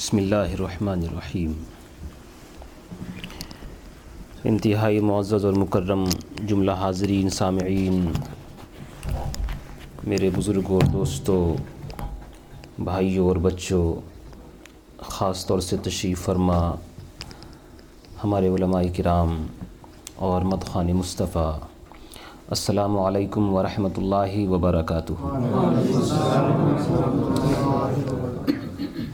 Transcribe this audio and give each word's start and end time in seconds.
بسم 0.00 0.16
اللہ 0.16 0.34
الرحمن 0.34 1.00
الرحیم۔ 1.10 1.52
انتہائی 4.44 5.00
معزز 5.00 5.44
اور 5.44 5.52
مکرم 5.52 6.04
جملہ 6.46 6.70
حاضرین 6.70 7.30
سامعین، 7.30 8.12
میرے 10.04 10.30
بزرگ 10.36 10.70
اور 10.70 10.80
دوستوں 10.92 11.42
بھائیوں 12.84 13.28
اور 13.28 13.36
بچوں، 13.36 13.94
خاص 14.98 15.46
طور 15.46 15.60
سے 15.60 15.76
تشریف 15.76 16.24
فرما 16.24 16.74
ہمارے 18.24 18.48
علماء 18.48 18.82
کرام 18.96 19.46
اور 20.16 20.42
مدخان 20.42 20.92
مصطفیٰ۔ 20.92 21.58
السلام 22.50 22.98
علیکم 22.98 23.54
ورحمۃ 23.54 23.96
اللہ 23.96 24.48
وبرکاتہ۔ 24.48 25.12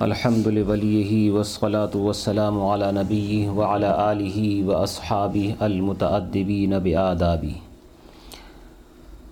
الحمد 0.00 0.46
لولیہ 0.46 1.30
وسلاۃ 1.32 1.94
وسلام 1.96 2.58
علی 2.62 2.90
نبی 2.94 3.46
وعلى 3.48 3.86
آلہ 3.98 4.66
و 4.66 4.75
اصحابی 4.76 5.52
المتعدبین 5.61 6.72
بآدابی 6.82 7.52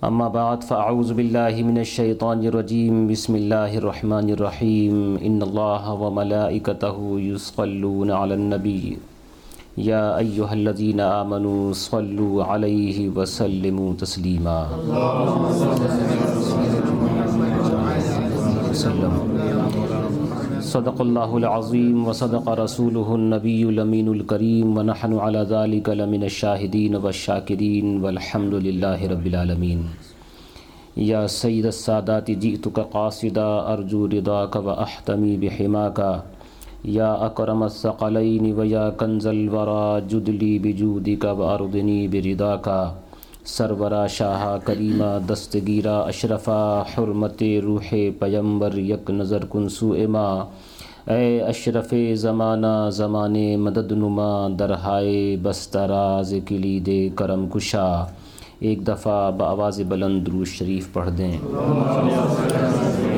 اما 0.01 0.27
بعد 0.29 0.63
فاعوذ 0.67 1.11
باللہ 1.11 1.63
من 1.65 1.77
الشیطان 1.77 2.45
الرجیم 2.47 3.05
بسم 3.07 3.33
اللہ 3.33 3.75
الرحمن 3.75 4.31
الرحیم 4.31 5.15
ان 5.21 5.39
اللہ 5.41 5.89
وملائکتہ 5.99 6.93
یصلون 7.19 8.11
علی 8.13 8.33
النبی 8.33 8.95
یا 9.83 10.03
ایہا 10.15 10.51
الذین 10.51 11.01
آمنوا 11.01 11.73
صلوا 11.77 12.53
علیہ 12.55 13.09
وسلموا 13.15 13.93
تسلیما 13.99 14.61
صدق 20.75 21.01
اللہ 21.01 21.19
العظیم 21.19 22.07
وصدق 22.07 22.49
رسوله 22.49 23.13
النبی 23.13 23.63
الامین 23.63 24.07
الکریم 24.07 24.77
ونحن 24.77 25.13
على 25.13 25.39
ذلك 25.49 25.89
لمن 25.89 26.23
الشاہدین 26.23 26.95
والشاکرین 26.95 28.01
والحمد 28.01 28.53
للہ 28.53 29.01
رب 29.01 29.25
العالمین۔ 29.25 29.81
یا 30.95 31.27
سید 31.27 31.65
السادات، 31.65 32.27
جئتک 32.27 32.79
قاصدا، 32.91 33.57
ارجو 33.57 34.07
رضاک 34.07 34.57
و 34.65 34.69
احتمی 34.69 35.37
بحماک۔ 35.37 36.01
یا 36.83 37.13
اکرم 37.13 37.63
الثقلین 37.63 38.59
و 38.59 38.65
یا 38.65 38.89
کنز 38.89 39.27
الورا، 39.27 39.99
جدلی 40.07 40.59
بجودک 40.59 41.25
و 41.37 41.43
اردنی 41.43 42.07
برداک۔ 42.07 42.69
سرورا 43.47 44.07
شاہ 44.07 44.57
کریمہ 44.63 45.33
دستگیرہ 45.33 46.01
اشرفہ 46.07 46.83
حرمت 46.93 47.43
روح 47.63 47.93
پیمبر 48.19 48.77
یک 48.77 49.09
نظر 49.09 49.45
کنسو 49.51 49.91
اما 49.93 50.27
اے 51.13 51.41
اشرف 51.41 51.93
زمانہ، 52.15 52.89
زمانے 52.91 53.57
مدد 53.57 53.91
نما، 53.91 54.47
درہائے 54.59 55.37
بستراز 55.41 56.33
کلی 56.47 56.79
دے 56.79 57.09
کرم 57.15 57.47
کشا۔ 57.49 58.05
ایک 58.59 58.87
دفعہ 58.87 59.31
بآواز 59.31 59.81
بلند 59.87 60.27
درود 60.27 60.47
شریف 60.47 60.93
پڑھ 60.93 61.09
دیں۔ 61.17 61.37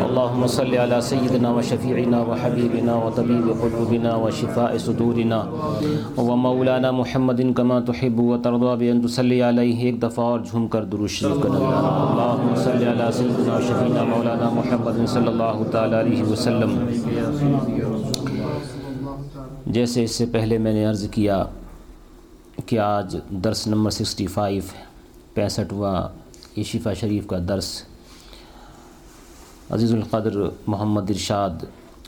اللہم 0.03 0.47
صلی 0.47 0.77
علی 0.77 1.02
سیدنا 1.02 1.52
و 1.52 1.61
شفیعنا 1.61 2.21
و 2.21 2.33
حبیبنا 2.43 2.93
و 2.93 3.09
طبیب 3.16 3.61
قلوبنا 3.61 4.15
و 4.15 4.30
شفاء 4.31 4.77
صدورنا 4.77 5.43
و 6.17 6.35
مولانا 6.35 6.91
محمد 6.91 7.41
کما 7.55 7.80
تحب 7.80 8.19
و 8.19 8.38
ترضا 8.38 8.75
بین 8.75 9.08
تسلی 9.08 9.41
علیہ۔ 9.41 9.77
ایک 9.80 10.02
دفعہ 10.02 10.25
اور 10.25 10.39
جھوم 10.39 10.67
کر 10.67 10.83
درود 10.83 11.09
شریف 11.09 11.43
کرنا۔ 11.43 11.58
اللہم 11.58 12.55
صلی 12.55 12.85
علی 12.85 13.11
سیدنا 13.13 13.55
و 13.55 13.61
شفیعنا 13.61 14.03
مولانا 14.03 14.49
محمد 14.49 15.08
صلی 15.08 15.27
اللہ 15.27 15.63
تعالی 15.71 15.99
علیہ 15.99 16.23
وسلم۔ 16.23 16.77
جیسے 19.65 20.03
اس 20.03 20.11
سے 20.11 20.25
پہلے 20.25 20.58
میں 20.58 20.73
نے 20.73 20.85
عرض 20.85 21.09
کیا 21.09 21.45
کہ 22.65 22.80
آج 22.80 23.17
درس 23.30 23.67
نمبر 23.67 23.89
سکسٹی 23.89 24.27
فائیو 24.27 24.61
پینسٹھواں 25.37 25.95
شفا 26.64 26.93
شریف 26.93 27.27
کا 27.27 27.37
درس۔ 27.49 27.83
عزیز 29.70 29.93
القدر 29.93 30.37
محمد 30.67 31.09
ارشاد 31.09 31.49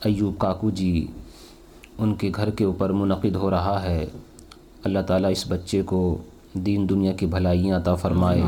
ایوب 0.04 0.38
کاکو 0.38 0.70
جی 0.70 1.08
ان 1.98 2.16
کے 2.16 2.32
گھر 2.36 2.50
کے 2.50 2.66
اوپر 2.66 2.90
منعقد 2.90 3.36
ہو 3.36 3.50
رہا 3.50 3.84
ہے۔ 3.84 4.06
اللہ 4.84 5.00
تعالیٰ 5.00 5.32
اس 5.32 5.46
بچے 5.48 5.82
کو 5.82 6.18
دین 6.54 6.90
دنیا 6.90 7.12
کی 7.12 7.26
بھلائیاں 7.26 7.78
عطا 7.78 7.96
فرمائے 7.96 8.44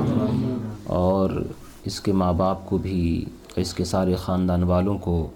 اور 0.83 1.29
اس 1.85 2.01
کے 2.01 2.11
ماں 2.11 2.33
باپ 2.33 2.65
کو 2.65 2.77
بھی، 2.77 3.25
اس 3.55 3.73
کے 3.73 3.85
سارے 3.85 4.15
خاندان 4.15 4.63
والوں 4.63 4.97
کو 4.97 5.29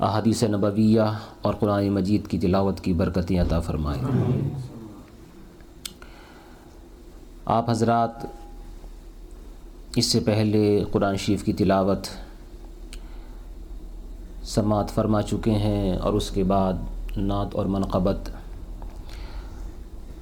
احادیث 0.00 0.42
نبویہ 0.42 1.00
اور 1.42 1.54
قرآن 1.54 1.88
مجید 1.88 2.26
کی 2.26 2.38
تلاوت 2.38 2.80
کی 2.80 2.92
برکتیں 2.92 3.40
عطا 3.40 3.60
فرمائے۔ 3.60 4.00
آپ 7.46 7.70
حضرات 7.70 8.37
اس 9.96 10.06
سے 10.06 10.20
پہلے 10.20 10.62
قرآن 10.92 11.16
شریف 11.16 11.44
کی 11.44 11.52
تلاوت 11.52 12.06
سماعت 14.44 14.90
فرما 14.90 15.22
چکے 15.22 15.50
ہیں 15.50 15.96
اور 15.96 16.12
اس 16.12 16.30
کے 16.30 16.44
بعد 16.44 17.16
نعت 17.16 17.54
اور 17.54 17.66
منقبت 17.66 18.28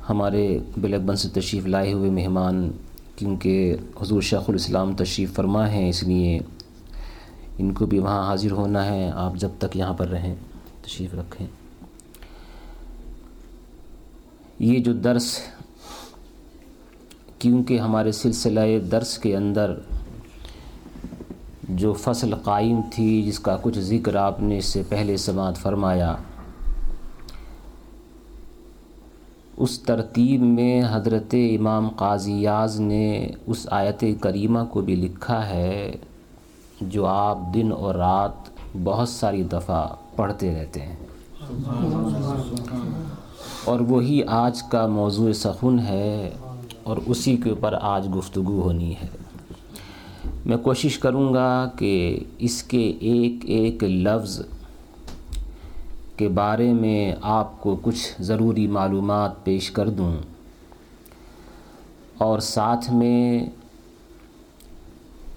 ہمارے 0.09 0.47
بلکبن 0.77 1.17
سے 1.17 1.29
تشریف 1.35 1.67
لائے 1.67 1.93
ہوئے 1.93 2.11
مہمان 2.11 2.71
کیونکہ 3.17 3.75
حضور 4.03 4.23
شیخ 4.23 4.49
الاسلام 4.49 4.95
تشریف 4.97 5.35
فرما 5.35 5.69
ہیں 5.71 5.89
اس 5.89 6.03
لیے 6.03 6.39
ان 7.59 7.73
کو 7.73 7.87
بھی 7.87 7.99
وہاں 7.99 8.27
حاضر 8.27 8.51
ہونا 8.51 8.85
ہے 8.87 9.11
آپ 9.15 9.37
جب 9.37 9.51
تک 9.59 9.77
یہاں 9.77 9.93
پر 9.93 10.09
رہیں 10.09 10.35
تشریف 10.83 11.15
رکھیں 11.15 11.47
یہ 14.59 14.79
جو 14.79 14.93
درس 14.93 15.39
کیونکہ 17.47 17.79
ہمارے 17.79 18.13
سلسلہ 18.13 18.61
درس 18.91 19.19
کے 19.19 19.37
اندر 19.37 19.75
جو 21.69 21.93
فصل 21.93 22.35
قائم 22.35 22.81
تھی، 22.91 23.23
جس 23.23 23.39
کا 23.39 23.57
کچھ 23.63 23.79
ذکر 23.79 24.17
آپ 24.17 24.41
نے 24.41 24.59
اس 24.59 24.65
سے 24.65 24.83
پہلے 24.89 25.17
سماعت 25.17 25.57
فرمایا، 25.57 26.17
اس 29.57 29.79
ترتیب 29.81 30.43
میں 30.43 30.83
حضرت 30.91 31.35
امام 31.59 31.89
قاضیاز 31.89 32.81
نے 32.81 33.29
اس 33.47 33.67
آیت 33.71 34.05
کریمہ 34.21 34.59
کو 34.71 34.81
بھی 34.81 34.95
لکھا 34.95 35.49
ہے، 35.49 35.93
جو 36.81 37.07
آپ 37.07 37.39
دن 37.55 37.73
اور 37.73 37.95
رات 37.95 38.51
بہت 38.85 39.09
ساری 39.09 39.43
دفعہ 39.43 39.87
پڑھتے 40.17 40.61
رہتے 40.61 40.81
ہیں۔ 40.81 40.97
اور 43.65 43.81
وہی 43.81 44.23
آج 44.27 44.63
کا 44.63 44.87
موضوع 44.87 45.33
سخن 45.33 45.79
ہے۔ 45.79 46.31
اور 46.87 46.97
اسی 47.07 47.37
کے 47.37 47.51
اوپر 47.51 47.75
آج 47.81 48.09
گفتگو 48.17 48.61
ہونی 48.61 48.93
ہے۔ 48.93 49.07
میں 50.45 50.57
کوشش 50.57 50.99
کروں 50.99 51.35
گا 51.35 51.71
کہ 51.79 52.21
اس 52.39 52.63
کے 52.63 52.93
ایک 53.01 53.33
ایک 53.43 53.85
لفظ 53.85 54.43
کے 56.17 56.29
بارے 56.29 56.73
میں 56.73 57.13
آپ 57.23 57.61
کو 57.61 57.77
کچھ 57.83 58.23
ضروری 58.23 58.67
معلومات 58.67 59.45
پیش 59.45 59.71
کر 59.71 59.89
دوں۔ 59.89 60.17
اور 62.19 62.39
ساتھ 62.39 62.93
میں 62.93 63.47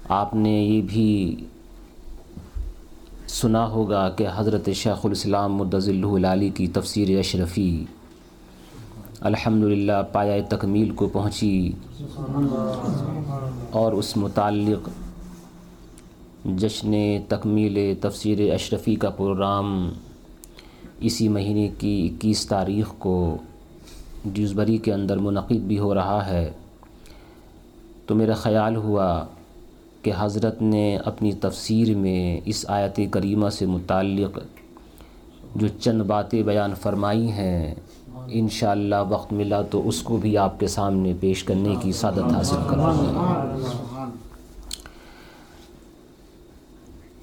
آپ 0.09 0.35
نے 0.35 0.63
یہ 0.63 0.81
بھی 0.81 1.35
سنا 3.27 3.67
ہوگا 3.67 4.09
کہ 4.09 4.27
حضرت 4.35 4.69
شیخ 4.75 5.05
الاسلام 5.05 5.55
مدض 5.55 5.89
اللہ 5.89 6.07
العلی 6.07 6.49
کی 6.49 6.67
تفسیر 6.67 7.19
اشرفی 7.19 7.85
الحمد 9.21 9.63
للہ 9.63 9.91
پایا 10.11 10.37
تکمیل 10.49 10.89
کو 10.89 11.07
پہنچی 11.07 11.71
اور 13.69 13.91
اس 13.91 14.17
متعلق 14.17 14.89
جشن 16.57 16.91
تکمیل 17.27 17.95
تفسیر 18.01 18.53
اشرفی 18.53 18.95
کا 18.95 19.09
پروگرام 19.09 19.93
اسی 20.99 21.27
مہینے 21.27 21.69
کی 21.79 22.11
اکیس 22.11 22.47
تاریخ 22.47 22.93
کو 22.97 23.37
ڈیوزبری 24.25 24.77
کے 24.77 24.93
اندر 24.93 25.17
منعقد 25.17 25.55
بھی 25.55 25.79
ہو 25.79 25.93
رہا 25.93 26.29
ہے۔ 26.29 26.51
تو 28.05 28.15
میرا 28.15 28.33
خیال 28.33 28.75
ہوا 28.75 29.25
کہ 30.01 30.11
حضرت 30.17 30.61
نے 30.61 30.97
اپنی 30.97 31.31
تفسیر 31.31 31.95
میں 31.95 32.41
اس 32.45 32.65
آیت 32.67 32.99
کریمہ 33.11 33.49
سے 33.49 33.65
متعلق 33.65 34.39
جو 35.55 35.67
چند 35.67 36.01
باتیں 36.01 36.43
بیان 36.43 36.73
فرمائی 36.75 37.31
ہیں 37.31 37.75
انشاءاللہ 38.31 38.95
وقت 39.09 39.33
ملا 39.33 39.61
تو 39.61 39.87
اس 39.89 40.01
کو 40.01 40.17
بھی 40.17 40.37
آپ 40.37 40.59
کے 40.59 40.67
سامنے 40.67 41.13
پیش 41.19 41.43
کرنے 41.43 41.75
کی 41.81 41.91
سعادت 41.91 42.33
حاصل 42.33 42.55
کروں 42.69 42.83
گا۔ 42.83 44.09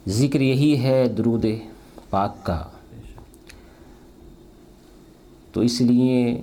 ذکر 0.08 0.40
یہی 0.40 0.82
ہے 0.82 1.08
درود 1.08 1.46
پاک 2.10 2.46
کا۔ 2.46 2.62
تو 5.52 5.60
اس 5.60 5.80
لیے 5.80 6.40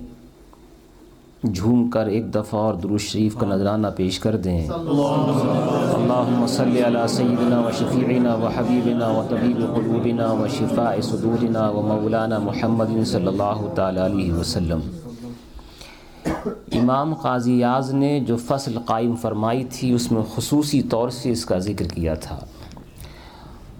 جھوم 1.52 1.90
کر 1.90 2.06
ایک 2.06 2.34
دفعہ 2.34 2.60
اور 2.60 2.74
درود 2.74 3.00
شریف 3.00 3.36
کا 3.36 3.46
نذرانہ 3.46 3.86
پیش 3.96 4.18
کر 4.18 4.36
دیں۔ 4.36 4.68
اللہم 4.68 6.44
صلی 6.48 6.82
علی 6.82 7.08
سیدنا 7.08 7.60
و 7.60 7.70
شفیعنا 7.78 8.34
و 8.34 8.46
حبیبنا 8.46 9.08
و 9.08 9.26
طبیب 9.28 9.56
قلوبنا 9.56 10.32
و 10.32 10.46
شفاء 10.48 11.00
صدورنا 11.00 11.70
و 11.70 11.82
مولانا 11.82 12.38
محمد 12.38 13.04
صلی 13.06 13.26
اللہ 13.26 13.74
تعالی 13.74 14.00
علیہ 14.00 14.32
وسلم۔ 14.32 14.80
امام 16.72 17.14
قاضی 17.14 17.58
یاز 17.58 17.92
نے 17.92 18.20
جو 18.20 18.36
فصل 18.36 18.78
قائم 18.84 19.16
فرمائی 19.16 19.64
تھی، 19.64 19.92
اس 19.92 20.12
میں 20.12 20.22
خصوصی 20.34 20.82
طور 20.82 21.08
سے 21.08 21.30
اس 21.30 21.44
کا 21.44 21.58
ذکر 21.58 21.84
کیا 21.84 22.14
تھا۔ 22.14 22.38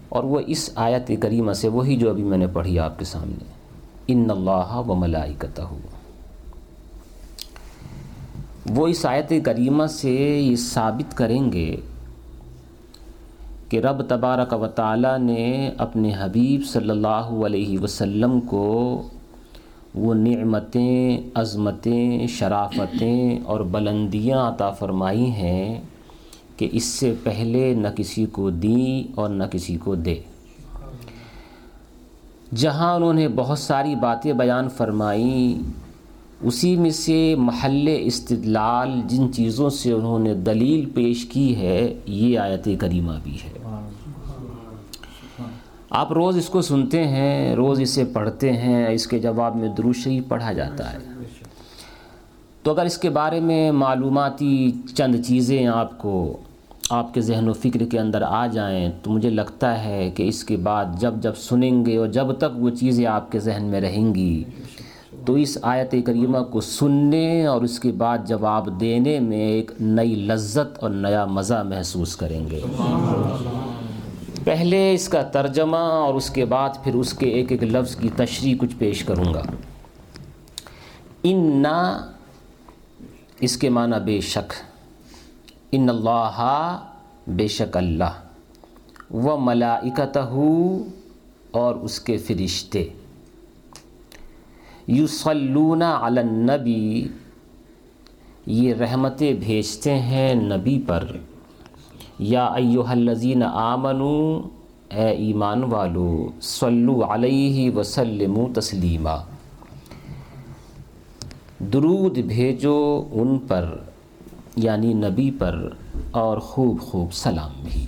اور 0.08 0.24
وہ 0.24 0.40
اس 0.46 0.70
آیت 0.74 1.10
کریمہ 1.22 1.52
سے 1.52 1.68
وہی 1.68 1.96
جو 1.96 2.10
ابھی 2.10 2.22
میں 2.22 2.38
نے 2.38 2.46
پڑھی 2.46 2.78
آپ 2.78 2.98
کے 2.98 3.04
سامنے۔ 3.04 3.44
ان 4.08 4.30
اللہ 4.30 4.76
و 4.76 4.94
ملائکتہ 4.94 5.62
وہ 8.70 8.86
اس 8.88 9.06
آیت 9.06 9.32
کریمہ 9.44 9.86
سے 9.86 10.12
یہ 10.40 10.56
ثابت 10.56 11.16
کریں 11.16 11.52
گے 11.52 11.76
کہ 13.68 13.80
رب 13.80 14.02
تبارک 14.02 14.52
و 14.62 14.66
تعالی 14.66 15.22
نے 15.22 15.70
اپنے 15.78 16.12
حبیب 16.18 16.66
صلی 16.66 16.90
اللہ 16.90 17.28
علیہ 17.46 17.78
وسلم 17.78 18.40
کو 18.40 19.08
وہ 19.94 20.14
نعمتیں، 20.14 21.18
عظمتیں، 21.34 22.26
شرافتیں 22.26 23.38
اور 23.44 23.60
بلندیاں 23.60 24.48
عطا 24.48 24.70
فرمائی 24.70 25.30
ہیں 25.30 25.80
کہ 26.56 26.68
اس 26.72 26.84
سے 26.84 27.14
پہلے 27.22 27.74
نہ 27.74 27.88
کسی 27.96 28.26
کو 28.26 28.50
دیں 28.50 29.12
اور 29.14 29.28
نہ 29.28 29.44
کسی 29.50 29.76
کو 29.76 29.94
دے۔ 29.94 30.20
جہاں 32.54 32.94
انہوں 32.94 33.12
نے 33.12 33.28
بہت 33.28 33.58
ساری 33.58 33.94
باتیں 33.94 34.32
بیان 34.32 34.68
فرمائیں 34.68 35.62
اسی 36.42 36.76
میں 36.76 36.90
سے 36.90 37.34
محل 37.38 37.96
استدلال 38.00 39.00
جن 39.06 39.32
چیزوں 39.32 39.70
سے 39.70 39.92
انہوں 39.92 40.18
نے 40.18 40.34
دلیل 40.34 40.90
پیش 40.94 41.24
کی 41.24 41.56
ہے، 41.56 41.94
یہ 42.06 42.38
آیت 42.38 42.68
کریمہ 42.78 43.12
بھی 43.22 43.38
ہے۔ 43.44 43.58
آپ 45.90 46.12
روز 46.12 46.36
اس 46.36 46.48
کو 46.48 46.62
سنتے 46.62 47.04
ہیں، 47.04 47.54
روز 47.54 47.80
اسے 47.80 48.04
پڑھتے 48.04 48.52
ہیں، 48.52 48.88
اس 48.88 49.06
کے 49.06 49.18
جواب 49.18 49.56
میں 49.56 49.68
دروشی 49.68 50.20
پڑھا 50.20 50.52
جاتا 50.52 50.92
ہے۔ 50.92 50.98
تو 52.62 52.70
اگر 52.70 52.84
اس 52.84 52.98
کے 52.98 53.10
بارے 53.10 53.40
میں 53.40 53.72
معلوماتی 53.72 54.72
چند 54.94 55.14
چیزیں 55.26 55.66
آپ 55.66 55.98
کو، 55.98 56.36
آپ 56.90 57.14
کے 57.14 57.20
ذہن 57.20 57.48
و 57.48 57.52
فکر 57.52 57.84
کے 57.84 57.98
اندر 57.98 58.22
آ 58.22 58.46
جائیں، 58.46 58.90
تو 59.02 59.10
مجھے 59.10 59.30
لگتا 59.30 59.84
ہے 59.84 60.10
کہ 60.14 60.22
اس 60.22 60.44
کے 60.44 60.56
بعد 60.56 60.84
جب 60.98 61.14
جب 61.20 61.34
سنیں 61.36 61.86
گے 61.86 61.96
اور 61.96 62.06
جب 62.06 62.32
تک 62.32 62.58
وہ 62.58 62.70
چیزیں 62.70 63.06
آپ 63.06 63.32
کے 63.32 63.38
ذہن 63.38 63.64
میں 63.64 63.80
رہیں 63.80 64.14
گی 64.14 64.44
تو 65.24 65.32
اس 65.32 65.58
آیت 65.62 65.94
کریمہ 66.06 66.38
کو 66.38 66.60
سننے 66.60 67.46
اور 67.46 67.62
اس 67.62 67.80
کے 67.80 67.92
بعد 67.92 68.18
جواب 68.26 68.80
دینے 68.80 69.20
میں 69.20 69.38
ایک 69.38 69.70
نئی 69.80 70.14
لذت 70.14 70.78
اور 70.78 70.90
نیا 70.90 71.24
مزہ 71.24 71.62
محسوس 71.68 72.16
کریں 72.16 72.50
گے۔ 72.50 72.60
پہلے 74.44 74.94
اس 74.94 75.08
کا 75.08 75.22
ترجمہ 75.22 75.76
اور 75.76 76.14
اس 76.14 76.30
کے 76.30 76.44
بعد 76.44 76.68
پھر 76.84 76.94
اس 76.94 77.12
کے 77.14 77.26
ایک 77.26 77.52
ایک 77.52 77.62
لفظ 77.62 77.96
کی 77.96 78.08
تشریح 78.16 78.54
کچھ 78.58 78.76
پیش 78.78 79.04
کروں 79.04 79.34
گا۔ 79.34 79.42
ان 81.22 81.64
اس 83.40 83.56
کے 83.56 83.68
معنی 83.68 83.96
بے 84.04 84.20
شک۔ 84.20 84.52
ان 85.72 85.88
اللہ 85.88 86.78
بے 87.26 87.48
شک 87.48 87.76
اللہ۔ 87.76 88.12
و 89.14 89.36
ملائکتہ 89.36 90.18
اور 91.50 91.74
اس 91.74 92.00
کے 92.00 92.16
فرشتے۔ 92.16 92.88
یوسلون 94.86 95.82
علی 95.82 96.20
النبی۔ 96.20 97.08
یہ 98.46 98.74
رحمتیں 98.74 99.32
بھیجتے 99.32 99.98
ہیں 99.98 100.34
نبی 100.34 100.82
پر۔ 100.86 101.04
یا 102.18 102.44
ایوہ 102.44 102.88
الذین 102.88 103.42
آمنو، 103.42 104.40
اے 104.90 105.08
ایمان 105.08 105.64
والو، 105.64 106.28
صلو 106.40 107.04
علیہ 107.04 107.70
وسلم 107.70 108.52
تسلیما۔ 108.54 109.16
درود 111.72 112.18
بھیجو 112.18 113.08
ان 113.12 113.38
پر 113.38 113.78
یعنی 114.56 114.94
نبی 114.94 115.30
پر، 115.30 115.68
اور 116.10 116.38
خوب 116.38 116.80
خوب 116.80 117.12
سلام 117.12 117.50
بھی۔ 117.64 117.86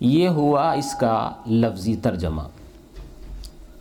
یہ 0.00 0.28
ہوا 0.28 0.72
اس 0.72 0.94
کا 1.00 1.30
لفظی 1.46 1.96
ترجمہ۔ 1.96 2.42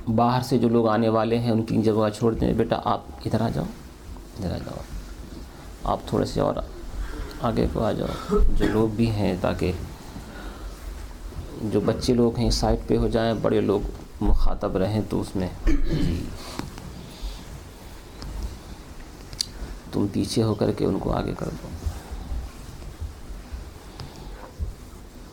باہر 0.07 0.41
سے 0.41 0.57
جو 0.57 0.69
لوگ 0.69 0.87
آنے 0.87 1.09
والے 1.09 1.39
ہیں، 1.39 1.51
ان 1.51 1.63
کی 1.63 1.81
جگہ 1.81 2.09
چھوڑ 2.17 2.33
دیں۔ 2.33 2.53
بیٹا، 2.53 2.79
آپ 2.85 3.01
ادھر 3.25 3.41
آ 3.41 3.49
جاؤ، 3.49 3.65
ادھر 4.37 4.51
آ 4.51 4.57
جاؤ۔ 4.57 4.77
آپ 5.83 5.99
تھوڑے 6.07 6.25
سے 6.25 6.41
اور 6.41 6.55
آگے 7.41 7.67
کو 7.73 7.83
آ 7.83 7.91
جاؤ۔ 7.91 8.37
جو 8.57 8.67
لوگ 8.67 8.95
بھی 8.95 9.09
ہیں، 9.09 9.35
تاکہ 9.41 9.71
جو 11.61 11.79
بچے 11.79 12.13
لوگ 12.13 12.37
ہیں، 12.37 12.49
سائڈ 12.49 12.79
پہ 12.87 12.97
ہو 12.97 13.07
جائیں، 13.07 13.33
بڑے 13.41 13.61
لوگ 13.61 13.79
مخاطب 14.21 14.77
رہیں 14.77 15.01
تو 15.09 15.21
اس 15.21 15.35
میں۔ 15.35 15.49
جی۔ 15.91 16.23
تم 19.91 20.05
پیچھے 20.13 20.43
ہو 20.43 20.53
کر 20.53 20.71
کے 20.71 20.85
ان 20.85 20.99
کو 20.99 21.11
آگے 21.11 21.33
کر 21.39 21.45
دو۔ 21.45 21.84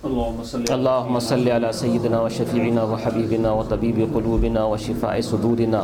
اللہم 0.05 1.19
صلی 1.19 1.51
علی 1.51 1.73
سیدنا 1.73 2.21
و 2.83 2.95
حبیبنا 2.95 3.53
و 3.53 3.63
طبیب 3.69 4.01
قلوبنا 4.15 4.65
و 4.65 4.77
شفاء 4.77 5.21
صدورنا 5.21 5.83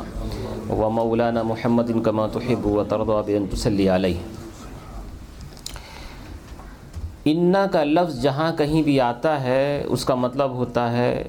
و 0.73 0.91
مولانا 0.91 1.43
محمد 1.43 1.91
کما 2.05 2.27
تحب 2.27 2.67
و 2.67 2.85
ترضا 2.85 3.21
بین 3.21 3.47
تسلی 3.53 3.89
علیہ 3.89 4.17
انا 7.25 7.67
کا 7.67 7.85
لفظ 7.85 8.21
جہاں 8.23 8.53
کہیں 8.57 8.83
بھی 8.83 9.01
آتا 9.01 9.43
ہے 9.43 9.85
اس 9.89 10.05
کا 10.05 10.15
مطلب 10.15 10.51
ہوتا 10.51 10.93
ہے 10.93 11.25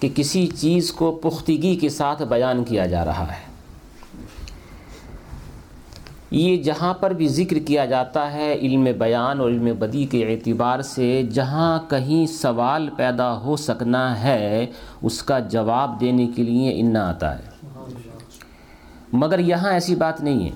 کہ 0.00 0.08
کسی 0.14 0.46
چیز 0.46 0.92
کو 0.92 1.12
پختگی 1.12 1.76
کے 1.76 1.88
ساتھ 1.88 2.22
بیان 2.22 2.64
کیا 2.64 2.86
جا 2.86 3.04
رہا 3.04 3.32
ہے۔ 3.32 3.43
یہ 6.34 6.56
جہاں 6.56 6.94
پر 6.94 7.10
بھی 7.10 7.28
ذکر 7.28 7.58
کیا 7.58 7.84
جاتا 7.84 8.32
ہے 8.32 8.54
علم 8.54 8.88
بیان 8.98 9.40
اور 9.40 9.50
علم 9.50 9.68
بدی 9.78 10.04
کے 10.04 10.24
اعتبار 10.24 10.80
سے 10.80 11.22
جہاں 11.22 11.78
کہیں 11.88 12.26
سوال 12.26 12.88
پیدا 12.96 13.38
ہو 13.38 13.56
سکنا 13.56 14.22
ہے، 14.22 14.66
اس 15.02 15.22
کا 15.22 15.38
جواب 15.38 16.00
دینے 16.00 16.26
کے 16.36 16.42
لیے 16.42 16.80
انا 16.80 17.08
آتا 17.08 17.38
ہے۔ 17.38 17.66
مگر 19.12 19.38
یہاں 19.38 19.72
ایسی 19.72 19.94
بات 19.94 20.20
نہیں 20.20 20.44
ہے۔ 20.44 20.50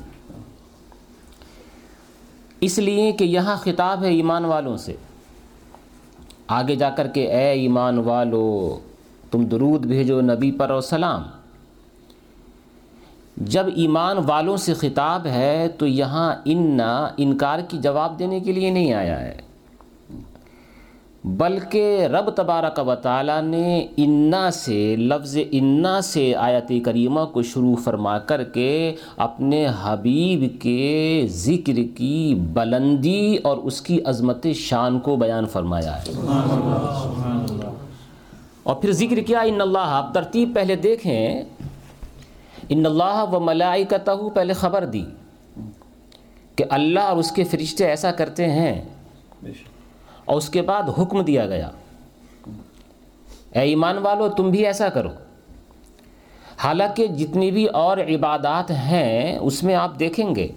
اس 2.60 2.78
لیے 2.78 3.12
کہ 3.12 3.24
یہاں 3.24 3.56
خطاب 3.56 4.04
ہے 4.04 4.08
ایمان 4.08 4.44
والوں 4.44 4.76
سے۔ 4.76 4.94
آگے 6.48 6.76
جا 6.76 6.90
کر 6.90 7.06
کے، 7.06 7.32
اے 7.32 7.50
ایمان 7.50 7.98
والو، 7.98 8.78
تم 9.30 9.44
درود 9.44 9.86
بھیجو 9.86 10.20
نبی 10.20 10.50
پر 10.50 10.70
اور 10.70 10.80
سلام۔ 10.80 11.22
جب 13.40 13.66
ایمان 13.76 14.16
والوں 14.26 14.56
سے 14.56 14.74
خطاب 14.74 15.26
ہے 15.26 15.68
تو 15.78 15.86
یہاں 15.86 16.34
انا، 16.44 17.08
انکار 17.16 17.58
کی 17.68 17.78
جواب 17.78 18.18
دینے 18.18 18.40
کے 18.40 18.52
لیے 18.52 18.70
نہیں 18.70 18.92
آیا 18.92 19.20
ہے۔ 19.20 19.36
بلکہ 21.24 22.06
رب 22.06 22.30
تبارک 22.30 22.88
و 22.88 22.94
تعالیٰ 22.94 23.42
نے 23.42 23.86
انا 23.96 24.50
سے، 24.50 24.96
لفظ 24.96 25.38
انا 25.50 26.00
سے 26.00 26.34
آیت 26.34 26.72
کریمہ 26.84 27.20
کو 27.24 27.42
شروع 27.42 27.74
فرما 27.84 28.18
کر 28.18 28.44
کے 28.44 28.94
اپنے 29.16 29.66
حبیب 29.82 30.62
کے 30.62 31.26
ذکر 31.30 31.80
کی 31.94 32.34
بلندی 32.52 33.36
اور 33.42 33.56
اس 33.56 33.82
کی 33.82 34.00
عظمت 34.04 34.46
شان 34.54 35.00
کو 35.00 35.16
بیان 35.16 35.46
فرمایا 35.46 35.98
ہے۔ 35.98 36.12
اور 38.62 38.74
پھر 38.74 38.92
ذکر 38.92 39.16
کیا؟ 39.16 39.40
ان 39.40 39.60
اللہ، 39.60 39.78
آپ 39.82 40.14
ترتیب 40.14 40.54
پہلے 40.54 40.76
دیکھیں۔ 40.76 41.42
ان 42.68 42.86
اللہ 42.86 43.24
و 43.32 43.40
ملائکتہ 43.40 44.10
پہلے 44.34 44.52
خبر 44.52 44.84
دی 44.84 45.04
کہ 46.56 46.64
اللہ 46.70 47.00
اور 47.00 47.16
اس 47.16 47.32
کے 47.32 47.44
فرشتے 47.44 47.86
ایسا 47.86 48.12
کرتے 48.12 48.50
ہیں۔ 48.50 48.82
اور 50.24 50.36
اس 50.36 50.48
کے 50.48 50.62
بعد 50.62 50.82
حکم 50.98 51.20
دیا 51.22 51.46
گیا۔ 51.46 51.70
اے 53.52 53.60
ایمان 53.60 53.98
والو، 53.98 54.28
تم 54.28 54.50
بھی 54.50 54.66
ایسا 54.66 54.88
کرو۔ 54.88 55.08
حالانکہ 56.58 57.06
جتنی 57.06 57.50
بھی 57.50 57.66
اور 57.66 57.98
عبادات 57.98 58.70
ہیں، 58.70 59.38
اس 59.38 59.62
میں 59.62 59.74
آپ 59.74 59.98
دیکھیں 59.98 60.34
گے۔ 60.34 60.48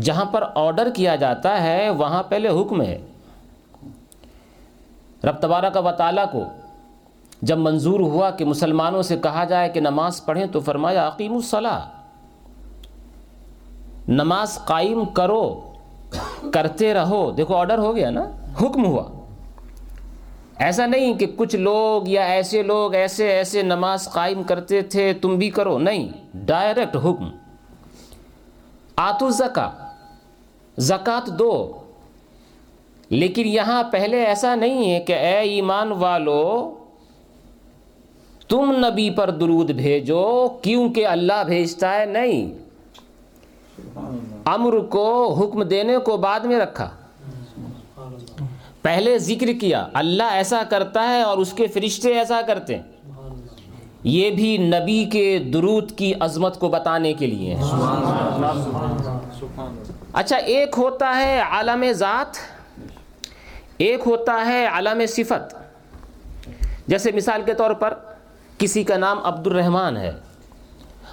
جہاں 0.00 0.24
پر 0.24 0.44
آرڈر 0.54 0.90
کیا 0.94 1.16
جاتا 1.16 1.62
ہے، 1.62 1.90
وہاں 1.90 2.22
پہلے 2.22 2.48
حکم 2.48 2.82
ہے۔ 2.82 2.98
رب 5.24 5.36
تبارہ 5.40 5.70
کا 5.70 5.80
وطالعہ 5.80 6.26
کو 6.32 6.44
جب 7.42 7.58
منظور 7.58 8.00
ہوا 8.00 8.30
کہ 8.30 8.44
مسلمانوں 8.44 9.02
سے 9.02 9.16
کہا 9.16 9.44
جائے 9.44 9.68
کہ 9.68 9.80
نماز 9.80 10.24
پڑھیں 10.24 10.46
تو 10.46 10.60
فرمایا 10.60 11.08
عقیم 11.08 11.34
الصلاح 11.34 11.80
نماز 14.08 14.58
قائم 14.64 15.04
کرو، 15.04 15.60
کرتے 16.52 16.94
رہو۔ 16.94 17.30
دیکھو 17.30 17.54
آرڈر 17.54 17.78
ہو 17.78 17.96
گیا 17.96 18.10
نا، 18.10 18.24
حکم 18.62 18.84
ہوا۔ 18.84 19.04
ایسا 20.58 20.86
نہیں 20.86 21.14
کہ 21.14 21.26
کچھ 21.36 21.56
لوگ 21.56 22.08
یا 22.08 22.24
ایسے 22.24 22.62
لوگ 22.62 22.94
ایسے 22.94 23.30
ایسے 23.30 23.62
نماز 23.62 24.08
قائم 24.08 24.42
کرتے 24.42 24.82
تھے، 24.82 25.12
تم 25.12 25.36
بھی 25.36 25.50
کرو۔ 25.50 25.78
نہیں 25.78 26.08
ڈائریکٹ 26.34 26.96
حکم۔ 26.96 27.30
آتو 28.96 29.30
زکا 29.30 29.70
زکوٰۃ 30.78 31.26
دو۔ 31.26 31.72
لیکن 33.08 33.46
یہاں 33.46 33.82
پہلے 33.82 34.24
ایسا 34.24 34.54
نہیں 34.54 34.94
ہے 34.94 35.00
کہ 35.00 35.12
اے 35.12 35.38
ایمان 35.38 35.92
والو 35.92 36.74
تم 38.52 38.86
نبی 38.86 39.10
پر 39.10 39.30
درود 39.30 39.70
بھیجو 39.70 40.48
کیونکہ 40.62 41.06
اللہ 41.06 41.44
بھیجتا 41.46 41.94
ہے 41.94 42.04
نہیں۔ 42.04 42.52
امر 44.44 44.78
کو 44.78 45.34
حکم 45.34 45.62
دینے 45.62 45.98
کو 45.98 46.16
بعد 46.16 46.40
میں 46.40 46.58
رکھا۔ 46.58 46.90
پہلے 48.82 49.18
ذکر 49.18 49.46
کیا، 49.60 49.86
اللہ 49.92 50.22
ایسا 50.22 50.62
کرتا 50.70 51.08
ہے 51.08 51.22
اور 51.22 51.38
اس 51.38 51.52
کے 51.52 51.66
فرشتے 51.66 52.18
ایسا 52.18 52.40
کرتے 52.46 52.76
ہیں۔ 52.76 52.82
یہ 54.04 54.30
بھی 54.30 54.56
نبی 54.58 55.04
کے 55.04 55.38
درود 55.38 55.92
کی 55.96 56.12
عظمت 56.20 56.60
کو 56.60 56.68
بتانے 56.68 57.12
کے 57.12 57.26
لیے 57.26 57.56
اچھا 60.12 60.36
ایک 60.36 60.74
ہوتا 60.78 61.16
ہے 61.16 61.40
عالم 61.40 61.92
ذات، 61.92 62.36
ایک 63.76 64.00
ہوتا 64.06 64.46
ہے 64.46 64.66
عالم 64.66 65.06
صفت۔ 65.08 65.54
جیسے 66.86 67.10
مثال 67.12 67.42
کے 67.46 67.54
طور 67.54 67.70
پر 67.70 67.94
کسی 68.62 68.84
کا 68.84 68.96
نام 68.96 69.18
عبد 69.24 69.46
الرحمن 69.46 69.96
ہے۔ 69.96 70.12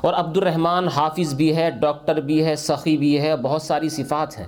اور 0.02 0.14
عبد 0.14 0.38
الرحمن 0.38 0.88
حافظ 0.88 1.34
بھی 1.34 1.56
ہے، 1.56 1.72
ڈاکٹر 1.72 2.16
بھی 2.16 2.46
ہے، 2.46 2.56
سخی 2.56 2.98
بھی 2.98 3.22
ہے، 3.22 3.36
بہت 3.36 3.62
ساری 3.62 3.90
صفات 3.90 4.40
ہیں۔ 4.40 4.46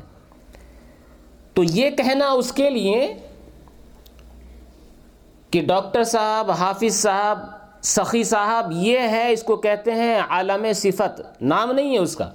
تو 1.54 1.64
یہ 1.64 1.90
کہنا 1.90 2.30
اس 2.30 2.52
کے 2.52 2.70
لیے 2.70 3.14
کہ 5.52 5.62
ڈاکٹر 5.66 6.04
صاحب، 6.04 6.52
حافظ 6.52 6.96
صاحب، 6.96 7.40
سخی 7.82 8.24
صاحب 8.24 8.72
یہ 8.72 9.00
ہے، 9.00 9.32
اس 9.32 9.44
کو 9.44 9.56
کہتے 9.56 9.92
ہیں 9.92 10.22
عالم 10.30 10.66
صفت، 10.76 11.22
نام 11.42 11.72
نہیں 11.72 11.94
ہے 11.94 12.00
اس 12.00 12.16
کا۔ 12.16 12.30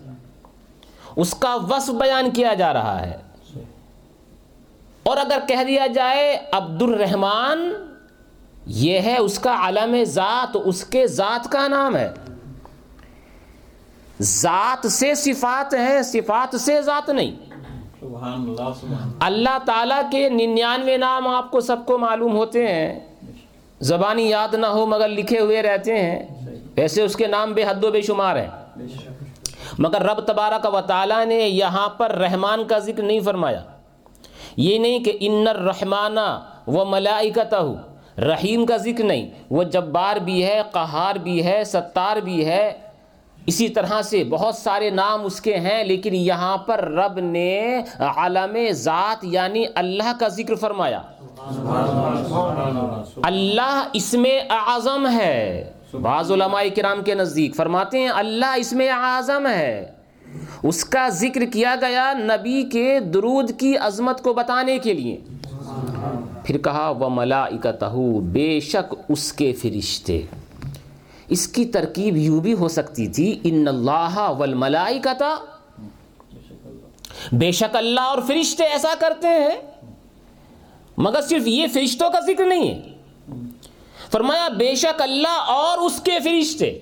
اس 1.17 1.35
کا 1.35 1.55
وصف 1.55 1.91
بیان 1.91 2.31
کیا 2.31 2.55
جا 2.55 2.73
رہا 2.73 3.07
ہے۔ 3.07 3.17
اور 5.03 5.17
اگر 5.17 5.39
کہہ 5.49 5.65
دیا 5.67 5.87
جائے 5.87 6.39
عبد 6.53 6.83
الرحمان 6.83 7.86
یہ 8.67 9.01
ہے 9.01 9.19
اس 9.19 9.39
کا 9.39 9.55
عالم 9.55 10.05
ذات 10.05 10.57
اس 10.65 10.85
کے 10.85 11.07
ذات 11.07 11.53
کا 11.53 11.69
نام 11.69 11.97
ہے۔ 11.97 12.11
ذات 14.21 14.93
سے 14.93 15.15
صفات 15.15 15.75
ہے 15.75 16.03
صفات 16.03 16.61
سے 16.61 16.83
ذات 16.83 17.11
نہیں۔ 17.11 17.31
اللہ 19.21 19.59
تعالیٰ 19.67 20.11
کے 20.11 20.29
ننانوے 20.29 20.97
نام 20.97 21.29
آپ 21.29 21.51
کو 21.51 21.61
سب 21.61 21.77
کو 21.87 21.99
معلوم 21.99 22.37
ہوتے 22.37 22.67
ہیں۔ 22.67 23.01
زبانی 23.81 24.29
یاد 24.29 24.55
نہ 24.55 24.67
ہو 24.67 24.87
مگر 24.87 25.09
لکھے 25.09 25.41
ہوئے 25.41 25.63
رہتے 25.63 25.99
ہیں۔ 25.99 26.27
ایسے 26.77 27.03
اس 27.03 27.17
کے 27.17 27.27
نام 27.27 27.53
بے 27.53 27.65
حد 27.65 27.85
و 27.85 27.91
بے 27.91 28.03
شمار 28.03 28.37
ہیں۔ 28.37 28.49
مگر 29.79 30.03
رب 30.03 30.21
تبارہ 30.21 30.59
کا 30.59 30.81
تعالیٰ 30.81 31.27
نے 31.27 31.35
یہاں 31.35 31.89
پر 31.89 32.13
رحمان 32.13 32.65
کا 32.65 32.79
ذکر 32.79 33.03
نہیں 33.03 33.21
فرمایا۔ 33.21 33.63
یہ 34.57 34.79
نہیں 34.79 35.05
کہ 35.05 35.17
ان 35.21 35.49
الرحمانہ 35.49 36.41
و 36.67 36.85
ملائکتہ 36.85 37.57
رحیم 38.19 38.67
کا 38.67 38.77
ذکر 38.77 39.05
نہیں، 39.05 39.31
وہ 39.51 39.63
جبار 39.63 40.17
بھی 40.17 40.47
ہے، 40.47 40.63
قہار 40.73 41.15
بھی 41.15 41.47
ہے، 41.47 41.63
ستار 41.65 42.17
بھی 42.17 42.47
ہے۔ 42.47 42.73
اسی 43.47 43.69
طرح 43.69 44.03
سے 44.03 44.25
بہت 44.25 44.55
سارے 44.55 44.91
نام 44.91 45.25
اس 45.25 45.41
کے 45.41 45.57
ہیں، 45.57 45.85
لیکن 45.85 46.15
یہاں 46.15 46.57
پر 46.57 46.85
رب 46.85 47.19
نے 47.19 47.83
عالم 47.99 48.57
ذات 48.71 49.25
یعنی 49.25 49.65
اللہ 49.75 50.13
کا 50.21 50.29
ذکر 50.29 50.55
فرمایا۔ 50.55 51.01
اللہ 53.23 53.89
اس 53.93 54.15
میں 54.15 54.41
اعظم 54.51 55.07
ہے۔ 55.19 55.73
بعض 56.03 56.33
علماء 56.33 56.63
کرام 56.77 57.03
کے 57.03 57.15
نزدیک 57.15 57.57
فرماتے 57.57 57.99
ہیں، 57.99 58.09
اللہ 58.09 58.55
اس 58.57 58.73
میں 58.73 58.89
اعظم 58.89 59.47
ہے۔ 59.47 59.87
اس 60.63 60.85
کا 60.85 61.09
ذکر 61.09 61.45
کیا 61.45 61.75
گیا 61.81 62.13
نبی 62.13 62.63
کے 62.63 63.01
درود 63.01 63.51
کی 63.59 63.77
عظمت 63.77 64.23
کو 64.23 64.35
بتانے 64.35 64.79
کے 64.79 64.93
لیے۔ 64.93 65.17
پھر 66.47 66.59
کہا 66.59 66.91
وہ 66.91 67.09
ملا 67.11 67.47
بے 68.21 68.61
شک 68.61 68.95
اس 69.09 69.33
کے 69.33 69.53
فرشتے۔ 69.53 70.23
اس 71.29 71.49
کی 71.49 71.65
ترکیب 71.65 72.17
یوں 72.17 72.41
بھی 72.41 72.53
ہو 72.53 72.69
سکتی 72.69 73.09
تھی، 73.09 73.41
ان 73.45 73.69
اللہ 73.69 74.35
والملائی 74.39 74.99
بے 77.33 77.53
شک 77.53 77.77
اللہ 77.77 78.01
اور 78.01 78.19
فرشتے 78.27 78.65
ایسا 78.65 78.95
کرتے 78.99 79.29
ہیں۔ 79.29 79.57
مگر 80.97 81.21
صرف 81.23 81.47
یہ 81.47 81.67
فرشتوں 81.75 82.11
کا 82.11 82.21
ذکر 82.21 82.45
نہیں 82.45 82.69
ہے۔ 82.69 82.81
فرمایا، 84.13 84.49
بے 84.49 84.75
شک 84.75 85.03
اللہ 85.03 85.45
اور 85.47 85.79
اس 85.79 86.01
کے 86.01 86.19
فرشتے۔ 86.25 86.79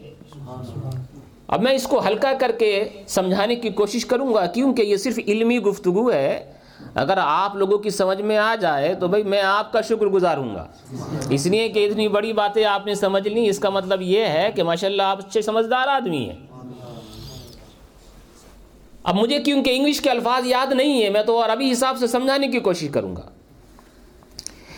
اب 1.49 1.63
میں 1.63 1.73
اس 1.73 1.85
کو 1.85 2.07
ہلکا 2.07 2.33
کر 2.41 2.53
کے 2.53 2.89
سمجھانے 3.09 3.57
کی 3.57 3.69
کوشش 3.69 4.07
کروں 4.07 4.35
گا، 4.35 4.47
کیونکہ 4.47 4.83
یہ 4.83 4.97
صرف 4.97 5.19
علمی 5.27 5.59
گفتگو 5.59 6.13
ہے۔ 6.13 6.53
اگر 6.95 7.19
آپ 7.23 7.57
لوگوں 7.57 7.79
کی 7.79 7.91
سمجھ 7.91 8.21
میں 8.21 8.39
آ 8.39 8.55
جائے 8.55 8.95
تو 8.95 9.09
بھائی 9.09 9.23
میں 9.23 9.41
آپ 9.41 9.73
کا 9.73 9.81
شکر 9.81 10.07
گزار 10.07 10.37
ہوں 10.37 10.55
گا۔ 10.55 10.67
اس 11.31 11.47
لیے 11.47 11.69
کہ 11.69 11.89
اتنی 11.91 12.09
بڑی 12.09 12.33
باتیں 12.33 12.65
آپ 12.65 12.87
نے 12.87 12.95
سمجھ 12.95 13.29
لی، 13.29 13.49
اس 13.49 13.59
کا 13.59 13.71
مطلب 13.71 14.03
یہ 14.03 14.25
ہے 14.25 14.51
کہ 14.55 14.63
ماشاء 14.63 14.89
اللہ 14.89 15.03
آپ 15.03 15.19
اچھے 15.19 15.43
سمجھدار 15.43 15.89
آدمی 15.89 16.31
ہیں۔ 16.31 16.47
اب 19.03 19.15
مجھے 19.15 19.39
کیونکہ 19.39 19.77
انگلش 19.77 20.01
کے 20.01 20.11
الفاظ 20.11 20.47
یاد 20.47 20.73
نہیں 20.73 21.05
ہے 21.05 21.11
میں 21.11 21.23
تو 21.23 21.45
عربی 21.45 21.73
حساب 21.73 21.97
سے 21.97 22.07
سمجھانے 22.07 22.49
کی 22.49 22.61
کوشش 22.61 22.89
کروں 22.93 23.17
گا۔ 23.17 23.23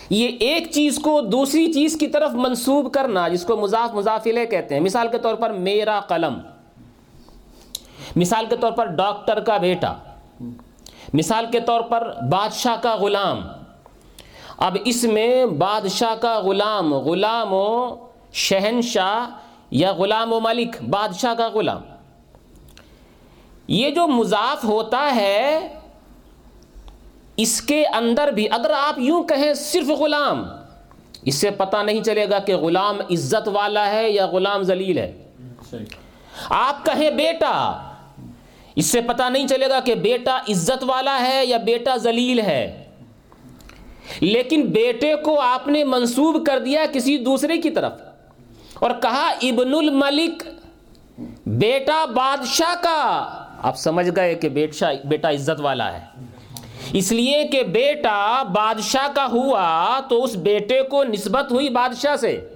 یہ 0.09 0.29
ایک 0.39 0.71
چیز 0.71 0.99
کو 0.99 1.21
دوسری 1.21 1.73
چیز 1.73 1.97
کی 1.99 2.07
طرف 2.07 2.31
منسوب 2.33 2.93
کرنا، 2.93 3.27
جس 3.27 3.45
کو 3.45 3.57
مضاف 3.57 3.93
مضافلے 3.93 4.45
کہتے 4.45 4.75
ہیں۔ 4.75 4.81
مثال 4.81 5.07
کے 5.11 5.17
طور 5.17 5.35
پر 5.35 5.49
میرا 5.49 5.99
قلم۔ 5.99 6.39
مثال 8.15 8.45
کے 8.49 8.55
طور 8.55 8.71
پر 8.71 8.85
ڈاکٹر 8.85 9.39
کا 9.39 9.57
بیٹا۔ 9.57 9.93
مثال 11.13 11.45
کے 11.51 11.59
طور 11.59 11.81
پر 11.81 12.13
بادشاہ 12.29 12.75
کا 12.81 12.95
غلام۔ 12.95 13.47
اب 14.57 14.77
اس 14.85 15.03
میں 15.03 15.45
بادشاہ 15.45 16.15
کا 16.15 16.39
غلام 16.39 16.93
غلام 16.93 17.53
و 17.53 17.95
شہنشاہ 18.33 19.29
یا 19.71 19.93
غلام 19.93 20.33
و 20.33 20.39
ملک 20.39 20.83
بادشاہ 20.89 21.33
کا 21.33 21.47
غلام۔ 21.47 21.81
یہ 23.67 23.89
جو 23.89 24.07
مضاف 24.07 24.63
ہوتا 24.63 25.15
ہے 25.15 25.73
اس 27.37 27.61
کے 27.61 27.85
اندر 27.85 28.27
بھی 28.27 28.47
اگر 28.51 28.71
آپ 28.79 28.99
یوں 28.99 29.23
کہیں 29.23 29.53
صرف 29.53 29.87
غلام 29.87 30.45
اس 31.23 31.35
سے 31.35 31.51
پتہ 31.51 31.77
نہیں 31.77 32.03
چلے 32.03 32.29
گا 32.29 32.39
کہ 32.39 32.55
غلام 32.55 32.99
عزت 33.11 33.47
والا 33.47 33.91
ہے 33.91 34.09
یا 34.09 34.27
غلام 34.27 34.63
ذلیل 34.63 34.97
ہے۔ 34.97 35.23
آپ 36.49 36.85
کہیں 36.85 37.11
بیٹا 37.11 37.86
اس 38.77 38.85
سے 38.85 39.01
پتہ 39.01 39.23
نہیں 39.29 39.47
چلے 39.47 39.69
گا 39.69 39.79
کہ 39.79 39.95
بیٹا 39.95 40.37
عزت 40.37 40.83
والا 40.83 41.19
ہے 41.27 41.45
یا 41.45 41.57
بیٹا 41.57 41.97
ذلیل 41.97 42.39
ہے۔ 42.39 42.83
لیکن 44.19 44.61
بیٹے 44.61 45.15
کو 45.15 45.41
آپ 45.41 45.67
نے 45.67 45.83
منسوب 45.83 46.45
کر 46.45 46.59
دیا 46.59 46.85
کسی 46.93 47.17
دوسرے 47.17 47.57
کی 47.57 47.69
طرف۔ 47.69 47.91
اور 48.73 48.91
کہا، 49.01 49.29
ابن 49.41 49.73
الملک، 49.73 50.43
بیٹا 51.45 52.05
بادشاہ 52.05 52.83
کا۔ 52.83 53.29
آپ 53.63 53.77
سمجھ 53.77 54.09
گئے 54.15 54.35
کہ 54.35 54.49
بیٹا 55.05 55.29
عزت 55.29 55.61
والا 55.61 55.93
ہے۔ 55.93 56.05
اس 56.93 57.11
لیے 57.11 57.47
کہ 57.47 57.63
بیٹا 57.63 58.43
بادشاہ 58.43 59.07
کا 59.13 59.27
ہوا 59.31 59.99
تو 60.09 60.23
اس 60.23 60.35
بیٹے 60.35 60.81
کو 60.81 61.03
نسبت 61.03 61.51
ہوئی 61.51 61.69
بادشاہ 61.69 62.15
سے۔ 62.15 62.49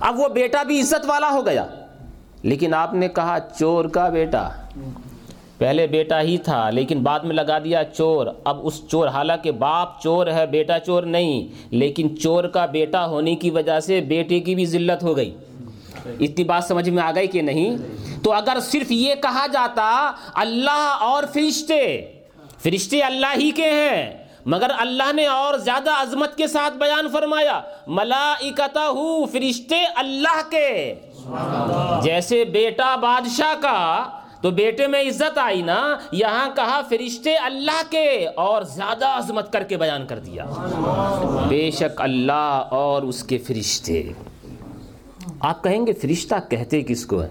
اب 0.00 0.20
وہ 0.20 0.28
بیٹا 0.28 0.62
بھی 0.62 0.80
عزت 0.80 1.06
والا 1.06 1.30
ہو 1.30 1.46
گیا۔ 1.46 1.66
لیکن 2.48 2.74
آپ 2.74 2.94
نے 2.94 3.08
کہا 3.08 3.38
چور 3.58 3.84
کا 3.84 4.08
بیٹا۔ 4.08 4.48
پہلے 5.58 5.86
بیٹا 5.86 6.20
ہی 6.20 6.36
تھا، 6.38 6.70
لیکن 6.70 7.02
بعد 7.02 7.20
میں 7.20 7.34
لگا 7.34 7.58
دیا 7.58 7.84
چور۔ 7.84 8.26
اب 8.44 8.58
اس 8.62 8.82
چور، 8.88 9.08
حالانکہ 9.08 9.50
باپ 9.50 10.00
چور 10.02 10.26
ہے، 10.26 10.46
بیٹا 10.46 10.78
چور 10.78 11.02
نہیں، 11.02 11.48
لیکن 11.70 12.18
چور 12.18 12.44
کا 12.44 12.66
بیٹا 12.66 13.06
ہونے 13.06 13.34
کی 13.36 13.50
وجہ 13.50 13.80
سے 13.80 14.00
بیٹے 14.00 14.40
کی 14.40 14.54
بھی 14.54 14.66
ذلت 14.66 15.02
ہو 15.02 15.16
گئی۔ 15.16 15.34
اتنی 16.20 16.44
بات 16.44 16.64
سمجھ 16.64 16.88
میں 16.90 17.02
آ 17.02 17.10
گئی 17.14 17.26
کہ 17.26 17.42
نہیں؟ 17.42 17.76
تو 18.22 18.32
اگر 18.32 18.56
صرف 18.62 18.92
یہ 18.92 19.14
کہا 19.14 19.46
جاتا، 19.46 20.12
اللہ 20.34 20.96
اور 21.00 21.22
فرشتے 21.32 22.12
فرشتے 22.62 23.00
اللہ 23.00 23.34
ہی 23.36 23.50
کے 23.50 23.70
ہیں، 23.70 24.26
مگر 24.46 24.70
اللہ 24.78 25.12
نے 25.12 25.26
اور 25.26 25.58
زیادہ 25.58 25.90
عظمت 25.90 26.36
کے 26.36 26.46
ساتھ 26.46 26.74
بیان 26.76 27.08
فرمایا 27.12 27.60
ملائکتہ 27.86 28.92
فرشتے 29.32 29.84
اللہ 29.96 30.40
کے۔ 30.50 30.94
جیسے 32.02 32.44
بیٹا 32.44 32.96
بادشاہ 32.96 33.62
کا، 33.62 34.08
تو 34.42 34.50
بیٹے 34.50 34.86
میں 34.86 35.02
عزت 35.02 35.38
آئی 35.38 35.62
نا، 35.62 35.96
یہاں 36.12 36.48
کہا 36.56 36.80
فرشتے 36.88 37.36
اللہ 37.36 37.82
کے 37.90 38.28
اور 38.36 38.62
زیادہ 38.62 39.06
عظمت 39.06 39.52
کر 39.52 39.62
کے 39.62 39.76
بیان 39.76 40.06
کر 40.06 40.18
دیا۔ 40.18 40.44
بے 41.48 41.70
شک 41.70 42.00
اللہ 42.00 42.62
اور 42.70 43.02
اس 43.02 43.24
کے 43.24 43.38
فرشتے۔ 43.38 44.12
آپ 45.40 45.64
کہیں 45.64 45.86
گے 45.86 45.92
فرشتہ 45.92 46.34
کہتے 46.50 46.82
کس 46.82 47.06
کو 47.06 47.22
ہے؟ 47.22 47.28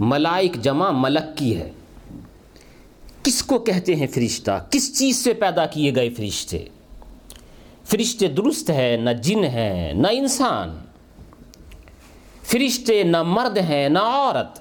ملائک 0.00 0.54
جمع 0.54 0.90
ملک 0.90 1.38
کی 1.38 1.56
ہے۔ 1.56 1.72
کس 3.22 3.42
کو 3.42 3.58
کہتے 3.58 3.96
ہیں 3.96 4.06
فرشتہ؟ 4.06 4.50
کس 4.70 4.98
چیز 4.98 5.24
سے 5.24 5.32
پیدا 5.32 5.66
کیے 5.66 5.94
گئے 5.94 6.10
فرشتے؟ 6.10 6.64
فرشتے 7.84 8.28
درست 8.28 8.70
ہے 8.70 8.96
نہ 9.00 9.10
جن 9.10 9.44
ہیں، 9.44 9.92
نہ 9.92 10.06
انسان۔ 10.12 10.87
فرشتے 12.50 13.02
نہ 13.02 13.22
مرد 13.22 13.58
ہیں، 13.58 13.88
نہ 13.88 13.98
عورت۔ 13.98 14.60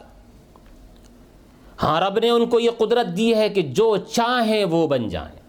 ہاں 1.83 2.01
رب 2.01 2.19
نے 2.19 2.29
ان 2.29 2.45
کو 2.45 2.59
یہ 2.59 2.69
قدرت 2.77 3.17
دی 3.17 3.35
ہے 3.35 3.49
کہ 3.49 3.61
جو 3.61 3.97
چاہیں 3.97 4.65
وہ 4.65 4.87
بن 4.87 5.09
جائیں۔ 5.09 5.39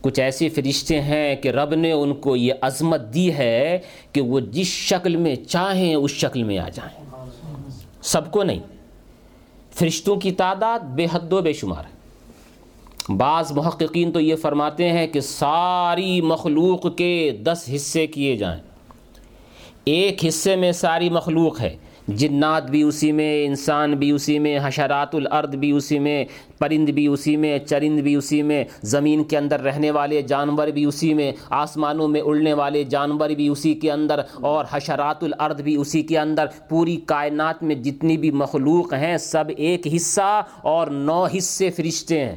کچھ 0.00 0.20
ایسے 0.20 0.48
فرشتے 0.48 1.00
ہیں 1.00 1.36
کہ 1.36 1.48
رب 1.48 1.74
نے 1.74 1.92
ان 1.92 2.14
کو 2.14 2.36
یہ 2.36 2.52
عظمت 2.60 3.14
دی 3.14 3.34
ہے 3.34 3.78
کہ 4.12 4.20
وہ 4.20 4.40
جس 4.40 4.66
شکل 4.66 5.16
میں 5.16 5.34
چاہیں 5.36 5.94
اس 5.94 6.10
شکل 6.10 6.42
میں 6.42 6.58
آ 6.58 6.68
جائیں۔ 6.68 7.04
سب 8.02 8.30
کو 8.30 8.42
نہیں، 8.42 8.60
فرشتوں 9.74 10.16
کی 10.16 10.32
تعداد 10.32 10.80
بے 10.80 11.06
حد 11.12 11.32
و 11.32 11.42
بے 11.42 11.52
شمار 11.52 11.84
ہے۔ 11.84 12.00
بعض 13.16 13.52
محققین 13.52 14.12
تو 14.12 14.20
یہ 14.20 14.36
فرماتے 14.36 14.88
ہیں 14.88 15.06
کہ 15.06 15.20
ساری 15.20 16.20
مخلوق 16.20 16.96
کے 16.96 17.38
دس 17.42 17.64
حصے 17.74 18.06
کیے 18.06 18.36
جائیں۔ 18.36 18.69
ایک 19.84 20.24
حصے 20.28 20.56
میں 20.56 20.72
ساری 20.72 21.10
مخلوق 21.10 21.60
ہے۔ 21.60 21.76
جنات 22.08 22.70
بھی 22.70 22.82
اسی 22.82 23.12
میں، 23.12 23.46
انسان 23.46 23.94
بھی 23.94 24.10
اسی 24.10 24.38
میں، 24.38 24.58
حشرات 24.62 25.14
الارض 25.14 25.54
بھی 25.54 25.70
اسی 25.70 25.98
میں 25.98 26.24
پرند 26.58 26.88
بھی 26.88 27.06
اسی 27.06 27.36
میں، 27.36 27.58
چرند 27.58 28.00
بھی 28.00 28.14
اسی 28.14 28.42
میں، 28.42 28.64
زمین 28.82 29.24
کے 29.24 29.38
اندر 29.38 29.60
رہنے 29.60 29.90
والے 29.90 30.22
جانور 30.22 30.68
بھی 30.68 30.84
اسی 30.84 31.14
میں، 31.14 31.32
آسمانوں 31.50 32.08
میں 32.08 32.20
اڑنے 32.20 32.54
والے 32.54 32.84
جانور 32.84 33.28
بھی 33.28 33.48
اسی 33.48 33.74
کے 33.74 33.92
اندر، 33.92 34.20
اور 34.34 34.64
حشرات 34.70 35.24
الارض 35.24 35.62
بھی 35.62 35.76
اسی 35.76 36.02
کے 36.02 36.18
اندر۔ 36.18 36.46
پوری 36.68 36.96
کائنات 36.96 37.62
میں 37.62 37.74
جتنی 37.74 38.16
بھی 38.16 38.30
مخلوق 38.30 38.94
ہیں، 38.94 39.16
سب 39.16 39.44
ایک 39.56 39.86
حصہ 39.96 40.42
اور 40.62 40.86
نو 40.86 41.24
حصے 41.24 41.70
فرشتے 41.70 42.24
ہیں۔ 42.24 42.36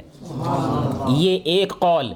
یہ 1.08 1.38
ایک 1.44 1.72
قول۔ 1.78 2.12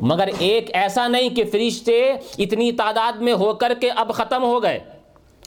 مگر 0.00 0.28
ایک 0.38 0.70
ایسا 0.72 1.08
نہیں 1.08 1.28
کہ 1.28 1.44
فرشتے 1.44 2.12
اتنی 2.38 2.72
تعداد 2.72 3.12
میں 3.12 3.32
ہو 3.32 3.54
کر 3.54 3.72
کے 3.80 3.90
اب 3.90 4.14
ختم 4.14 4.42
ہو 4.42 4.62
گئے 4.62 4.78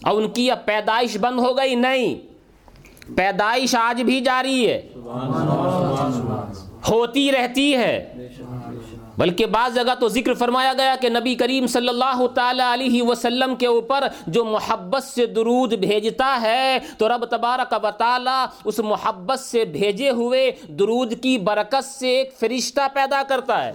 اور 0.03 0.22
ان 0.22 0.29
کی 0.29 0.51
اب 0.51 0.65
پیدائش 0.65 1.17
بند 1.17 1.39
ہو 1.39 1.58
گئی 1.58 1.75
نہیں۔ 1.75 2.15
پیدائش 3.15 3.75
آج 3.75 4.01
بھی 4.01 4.22
جاری 4.22 4.67
ہے۔ 4.67 4.81
ہوتی 6.89 7.31
رہتی 7.31 7.75
ہے۔ 7.75 8.13
بلکہ 9.22 9.46
بعض 9.46 9.75
جگہ 9.75 9.94
تو 10.00 10.08
ذکر 10.08 10.34
فرمایا 10.34 10.74
گیا 10.74 10.96
کہ 11.01 11.10
نبی 11.10 11.36
کریم 11.36 11.68
صلی 11.68 11.90
اللہ 11.90 12.28
تعالی 12.36 12.63
علیہ 12.74 13.04
وسلم 13.04 13.56
کے 13.56 13.68
اوپر 13.68 14.08
جو 14.28 14.46
محبت 14.46 15.04
سے 15.04 15.25
درود 15.25 15.74
بھیجتا 15.74 16.42
ہے، 16.42 16.80
تو 16.98 17.10
رب 17.10 17.25
تبارک 17.25 17.74
و 17.84 17.92
تعالی 17.98 18.46
اس 18.66 18.80
محبت 18.80 19.40
سے 19.40 19.66
بھیجے 19.66 20.10
ہوئے 20.10 20.51
درود 20.68 21.13
کی 21.24 21.38
برکت 21.38 21.86
سے 21.86 22.18
ایک 22.18 22.34
فرشتہ 22.40 22.88
پیدا 22.94 23.24
کرتا 23.28 23.66
ہے۔ 23.66 23.72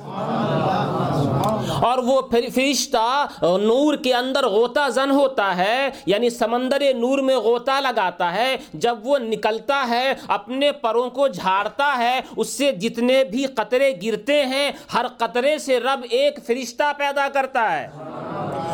اور 1.82 1.98
وہ 1.98 2.20
فرشتہ 2.54 3.26
نور 3.42 3.96
کے 3.96 4.14
اندر 4.14 4.46
غوطہ 4.46 4.88
زن 4.88 5.10
ہوتا 5.10 5.56
ہے 5.56 5.88
یعنی 6.06 6.30
سمندر 6.30 6.82
نور 6.96 7.18
میں 7.18 7.36
غوطہ 7.36 7.80
لگاتا 7.80 8.34
ہے۔ 8.34 8.56
جب 8.74 8.96
وہ 9.02 9.18
نکلتا 9.18 9.84
ہے، 9.88 10.14
اپنے 10.28 10.72
پروں 10.72 11.10
کو 11.10 11.28
جھاڑتا 11.28 11.94
ہے، 11.98 12.20
اس 12.36 12.48
سے 12.48 12.72
جتنے 12.72 13.24
بھی 13.24 13.44
قطرے 13.44 13.92
گرتے 14.04 14.44
ہیں، 14.46 14.72
ہر 14.94 15.06
قطرے 15.16 15.34
سے 15.58 15.80
رب 15.80 16.04
ایک 16.10 16.38
فرشتہ 16.46 16.92
پیدا 16.98 17.28
کرتا 17.28 17.80
ہے۔ 17.80 17.88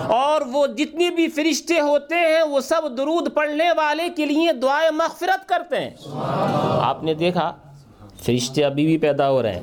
اور 0.08 0.40
وہ 0.40 0.66
جتنی 0.66 1.10
بھی 1.10 1.28
فرشتے 1.28 1.80
ہوتے 1.80 2.14
ہیں، 2.14 2.42
وہ 2.42 2.60
سب 2.60 2.82
درود 2.96 3.34
پڑھنے 3.34 3.68
والے 3.76 4.08
کے 4.16 4.26
لیے 4.26 4.52
دعائیں 4.52 4.90
مغفرت 4.90 5.48
کرتے 5.48 5.80
ہیں۔ 5.80 5.90
آپ 6.82 7.02
نے 7.02 7.14
دیکھا، 7.14 7.52
فرشتے 8.22 8.64
ابھی 8.64 8.86
بھی 8.86 8.98
پیدا 8.98 9.30
ہو 9.30 9.42
رہے 9.42 9.52
ہیں۔ 9.52 9.62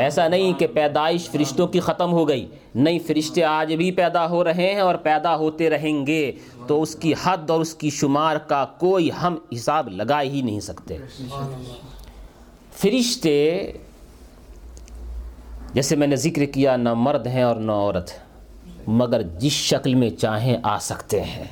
ایسا 0.00 0.28
نہیں 0.28 0.52
کہ 0.52 0.66
پیدائش 0.66 1.30
فرشتوں 1.30 1.66
کی 1.66 1.80
ختم 1.80 2.12
ہو 2.12 2.28
گئی۔ 2.28 2.46
نہیں، 2.74 2.98
فرشتے 3.06 3.44
آج 3.44 3.74
بھی 3.74 3.90
پیدا 3.90 4.28
ہو 4.28 4.44
رہے 4.44 4.72
ہیں 4.74 4.80
اور 4.80 4.94
پیدا 4.94 5.36
ہوتے 5.36 5.70
رہیں 5.70 6.06
گے۔ 6.06 6.32
تو 6.66 6.82
اس 6.82 6.94
کی 6.94 7.12
حد 7.22 7.50
اور 7.50 7.60
اس 7.60 7.74
کی 7.74 7.90
شمار 7.90 8.36
کا 8.36 8.66
کوئی 8.78 9.10
ہم 9.22 9.36
حساب 9.54 9.88
لگا 9.88 10.22
ہی 10.22 10.42
نہیں 10.42 10.60
سکتے۔ 10.60 10.96
فرشتے 12.76 13.72
جیسے 15.74 15.96
میں 15.96 16.06
نے 16.06 16.16
ذکر 16.16 16.44
کیا، 16.44 16.76
نہ 16.76 16.94
مرد 16.94 17.26
ہیں 17.26 17.42
اور 17.42 17.56
نہ 17.56 17.72
عورت، 17.72 18.10
مگر 18.86 19.22
جس 19.22 19.52
شکل 19.52 19.94
میں 19.94 20.10
چاہیں 20.10 20.56
آ 20.62 20.78
سکتے 20.78 21.22
ہیں۔ 21.22 21.44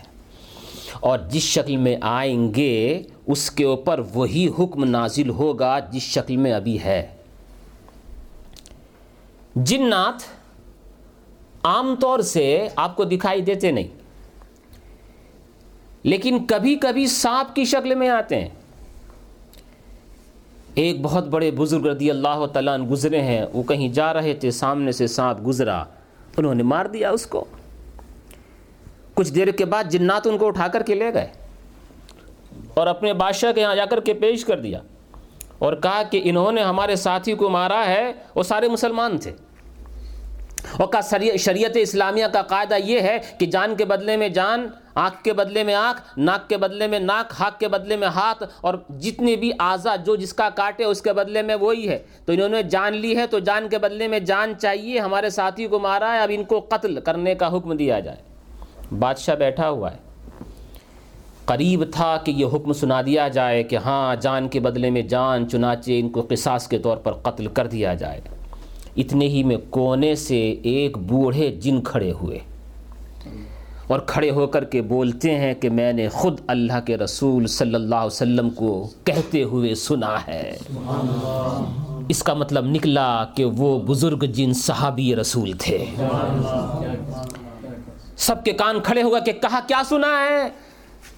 اور 1.01 1.19
جس 1.19 1.43
شکل 1.43 1.77
میں 1.77 1.97
آئیں 2.01 2.55
گے، 2.55 3.03
اس 3.27 3.51
کے 3.51 3.65
اوپر 3.65 4.01
وہی 4.15 4.49
حکم 4.59 4.85
نازل 4.85 5.29
ہوگا 5.31 5.79
جس 5.79 6.03
شکل 6.03 6.37
میں 6.37 6.53
ابھی 6.53 6.83
ہے۔ 6.85 7.07
جنات 9.57 10.23
عام 11.63 11.95
طور 12.01 12.21
سے 12.21 12.69
آپ 12.77 12.97
کو 12.97 13.05
دکھائی 13.05 13.41
دیتے 13.41 13.71
نہیں، 13.71 13.89
لیکن 16.03 16.47
کبھی 16.47 16.75
کبھی 16.75 17.07
سانپ 17.07 17.57
کی 17.57 17.65
شکل 17.65 17.95
میں 17.95 18.09
آتے 18.09 18.41
ہیں۔ 18.41 18.49
ایک 20.75 21.03
بہت 21.03 21.29
بڑے 21.29 21.51
بزرگ 21.51 21.87
رضی 21.87 22.11
اللہ 22.11 22.47
تعالیٰ 22.53 22.79
گزرے 22.91 23.21
ہیں، 23.21 23.47
وہ 23.53 23.63
کہیں 23.63 23.89
جا 23.89 24.15
رہے 24.15 24.35
تھے، 24.35 24.51
سامنے 24.51 24.93
سے 24.93 25.07
سانپ 25.07 25.47
گزرا۔ 25.47 25.85
انہوں 26.37 26.55
نے 26.55 26.63
مار 26.63 26.87
دیا 26.87 27.11
اس 27.11 27.27
کو۔ 27.27 27.45
کچھ 29.15 29.33
دیر 29.33 29.51
کے 29.51 29.65
بعد 29.65 29.85
جنات 29.85 30.27
ان 30.27 30.39
کو 30.39 30.47
اٹھا 30.47 30.69
کر 30.69 30.83
کے 30.83 30.95
لے 30.95 31.15
گئے 31.15 31.27
اور 32.75 32.87
اپنے 32.87 33.13
بادشاہ 33.13 33.53
کے 33.53 33.61
یہاں 33.61 33.77
جا 33.77 33.85
کر 33.85 34.01
کے 34.01 34.15
پیش 34.15 34.45
کر 34.45 34.61
دیا 34.61 34.79
اور 35.59 35.75
کہا 35.75 36.03
کہ 36.03 36.21
انہوں 36.25 36.53
نے 36.53 36.63
ہمارے 36.63 36.97
ساتھی 36.97 37.35
کو 37.35 37.49
مارا 37.49 37.87
ہے، 37.87 38.13
وہ 38.35 38.43
سارے 38.43 38.69
مسلمان 38.69 39.19
تھے۔ 39.19 39.33
اور 40.79 40.89
کہا، 40.89 41.37
شریعت 41.37 41.71
اسلامیہ 41.75 42.27
کا 42.33 42.43
قاعدہ 42.43 42.75
یہ 42.85 43.01
ہے 43.01 43.19
کہ 43.39 43.47
جان 43.47 43.77
کے 43.77 43.85
بدلے 43.85 44.17
میں 44.17 44.29
جان 44.29 44.69
آنکھ 44.95 45.25
کے 45.25 45.33
بدلے 45.33 45.65
میں 45.65 45.75
آنکھ، 45.75 46.03
ناک 46.17 46.49
کے 46.49 46.57
بدلے 46.57 46.87
میں 46.87 46.99
ناک، 46.99 47.33
ہاتھ 47.41 47.61
کے 47.61 47.69
بدلے 47.69 47.97
میں 47.97 48.09
ہاتھ، 48.09 48.43
اور 48.61 48.75
جتنی 49.01 49.37
بھی 49.37 49.51
اعضا 49.59 49.97
جو 49.97 50.17
جس 50.17 50.35
کا 50.35 50.49
کاٹے 50.49 50.85
اس 50.85 51.03
کے 51.03 51.13
بدلے 51.13 51.43
میں 51.43 51.55
وہی 51.55 51.89
ہے۔ 51.89 51.99
تو 52.27 52.33
انہوں 52.33 52.49
نے 52.49 52.63
جان 52.63 52.97
لی 52.97 53.17
ہے، 53.17 53.27
تو 53.27 53.39
جان 53.39 53.69
کے 53.69 53.79
بدلے 53.79 54.09
میں 54.09 54.19
جان 54.19 54.53
چاہیے، 54.61 54.99
ہمارے 54.99 55.31
ساتھی 55.31 55.67
کو 55.67 55.79
مارا 55.79 56.15
ہے، 56.15 56.19
اب 56.19 56.31
ان 56.35 56.45
کو 56.45 56.61
قتل 56.61 57.01
کرنے 57.01 57.35
کا 57.35 57.57
حکم 57.57 57.77
دیا 57.77 58.01
جائے۔ 58.01 58.17
بادشاہ 58.99 59.35
بیٹھا 59.35 59.71
ہوا 59.71 59.93
ہے۔ 59.93 59.97
قریب 61.45 61.85
تھا 61.93 62.17
کہ 62.25 62.31
یہ 62.31 62.47
حکم 62.47 62.73
سنا 62.73 63.03
دیا 63.03 63.29
جائے 63.29 63.63
کہ 63.63 63.77
ہاں 63.77 64.17
جان 64.17 64.49
کے 64.49 64.61
بدلے 64.61 64.91
میں 64.91 65.03
جان، 65.03 65.49
چنانچہ 65.49 65.91
ان 65.95 66.09
کو 66.09 66.27
قصاص 66.29 66.69
کے 66.69 66.79
طور 66.79 66.97
پر 66.97 67.13
قتل 67.13 67.47
کر 67.47 67.67
دیا 67.67 67.95
جائے۔ 67.95 68.21
اتنے 68.97 69.29
ہی 69.29 69.43
میں 69.43 69.57
کونے 69.71 70.15
سے 70.15 70.55
ایک 70.63 70.99
بوڑھے 70.99 71.51
جن 71.51 71.83
کھڑے 71.83 72.13
ہوئے۔ 72.13 72.39
اور 73.93 74.01
کھڑے 74.01 74.31
ہو 74.31 74.47
کر 74.47 74.65
کے 74.65 74.83
بولتے 74.83 75.35
ہیں 75.35 75.55
کہ 75.55 75.71
میں 75.71 75.93
نے 75.93 76.09
خود 76.09 76.41
اللہ 76.47 76.81
کے 76.87 76.97
رسول 76.97 77.47
صلی 77.47 77.75
اللہ 77.75 77.95
علیہ 77.95 78.07
وسلم 78.07 78.51
کو 78.51 78.91
کہتے 79.05 79.43
ہوئے 79.43 79.75
سنا 79.75 80.17
ہے۔ 80.29 80.59
اس 82.09 82.23
کا 82.23 82.35
مطلب 82.35 82.67
نکلا 82.67 83.25
کہ 83.37 83.45
وہ 83.45 83.81
بزرگ 83.81 84.17
جن 84.17 84.53
صحابی 84.53 85.17
رسول 85.17 85.53
تھے۔ 85.53 85.85
سب 88.17 88.45
کے 88.45 88.53
کان 88.53 88.81
کھڑے 88.81 89.03
ہوا 89.03 89.19
کہ 89.19 89.33
کہا 89.33 89.61
کیا 89.67 89.83
سنا 89.89 90.27
ہے؟ 90.31 90.49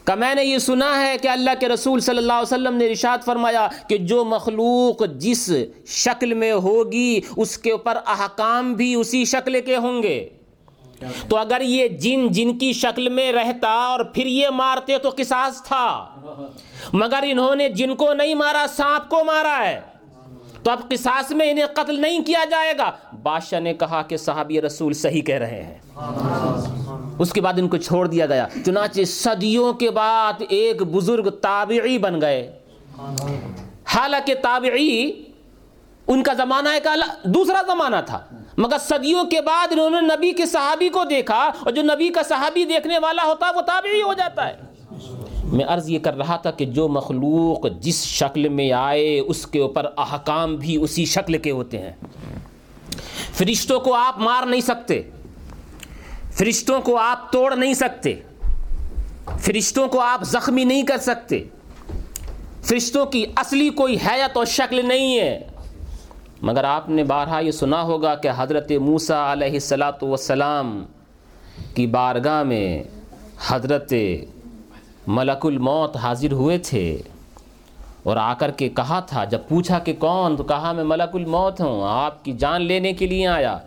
کہ 0.04 0.14
میں 0.14 0.34
نے 0.34 0.44
یہ 0.44 0.58
سنا 0.58 1.00
ہے 1.00 1.16
کہ 1.22 1.28
اللہ 1.28 1.50
کے 1.60 1.68
رسول 1.68 2.00
صلی 2.00 2.18
اللہ 2.18 2.32
علیہ 2.32 2.54
وسلم 2.54 2.76
نے 2.76 2.92
رشاد 2.92 3.24
فرمایا 3.24 3.68
کہ 3.88 3.98
جو 3.98 4.24
مخلوق 4.24 5.02
جس 5.18 5.52
شکل 5.86 6.34
میں 6.34 6.52
ہوگی، 6.52 7.20
اس 7.36 7.58
کے 7.58 7.72
اوپر 7.72 7.96
احکام 8.06 8.74
بھی 8.74 8.94
اسی 8.94 9.24
شکل 9.24 9.60
کے 9.66 9.76
ہوں 9.76 10.02
گے۔ 10.02 10.28
تو 11.28 11.36
اگر 11.36 11.60
یہ 11.60 11.88
جن 11.88 12.28
جن 12.28 12.58
کی 12.58 12.72
شکل 12.72 13.08
میں 13.08 13.32
رہتا 13.32 13.68
اور 13.68 14.00
پھر 14.00 14.26
یہ 14.26 14.48
مارتے 14.48 14.98
تو 14.98 15.10
قصاص 15.16 15.62
تھا؟ 15.62 16.06
مگر 16.92 17.18
انہوں 17.22 17.54
نے 17.54 17.68
جن 17.68 17.96
کو 17.96 18.12
نہیں 18.12 18.34
مارا، 18.34 18.66
سانپ 18.68 19.10
کو 19.10 19.24
مارا 19.24 19.64
ہے۔ 19.64 19.80
تو 20.62 20.70
اب 20.70 20.88
قصاص 20.88 21.30
میں 21.30 21.50
انہیں 21.50 21.66
قتل 21.74 22.00
نہیں 22.00 22.24
کیا 22.24 22.44
جائے 22.50 22.74
گا؟ 22.78 22.90
بادشاہ 23.22 23.60
نے 23.60 23.74
کہا 23.74 24.02
کہ 24.02 24.16
صحابی 24.16 24.60
رسول 24.60 24.92
صحیح 24.92 25.22
کہہ 25.22 25.34
رہے 25.34 25.62
ہیں۔ 25.62 25.78
اس 27.18 27.32
کے 27.32 27.40
بعد 27.40 27.52
ان 27.56 27.68
کو 27.68 27.76
چھوڑ 27.76 28.08
دیا 28.08 28.26
گیا۔ 28.26 28.46
چنانچہ 28.66 29.04
صدیوں 29.04 29.72
کے 29.72 29.90
بعد 29.90 30.32
ایک 30.48 30.82
بزرگ 30.82 31.30
تابعی 31.30 31.98
بن 31.98 32.20
گئے۔ 32.20 32.58
حالانکہ 33.86 34.34
تابعی 34.34 35.12
ان 36.06 36.22
کا 36.22 36.32
زمانہ 36.32 36.68
ایک 36.68 36.86
دوسرا 37.24 37.62
زمانہ 37.66 37.96
تھا۔ 38.06 38.20
مگر 38.56 38.76
صدیوں 38.80 39.24
کے 39.24 39.40
بعد 39.40 39.66
انہوں 39.70 39.90
نے 39.90 40.00
نبی 40.00 40.32
کے 40.32 40.46
صحابی 40.46 40.88
کو 40.88 41.04
دیکھا 41.04 41.36
اور 41.36 41.70
جو 41.70 41.82
نبی 41.82 42.08
کا 42.08 42.22
صحابی 42.22 42.64
دیکھنے 42.64 42.98
والا 42.98 43.22
ہوتا 43.24 43.46
ہے 43.46 43.52
وہ 43.56 43.60
تابعی 43.60 44.02
ہو 44.02 44.12
جاتا 44.12 44.48
ہے۔ 44.48 44.56
میں 45.44 45.64
عرض 45.64 45.90
یہ 45.90 45.98
کر 45.98 46.16
رہا 46.16 46.36
تھا 46.36 46.50
کہ 46.50 46.64
جو 46.64 46.88
مخلوق 46.88 47.66
جس 47.80 48.04
شکل 48.04 48.48
میں 48.48 48.72
آئے 48.72 49.20
اس 49.20 49.46
کے 49.46 49.58
اوپر 49.60 49.86
احکام 49.96 50.56
بھی 50.56 50.76
اسی 50.76 51.04
شکل 51.04 51.38
کے 51.38 51.50
ہوتے 51.50 51.78
ہیں۔ 51.78 51.92
فرشتوں 53.34 53.80
کو 53.80 53.94
آپ 53.94 54.18
مار 54.18 54.46
نہیں 54.46 54.60
سکتے۔ 54.60 55.02
فرشتوں 56.32 56.80
کو 56.80 56.96
آپ 56.96 57.32
توڑ 57.32 57.56
نہیں 57.56 57.74
سکتے۔ 57.74 58.14
فرشتوں 59.40 59.88
کو 59.88 60.00
آپ 60.00 60.22
زخمی 60.24 60.64
نہیں 60.64 60.82
کر 60.82 60.98
سکتے۔ 60.98 61.44
فرشتوں 62.62 63.06
کی 63.06 63.24
اصلی 63.36 63.68
کوئی 63.68 63.96
حیت 64.06 64.36
اور 64.36 64.44
شکل 64.44 64.88
نہیں 64.88 65.18
ہے۔ 65.18 65.48
مگر 66.44 66.64
آپ 66.64 66.88
نے 66.88 67.04
بارہا 67.04 67.38
یہ 67.38 67.50
سنا 67.50 67.82
ہوگا 67.82 68.14
کہ 68.14 68.30
حضرت 68.36 68.72
موسیٰ 68.72 69.32
علیہ 69.32 69.52
السلاۃ 69.52 70.02
والسلام 70.02 70.84
کی 71.74 71.86
بارگاہ 71.86 72.42
میں 72.42 72.82
حضرت 73.48 73.92
ملک 75.06 75.46
الموت 75.46 75.96
حاضر 75.96 76.32
ہوئے 76.32 76.58
تھے 76.58 77.02
اور 78.02 78.16
آ 78.16 78.34
کر 78.34 78.50
کے 78.50 78.68
کہا 78.68 79.00
تھا 79.00 79.24
جب 79.24 79.38
پوچھا 79.48 79.78
کہ 79.78 79.92
کون 79.98 80.36
تو 80.36 80.44
کہا 80.44 80.72
میں 80.72 80.84
ملک 80.84 81.14
الموت 81.14 81.60
ہوں 81.60 81.88
آپ 81.88 82.24
کی 82.24 82.32
جان 82.32 82.62
لینے 82.62 82.92
کے 82.92 83.06
لیے 83.06 83.26
آیا۔ 83.26 83.58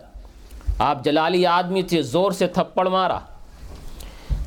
آپ 0.78 1.04
جلالی 1.04 1.46
آدمی 1.46 1.82
تھے 1.82 2.02
زور 2.02 2.32
سے 2.32 2.46
تھپڑ 2.46 2.88
مارا۔ 2.88 3.18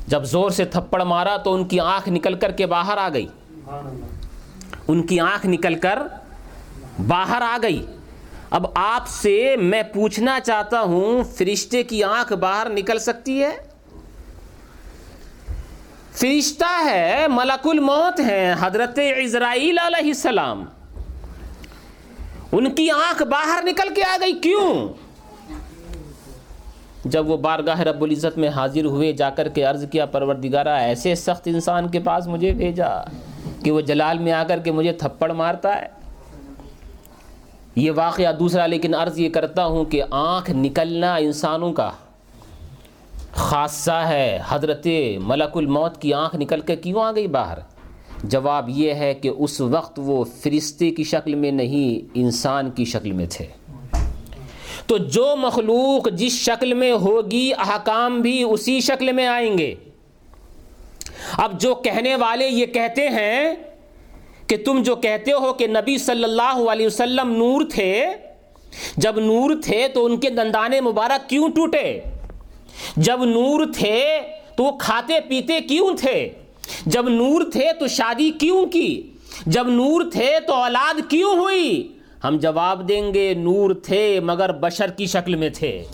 جب 0.06 0.24
زور 0.24 0.50
سے 0.50 0.64
تھپڑ 0.64 1.02
مارا 1.02 1.36
تو 1.36 1.54
ان 1.54 1.64
کی 1.64 1.80
آنکھ 1.80 2.08
نکل 2.08 2.34
کر 2.34 2.50
کے 2.50 2.66
باہر 2.66 2.96
آ 2.96 3.08
گئی۔ 3.14 3.26
ان 4.88 5.06
کی 5.06 5.20
آنکھ 5.20 5.46
نکل 5.46 5.74
کر 5.74 5.98
باہر 7.06 7.42
آ 7.42 7.58
گئی۔ 7.62 7.86
اب 8.52 8.66
آپ 8.74 9.08
سے 9.08 9.56
میں 9.56 9.82
پوچھنا 9.82 10.40
چاہتا 10.40 10.80
ہوں، 10.80 11.22
فرشتے 11.22 11.82
کی 11.82 12.04
آنکھ 12.04 12.32
باہر 12.32 12.68
نکل 12.70 12.98
سکتی 12.98 13.42
ہے؟ 13.42 13.50
فرشتہ 16.12 16.84
ہے، 16.84 17.26
ملک 17.28 17.66
الموت 17.66 18.20
ہے، 18.20 18.54
حضرت 18.60 18.98
عزرائیل 18.98 19.78
علیہ 19.78 20.06
السلام۔ 20.06 20.64
ان 22.52 22.70
کی 22.74 22.90
آنکھ 22.90 23.22
باہر 23.22 23.62
نکل 23.64 23.94
کے 23.94 24.02
آ 24.04 24.16
گئی، 24.20 24.32
کیوں؟ 24.32 24.88
جب 27.04 27.30
وہ 27.30 27.36
بارگاہ 27.36 27.80
رب 27.80 28.02
العزت 28.02 28.38
میں 28.38 28.48
حاضر 28.48 28.84
ہوئے، 28.84 29.12
جا 29.12 29.30
کر 29.30 29.48
کے 29.48 29.62
عرض 29.62 29.84
کیا، 29.92 30.06
پروردگارہ، 30.06 30.76
ایسے 30.80 31.14
سخت 31.14 31.48
انسان 31.48 31.88
کے 31.88 32.00
پاس 32.00 32.26
مجھے 32.26 32.52
بھیجا 32.52 32.88
کہ 33.64 33.70
وہ 33.70 33.80
جلال 33.80 34.18
میں 34.18 34.32
آ 34.32 34.44
کر 34.44 34.58
کے 34.58 34.72
مجھے 34.72 34.92
تھپڑ 34.92 35.32
مارتا 35.32 35.80
ہے۔ 35.80 36.01
یہ 37.76 37.90
واقعہ 37.90 38.32
دوسرا، 38.32 38.66
لیکن 38.66 38.94
عرض 38.94 39.18
یہ 39.18 39.28
کرتا 39.28 39.66
ہوں 39.66 39.84
کہ 39.84 40.02
آنکھ 40.10 40.50
نکلنا 40.50 41.16
انسانوں 41.16 41.72
کا 41.72 41.90
خاصہ 43.32 44.04
ہے۔ 44.08 44.38
حضرت 44.48 44.86
ملک 45.20 45.56
الموت 45.56 46.02
کی 46.02 46.14
آنکھ 46.14 46.36
نکل 46.36 46.60
کے 46.60 46.76
کیوں 46.76 47.02
آ 47.02 47.12
گئی 47.12 47.26
باہر؟ 47.26 47.58
جواب 48.24 48.68
یہ 48.68 48.94
ہے 48.94 49.14
کہ 49.14 49.30
اس 49.38 49.60
وقت 49.60 50.00
وہ 50.02 50.24
فرشتے 50.24 50.90
کی 50.90 51.04
شکل 51.04 51.34
میں 51.34 51.50
نہیں، 51.50 52.10
انسان 52.14 52.70
کی 52.70 52.84
شکل 52.84 53.12
میں 53.12 53.26
تھے۔ 53.30 53.46
تو 54.86 54.96
جو 54.96 55.34
مخلوق 55.38 56.08
جس 56.12 56.32
شکل 56.32 56.74
میں 56.74 56.92
ہوگی، 56.92 57.50
احکام 57.58 58.20
بھی 58.20 58.42
اسی 58.42 58.80
شکل 58.80 59.12
میں 59.12 59.26
آئیں 59.26 59.58
گے۔ 59.58 59.74
اب 61.32 61.60
جو 61.60 61.74
کہنے 61.74 62.16
والے 62.16 62.48
یہ 62.48 62.66
کہتے 62.66 63.08
ہیں 63.08 63.54
کہ 64.46 64.56
تم 64.64 64.82
جو 64.82 64.96
کہتے 64.96 65.32
ہو 65.32 65.52
کہ 65.52 65.66
نبی 65.66 65.98
صلی 65.98 66.24
اللہ 66.24 66.64
علیہ 66.70 66.86
وسلم 66.86 67.36
نور 67.36 67.62
تھے، 67.70 68.06
جب 68.96 69.18
نور 69.18 69.50
تھے 69.64 69.88
تو 69.94 70.04
ان 70.04 70.16
کے 70.16 70.30
دندانے 70.30 70.80
مبارک 70.80 71.28
کیوں 71.28 71.48
ٹوٹے؟ 71.48 72.00
جب 72.96 73.24
نور 73.24 73.66
تھے 73.74 74.18
تو 74.56 74.64
وہ 74.64 74.78
کھاتے 74.78 75.14
پیتے 75.28 75.60
کیوں 75.60 75.96
تھے؟ 75.96 76.28
جب 76.86 77.08
نور 77.08 77.42
تھے 77.52 77.72
تو 77.80 77.86
شادی 77.86 78.30
کیوں 78.30 78.66
کی؟ 78.66 79.02
جب 79.46 79.68
نور 79.68 80.02
تھے 80.12 80.36
تو 80.46 80.54
اولاد 80.54 81.00
کیوں 81.10 81.36
ہوئی؟ 81.36 81.88
ہم 82.24 82.36
جواب 82.36 82.88
دیں 82.88 83.14
گے، 83.14 83.34
نور 83.34 83.74
تھے 83.74 84.20
مگر 84.20 84.52
بشر 84.52 84.90
کی 84.90 85.06
شکل 85.06 85.34
میں 85.34 85.48
تھے۔ 85.48 85.84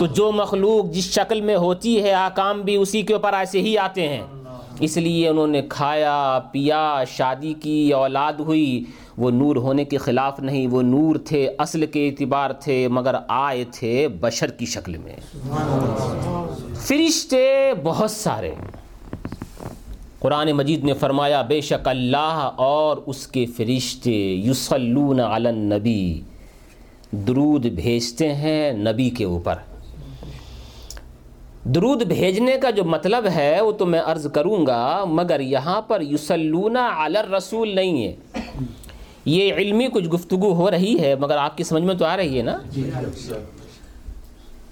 تو 0.00 0.06
جو 0.06 0.32
مخلوق 0.32 0.94
جس 0.94 1.04
شکل 1.04 1.40
میں 1.40 1.56
ہوتی 1.56 2.02
ہے، 2.02 2.12
آکام 2.12 2.62
بھی 2.62 2.76
اسی 2.76 3.02
کے 3.02 3.14
اوپر 3.14 3.32
ایسے 3.32 3.60
ہی 3.60 3.78
آتے 3.78 4.08
ہیں۔ 4.08 4.26
اس 4.80 4.96
لیے 4.96 5.28
انہوں 5.28 5.46
نے 5.46 5.62
کھایا، 5.68 6.40
پیا، 6.52 7.04
شادی 7.08 7.54
کی، 7.62 7.92
اولاد 7.92 8.32
ہوئی۔ 8.32 8.84
وہ 9.18 9.30
نور 9.30 9.56
ہونے 9.56 9.84
کے 9.84 9.98
خلاف 9.98 10.40
نہیں، 10.40 10.66
وہ 10.66 10.82
نور 10.82 11.16
تھے، 11.16 11.50
اصل 11.58 11.86
کے 11.86 12.08
اعتبار 12.08 12.50
تھے، 12.50 12.88
مگر 12.88 13.14
آئے 13.28 13.64
تھے 13.72 14.08
بشر 14.08 14.50
کی 14.50 14.66
شکل 14.66 14.96
میں۔ 14.96 15.16
فرشتے 16.74 17.72
بہت 17.82 18.10
سارے۔ 18.10 18.50
قرآن 20.18 20.52
مجید 20.52 20.84
نے 20.84 20.94
فرمایا، 20.94 21.42
بے 21.42 21.60
شک 21.60 21.88
اللہ 21.88 22.50
اور 22.56 22.96
اس 23.06 23.26
کے 23.26 23.46
فرشتے 23.46 24.10
یوسلون 24.10 25.20
علی 25.20 25.48
النبی۔ 25.48 26.20
درود 27.12 27.66
بھیجتے 27.66 28.34
ہیں 28.34 28.72
نبی 28.72 29.10
کے 29.10 29.24
اوپر۔ 29.24 29.54
درود 31.74 32.02
بھیجنے 32.02 32.56
کا 32.56 32.70
جو 32.70 32.84
مطلب 32.84 33.26
ہے 33.34 33.60
وہ 33.60 33.72
تو 33.72 33.86
میں 33.86 34.00
عرض 34.04 34.26
کروں 34.32 34.66
گا 34.66 35.04
مگر 35.04 35.40
یہاں 35.40 35.80
پر 35.80 36.00
یوسلون 36.00 36.76
علی 36.76 37.18
الرسول 37.18 37.74
نہیں 37.74 38.06
ہے۔ 38.06 38.40
یہ 39.24 39.54
علمی 39.54 39.88
کچھ 39.92 40.08
گفتگو 40.08 40.52
ہو 40.54 40.70
رہی 40.70 41.00
ہے 41.00 41.14
مگر 41.14 41.36
آپ 41.36 41.56
کی 41.56 41.64
سمجھ 41.64 41.82
میں 41.82 41.94
تو 41.94 42.04
آ 42.04 42.16
رہی 42.16 42.38
ہے 42.38 42.42
نا؟ 42.42 42.58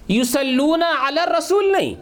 یوسلون 0.09 0.82
علی 0.82 1.20
الرسول 1.20 1.72
نہیں۔ 1.72 1.94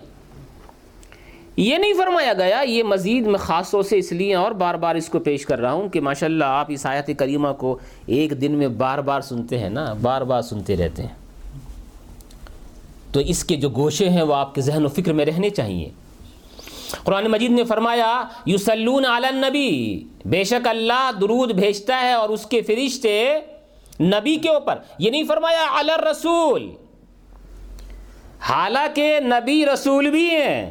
یہ 1.56 1.78
نہیں 1.78 1.94
فرمایا 1.94 2.32
گیا 2.32 2.60
یہ 2.60 2.82
مزید 2.82 3.26
میں 3.26 3.38
خاص 3.38 3.70
طور 3.70 3.82
سے 3.82 3.98
اس 3.98 4.12
لیے 4.12 4.34
اور 4.34 4.52
بار 4.52 4.74
بار 4.74 4.94
اس 4.94 5.08
کو 5.08 5.18
پیش 5.18 5.46
کر 5.46 5.58
رہا 5.58 5.72
ہوں 5.72 5.88
کہ 5.88 6.00
ماشاءاللہ 6.00 6.44
آپ 6.44 6.66
اس 6.68 6.86
آیت 6.86 7.10
کریمہ 7.18 7.48
کو 7.58 7.78
ایک 8.06 8.40
دن 8.40 8.52
میں 8.52 8.68
بار 8.68 8.98
بار 8.98 9.20
سنتے 9.20 9.58
ہیں 9.58 9.70
نا 9.70 9.94
بار 10.02 10.22
بار 10.22 10.42
سنتے 10.42 10.76
رہتے 10.76 11.02
ہیں۔ 11.02 11.23
تو 13.14 13.20
اس 13.20 13.44
کے 13.44 13.56
جو 13.56 13.68
گوشے 13.68 14.08
ہیں 14.08 14.22
وہ 14.22 14.34
آپ 14.34 14.54
کے 14.54 14.60
ذہن 14.60 14.84
و 14.84 14.88
فکر 14.88 15.12
میں 15.12 15.24
رہنے 15.24 15.50
چاہیے۔ 15.50 15.88
قرآن 17.04 17.24
مجید 17.24 17.50
نے 17.50 17.64
فرمایا 17.64 18.22
یوسلون 18.46 19.04
علی 19.04 19.26
النبی، 19.26 20.04
بے 20.24 20.44
شک 20.44 20.68
اللہ 20.68 21.10
درود 21.20 21.52
بھیجتا 21.52 22.00
ہے 22.00 22.12
اور 22.12 22.28
اس 22.28 22.46
کے 22.46 22.62
فرشتے 22.62 23.34
نبی 24.00 24.36
کے 24.36 24.48
اوپر، 24.48 24.78
یہ 24.98 25.10
نہیں 25.10 25.24
فرمایا 25.24 25.80
علی 25.80 25.92
الرسول۔ 25.92 26.70
حالانکہ 28.40 29.20
نبی 29.20 29.66
رسول 29.66 30.10
بھی 30.10 30.30
ہیں۔ 30.30 30.70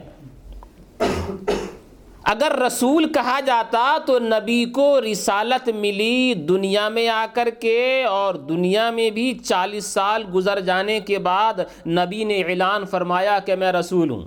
اگر 2.23 2.59
رسول 2.67 3.13
کہا 3.13 3.39
جاتا 3.39 3.97
تو 4.05 4.19
نبی 4.19 4.65
کو 4.65 5.01
رسالت 5.01 5.69
ملی 5.69 6.33
دنیا 6.33 6.89
میں 6.89 7.07
آ 7.07 7.25
کر 7.33 7.49
کے 7.59 8.03
اور 8.03 8.35
دنیا 8.35 8.89
میں 8.89 9.09
بھی 9.09 9.33
چالیس 9.33 9.85
سال 9.85 10.23
گزر 10.33 10.59
جانے 10.59 10.99
کے 10.99 11.19
بعد 11.19 11.53
نبی 11.87 12.23
نے 12.23 12.41
اعلان 12.41 12.85
فرمایا 12.85 13.39
کہ 13.39 13.55
میں 13.55 13.71
رسول 13.71 14.09
ہوں۔ 14.09 14.25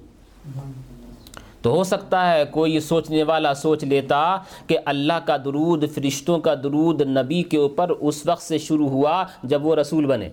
تو 1.62 1.70
ہو 1.70 1.84
سکتا 1.84 2.34
ہے 2.34 2.44
کوئی 2.44 2.80
سوچنے 2.80 3.22
والا 3.22 3.54
سوچ 3.54 3.84
لیتا 3.84 4.36
کہ 4.66 4.78
اللہ 4.84 5.26
کا 5.26 5.36
درود، 5.36 5.84
فرشتوں 5.94 6.38
کا 6.38 6.54
درود 6.54 7.00
نبی 7.00 7.42
کے 7.42 7.56
اوپر 7.56 7.90
اس 7.90 8.26
وقت 8.26 8.42
سے 8.42 8.58
شروع 8.58 8.88
ہوا 8.88 9.24
جب 9.42 9.66
وہ 9.66 9.76
رسول 9.76 10.06
بنے۔ 10.06 10.28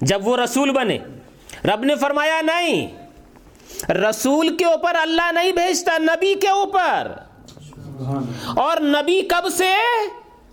جب 0.00 0.28
وہ 0.28 0.36
رسول 0.36 0.70
بنے۔ 0.70 0.98
رب 1.64 1.84
نے 1.84 1.94
فرمایا 1.94 2.40
نہیں 2.40 2.97
رسول 3.88 4.56
کے 4.56 4.64
اوپر 4.64 4.94
اللہ 4.94 5.32
نہیں 5.32 5.52
بھیجتا، 5.52 5.98
نبی 5.98 6.34
کے 6.34 6.48
اوپر۔ 6.48 7.12
اور 8.56 8.76
نبی 8.80 9.20
کب 9.20 9.48
سے؟ 9.48 9.72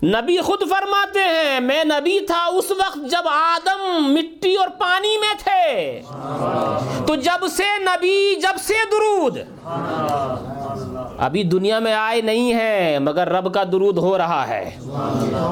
نبی 0.03 0.37
خود 0.37 0.59
فرماتے 0.69 1.19
ہیں، 1.19 1.59
میں 1.59 1.83
نبی 1.83 2.19
تھا 2.19 2.45
اس 2.45 2.71
وقت 2.71 2.97
جب 3.11 3.27
آدم 3.27 4.13
مٹی 4.13 4.55
اور 4.55 4.67
پانی 4.67 5.17
میں 5.17 5.33
تھے۔ 5.43 6.01
تو 7.07 7.15
جب 7.15 7.47
سے 7.47 7.63
نبی، 7.79 8.35
جب 8.35 8.57
سے 8.57 8.73
درود۔ 8.91 9.37
ابھی 11.17 11.43
دنیا 11.43 11.79
میں 11.79 11.93
آئے 11.93 12.21
نہیں 12.21 12.53
ہیں 12.53 12.99
مگر 12.99 13.27
رب 13.27 13.53
کا 13.53 13.63
درود 13.63 13.97
ہو 13.97 14.17
رہا 14.17 14.47
ہے۔ 14.47 14.75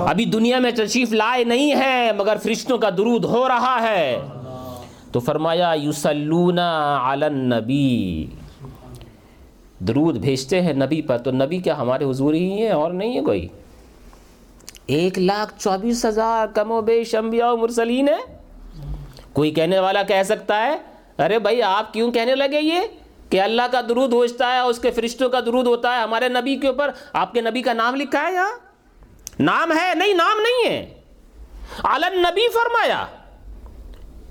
ابھی 0.07 0.25
دنیا 0.25 0.59
میں 0.59 0.71
تشریف 0.71 1.11
لائے 1.11 1.43
نہیں 1.43 1.75
ہیں، 1.75 2.11
مگر 2.17 2.37
فرشتوں 2.43 2.77
کا 2.77 2.89
درود 2.89 3.25
ہو 3.25 3.47
رہا 3.47 3.77
ہے۔ 3.81 4.21
تو 5.13 5.19
فرمایا 5.19 5.73
یوسلون 5.73 6.59
علی 6.59 7.25
النبی۔ 7.25 8.25
درود 9.79 10.17
بھیجتے 10.17 10.61
ہیں 10.61 10.73
نبی 10.73 11.01
پر، 11.01 11.17
تو 11.17 11.31
نبی 11.31 11.57
کیا 11.57 11.77
ہمارے 11.77 12.05
حضور 12.05 12.33
ہی 12.33 12.51
ہیں 12.51 12.69
اور 12.69 12.91
نہیں 12.91 13.17
ہے 13.17 13.23
کوئی؟ 13.23 13.47
ایک 14.85 15.19
لاکھ 15.19 15.53
چوبیس 15.59 16.05
ہزار 16.05 16.47
کم 16.47 16.71
و 16.71 16.81
بیش 16.81 17.15
انبیاء 17.15 17.49
و 17.49 17.57
مرسلین 17.57 18.09
ہے 18.09 18.37
کوئی 19.33 19.51
کہنے 19.51 19.79
والا 19.79 20.03
کہہ 20.03 20.23
سکتا 20.23 20.65
ہے، 20.65 20.77
ارے 21.19 21.39
بھائی، 21.39 21.61
آپ 21.61 21.93
کیوں 21.93 22.11
کہنے 22.11 22.35
لگے 22.35 22.61
یہ 22.61 22.79
کہ 23.29 23.41
اللہ 23.41 23.61
کا 23.71 23.81
درود 23.89 24.13
ہوتا 24.13 24.53
ہے 24.53 24.59
اس 24.59 24.79
کے 24.79 24.91
فرشتوں 24.91 25.29
کا 25.29 25.39
درود 25.39 25.67
ہوتا 25.67 25.95
ہے 25.95 26.01
ہمارے 26.01 26.27
نبی 26.27 26.55
کے 26.55 26.67
اوپر؟ 26.67 26.91
آپ 27.13 27.33
کے 27.33 27.41
نبی 27.41 27.61
کا 27.61 27.73
نام 27.73 27.95
لکھا 27.95 28.27
ہے 28.27 28.33
یہاں؟ 28.33 28.51
نام 29.39 29.71
ہے؟ 29.71 29.95
نہیں، 29.95 30.13
نام 30.13 30.37
نہیں 30.39 30.73
ہے۔ 30.73 30.93
علن 31.83 32.19
نبی 32.19 32.47
فرمایا۔ 32.53 33.05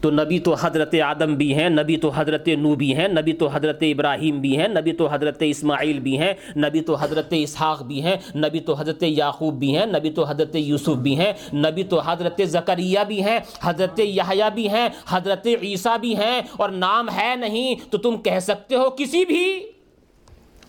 تو 0.03 0.11
نبی 0.11 0.39
تو 0.39 0.55
حضرت 0.61 0.95
آدم 1.05 1.35
بھی 1.35 1.55
ہیں، 1.55 1.69
نبی 1.69 1.97
تو 1.97 2.11
حضرت 2.15 2.49
نو 2.49 2.75
بھی 2.75 2.97
ہیں، 2.97 3.09
نبی 3.09 3.33
تو 3.33 3.49
حضرت 3.53 3.83
ابراہیم 3.83 4.41
بھی 4.41 4.57
ہیں، 4.59 4.69
نبی 4.69 4.93
تو 4.93 5.07
حضرت 5.07 5.43
اسماعیل 5.47 5.99
بھی 5.99 6.19
ہیں، 6.19 6.33
نبی 6.57 6.81
تو 6.81 6.95
حضرت 6.95 7.35
اسحاق 7.37 7.83
بھی 7.83 8.03
ہیں، 8.03 8.17
نبی 8.37 8.61
تو 8.61 8.75
حضرت 8.75 9.03
یعقوب 9.03 9.59
بھی 9.59 9.77
ہیں، 9.77 9.87
نبی 9.87 10.11
تو 10.11 10.25
حضرت 10.25 10.57
یوسف 10.57 10.97
بھی 10.97 11.19
ہیں، 11.19 11.33
نبی 11.55 11.83
تو 11.83 12.01
حضرت 12.07 12.41
زکریہ 12.45 12.99
بھی 13.09 13.23
ہیں، 13.25 13.39
حضرت 13.63 14.01
یحییٰ 14.01 14.51
بھی 14.51 14.69
ہیں، 14.69 14.89
حضرت 15.09 15.47
عیسیٰ 15.63 15.99
بھی 15.99 16.17
ہیں 16.17 16.41
اور 16.57 16.71
نام 16.71 17.09
ہے 17.17 17.35
نہیں 17.37 17.75
تو 17.91 17.99
تم 17.99 18.17
کہہ 18.17 18.39
سکتے 18.39 18.75
ہو 18.75 18.91
کسی 18.91 19.25
بھی۔ 19.25 19.72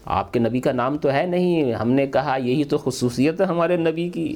آپ 0.05 0.33
کے 0.33 0.39
نبی 0.39 0.59
کا 0.59 0.71
نام 0.71 0.97
تو 0.97 1.13
ہے 1.13 1.25
نہیں، 1.25 1.73
ہم 1.73 1.91
نے 1.91 2.07
کہا 2.07 2.37
یہی 2.37 2.63
تو 2.63 2.77
خصوصیت 2.77 3.41
ہے 3.41 3.45
ہمارے 3.45 3.77
نبی 3.77 4.09
کی۔ 4.09 4.35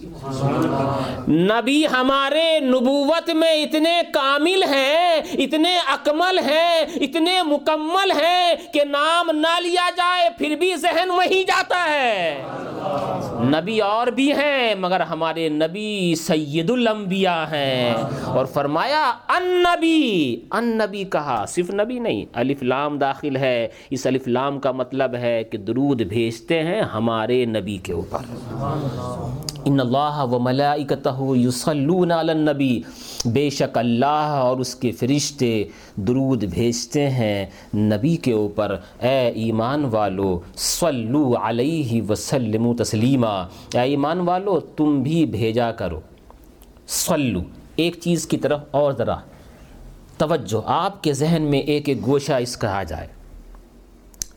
نبی 1.27 1.85
ہمارے 1.87 2.59
نبوت 2.59 3.29
میں 3.29 3.51
اتنے 3.51 4.01
کامل 4.13 4.63
ہیں، 4.63 5.21
اتنے 5.33 5.77
اکمل 5.77 6.39
ہیں، 6.39 6.85
اتنے 6.95 7.43
مکمل 7.43 8.11
ہیں 8.11 8.55
کہ 8.73 8.81
نام 8.83 9.29
نہ 9.31 9.59
لیا 9.59 9.89
جائے، 9.97 10.29
پھر 10.37 10.55
بھی 10.55 10.75
ذہن 10.75 11.09
وہی 11.09 11.43
جاتا 11.43 11.85
ہے۔ 11.89 12.43
نبی 13.39 13.79
اور 13.79 14.07
بھی 14.07 14.31
ہیں، 14.31 14.75
مگر 14.79 14.99
ہمارے 14.99 15.49
نبی 15.49 16.15
سید 16.15 16.69
الانبیاء 16.69 17.43
ہیں۔ 17.43 17.93
اور 18.25 18.45
فرمایا 18.45 19.13
ان 19.29 19.43
نبی 19.43 20.35
ان 20.51 20.77
نبی 20.77 21.03
کہا، 21.03 21.45
صرف 21.47 21.73
نبی 21.73 21.99
نہیں، 21.99 22.25
الف 22.33 22.63
لام 22.63 22.97
داخل 22.97 23.35
ہے۔ 23.35 23.67
اس 23.89 24.07
الف 24.07 24.27
لام 24.27 24.59
کا 24.59 24.71
مطلب 24.71 25.15
ہے 25.15 25.43
کہ 25.43 25.56
درود 25.57 26.01
بھیجتے 26.01 26.63
ہیں 26.63 26.81
ہمارے 26.81 27.45
نبی 27.45 27.77
کے 27.77 27.93
اوپر۔ 27.93 28.19
ان 29.65 29.79
اللہ 29.79 30.25
و 30.31 30.39
ملائکتہ 30.39 31.21
یصلون 31.35 32.11
علی 32.11 32.31
النبی، 32.31 32.81
بے 33.25 33.49
شک 33.49 33.77
اللہ 33.77 34.05
اور 34.05 34.57
اس 34.57 34.75
کے 34.75 34.91
فرشتے 34.91 35.63
درود 35.95 36.43
بھیجتے 36.43 37.09
ہیں 37.09 37.45
نبی 37.75 38.15
کے 38.15 38.33
اوپر۔ 38.33 38.75
اے 38.99 39.27
ایمان 39.27 39.85
والو، 39.85 40.39
صلو 40.55 41.33
علیہ 41.41 42.01
وسلم 42.09 42.73
تسلیما۔ 42.73 43.41
اے 43.73 43.79
ایمان 43.79 44.19
والو، 44.19 44.59
تم 44.59 45.03
بھی 45.03 45.25
بھیجا 45.25 45.71
کرو۔ 45.71 45.99
صلو، 46.87 47.39
ایک 47.75 47.95
چیز 48.01 48.27
کی 48.27 48.37
طرف 48.37 48.59
اور 48.71 48.93
ذرا 48.93 49.15
توجہ، 50.17 50.61
آپ 50.65 51.03
کے 51.03 51.13
ذہن 51.13 51.41
میں 51.41 51.59
ایک 51.59 51.89
ایک 51.89 52.05
گوشہ 52.05 52.33
اس 52.33 52.57
کا 52.57 52.79
آ 52.79 52.83
جائے۔ 52.83 53.16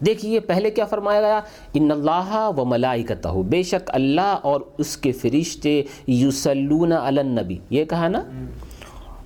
دیکھیے 0.07 0.41
پہلے 0.41 0.71
کیا 0.71 0.85
فرمایا 0.85 1.21
گیا؟ 1.21 1.41
ان 1.75 1.91
اللہ 1.91 2.51
و 2.57 2.65
ملائکتہ، 2.65 3.29
بے 3.29 3.63
شک 3.63 3.91
اللہ 3.95 4.39
اور 4.43 4.61
اس 4.79 4.97
کے 4.97 5.13
فرشتے 5.13 5.83
یسلون 6.09 6.93
علی 6.93 7.21
النبی۔ 7.21 7.57
یہ 7.71 7.85
کہا 7.85 8.09
نا؟ 8.09 8.23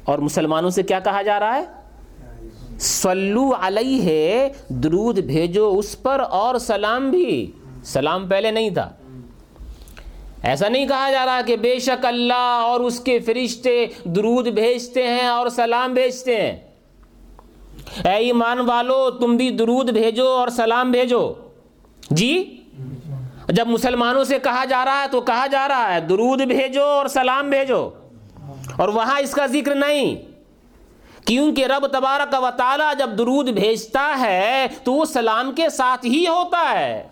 اور 0.05 0.19
مسلمانوں 0.19 0.71
سے 0.71 0.83
کیا 0.83 1.01
کہا 1.01 1.23
جا 1.23 1.41
رہا 1.41 1.57
ہے؟ 1.57 1.65
صلو 2.79 3.53
علیہ، 3.61 4.49
درود 4.69 5.19
بھیجو 5.19 5.79
اس 5.79 6.03
پر 6.03 6.21
اور 6.31 6.59
سلام 6.59 7.11
بھی۔ 7.11 7.51
سلام 7.85 8.29
پہلے 8.29 8.51
نہیں 8.51 8.71
تھا۔ 8.71 8.91
ایسا 10.43 10.69
نہیں 10.69 10.87
کہا 10.87 11.11
جا 11.13 11.27
رہا 11.27 11.41
کہ 11.47 11.57
بے 11.57 11.79
شک 11.79 12.07
اللہ 12.07 12.61
اور 12.63 12.81
اس 12.81 13.01
کے 13.01 13.19
فرشتے 13.19 13.87
درود 14.05 14.49
بھیجتے 14.49 15.03
ہیں 15.03 15.27
اور 15.27 15.49
سلام 15.49 15.95
بھیجتے 15.95 16.37
ہیں۔ 16.37 16.74
اے 18.05 18.13
ایمان 18.13 18.61
والو، 18.61 19.11
تم 19.11 19.37
بھی 19.37 19.51
درود 19.51 19.91
بھیجو 19.91 20.29
اور 20.29 20.49
سلام 20.49 20.91
بھیجو۔ 20.91 21.33
جی؟ 22.11 22.61
جب 23.49 23.69
مسلمانوں 23.69 24.25
سے 24.25 24.39
کہا 24.39 24.65
جا 24.65 24.85
رہا 24.85 25.03
ہے 25.03 25.07
تو 25.11 25.21
کہا 25.21 25.47
جا 25.47 25.69
رہا 25.69 25.95
ہے، 25.95 26.01
درود 26.01 26.41
بھیجو 26.41 26.83
اور 26.83 27.07
سلام 27.07 27.51
بھیجو۔ 27.51 27.91
اور 28.77 28.89
وہاں 28.89 29.21
اس 29.21 29.31
کا 29.31 29.47
ذکر 29.47 29.75
نہیں۔ 29.75 30.17
کیونکہ 31.27 31.67
رب 31.67 31.87
تبارک 31.87 32.35
و 32.43 32.49
تعالی 32.57 32.85
جب 32.99 33.11
درود 33.19 33.49
بھیجتا 33.49 34.17
ہے 34.21 34.67
تو 34.85 34.93
وہ 34.93 35.05
سلام 35.05 35.53
کے 35.53 35.69
ساتھ 35.69 36.07
ہی 36.07 36.25
ہوتا 36.29 36.81
ہے۔ 36.81 37.09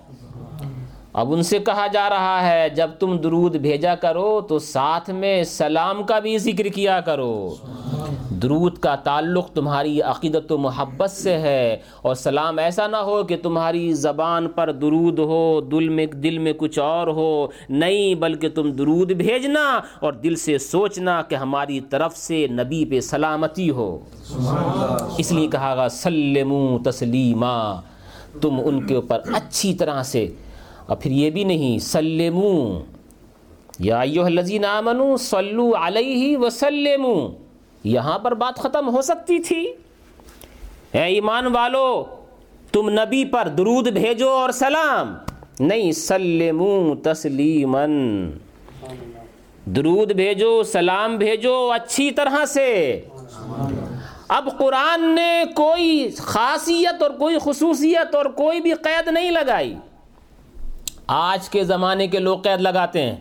اب 1.13 1.33
ان 1.33 1.43
سے 1.43 1.59
کہا 1.59 1.87
جا 1.87 2.09
رہا 2.11 2.51
ہے، 2.51 2.69
جب 2.69 2.91
تم 2.99 3.17
درود 3.17 3.57
بھیجا 3.57 3.95
کرو 3.95 4.41
تو 4.41 4.59
ساتھ 4.59 5.11
میں 5.11 5.45
سلام 5.45 6.03
کا 6.03 6.19
بھی 6.19 6.39
ذکر 6.39 6.65
کیا 6.65 7.01
کرو۔ 7.01 7.55
درود 8.43 8.79
کا 8.79 8.95
تعلق 8.95 9.51
تمہاری 9.51 10.03
عقیدت 10.03 10.53
و 10.53 10.59
محبت 10.59 11.11
سے 11.11 11.39
ہے 11.39 11.77
اور 12.03 12.15
سلام 12.15 12.59
ایسا 12.59 12.87
نہ 12.87 12.97
ہو 12.97 13.23
کہ 13.23 13.37
تمہاری 13.43 13.93
زبان 13.93 14.49
پر 14.49 14.73
درود 14.73 15.19
ہو، 15.19 15.61
دل 15.61 15.89
میں 15.89 16.07
دل 16.07 16.39
میں 16.39 16.53
کچھ 16.53 16.79
اور 16.79 17.07
ہو۔ 17.07 17.47
نہیں، 17.69 18.15
بلکہ 18.15 18.49
تم 18.49 18.71
درود 18.71 19.13
بھیجنا 19.13 19.81
اور 20.01 20.13
دل 20.13 20.37
سے 20.37 20.59
سوچنا 20.59 21.23
کہ 21.23 21.35
ہماری 21.35 21.81
طرف 21.81 22.17
سے 22.17 22.47
نبی 22.51 22.85
پہ 22.85 23.01
سلامتی 23.01 23.71
ہو۔ 23.71 23.99
اس 25.19 25.33
لیے 25.33 25.49
کہا 25.49 25.75
گا 25.77 25.89
سلمو 25.89 26.79
تسلیما۔ 26.85 27.81
تم 28.41 28.61
ان 28.65 28.87
کے 28.87 28.95
اوپر 28.95 29.21
اچھی 29.35 29.75
طرح 29.75 30.03
سے، 30.03 30.29
اور 30.87 30.97
پھر 30.97 31.11
یہ 31.11 31.31
بھی 31.31 31.45
نہیں، 31.45 31.79
سلمو۔ 31.79 32.81
یا 33.79 34.01
ایوہ 34.01 34.25
الذین 34.25 34.65
آمنو 34.65 35.17
صلو 35.17 35.73
علیہ 35.81 36.37
وسلمو۔ 36.37 37.29
یہاں 37.85 38.19
پر 38.19 38.35
بات 38.35 38.59
ختم 38.59 38.97
ہو 38.97 39.03
سکتی 39.03 39.39
تھی۔ 39.39 39.73
اے 40.93 41.03
ایمان 41.03 41.47
والو، 41.47 42.05
تم 42.73 42.89
نبی 42.89 43.25
پر 43.25 43.49
درود 43.49 43.89
بھیجو 43.89 44.31
اور 44.31 44.51
سلام۔ 44.51 45.15
نہیں، 45.61 45.93
سلمو 45.93 46.95
تسلیمن 46.95 48.31
درود 49.65 50.13
بھیجو، 50.13 50.63
سلام 50.63 51.17
بھیجو، 51.17 51.71
اچھی 51.73 52.11
طرح 52.11 52.45
سے۔ 52.47 53.01
اب 54.29 54.49
قرآن 54.59 55.15
نے 55.15 55.45
کوئی 55.55 56.11
خاصیت 56.19 57.03
اور 57.03 57.11
کوئی 57.11 57.37
خصوصیت 57.45 58.15
اور 58.15 58.25
کوئی 58.25 58.61
بھی 58.61 58.73
قید 58.73 59.09
نہیں 59.09 59.31
لگائی۔ 59.31 59.77
آج 61.07 61.49
کے 61.49 61.65
زمانے 61.65 62.09
کے 62.09 62.19
لوگ 62.19 62.39
قید 62.39 62.61
لگاتے 62.61 63.03
ہیں۔ 63.03 63.17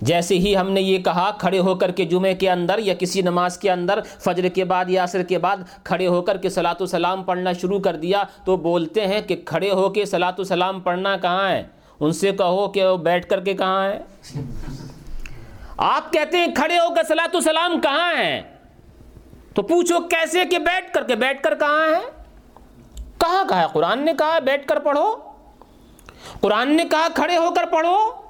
جیسے 0.00 0.38
ہی 0.38 0.56
ہم 0.56 0.70
نے 0.70 0.80
یہ 0.80 0.98
کہا، 0.98 1.30
کھڑے 1.38 1.58
ہو 1.58 1.74
کر 1.74 1.90
کے 1.90 2.04
جمعے 2.04 2.34
کے 2.34 2.50
اندر 2.50 2.78
یا 2.78 2.94
کسی 2.94 3.22
نماز 3.22 3.58
کے 3.58 3.70
اندر، 3.70 4.00
فجر 4.18 4.48
کے 4.48 4.64
بعد 4.64 4.90
یا 4.90 5.04
عصر 5.04 5.22
کے 5.22 5.38
بعد 5.38 5.56
کھڑے 5.84 6.06
ہو 6.06 6.22
کر 6.22 6.36
کے 6.36 6.48
سلاۃ 6.48 6.80
و 6.80 6.86
سلام 6.86 7.22
پڑھنا 7.22 7.52
شروع 7.52 7.80
کر 7.80 7.96
دیا 7.96 8.22
تو 8.44 8.56
بولتے 8.56 9.06
ہیں 9.06 9.20
کہ 9.20 9.36
کھڑے 9.44 9.70
ہو 9.70 9.88
کے 9.88 10.04
سلاۃ 10.04 10.38
و 10.38 10.44
سلام 10.44 10.80
پڑھنا 10.80 11.16
کہاں 11.16 11.48
ہے؟ 11.50 11.62
ان 12.00 12.12
سے 12.12 12.32
کہو 12.32 12.68
کہ 12.68 12.86
وہ 12.86 12.96
بیٹھ 12.96 13.28
کر 13.28 13.40
کے 13.40 13.54
کہاں 13.54 13.84
ہے؟ 13.84 14.02
آپ 15.76 16.12
کہتے 16.12 16.38
ہیں 16.38 16.54
کھڑے 16.54 16.78
ہو 16.78 16.94
کر 16.94 17.02
سلاۃ 17.08 17.34
و 17.34 17.40
سلام 17.40 17.80
کہاں 17.80 18.12
ہے؟ 18.18 18.42
تو 19.54 19.62
پوچھو 19.62 20.00
کیسے 20.00 20.44
کہ 20.44 20.58
بیٹھ 20.58 20.94
کر 20.94 21.04
کے، 21.04 21.14
بیٹھ 21.14 21.42
کر 21.42 21.54
کہاں 21.54 21.86
ہے؟ 21.86 22.00
کہاں 23.18 23.44
کہا 23.48 23.60
ہے؟ 23.60 23.66
قرآن 23.72 24.04
نے 24.04 24.12
کہا 24.18 24.38
بیٹھ 24.38 24.66
کر 24.66 24.78
پڑھو۔ 24.78 25.16
قرآن 26.40 26.76
نے 26.76 26.84
کہا 26.90 27.06
کھڑے 27.14 27.36
ہو 27.36 27.54
کر 27.54 27.64
پڑھو۔ 27.70 28.25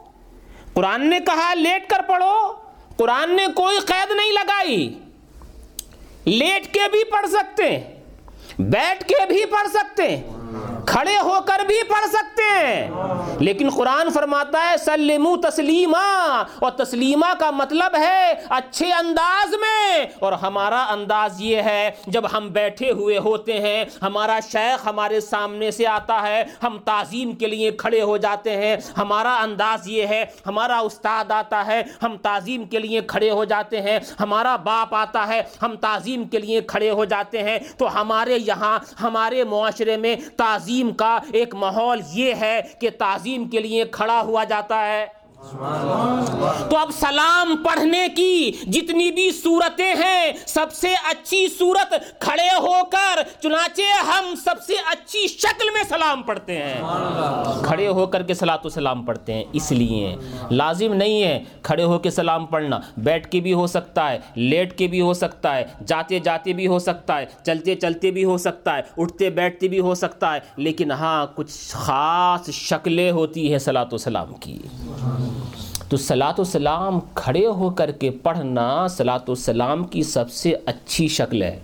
قرآن 0.76 1.10
نے 1.10 1.18
کہا 1.20 1.54
لیٹ 1.54 1.90
کر 1.90 2.00
پڑھو، 2.06 2.52
قرآن 2.96 3.36
نے 3.36 3.46
کوئی 3.54 3.78
قید 3.78 4.10
نہیں 4.10 4.32
لگائی۔ 4.32 4.98
لیٹ 6.24 6.74
کے 6.74 6.80
بھی 6.92 7.04
پڑھ 7.04 7.26
سکتے، 7.26 7.78
بیٹھ 8.58 9.08
کے 9.08 9.26
بھی 9.26 9.44
پڑھ 9.44 9.68
سکتے۔ 9.68 10.20
کھڑے 10.86 11.16
ہو 11.16 11.34
کر 11.46 11.64
بھی 11.64 11.82
پڑھ 11.88 12.08
سکتے 12.08 12.42
ہیں۔ 12.42 12.90
لیکن 13.38 13.70
قرآن 13.70 14.10
فرماتا 14.10 14.70
ہے، 14.70 14.76
سلمو 14.76 15.36
تسلیما، 15.36 16.42
اور 16.58 16.70
تسلیمہ 16.70 17.34
کا 17.38 17.50
مطلب 17.50 17.96
ہے 17.98 18.32
اچھے 18.48 18.92
انداز 18.92 19.54
میں۔ 19.60 20.06
اور 20.18 20.32
ہمارا 20.32 20.84
انداز 20.84 21.40
یہ 21.40 21.56
ہے، 21.56 21.90
جب 22.06 22.22
ہم 22.32 22.48
بیٹھے 22.48 22.90
ہوئے 22.90 23.18
ہوتے 23.18 23.60
ہیں، 23.60 23.84
ہمارا 24.02 24.38
شیخ 24.52 24.86
ہمارے 24.86 25.20
سامنے 25.20 25.70
سے 25.70 25.86
آتا 25.86 26.22
ہے، 26.22 26.44
ہم 26.62 26.78
تعظیم 26.84 27.32
کے 27.32 27.46
لیے 27.46 27.70
کھڑے 27.70 28.02
ہو 28.02 28.16
جاتے 28.16 28.56
ہیں۔ 28.56 28.76
ہمارا 28.98 29.36
انداز 29.42 29.88
یہ 29.88 30.06
ہے، 30.06 30.24
ہمارا 30.46 30.78
استاد 30.78 31.30
آتا 31.30 31.66
ہے، 31.66 31.82
ہم 32.02 32.16
تعظیم 32.16 32.64
کے 32.64 32.78
لیے 32.78 33.00
کھڑے 33.00 33.30
ہو 33.30 33.44
جاتے 33.44 33.82
ہیں۔ 33.82 33.98
ہمارا 34.20 34.56
باپ 34.56 34.94
آتا 34.94 35.28
ہے، 35.28 35.42
ہم 35.62 35.76
تعظیم 35.76 36.24
کے 36.24 36.38
لیے 36.38 36.60
کھڑے 36.60 36.90
ہو 36.90 37.04
جاتے 37.04 37.42
ہیں۔ 37.42 37.58
تو 37.78 38.00
ہمارے 38.00 38.38
یہاں، 38.46 38.78
ہمارے 39.02 39.44
معاشرے 39.44 39.96
میں 39.96 40.16
تعظیم 40.36 40.92
کا 40.92 41.18
ایک 41.32 41.54
ماحول 41.54 42.00
یہ 42.12 42.34
ہے 42.34 42.60
کہ 42.78 42.90
تعظیم 42.98 43.48
کے 43.48 43.58
لیے 43.58 43.84
کھڑا 43.84 44.20
ہوا 44.20 44.44
جاتا 44.44 44.86
ہے۔ 44.86 45.06
تو 45.36 46.76
اب 46.76 46.90
سلام 46.98 47.54
پڑھنے 47.64 48.06
کی 48.16 48.50
جتنی 48.66 49.10
بھی 49.10 49.30
صورتیں 49.32 49.94
ہیں، 49.94 50.32
سب 50.46 50.72
سے 50.72 50.92
اچھی 51.10 51.46
صورت 51.48 51.94
کھڑے 52.20 52.48
ہو 52.56 52.82
کر، 52.90 53.22
چنانچہ 53.42 53.82
ہم 54.06 54.34
سب 54.44 54.62
سے 54.66 54.74
اچھی 54.90 55.26
شکل 55.28 55.70
میں 55.74 55.82
سلام 55.88 56.22
پڑھتے 56.22 56.56
ہیں۔ 56.62 56.80
کھڑے 57.64 57.86
ہو 57.88 58.06
کر 58.06 58.22
کے 58.22 58.34
سلاۃ 58.34 58.64
و 58.64 58.68
سلام 58.68 59.04
پڑھتے 59.04 59.34
ہیں، 59.34 59.44
اس 59.52 59.70
لیے 59.72 60.14
لازم 60.50 60.94
نہیں 60.94 61.22
ہے 61.22 61.42
کھڑے 61.62 61.84
ہو 61.84 61.98
کے 61.98 62.10
سلام 62.10 62.46
پڑھنا۔ 62.46 62.80
بیٹھ 62.96 63.28
کے 63.30 63.40
بھی 63.40 63.52
ہو 63.52 63.66
سکتا 63.66 64.10
ہے، 64.10 64.18
لیٹ 64.36 64.76
کے 64.78 64.86
بھی 64.86 65.00
ہو 65.00 65.12
سکتا 65.14 65.54
ہے، 65.56 65.64
جاتے 65.86 66.18
جاتے 66.18 66.52
بھی 66.52 66.66
ہو 66.66 66.78
سکتا 66.78 67.18
ہے، 67.18 67.26
چلتے 67.44 67.74
چلتے 67.76 68.10
بھی 68.10 68.24
ہو 68.24 68.36
سکتا 68.38 68.76
ہے، 68.76 68.82
اٹھتے 68.96 69.30
بیٹھتے 69.30 69.68
بھی 69.68 69.80
ہو 69.80 69.94
سکتا 69.94 70.34
ہے، 70.34 70.40
لیکن 70.56 70.90
ہاں 70.92 71.26
کچھ 71.34 71.52
خاص 71.72 72.50
شکلیں 72.50 73.10
ہوتی 73.10 73.50
ہیں 73.52 73.58
سلاۃ 73.58 73.92
و 73.92 73.96
سلام 73.98 74.34
کی۔ 74.34 74.58
تو 75.88 75.96
سلاۃ 75.96 76.38
السلام 76.38 77.00
کھڑے 77.14 77.46
ہو 77.46 77.70
کر 77.70 77.90
کے 77.90 78.10
پڑھنا 78.10 78.88
سلاۃ 78.88 79.28
السلام 79.28 79.84
کی 79.84 80.02
سب 80.02 80.30
سے 80.30 80.54
اچھی 80.66 81.08
شکل 81.08 81.42
ہے۔ 81.42 81.58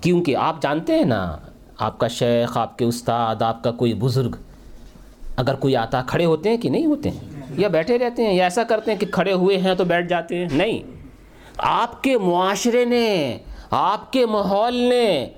کیونکہ 0.00 0.36
آپ 0.36 0.62
جانتے 0.62 0.94
ہیں 0.94 1.04
نا، 1.04 1.36
آپ 1.78 1.98
کا 1.98 2.08
شیخ، 2.08 2.58
آپ 2.58 2.78
کے 2.78 2.84
استاد، 2.84 3.42
آپ 3.42 3.64
کا 3.64 3.70
کوئی 3.70 3.94
بزرگ 3.94 4.36
اگر 5.36 5.54
کوئی 5.54 5.76
آتا 5.76 6.02
کھڑے 6.02 6.24
ہوتے 6.24 6.50
ہیں 6.50 6.56
کہ 6.56 6.70
نہیں 6.70 6.86
ہوتے 6.86 7.10
ہیں؟ 7.10 7.20
یا 7.58 7.68
بیٹھے 7.68 7.98
رہتے 7.98 8.26
ہیں 8.26 8.34
یا 8.34 8.44
ایسا 8.44 8.62
کرتے 8.62 8.92
ہیں 8.92 8.98
کہ 8.98 9.06
کھڑے 9.06 9.32
ہوئے 9.32 9.58
ہیں 9.58 9.74
تو 9.74 9.84
بیٹھ 9.84 10.08
جاتے 10.08 10.36
ہیں؟ 10.36 10.48
نہیں۔ 10.52 10.78
آپ 11.58 12.02
کے 12.02 12.18
معاشرے 12.18 12.84
نے، 12.84 13.38
آپ 13.70 14.12
کے 14.12 14.26
ماحول 14.26 14.74
نے 14.74 15.28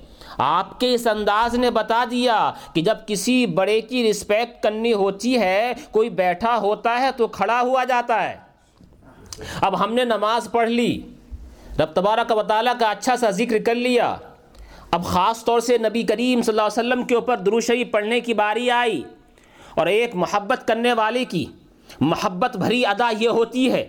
آپ 0.43 0.79
کے 0.79 0.93
اس 0.93 1.07
انداز 1.07 1.55
نے 1.55 1.69
بتا 1.71 2.03
دیا 2.11 2.51
کہ 2.73 2.81
جب 2.81 2.97
کسی 3.07 3.45
بڑے 3.45 3.81
کی 3.81 4.09
رسپیکٹ 4.09 4.63
کرنی 4.63 4.93
ہوتی 4.93 5.39
ہے، 5.39 5.73
کوئی 5.91 6.09
بیٹھا 6.09 6.57
ہوتا 6.57 6.99
ہے 6.99 7.09
تو 7.17 7.27
کھڑا 7.27 7.61
ہوا 7.61 7.83
جاتا 7.83 8.23
ہے۔ 8.23 8.37
اب 9.61 9.83
ہم 9.83 9.93
نے 9.93 10.03
نماز 10.03 10.51
پڑھ 10.51 10.69
لی، 10.69 11.01
رب 11.79 11.93
تبارہ 11.93 12.23
کا 12.23 12.35
مطالعہ 12.35 12.73
کا 12.79 12.89
اچھا 12.91 13.15
سا 13.15 13.29
ذکر 13.29 13.57
کر 13.65 13.75
لیا۔ 13.75 14.15
اب 14.91 15.05
خاص 15.05 15.45
طور 15.45 15.59
سے 15.59 15.77
نبی 15.77 16.03
کریم 16.03 16.41
صلی 16.41 16.51
اللہ 16.51 16.61
علیہ 16.61 16.79
وسلم 16.79 17.03
کے 17.03 17.15
اوپر 17.15 17.37
دروشری 17.37 17.83
پڑھنے 17.83 18.19
کی 18.19 18.33
باری 18.33 18.71
آئی 18.71 19.03
اور 19.75 19.87
ایک 19.87 20.15
محبت 20.15 20.67
کرنے 20.67 20.93
والے 20.93 21.25
کی 21.25 21.45
محبت 21.99 22.57
بھری 22.57 22.85
ادا 22.85 23.09
یہ 23.19 23.29
ہوتی 23.29 23.71
ہے۔ 23.71 23.85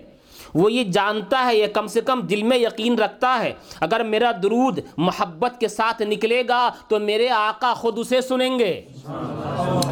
وہ 0.55 0.73
یہ 0.73 0.85
جانتا 0.85 1.47
ہے، 1.47 1.57
یہ 1.57 1.67
کم 1.67 1.87
سے 1.87 2.01
کم 2.01 2.21
دل 2.21 2.43
میں 2.43 2.59
یقین 2.59 2.99
رکھتا 2.99 3.39
ہے۔ 3.43 3.53
اگر 3.81 4.03
میرا 4.03 4.31
درود 4.43 4.79
محبت 4.97 5.61
کے 5.61 5.69
ساتھ 5.69 6.03
نکلے 6.03 6.43
گا 6.49 6.71
تو 6.89 6.99
میرے 6.99 7.29
آقا 7.29 7.75
خود 7.75 7.99
اسے 7.99 8.21
سنیں 8.21 8.59
گے۔ 8.59 8.83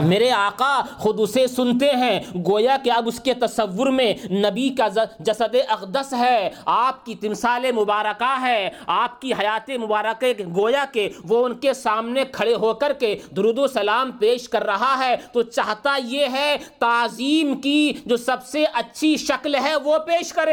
میرے 0.01 0.31
آقا 0.31 0.81
خود 0.99 1.21
اسے 1.21 1.47
سنتے 1.47 1.91
ہیں۔ 1.91 2.21
گویا 2.35 2.77
کہ 2.85 2.93
اب 2.93 3.09
اس 3.09 3.21
کے 3.21 3.35
تصور 3.35 3.87
میں 3.87 4.15
نبی 4.31 4.69
کا 4.69 4.89
جسد 5.21 5.57
اقدس 5.69 6.13
ہے۔ 6.13 6.51
آپ 6.65 7.07
کی 7.07 7.15
تمثال 7.15 7.73
مبارکہ 7.73 8.41
ہے۔ 8.41 8.71
آپ 8.87 9.21
کی 9.21 9.33
حیات 9.33 9.71
مبارکہ 9.71 10.35
گویا 10.57 10.85
کہ 10.93 11.09
وہ 11.29 11.45
ان 11.45 11.55
کے 11.55 11.73
سامنے 11.73 12.25
کھڑے 12.33 12.55
ہو 12.55 12.75
کر 12.75 12.93
کے 12.93 13.19
درود 13.37 13.59
و 13.59 13.67
سلام 13.67 14.11
پیش 14.13 14.49
کر 14.49 14.65
رہا 14.65 15.05
ہے۔ 15.05 15.17
تو 15.33 15.43
چاہتا 15.43 15.97
یہ 16.05 16.27
ہے 16.33 16.57
تعظیم 16.79 17.61
کی 17.61 17.93
جو 18.07 18.17
سب 18.17 18.37
سے 18.47 18.65
اچھی 18.73 19.17
شکل 19.17 19.55
ہے 19.55 19.77
وہ 19.77 19.99
پیش 19.99 20.33
کرے۔ 20.33 20.50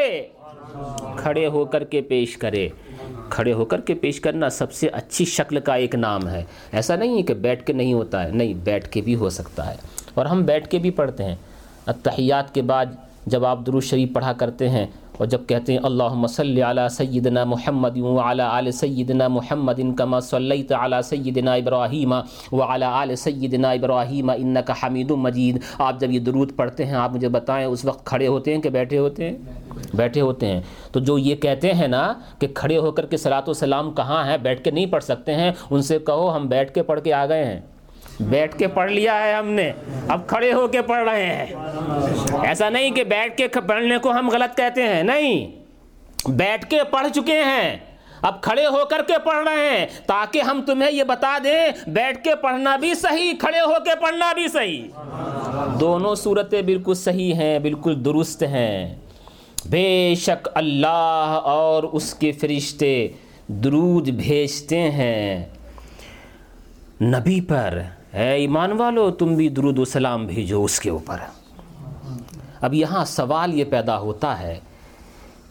کھڑے 1.17 1.47
ہو 1.47 1.65
کر 1.65 1.83
کے 1.83 2.01
پیش 2.01 2.37
کرے۔ 2.37 2.69
کھڑے 3.29 3.53
ہو 3.53 3.65
کر 3.65 3.81
کے 3.81 3.93
پیش 3.93 4.21
کرنا 4.21 4.49
سب 4.49 4.71
سے 4.71 4.87
اچھی 4.87 5.25
شکل 5.25 5.59
کا 5.59 5.73
ایک 5.73 5.95
نام 5.95 6.27
ہے۔ 6.27 6.43
ایسا 6.71 6.95
نہیں 6.95 7.17
ہے 7.17 7.21
کہ 7.21 7.33
بیٹھ 7.33 7.65
کے 7.65 7.73
نہیں 7.73 7.93
ہوتا 7.93 8.23
ہے۔ 8.23 8.31
نہیں، 8.31 8.53
بیٹھ 8.53 8.89
کے 8.89 9.01
بھی 9.01 9.15
ہو 9.15 9.29
سکتا 9.29 9.69
ہے۔ 9.69 9.75
اور 10.13 10.25
ہم 10.25 10.43
بیٹھ 10.43 10.69
کے 10.69 10.77
بھی 10.77 10.91
پڑھتے 10.91 11.23
ہیں۔ 11.23 11.35
اتحیات 11.85 12.53
کے 12.53 12.61
بعد 12.61 12.85
جب 13.25 13.45
آپ 13.45 13.59
درود 13.65 13.83
شریف 13.83 14.09
پڑھا 14.13 14.33
کرتے 14.33 14.69
ہیں 14.69 14.87
اور 15.17 15.27
جب 15.27 15.39
کہتے 15.47 15.73
ہیں 15.73 15.79
اللہم 15.83 16.27
صلی 16.27 16.61
علی 16.61 16.81
سیدنا 16.91 17.43
محمد 17.43 17.97
وعلی 17.97 18.41
آل 18.41 18.71
سیدنا 18.71 19.27
محمد 19.27 19.79
کما 19.97 20.19
صلیت 20.19 20.71
علی 20.71 21.01
سیدنا 21.03 21.53
ابراہیم 21.53 22.13
وعلی 22.51 22.85
آل 22.85 23.15
سیدنا 23.15 23.71
ابراہیم 23.71 24.29
انکا 24.29 24.73
حمید 24.83 25.11
مجید۔ 25.11 25.59
آپ 25.79 25.99
جب 25.99 26.11
یہ 26.11 26.19
درود 26.19 26.51
پڑھتے 26.55 26.85
ہیں، 26.85 26.93
آپ 26.93 27.13
مجھے 27.13 27.29
بتائیں 27.29 27.65
اس 27.65 27.85
وقت 27.85 28.05
کھڑے 28.05 28.27
ہوتے 28.27 28.55
ہیں 28.55 28.61
کہ 28.61 28.69
بیٹھے 28.69 28.97
ہوتے 28.97 29.29
ہیں؟ 29.29 29.37
بیٹھے 29.93 30.21
ہوتے 30.21 30.47
ہیں۔ 30.47 30.61
تو 30.91 30.99
جو 30.99 31.17
یہ 31.17 31.35
کہتے 31.35 31.73
ہیں 31.73 31.87
نا 31.87 32.13
کہ 32.39 32.47
کھڑے 32.53 32.77
ہو 32.77 32.91
کر 32.91 33.05
کے 33.05 33.17
صلاۃ 33.17 33.47
و 33.47 33.53
سلام 33.53 33.91
کہاں 33.91 34.25
ہے 34.25 34.37
بیٹھ 34.37 34.63
کے 34.63 34.71
نہیں 34.71 34.85
پڑھ 34.85 35.03
سکتے 35.03 35.35
ہیں، 35.35 35.51
ان 35.69 35.81
سے 35.81 35.99
کہو 35.99 36.35
ہم 36.35 36.47
بیٹھ 36.47 36.73
کے 36.73 36.83
پڑھ 36.83 37.01
کے 37.01 37.13
آ 37.13 37.25
گئے 37.25 37.45
ہیں۔ 37.45 37.59
بیٹھ 38.19 38.57
کے 38.57 38.67
پڑھ 38.67 38.91
لیا 38.91 39.23
ہے 39.23 39.33
ہم 39.33 39.47
نے۔ 39.47 39.71
اب 40.07 40.27
کھڑے 40.27 40.53
ہو 40.53 40.67
کے 40.67 40.81
پڑھ 40.81 41.09
رہے 41.09 41.25
ہیں۔ 41.25 41.45
ایسا 42.43 42.69
نہیں 42.69 42.91
کہ 42.91 43.03
بیٹھ 43.03 43.37
کے 43.37 43.47
پڑھنے 43.47 43.97
کو 43.97 44.11
ہم 44.11 44.29
غلط 44.29 44.57
کہتے 44.57 44.83
ہیں، 44.83 45.03
نہیں۔ 45.03 45.47
بیٹھ 46.29 46.69
کے 46.69 46.83
پڑھ 46.91 47.07
چکے 47.15 47.43
ہیں۔ 47.43 47.77
اب 48.21 48.41
کھڑے 48.41 48.65
ہو 48.65 48.85
کر 48.85 49.01
کے 49.07 49.13
پڑھ 49.23 49.47
رہے 49.47 49.79
ہیں۔ 49.79 49.85
تاکہ 50.05 50.41
ہم 50.41 50.61
تمہیں 50.67 50.91
یہ 50.91 51.03
بتا 51.03 51.37
دیں، 51.43 51.89
بیٹھ 51.89 52.23
کے 52.23 52.35
پڑھنا 52.35 52.75
بھی 52.75 52.95
صحیح، 52.95 53.31
کھڑے 53.39 53.59
ہو 53.59 53.83
کے 53.85 53.91
پڑھنا 54.01 54.33
بھی 54.33 54.47
صحیح۔ 54.47 54.87
دونوں 55.79 56.15
صورتیں 56.15 56.61
بالکل 56.61 56.93
صحیح 56.93 57.33
ہیں، 57.33 57.59
بالکل 57.59 58.05
درست 58.05 58.43
ہیں۔ 58.43 58.95
بے 59.69 60.13
شک 60.17 60.49
اللہ 60.55 61.39
اور 61.43 61.83
اس 61.83 62.13
کے 62.13 62.31
فرشتے 62.31 63.07
درود 63.47 64.09
بھیجتے 64.09 64.79
ہیں۔ 64.79 65.45
نبی 67.01 67.41
پر 67.41 67.79
اے 68.13 68.29
ایمان 68.29 68.71
والو، 68.71 69.11
تم 69.11 69.35
بھی 69.35 69.49
درود 69.49 69.79
و 69.79 69.85
سلام 69.85 70.25
بھیجو 70.25 70.63
اس 70.63 70.79
کے 70.79 70.89
اوپر۔ 70.89 71.17
اب 72.61 72.73
یہاں 72.73 73.05
سوال 73.05 73.53
یہ 73.53 73.63
پیدا 73.63 73.99
ہوتا 73.99 74.39
ہے 74.39 74.59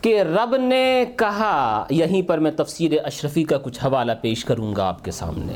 کہ 0.00 0.22
رب 0.22 0.56
نے 0.56 1.04
کہا، 1.16 1.86
یہیں 1.90 2.22
پر 2.22 2.38
میں 2.38 2.50
تفسیر 2.50 2.92
اشرفی 3.04 3.44
کا 3.44 3.58
کچھ 3.58 3.84
حوالہ 3.84 4.12
پیش 4.20 4.44
کروں 4.44 4.76
گا 4.76 4.88
آپ 4.88 5.04
کے 5.04 5.10
سامنے۔ 5.10 5.52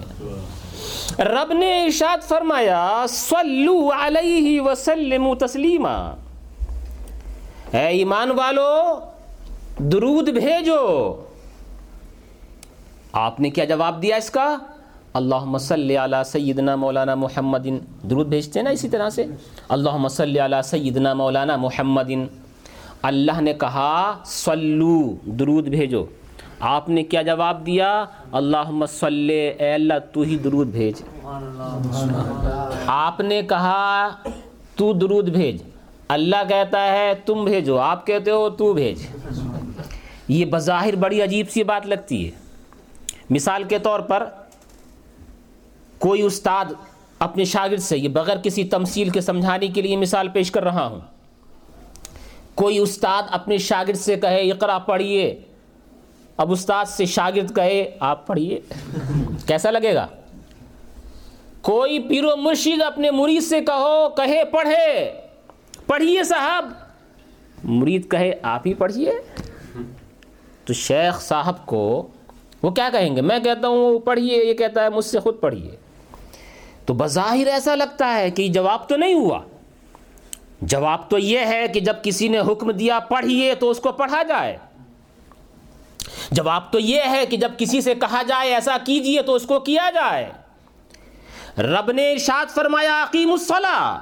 رب 1.22 1.52
نے 1.52 1.84
ارشاد 1.84 2.22
فرمایا، 2.22 3.06
صلو 3.08 3.90
علیہ 4.00 4.60
وسلم 4.60 5.34
تسلیما۔ 5.34 5.96
اے 7.72 7.86
ایمان 7.86 8.30
والو، 8.30 9.00
درود 9.78 10.28
بھیجو۔ 10.28 11.14
آپ 13.12 13.40
نے 13.40 13.50
کیا 13.50 13.64
جواب 13.64 14.02
دیا 14.02 14.16
اس 14.16 14.30
کا؟ 14.30 14.56
اللہ 15.14 15.58
صلی 15.60 15.96
علی 15.96 16.16
سیدنا 16.26 16.76
مولانا 16.76 17.14
محمد 17.14 17.66
درود 18.10 18.26
بھیجتے 18.26 18.58
ہیں 18.58 18.64
نا 18.64 18.70
اسی 18.70 18.88
طرح 18.88 19.10
سے؟ 19.10 19.26
اللہ 19.68 20.08
صلی 20.08 20.38
علی 20.38 20.56
سیدنا 20.64 21.14
مولانا 21.14 21.56
محمد 21.56 22.10
اللہ 23.02 23.40
نے 23.40 23.54
کہا، 23.54 24.18
صلو، 24.24 25.16
درود 25.24 25.68
بھیجو۔ 25.68 26.04
آپ 26.60 26.88
نے 26.88 27.02
کیا 27.02 27.22
جواب 27.22 27.66
دیا؟ 27.66 28.04
اللہ 28.32 28.84
صلی، 28.88 29.34
اے 29.34 29.74
اللہ، 29.74 29.94
تو 30.12 30.20
ہی 30.20 30.36
درود 30.36 30.66
بھیج۔ 30.66 31.02
آپ 32.86 33.20
نے 33.20 33.42
کہا، 33.42 34.08
تو 34.76 34.92
درود 34.92 35.28
بھیج۔ 35.28 35.62
اللہ 36.08 36.36
کہتا 36.48 36.92
ہے، 36.92 37.12
تم 37.26 37.44
بھیجو۔ 37.44 37.78
آپ 37.78 38.06
کہتے 38.06 38.30
ہو، 38.30 38.50
تو 38.50 38.72
بھیج۔ 38.72 39.06
یہ 40.28 40.44
بظاہر 40.44 40.96
بڑی 40.96 41.22
عجیب 41.22 41.50
سی 41.50 41.64
بات 41.64 41.86
لگتی 41.86 42.26
ہے۔ 42.26 42.30
مثال 43.30 43.64
کے 43.64 43.78
طور 43.78 44.00
پر 44.00 44.26
کوئی 46.00 46.22
استاد 46.22 46.64
اپنے 47.18 47.44
شاگرد 47.44 47.80
سے 47.80 47.98
یہ 47.98 48.08
بغیر 48.08 48.36
کسی 48.36 48.64
تمثیل 48.64 49.08
کے 49.08 49.20
سمجھانے 49.20 49.68
کے 49.68 49.82
لیے 49.82 49.96
مثال 49.96 50.28
پیش 50.28 50.50
کر 50.50 50.64
رہا 50.64 50.86
ہوں۔ 50.86 51.00
کوئی 52.54 52.78
استاد 52.78 53.22
اپنے 53.30 53.58
شاگرد 53.58 53.96
سے 53.96 54.16
کہے 54.16 54.50
اقرا 54.50 54.78
پڑھیے۔ 54.78 55.40
اب 56.36 56.52
استاد 56.52 56.84
سے 56.84 57.06
شاگرد 57.06 57.56
کہے، 57.56 57.96
آپ 58.00 58.26
پڑھیے۔ 58.26 58.60
کیسا 59.46 59.70
لگے 59.70 59.94
گا؟ 59.94 60.06
کوئی 61.62 61.98
پیر 61.98 62.24
و 62.24 62.36
مرشید 62.36 62.82
اپنے 62.82 63.10
مرید 63.10 63.42
سے 63.42 63.60
کہو، 63.60 64.08
کہے، 64.16 64.44
پڑھے۔ 64.44 65.12
پڑھیے 65.86 66.24
صاحب۔ 66.24 66.72
مرید 67.64 68.10
کہے، 68.10 68.32
آپ 68.42 68.66
ہی 68.66 68.74
پڑھیے۔ 68.74 69.12
تو 70.64 70.72
شیخ 70.72 71.20
صاحب 71.20 71.66
کو 71.66 72.08
وہ 72.62 72.70
کیا 72.70 72.88
کہیں 72.92 73.16
گے؟ 73.16 73.20
میں 73.20 73.38
کہتا 73.38 73.68
ہوں، 73.68 73.98
پڑھیے۔ 73.98 74.44
یہ 74.44 74.54
کہتا 74.54 74.84
ہے، 74.84 74.88
مجھ 74.90 75.04
سے 75.04 75.20
خود 75.20 75.40
پڑھیے۔ 75.40 75.76
تو 76.90 76.94
بظاہر 76.94 77.46
ایسا 77.46 77.74
لگتا 77.74 78.14
ہے 78.14 78.30
کہ 78.30 78.48
جواب 78.48 78.88
تو 78.88 78.96
نہیں 78.96 79.14
ہوا۔ 79.14 79.40
جواب 80.62 81.10
تو 81.10 81.18
یہ 81.18 81.38
ہے 81.38 81.68
کہ 81.68 81.80
جب 81.80 81.96
کسی 82.02 82.28
نے 82.28 82.38
حکم 82.38 82.70
دیا 82.70 82.98
پڑھیے 82.98 83.54
تو 83.54 83.70
اس 83.70 83.78
کو 83.78 83.92
پڑھا 83.92 84.22
جائے۔ 84.22 84.56
جواب 86.30 86.72
تو 86.72 86.78
یہ 86.78 87.00
ہے 87.10 87.26
کہ 87.26 87.36
جب 87.36 87.52
کسی 87.58 87.80
سے 87.80 87.94
کہا 87.94 88.22
جائے 88.22 88.54
ایسا 88.54 88.76
کیجیے 88.86 89.22
تو 89.22 89.34
اس 89.34 89.42
کو 89.42 89.60
کیا 89.60 89.90
جائے۔ 89.94 90.30
رب 91.58 91.92
نے 91.92 92.12
ارشاد 92.12 92.54
فرمایا 92.54 93.02
عقیم 93.02 93.32
الصلاح 93.32 93.98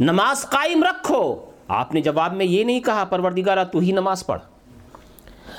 نماز 0.00 0.42
قائم 0.42 0.84
رکھو۔ 0.84 1.36
آپ 1.68 1.94
نے 1.94 2.00
جواب 2.00 2.32
میں 2.32 2.46
یہ 2.46 2.64
نہیں 2.64 2.80
کہا، 2.80 3.04
پروردگارہ، 3.04 3.64
تو 3.64 3.78
ہی 3.78 3.92
نماز 3.92 4.26
پڑھ۔ 4.26 4.42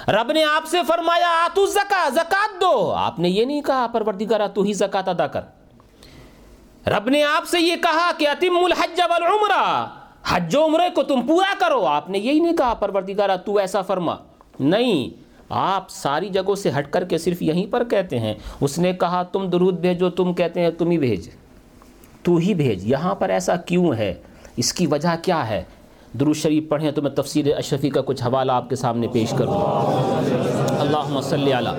رب 0.09 0.31
نے 0.31 0.43
آپ 0.43 0.67
سے 0.67 0.77
فرمایا، 0.87 1.29
آتو 1.29 1.65
زکا 1.65 2.09
زکات 2.09 2.61
دو۔ 2.61 2.91
آپ 2.91 3.19
نے 3.19 3.29
یہ 3.29 3.45
نہیں 3.45 3.61
کہا، 3.61 3.87
پروردگارہ، 3.87 4.47
تو 4.47 4.61
ہی 4.61 4.73
زکات 4.73 5.07
ادا 5.07 5.27
کر۔ 5.27 5.41
رب 6.87 7.09
نے 7.09 7.23
آپ 7.23 7.47
سے 7.47 7.59
یہ 7.59 7.75
کہا 7.75 8.11
کہ 8.17 8.27
اتم 8.27 8.57
الحج 8.65 9.01
والعمرہ 9.09 9.87
حج 10.27 10.55
و 10.55 10.65
عمرے 10.65 10.89
کو 10.95 11.03
تم 11.03 11.21
پورا 11.21 11.53
کرو۔ 11.59 11.85
آپ 11.85 12.09
نے 12.09 12.17
یہی 12.17 12.39
نہیں 12.39 12.57
کہا، 12.57 12.73
پروردگارہ، 12.73 13.37
تو 13.45 13.57
ایسا 13.57 13.81
فرما۔ 13.81 14.15
نہیں، 14.59 15.09
آپ 15.49 15.89
ساری 15.89 16.29
جگہوں 16.29 16.55
سے 16.55 16.71
ہٹ 16.79 16.91
کر 16.91 17.03
کے 17.03 17.17
صرف 17.17 17.41
یہیں 17.41 17.71
پر 17.71 17.83
کہتے 17.83 18.19
ہیں۔ 18.19 18.33
اس 18.61 18.77
نے 18.77 18.93
کہا، 18.93 19.23
تم 19.23 19.49
درود 19.49 19.79
بھیجو، 19.79 20.09
تم 20.09 20.33
کہتے 20.33 20.59
ہیں، 20.59 20.69
تم 20.69 20.89
ہی 20.89 20.97
بھیج۔ 20.97 21.29
تو 22.23 22.35
ہی 22.35 22.53
بھیج۔ 22.53 22.91
یہاں 22.91 23.15
پر 23.15 23.29
ایسا 23.29 23.55
کیوں 23.55 23.93
ہے؟ 23.93 24.13
اس 24.57 24.73
کی 24.73 24.87
وجہ 24.87 25.15
کیا 25.21 25.49
ہے؟ 25.49 25.63
درود 26.19 26.35
شریف 26.35 26.63
پڑھیں 26.69 26.91
تو 26.91 27.01
میں 27.01 27.11
تفسیر 27.11 27.57
اشرفی 27.57 27.89
کا 27.89 28.01
کچھ 28.01 28.23
حوالہ 28.23 28.51
آپ 28.51 28.69
کے 28.69 28.75
سامنے 28.75 29.07
پیش 29.07 29.33
کروں۔ 29.37 30.60
اللہ 30.81 31.19
صلی 31.21 31.51
علی 31.53 31.69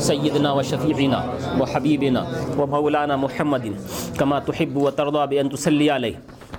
سیدنا 0.00 0.52
و 0.52 0.62
شفیعنا 0.62 1.22
و 1.60 1.64
حبیبنا 1.74 2.24
و 2.58 2.66
مولانا 2.66 3.16
محمد 3.16 3.66
کما 4.18 4.38
تحب 4.46 4.76
و 4.76 4.90
ترضا 4.90 5.24
بان 5.24 5.48
تصلی 5.48 5.88
علیہ 5.90 6.16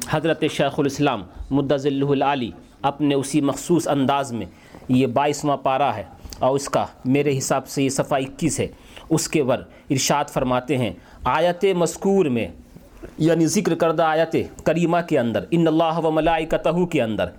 حضرت 0.10 0.44
شیخ 0.52 0.80
الاسلام 0.80 1.24
مدض 1.52 1.86
اللہ 1.86 2.12
العلی 2.12 2.52
اپنے 2.84 3.16
اسی 3.16 3.42
مخصوص 3.42 3.88
انداز 3.88 4.32
میں 4.34 4.46
یہ 4.90 5.08
بائیسواں 5.08 5.58
پارہ 5.58 5.92
ہے 5.96 6.04
اور 6.40 6.56
اس 6.56 6.70
کا 6.70 6.86
میرے 7.06 7.38
حساب 7.38 7.68
سے 7.68 7.84
یہ 7.84 7.90
صفحہ 7.90 8.18
اکیس 8.18 8.60
ہے، 8.60 8.68
اس 9.10 9.28
کے 9.30 9.42
ور 9.42 9.58
ارشاد 9.90 10.30
فرماتے 10.34 10.78
ہیں، 10.78 10.92
آیت 11.26 11.66
مذکور 11.78 12.26
میں 12.26 12.48
یعنی 13.18 13.46
ذکر 13.48 13.76
کردہ 13.76 14.04
آیت 14.04 14.36
کریمہ 14.64 14.98
کے 15.08 15.20
اندر، 15.20 15.46
ان 15.52 15.68
اللہ 15.68 16.00
و 16.04 16.12
ملائکتہ 16.12 16.70
کے 16.92 17.02
اندر، 17.02 17.30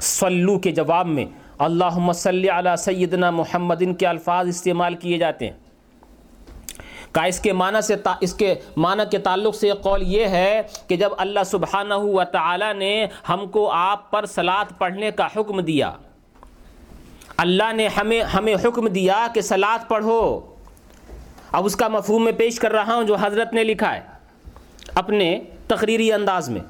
صلو 0.00 0.58
کے 0.58 0.72
جواب 0.72 1.06
میں 1.06 1.24
اللہ 1.60 2.12
صلی 2.14 2.48
علی 2.48 2.70
سیدنا 2.78 3.30
محمد 3.30 3.82
کے 3.98 4.06
الفاظ 4.06 4.48
استعمال 4.48 4.94
کیے 4.94 5.18
جاتے 5.18 5.46
ہیں۔ 5.46 5.58
کا 7.12 7.22
اس 7.22 7.40
کے 7.40 7.52
معنی 7.52 7.80
سے 7.82 7.94
اس 8.20 8.34
کے 8.34 8.54
معنی 8.76 9.02
کے 9.10 9.18
تعلق 9.18 9.54
سے 9.54 9.70
قول 9.82 10.02
یہ 10.02 10.26
ہے 10.26 10.60
کہ 10.88 10.96
جب 10.96 11.10
اللہ 11.18 11.44
سبحانہ 11.46 11.94
و 11.94 12.24
تعالی 12.24 12.72
نے 12.72 13.06
ہم 13.28 13.46
کو 13.46 13.70
آپ 13.70 14.10
پر 14.10 14.26
سلاد 14.26 14.78
پڑھنے 14.78 15.10
کا 15.10 15.26
حکم 15.36 15.60
دیا، 15.60 15.90
اللہ 17.36 17.72
نے 17.72 17.88
ہمیں 17.88 18.22
ہمیں 18.34 18.54
حکم 18.54 18.88
دیا 18.88 19.26
کہ 19.34 19.40
سلاد 19.40 19.88
پڑھو۔ 19.88 20.20
اب 21.52 21.64
اس 21.64 21.76
کا 21.76 21.88
مفہوم 21.88 22.24
میں 22.24 22.32
پیش 22.32 22.58
کر 22.58 22.72
رہا 22.72 22.94
ہوں 22.94 23.04
جو 23.04 23.16
حضرت 23.20 23.52
نے 23.52 23.64
لکھا 23.64 23.94
ہے 23.94 24.00
اپنے 24.94 25.28
تقریری 25.66 26.12
انداز 26.12 26.48
میں۔ 26.50 26.60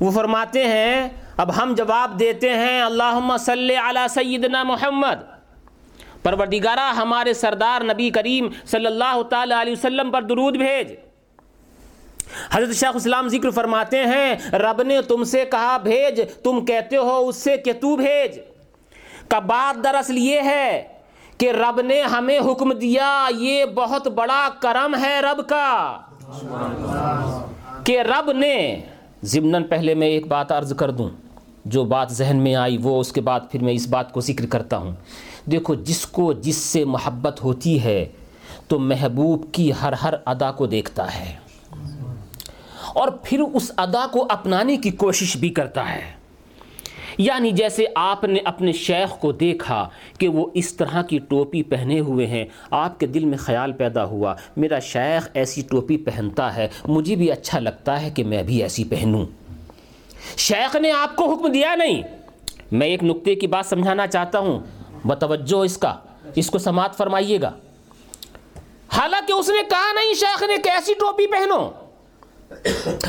وہ 0.00 0.10
فرماتے 0.10 0.64
ہیں 0.64 1.08
اب 1.36 1.62
ہم 1.62 1.74
جواب 1.74 2.20
دیتے 2.20 2.50
ہیں 2.50 2.82
اللہ 2.82 3.36
صلی 3.40 3.76
علی 3.76 4.00
سیدنا 4.10 4.62
محمد۔ 4.62 5.24
پروردگارہ، 6.22 6.94
ہمارے 6.96 7.34
سردار 7.34 7.84
نبی 7.84 8.10
کریم 8.10 8.48
صلی 8.66 8.86
اللہ 8.86 9.22
تعالی 9.30 9.54
علیہ 9.60 9.72
وسلم 9.72 10.10
پر 10.10 10.22
درود 10.22 10.56
بھیج۔ 10.56 10.92
حضرت 12.50 12.74
شیخ 12.74 12.96
اسلام 12.96 13.28
ذکر 13.28 13.50
فرماتے 13.50 14.04
ہیں، 14.04 14.34
رب 14.52 14.82
نے 14.82 15.02
تم 15.02 15.24
سے 15.24 15.44
کہا، 15.44 15.76
بھیج، 15.76 16.20
تم 16.42 16.64
کہتے 16.64 16.96
ہو، 16.96 17.28
اس 17.28 17.36
سے 17.36 17.56
کہ 17.56 17.72
تو 17.72 17.96
بھیج۔ 17.96 18.40
کا 19.28 19.38
بات 19.38 19.84
دراصل 19.84 20.18
یہ 20.18 20.40
ہے 20.44 20.88
کہ 21.38 21.50
رب 21.50 21.80
نے 21.80 22.02
ہمیں 22.02 22.38
حکم 22.38 22.72
دیا، 22.72 23.28
یہ 23.36 23.64
بہت 23.64 24.08
بڑا 24.08 24.48
کرم 24.60 24.94
ہے 24.94 25.20
رب 25.20 25.48
کا۔ 25.48 26.00
کہ 27.84 28.00
رب 28.00 28.32
نے 28.32 28.80
ضمن 29.22 29.64
پہلے 29.64 29.94
میں 29.94 30.06
ایک 30.06 30.26
بات 30.26 30.52
عرض 30.52 30.76
کر 30.76 30.90
دوں۔ 30.90 31.10
جو 31.66 31.84
بات 31.84 32.12
ذہن 32.12 32.36
میں 32.36 32.54
آئی 32.54 32.78
وہ 32.82 33.00
اس 33.00 33.12
کے 33.12 33.20
بعد 33.20 33.40
پھر 33.50 33.62
میں 33.62 33.72
اس 33.72 33.88
بات 33.88 34.12
کو 34.12 34.20
ذکر 34.20 34.46
کرتا 34.46 34.76
ہوں۔ 34.76 34.92
دیکھو، 35.50 35.74
جس 35.74 36.06
کو 36.06 36.32
جس 36.32 36.56
سے 36.56 36.84
محبت 36.84 37.44
ہوتی 37.44 37.84
ہے 37.84 38.06
تو 38.68 38.78
محبوب 38.78 39.46
کی 39.52 39.72
ہر 39.82 39.92
ہر 39.92 40.14
ادا 40.26 40.52
کو 40.52 40.66
دیکھتا 40.66 41.14
ہے۔ 41.14 41.34
اور 42.94 43.08
پھر 43.08 43.40
اس 43.54 43.72
ادا 43.76 44.06
کو 44.12 44.26
اپنانے 44.30 44.76
کی 44.76 44.90
کوشش 44.90 45.36
بھی 45.36 45.48
کرتا 45.48 45.94
ہے۔ 45.94 46.00
یعنی 47.18 47.50
جیسے 47.50 47.84
آپ 47.94 48.24
نے 48.24 48.38
اپنے 48.44 48.72
شیخ 48.72 49.20
کو 49.20 49.32
دیکھا 49.32 49.88
کہ 50.18 50.28
وہ 50.28 50.46
اس 50.54 50.74
طرح 50.74 51.02
کی 51.02 51.18
ٹوپی 51.18 51.62
پہنے 51.62 52.00
ہوئے 52.00 52.26
ہیں، 52.26 52.44
آپ 52.70 53.00
کے 53.00 53.06
دل 53.06 53.24
میں 53.24 53.38
خیال 53.38 53.72
پیدا 53.72 54.04
ہوا، 54.04 54.34
میرا 54.56 54.78
شیخ 54.78 55.28
ایسی 55.34 55.62
ٹوپی 55.70 55.96
پہنتا 55.96 56.56
ہے، 56.56 56.68
مجھے 56.84 57.16
بھی 57.16 57.32
اچھا 57.32 57.58
لگتا 57.58 58.02
ہے 58.02 58.10
کہ 58.10 58.24
میں 58.24 58.42
بھی 58.42 58.62
ایسی 58.62 58.84
پہنوں۔ 58.84 59.26
شیخ 60.36 60.76
نے 60.76 60.92
آپ 60.92 61.16
کو 61.16 61.32
حکم 61.32 61.52
دیا 61.52 61.74
نہیں۔ 61.74 62.02
میں 62.72 62.86
ایک 62.86 63.04
نقطے 63.04 63.34
کی 63.34 63.46
بات 63.46 63.66
سمجھانا 63.66 64.06
چاہتا 64.06 64.38
ہوں۔ 64.38 64.60
بتوجہ 65.04 65.56
اس 65.56 65.78
کا۔ 65.78 65.94
اس 66.34 66.50
کو 66.50 66.58
سماعت 66.58 66.96
فرمائیے 66.96 67.40
گا۔ 67.40 67.52
حالانکہ 68.92 69.32
اس 69.32 69.48
نے 69.48 69.62
کہا 69.70 69.92
نہیں، 69.92 70.14
شیخ 70.14 70.42
نے 70.42 70.56
کیسی 70.64 70.94
ٹوپی 70.94 71.26
پہنو؟ 71.26 71.70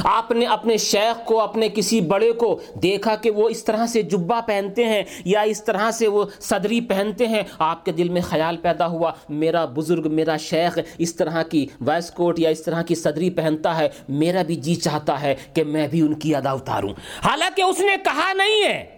آپ 0.04 0.32
نے 0.32 0.46
اپنے 0.46 0.78
شیخ 0.78 1.26
کو، 1.26 1.42
اپنے 1.42 1.70
کسی 1.70 2.02
بڑے 2.02 2.32
کو 2.32 2.60
دیکھا 2.84 3.16
کہ 3.16 3.32
وہ 3.32 3.50
اس 3.50 3.64
طرح 3.64 3.88
سے 3.88 4.02
جبہ 4.02 4.42
پہنتے 4.46 4.86
ہیں 4.86 5.04
یا 5.26 5.42
اس 5.42 5.64
طرح 5.64 5.92
سے 5.92 6.08
وہ 6.08 6.26
صدری 6.40 6.82
پہنتے 6.82 7.28
ہیں؟ 7.28 7.44
آپ 7.60 7.86
کے 7.86 7.92
دل 7.92 8.10
میں 8.10 8.22
خیال 8.22 8.58
پیدا 8.58 8.88
ہوا، 8.88 9.12
میرا 9.30 9.66
بزرگ، 9.66 10.14
میرا 10.14 10.38
شیخ 10.38 10.80
اس 10.98 11.16
طرح 11.16 11.44
کی 11.44 11.68
وائس 11.82 12.12
کوٹ 12.12 12.40
یا 12.40 12.50
اس 12.50 12.64
طرح 12.64 12.82
کی 12.82 12.96
صدری 12.96 13.30
پہنتا 13.30 13.78
ہے، 13.78 13.90
میرا 14.10 14.44
بھی 14.44 14.56
جی 14.56 14.76
چاہتا 14.76 15.22
ہے 15.22 15.36
کہ 15.54 15.64
میں 15.64 15.88
بھی 15.88 16.02
ان 16.02 16.14
کی 16.14 16.36
ادا 16.36 16.52
اتاروں۔ 16.52 16.94
حالانکہ 17.24 17.62
اس 17.62 17.80
نے 17.80 17.96
کہا 18.06 18.34
نہیں 18.34 18.64
ہے۔ 18.64 18.98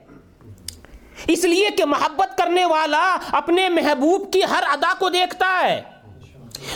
اس 1.28 1.44
لیے 1.44 1.70
کہ 1.78 1.86
محبت 1.86 2.38
کرنے 2.38 2.66
والا 2.66 3.18
اپنے 3.32 3.70
محبوب 3.70 4.34
کی 4.34 4.42
ہر 4.44 4.64
ادا 4.72 4.94
کو 5.00 5.10
دیکھتا 5.10 5.62
ہے۔ 5.64 5.82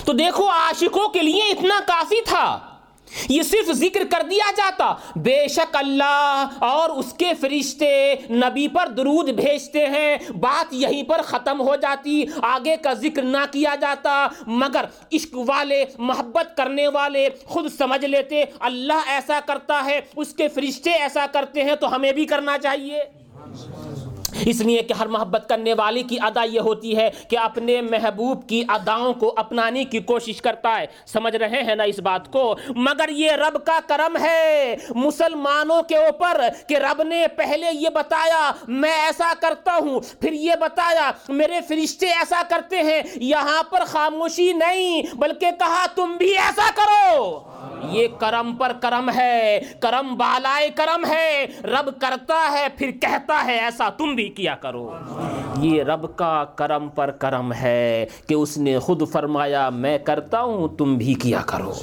تو 0.06 0.14
دیکھو، 0.14 0.48
عاشقوں 0.48 1.08
کے 1.08 1.22
لیے 1.22 1.42
اتنا 1.42 1.80
کافی 1.88 2.22
تھا۔ 2.26 2.73
یہ 3.30 3.42
صرف 3.42 3.72
ذکر 3.72 4.04
کر 4.12 4.24
دیا 4.32 4.52
جاتا۔ 4.58 4.94
بے 5.16 5.48
شک 5.48 5.76
اللہ 5.76 6.48
اور 6.60 6.90
اس 6.90 7.14
کے 7.14 7.32
فرشتے 7.42 8.16
نبی 8.30 8.68
پر 8.68 8.88
درود 8.88 9.30
بھیجتے 9.30 9.86
ہیں۔ 9.86 10.18
بات 10.40 10.66
یہیں 10.72 11.04
پر 11.04 11.22
ختم 11.22 11.62
ہو 11.62 11.76
جاتی۔ 11.76 12.24
آگے 12.42 12.76
کا 12.76 12.94
ذکر 12.94 13.22
نہ 13.22 13.38
کیا 13.52 13.76
جاتا۔ 13.82 14.28
مگر 14.48 14.86
عشق 15.14 15.36
والے، 15.48 15.86
محبت 15.98 16.58
کرنے 16.58 16.88
والے 16.88 17.30
خود 17.46 17.72
سمجھ 17.78 18.06
لیتے، 18.06 18.44
اللہ 18.60 19.00
ایسا 19.08 19.40
کرتا 19.46 19.86
ہے، 19.86 20.02
اس 20.16 20.34
کے 20.34 20.48
فرشتے 20.48 20.92
ایسا 20.92 21.26
کرتے 21.32 21.64
ہیں 21.64 21.76
تو 21.76 21.96
ہمیں 21.96 22.12
بھی 22.12 22.26
کرنا 22.26 22.58
چاہیے۔ 22.58 23.04
اس 24.46 24.62
لیے 24.62 24.82
کہ 24.82 24.94
ہر 24.94 25.06
محبت 25.06 25.50
کرنے 25.50 25.74
والی 25.74 26.04
کی 26.04 26.18
ادا 26.22 26.44
یہ 26.44 26.60
ہوتی 26.60 26.98
ہے 26.98 27.10
کہ 27.30 27.38
اپنے 27.38 27.82
محبوب 27.82 28.50
کی 28.50 28.64
اداؤں 28.68 29.14
کو 29.14 29.34
اپنانے 29.38 29.84
کی 29.84 30.00
کوشش 30.00 30.42
کرتا 30.42 30.80
ہے۔ 30.80 30.86
سمجھ 31.06 31.36
رہے 31.36 31.64
ہیں 31.64 31.76
نا 31.76 31.84
اس 31.84 32.00
بات 32.00 32.32
کو؟ 32.32 32.56
مگر 32.76 33.10
یہ 33.10 33.32
رب 33.32 33.66
کا 33.66 33.80
کرم 33.88 34.18
ہے۔ 34.18 34.76
مسلمانوں 34.96 35.84
کے 35.84 35.96
اوپر 35.96 36.42
کہ 36.68 36.78
رب 36.78 37.04
نے 37.04 37.28
پہلے 37.28 37.66
یہ 37.74 37.90
بتایا، 37.90 38.52
میں 38.68 38.94
ایسا 38.94 39.34
کرتا 39.40 39.76
ہوں، 39.76 40.00
پھر 40.22 40.34
یہ 40.34 40.54
بتایا، 40.60 41.12
میرے 41.30 41.60
فرشتے 41.68 42.06
ایسا 42.06 42.42
کرتے 42.50 42.78
ہیں۔ 42.78 43.02
یہاں 43.16 43.64
پر 43.64 43.86
خاموشی 43.86 44.54
نہیں، 44.54 45.02
بلکہ 45.14 45.52
کہا، 45.60 45.86
تم 45.96 46.18
بھی 46.18 46.38
ایسا 46.38 46.70
کرو۔ 46.76 47.40
یہ 47.92 48.08
کرم 48.20 48.56
پر 48.56 48.74
کرم 48.82 49.10
ہے، 49.16 49.62
کرم 49.80 50.16
بالائے 50.16 50.70
کرم 50.70 51.06
ہے۔ 51.06 51.48
رب 51.64 52.02
کرتا 52.02 52.52
ہے، 52.52 52.68
پھر 52.78 52.92
کہتا 52.92 53.46
ہے، 53.46 53.60
ایسا 53.60 53.90
تم 53.90 54.16
بھی 54.16 54.30
کیا 54.36 54.56
کرو۔ 54.56 54.92
یہ 55.62 55.84
رب 55.84 56.16
کا 56.16 56.44
کرم 56.56 56.90
پر 56.90 57.12
کرم 57.12 57.54
ہے 57.54 58.06
کہ 58.28 58.34
اس 58.34 58.58
نے 58.58 58.80
خود 58.80 59.02
فرمایا، 59.12 59.70
میں 59.70 59.98
کرتا 59.98 60.42
ہوں، 60.42 60.68
تم 60.68 60.96
بھی 60.96 61.14
کیا 61.14 61.42
کرو۔ 61.46 61.74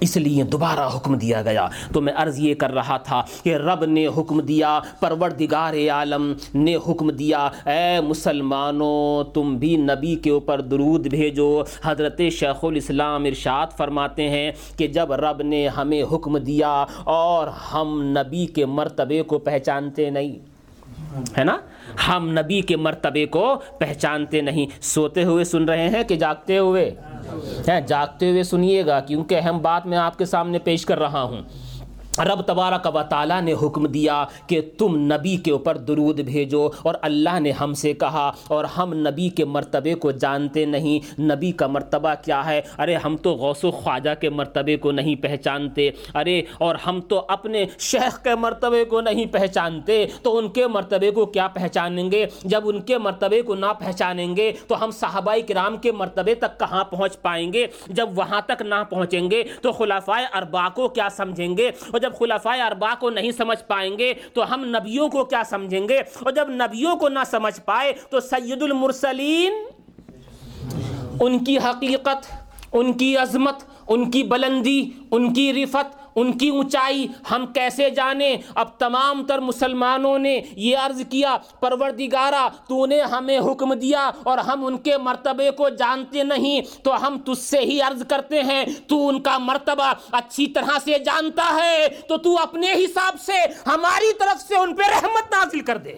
اس 0.00 0.16
لیے 0.16 0.44
دوبارہ 0.44 0.96
حکم 0.96 1.14
دیا 1.14 1.42
گیا۔ 1.42 1.68
تو 1.92 2.00
میں 2.00 2.12
عرض 2.16 2.38
یہ 2.38 2.54
کر 2.54 2.74
رہا 2.74 2.96
تھا 2.96 3.22
کہ 3.42 3.56
رب 3.56 3.84
نے 3.84 4.06
حکم 4.06 4.40
دیا، 4.40 4.80
پروردگار 5.00 5.74
عالم 5.90 6.32
نے 6.54 6.76
حکم 6.76 7.10
دیا، 7.10 7.48
اے 7.66 8.00
مسلمانوں، 8.00 9.24
تم 9.24 9.56
بھی 9.56 9.76
نبی 9.76 10.14
کے 10.14 10.30
اوپر 10.30 10.60
درود 10.60 11.06
بھیجو۔ 11.06 11.62
حضرت 11.84 12.20
شیخ 12.32 12.64
الاسلام 12.64 13.24
ارشاد 13.24 13.66
فرماتے 13.76 14.28
ہیں 14.28 14.52
کہ 14.76 14.86
جب 14.86 15.12
رب 15.12 15.42
نے 15.42 15.68
ہمیں 15.68 16.02
حکم 16.12 16.38
دیا 16.38 16.84
اور 17.04 17.46
ہم 17.46 18.02
نبی 18.02 18.46
کے 18.46 18.66
مرتبے 18.66 19.22
کو 19.22 19.38
پہچانتے 19.38 20.10
نہیں 20.10 20.57
ہے 21.38 21.44
نا؟ 21.44 21.56
ہم 22.08 22.30
نبی 22.30 22.60
کے 22.60 22.76
مرتبے 22.76 23.26
کو 23.26 23.54
پہچانتے 23.78 24.40
نہیں۔ 24.40 24.66
سوتے 24.82 25.24
ہوئے 25.24 25.44
سن 25.44 25.64
رہے 25.64 25.88
ہیں 25.88 26.02
کہ 26.02 26.16
جاگتے 26.16 26.58
ہوئے؟ 26.58 26.94
جاگتے 27.86 28.30
ہوئے 28.30 28.42
سنیے 28.42 28.86
گا، 28.86 29.00
کیونکہ 29.00 29.38
اہم 29.42 29.58
بات 29.58 29.86
میں 29.86 29.98
آپ 29.98 30.18
کے 30.18 30.24
سامنے 30.24 30.58
پیش 30.58 30.86
کر 30.86 30.98
رہا 30.98 31.22
ہوں۔ 31.22 31.42
رب 32.24 32.42
تبارک 32.42 32.88
و 32.94 33.02
تعالیٰ 33.08 33.40
نے 33.40 33.54
حکم 33.62 33.86
دیا 33.86 34.24
کہ 34.46 34.60
تم 34.78 34.96
نبی 34.96 35.36
کے 35.36 35.50
اوپر 35.50 35.76
درود 35.76 36.20
بھیجو 36.20 36.68
اور 36.82 36.94
اللہ 37.02 37.40
نے 37.40 37.50
ہم 37.50 37.74
سے 37.74 37.92
کہا 37.92 38.32
اور 38.48 38.64
ہم 38.64 38.94
نبی 38.94 39.28
کے 39.28 39.44
مرتبے 39.44 39.94
کو 39.94 40.10
جانتے 40.10 40.64
نہیں۔ 40.64 41.20
نبی 41.20 41.52
کا 41.52 41.66
مرتبہ 41.66 42.14
کیا 42.24 42.46
ہے؟ 42.46 42.60
ارے، 42.78 42.96
ہم 42.96 43.16
تو 43.16 43.32
غوث 43.32 43.64
و 43.64 43.70
خواجہ 43.70 44.20
کے 44.20 44.30
مرتبے 44.30 44.76
کو 44.76 44.90
نہیں 44.90 45.14
پہچانتے۔ 45.14 45.90
ارے، 46.14 46.42
اور 46.58 46.74
ہم 46.74 47.00
تو 47.00 47.24
اپنے 47.28 47.66
شیخ 47.78 48.22
کے 48.22 48.34
مرتبے 48.34 48.84
کو 48.84 49.00
نہیں 49.00 49.26
پہچانتے۔ 49.26 50.06
تو 50.22 50.38
ان 50.38 50.48
کے 50.48 50.66
مرتبے 50.66 51.10
کو 51.10 51.26
کیا 51.26 51.48
پہچانیں 51.48 52.10
گے؟ 52.10 52.26
جب 52.44 52.60
ان 52.64 52.80
کے 52.80 52.98
مرتبے 52.98 53.42
کو 53.42 53.54
نہ 53.54 53.72
پہچانیں 53.78 54.36
گے، 54.36 54.52
تو 54.66 54.84
ہم 54.84 54.90
صحابہ 54.90 55.34
کرام 55.48 55.76
کے 55.76 55.92
مرتبے 55.92 56.34
تک 56.34 56.60
کہاں 56.60 56.84
پہنچ 56.84 57.22
پائیں 57.22 57.52
گے؟ 57.52 57.66
جب 57.86 58.08
وہاں 58.18 58.40
تک 58.46 58.62
نہ 58.62 58.84
پہنچیں 58.90 59.30
گے، 59.30 59.42
تو 59.62 59.72
خلافۂ 59.72 60.36
اربا 60.36 60.68
کو 60.68 60.88
کیا 60.88 61.08
سمجھیں 61.08 61.56
گے؟ 61.56 61.68
اور 61.68 61.98
جب 61.98 62.07
جب 62.08 62.18
خلفائے 62.18 62.62
اربا 62.62 62.94
کو 63.00 63.10
نہیں 63.10 63.32
سمجھ 63.32 63.64
پائیں 63.64 63.98
گے 63.98 64.12
تو 64.34 64.54
ہم 64.54 64.64
نبیوں 64.64 65.08
کو 65.08 65.24
کیا 65.24 65.42
سمجھیں 65.44 65.88
گے؟ 65.88 65.98
اور 65.98 66.32
جب 66.32 66.50
نبیوں 66.50 66.96
کو 66.96 67.08
نہ 67.08 67.18
سمجھ 67.30 67.60
پائے 67.64 67.92
تو 68.10 68.20
سید 68.20 68.62
المرسلین، 68.62 69.52
ان 71.20 71.44
کی 71.44 71.58
حقیقت، 71.58 72.26
ان 72.72 72.92
کی 72.92 73.16
عظمت، 73.16 73.64
ان 73.88 74.10
کی 74.10 74.22
بلندی، 74.22 74.90
ان 75.10 75.32
کی 75.34 75.52
رفت 75.52 75.97
ان 76.20 76.32
کی 76.38 76.48
اونچائی 76.48 77.06
ہم 77.30 77.46
کیسے 77.46 77.90
جانیں؟ 77.90 78.36
اب 78.54 78.78
تمام 78.78 79.22
تر 79.26 79.38
مسلمانوں 79.38 80.18
نے 80.18 80.40
یہ 80.56 80.76
عرض 80.76 81.02
کیا، 81.10 81.36
پروردگارہ، 81.60 82.48
تو 82.68 82.86
نے 82.86 83.00
ہمیں 83.00 83.38
حکم 83.38 83.74
دیا 83.74 84.10
اور 84.22 84.38
ہم 84.38 84.66
ان 84.66 84.78
کے 84.78 84.96
مرتبے 84.98 85.50
کو 85.50 85.68
جانتے 85.68 86.22
نہیں، 86.22 86.60
تو 86.84 87.06
ہم 87.06 87.18
تجھ 87.24 87.38
سے 87.38 87.58
ہی 87.58 87.80
عرض 87.80 88.02
کرتے 88.08 88.42
ہیں، 88.42 88.64
تو 88.86 89.08
ان 89.08 89.20
کا 89.20 89.38
مرتبہ 89.38 89.92
اچھی 90.12 90.46
طرح 90.46 90.78
سے 90.84 90.98
جانتا 90.98 91.58
ہے، 91.62 91.88
تو 92.08 92.16
تو 92.16 92.38
اپنے 92.38 92.72
حساب 92.72 93.20
سے 93.20 93.36
ہماری 93.66 94.12
طرف 94.18 94.40
سے 94.40 94.54
ان 94.54 94.74
پہ 94.74 94.82
رحمت 94.88 95.34
نازل 95.34 95.60
کر 95.60 95.76
دے۔ 95.76 95.94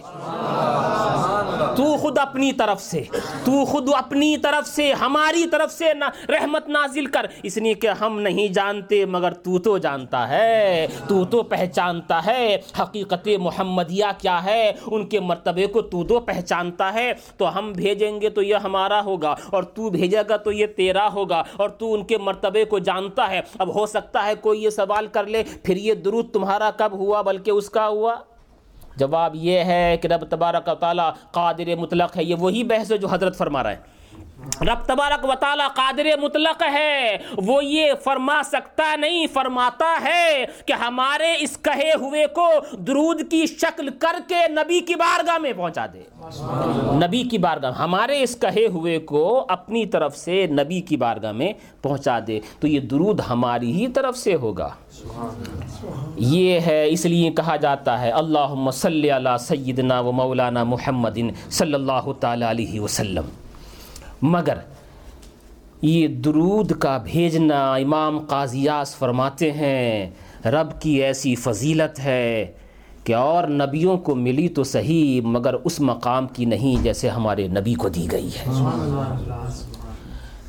تو 1.76 1.96
خود 1.96 2.18
اپنی 2.18 2.52
طرف 2.52 2.82
سے، 2.82 3.02
تو 3.44 3.64
خود 3.64 3.88
اپنی 3.94 4.36
طرف 4.36 4.68
سے، 4.68 4.92
ہماری 4.92 5.46
طرف 5.46 5.72
سے 5.72 5.92
رحمت 6.28 6.68
نازل 6.68 7.06
کر۔ 7.06 7.26
اس 7.42 7.56
لیے 7.56 7.74
کہ 7.74 7.86
ہم 7.86 8.20
نہیں 8.20 8.48
جانتے، 8.48 9.04
مگر 9.04 9.32
تو 9.32 9.58
تو 9.58 9.78
جانتا 9.78 10.09
ہے، 10.18 10.86
تو 11.08 11.24
تو 11.24 11.42
پہچانتا 11.42 12.20
ہے، 12.26 12.56
حقیقت 12.80 13.28
محمدیہ 13.40 14.04
کیا 14.18 14.42
ہے؟ 14.44 14.72
ان 14.86 15.06
کے 15.08 15.20
مرتبے 15.20 15.66
کو 15.66 15.82
تو 15.82 16.04
تو 16.04 16.20
پہچانتا 16.20 16.92
ہے۔ 16.94 17.12
تو 17.36 17.58
ہم 17.58 17.72
بھیجیں 17.72 18.20
گے 18.20 18.28
تو 18.28 18.42
یہ 18.42 18.54
ہمارا 18.54 19.00
ہوگا، 19.04 19.34
اور 19.50 19.62
تو 19.62 19.90
بھیجے 19.90 20.22
گا 20.28 20.36
تو 20.36 20.52
یہ 20.52 20.66
تیرا 20.66 21.08
ہوگا، 21.12 21.42
اور 21.56 21.68
تو 21.68 21.92
ان 21.94 22.04
کے 22.04 22.18
مرتبے 22.18 22.64
کو 22.64 22.78
جانتا 22.78 23.30
ہے۔ 23.30 23.40
اب 23.58 23.74
ہو 23.74 23.86
سکتا 23.86 24.24
ہے 24.26 24.34
کوئی 24.34 24.62
یہ 24.64 24.70
سوال 24.70 25.06
کر 25.06 25.26
لے، 25.26 25.42
پھر 25.62 25.76
یہ 25.76 25.94
درود 25.94 26.32
تمہارا 26.32 26.70
کب 26.76 26.92
ہوا 26.92 27.22
بلکہ 27.22 27.50
اس 27.50 27.70
کا 27.70 27.86
ہوا؟ 27.88 28.14
جواب 28.96 29.34
یہ 29.34 29.64
ہے 29.64 29.96
کہ 30.02 30.08
رب 30.08 30.24
تبارک 30.30 30.68
و 30.68 30.74
تعالیٰ 30.74 31.10
قادر 31.30 31.74
مطلق 31.76 32.16
ہے، 32.16 32.24
یہ 32.24 32.34
وہی 32.34 32.64
بحث 32.64 32.90
ہے 32.92 32.96
جو 32.96 33.08
حضرت 33.08 33.36
فرما 33.38 33.62
رہا 33.62 33.70
ہے 33.70 33.98
رب 34.40 34.78
تبارک 34.86 35.24
و 35.24 35.32
تعالی 35.40 35.62
قادر 35.74 36.06
مطلق 36.22 36.62
ہے۔ 36.72 37.16
وہ 37.36 37.64
یہ 37.64 37.92
فرما 38.04 38.42
سکتا 38.44 38.96
نہیں، 38.96 39.26
فرماتا 39.32 39.98
ہے 40.04 40.44
کہ 40.66 40.72
ہمارے 40.72 41.36
اس 41.40 41.58
کہے 41.62 41.90
ہوئے 42.00 42.26
کو 42.26 42.48
درود 42.72 43.30
کی 43.30 43.46
شکل 43.46 43.88
کر 43.88 44.18
کے 44.28 44.48
نبی 44.48 44.80
کی 44.80 44.94
بارگاہ 44.94 45.38
میں 45.38 45.52
پہنچا 45.52 45.86
دے۔ 45.86 46.02
نبی 47.06 47.22
کی 47.22 47.38
بارگاہ، 47.38 47.70
ہمارے 47.70 48.22
اس 48.22 48.36
کہے 48.40 48.66
ہوئے 48.66 48.98
کو 48.98 49.46
اپنی 49.48 49.86
طرف 49.86 50.16
سے 50.16 50.46
نبی 50.46 50.80
کی 50.80 50.96
بارگاہ 50.96 51.32
میں 51.32 51.52
پہنچا 51.82 52.18
دے۔ 52.26 52.40
تو 52.60 52.66
یہ 52.66 52.80
درود 52.80 53.20
ہماری 53.28 53.72
ہی 53.72 53.88
طرف 53.88 54.18
سے 54.18 54.34
ہوگا۔ 54.34 54.68
یہ 56.16 56.60
ہے، 56.60 56.88
اس 56.88 57.04
لیے 57.04 57.30
کہا 57.30 57.56
جاتا 57.56 58.00
ہے 58.00 58.10
اللہ 58.10 58.70
صلی 58.70 59.10
اللہ 59.10 59.36
سیدنا 59.40 60.00
و 60.00 60.12
مولانا 60.12 60.64
محمد 60.64 61.18
صلی 61.50 61.74
اللہ 61.74 62.12
تعالی 62.20 62.44
علیہ 62.44 62.80
وسلم۔ 62.80 63.24
مگر 64.22 64.58
یہ 65.82 66.08
درود 66.08 66.72
کا 66.72 66.96
بھیجنا 66.96 67.74
امام 67.74 68.18
قاضیاس 68.18 68.96
فرماتے 68.96 69.52
ہیں، 69.52 70.10
رب 70.44 70.80
کی 70.80 71.02
ایسی 71.02 71.34
فضیلت 71.34 71.98
ہے 71.98 72.52
کہ 73.04 73.14
اور 73.14 73.48
نبیوں 73.48 73.98
کو 73.98 74.14
ملی 74.14 74.48
تو 74.48 74.64
صحیح، 74.64 75.20
مگر 75.20 75.54
اس 75.54 75.80
مقام 75.80 76.26
کی 76.26 76.44
نہیں 76.44 76.82
جیسے 76.82 77.08
ہمارے 77.08 77.48
نبی 77.48 77.74
کو 77.74 77.88
دی 77.88 78.06
گئی 78.12 78.28
ہے۔ 78.28 78.50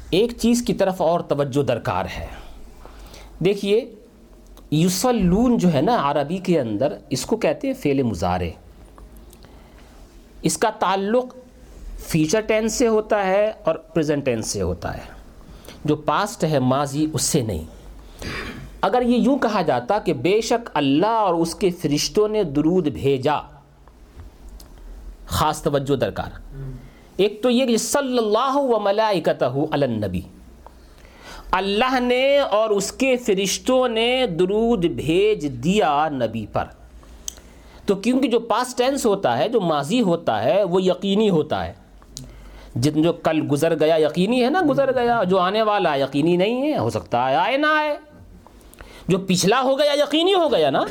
ایک 0.10 0.34
چیز 0.38 0.64
کی 0.68 0.74
طرف 0.74 1.02
اور 1.02 1.20
توجہ 1.20 1.64
درکار 1.64 2.06
ہے۔ 2.20 2.28
دیکھیے 3.46 3.96
یوسلون 4.72 5.58
جو 5.58 5.74
ہے 5.74 5.82
نا 5.82 6.12
عربی 6.12 6.38
کے 6.38 6.60
اندر، 6.60 6.96
اس 7.10 7.26
کو 7.26 7.38
کہتے 7.38 7.68
ہیں 7.68 7.74
فعل 7.74 8.04
مزارے 8.04 8.52
اس 10.42 10.58
کا 10.58 10.70
تعلق 10.70 11.36
فیچر 12.02 12.42
ٹینس 12.42 12.74
سے 12.74 12.88
ہوتا 12.88 13.28
ہے 13.28 13.52
اور 13.64 13.76
پریزنٹ 13.76 14.26
ٹینس 14.26 14.48
سے 14.48 14.62
ہوتا 14.62 14.98
ہے۔ 14.98 15.22
جو 15.86 15.96
پاسٹ 15.96 16.44
ہے، 16.44 16.60
ماضی، 16.60 17.08
اس 17.14 17.22
سے 17.22 17.42
نہیں۔ 17.42 17.64
اگر 18.82 19.02
یہ 19.02 19.18
یوں 19.18 19.38
کہا 19.38 19.62
جاتا 19.62 20.00
کہ 20.00 20.14
بے 20.14 20.42
شک 20.42 20.70
اللہ 20.74 21.06
اور 21.06 21.34
اس 21.34 21.56
کے 21.56 21.70
فرشتوں 21.70 22.28
نے 22.28 22.44
درود 22.44 22.88
بھیجا۔ 22.88 23.36
خاص 25.26 25.62
توجہ 25.62 25.96
درکار۔ 25.96 26.40
ایک 27.18 27.44
تو 27.44 27.50
یہ 27.50 27.66
کہ 27.66 27.78
صلی 27.78 28.18
اللہ 28.18 28.56
و 28.56 28.80
ملائکتہ 28.80 29.46
علی 29.46 29.86
النبی۔ 29.86 30.22
اللہ 31.52 32.00
نے 32.00 32.40
اور 32.40 32.70
اس 32.70 32.92
کے 32.92 33.18
فرشتوں 33.18 33.88
نے 33.88 34.26
درود 34.40 34.86
بھیج 34.86 35.64
دیا 35.64 36.10
نبی 36.10 36.46
پر۔ 36.54 36.66
تو 37.86 37.96
کیونکہ 37.96 38.28
جو 38.28 38.40
پاسٹ 38.40 38.78
ٹینس 38.78 39.06
ہوتا 39.06 39.38
ہے، 39.38 39.50
جو 39.50 39.62
ماضی 39.62 40.02
ہوتا 40.02 40.44
ہے، 40.44 40.64
وہ 40.64 40.82
یقینی 40.82 41.30
ہوتا 41.30 41.66
ہے۔ 41.66 41.81
جن 42.76 43.02
جو 43.02 43.14
کل 43.14 43.42
گزر 43.52 43.80
گیا 43.80 43.96
یقینی 43.96 44.46
ہے 44.46 44.50
نا، 44.50 44.62
گزر 44.70 44.96
گیا، 44.96 45.24
جو 45.24 45.40
آنے 45.40 45.62
والا 45.62 45.96
یقینی 45.96 46.38
نہیں 46.38 46.74
ہے، 46.74 46.78
ہو 46.78 46.90
سکتا 46.90 47.30
ہے 47.30 47.36
آئے 47.36 47.58
نہ 47.58 47.68
آئے۔ 47.68 47.98
جو 49.08 49.18
پچھلا 49.18 49.62
ہو 49.62 49.80
گیا 49.80 49.94
یقینی 49.94 50.34
ہو 50.34 50.52
گیا 50.52 50.70
نا، 50.70 50.84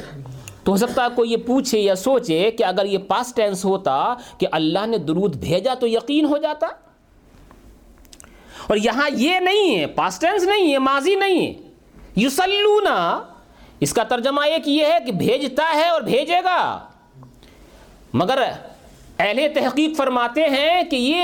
تو 0.65 0.73
ہو 0.73 0.77
سکتا 0.77 1.03
ہے 1.03 1.09
کوئی 1.15 1.33
یہ 1.33 1.37
پوچھے 1.37 1.81
یا 1.81 1.95
سوچے 1.95 2.51
کہ 2.51 2.65
اگر 2.65 2.85
یہ 2.85 2.99
پاس 2.99 3.35
ٹینس 3.35 3.65
ہوتا 3.65 4.15
کہ 4.39 4.47
اللہ 4.53 4.87
نے 4.87 4.99
درود 4.99 5.37
بھیجا 5.37 5.75
تو 5.75 5.87
یقین 5.87 6.25
ہو 6.25 6.37
جاتا۔ 6.37 6.67
اور 8.67 8.77
یہاں 8.77 9.11
یہ 9.13 9.39
نہیں 9.39 9.79
ہے 9.79 9.87
پاس 9.87 10.19
ٹینس 10.21 10.43
نہیں 10.43 10.73
ہے، 10.73 10.79
ماضی 10.79 11.15
نہیں 11.15 11.47
ہے۔ 11.47 11.53
یوسلونا 12.17 13.23
اس 13.81 13.93
کا 13.93 14.03
ترجمہ 14.03 14.41
ایک 14.41 14.69
یہ 14.69 14.87
ہے 14.87 14.99
کہ 15.07 15.13
بھیجتا 15.13 15.73
ہے 15.75 15.89
اور 15.89 16.01
بھیجے 16.01 16.45
گا۔ 16.45 16.81
مگر 18.13 18.43
اہل 19.19 19.41
تحقیق 19.55 19.97
فرماتے 19.97 20.45
ہیں 20.45 20.83
کہ 20.83 20.97
یہ 20.97 21.23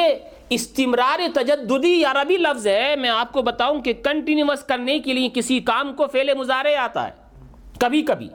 استمرار 0.51 1.21
تجددی 1.35 2.05
عربی 2.05 2.37
لفظ 2.37 2.67
ہے، 2.67 2.97
میں 2.97 3.11
آپ 3.11 3.33
کو 3.33 3.43
بتاؤں 3.43 3.81
کہ 3.81 3.93
کنٹینیوس 3.93 4.63
کرنے 4.63 4.99
کے 4.99 5.13
لیے 5.13 5.29
کسی 5.35 5.61
کام 5.61 5.95
کو 5.95 6.07
فعل 6.07 6.35
مظاہرے 6.35 6.77
آتا 6.77 7.09
ہے، 7.09 7.13
کبھی 7.81 8.03
کبھی۔ 8.03 8.29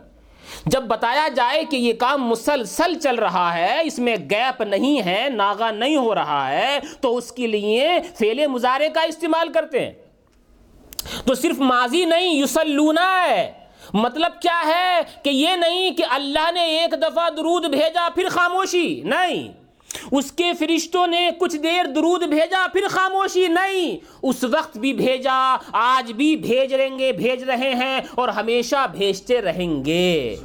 جب 0.66 0.84
بتایا 0.84 1.28
جائے 1.28 1.64
کہ 1.66 1.76
یہ 1.76 1.94
کام 1.94 2.28
مسلسل 2.28 3.00
چل 3.00 3.16
رہا 3.16 3.54
ہے، 3.54 3.82
اس 3.84 4.00
میں 4.00 4.16
گیپ 4.30 4.62
نہیں 4.62 5.06
ہے 5.06 5.28
ناغا 5.30 5.72
نہیں 5.72 5.96
ہو 5.96 6.16
رہا 6.16 6.52
ہے، 6.52 6.80
تو 7.02 7.18
اس 7.18 7.32
کے 7.32 7.48
لیے 7.48 8.00
فعل 8.20 8.48
مظاہرے 8.48 8.90
کا 8.90 9.02
استعمال 9.02 9.50
کرتے 9.50 9.86
ہیں۔ 9.86 9.92
تو 11.26 11.34
صرف 11.34 11.60
ماضی 11.60 12.06
نہیں 12.06 12.34
یوسلونا 12.34 13.26
ہے۔ 13.30 13.52
مطلب 13.94 14.42
کیا 14.42 14.62
ہے؟ 14.66 15.00
کہ 15.24 15.30
یہ 15.30 15.50
نہیں 15.50 15.92
کہ 15.92 16.04
اللہ 16.10 16.52
نے 16.52 16.62
ایک 16.62 16.92
دفعہ 17.02 17.30
درود 17.30 17.66
بھیجا، 17.66 18.10
پھر 18.16 18.30
خاموشی، 18.30 19.02
نہیں۔ 19.04 19.61
اس 20.12 20.32
کے 20.32 20.54
فرشتوں 20.60 21.08
نے 21.08 21.30
کچھ 21.40 21.56
دیر 21.56 21.86
درود 21.86 22.24
بھیجا 22.24 22.68
پھر 22.74 22.88
خاموشی 22.90 23.48
نہیں۔ 23.48 23.98
اس 24.24 24.44
وقت 24.44 24.78
بھی 24.78 24.94
بھیجا 24.94 25.58
آج 25.72 26.12
بھی 26.12 26.36
بھیج 26.36 26.74
رہیں 26.74 27.00
گے 27.00 27.12
بھیج 27.12 27.44
رہے 27.44 27.74
ہیں 27.76 28.02
اور 28.16 28.30
ہمیشہ 28.30 28.88
بھیجتے 28.92 29.42
رہیں 29.42 29.86
گے۔ 29.86 30.36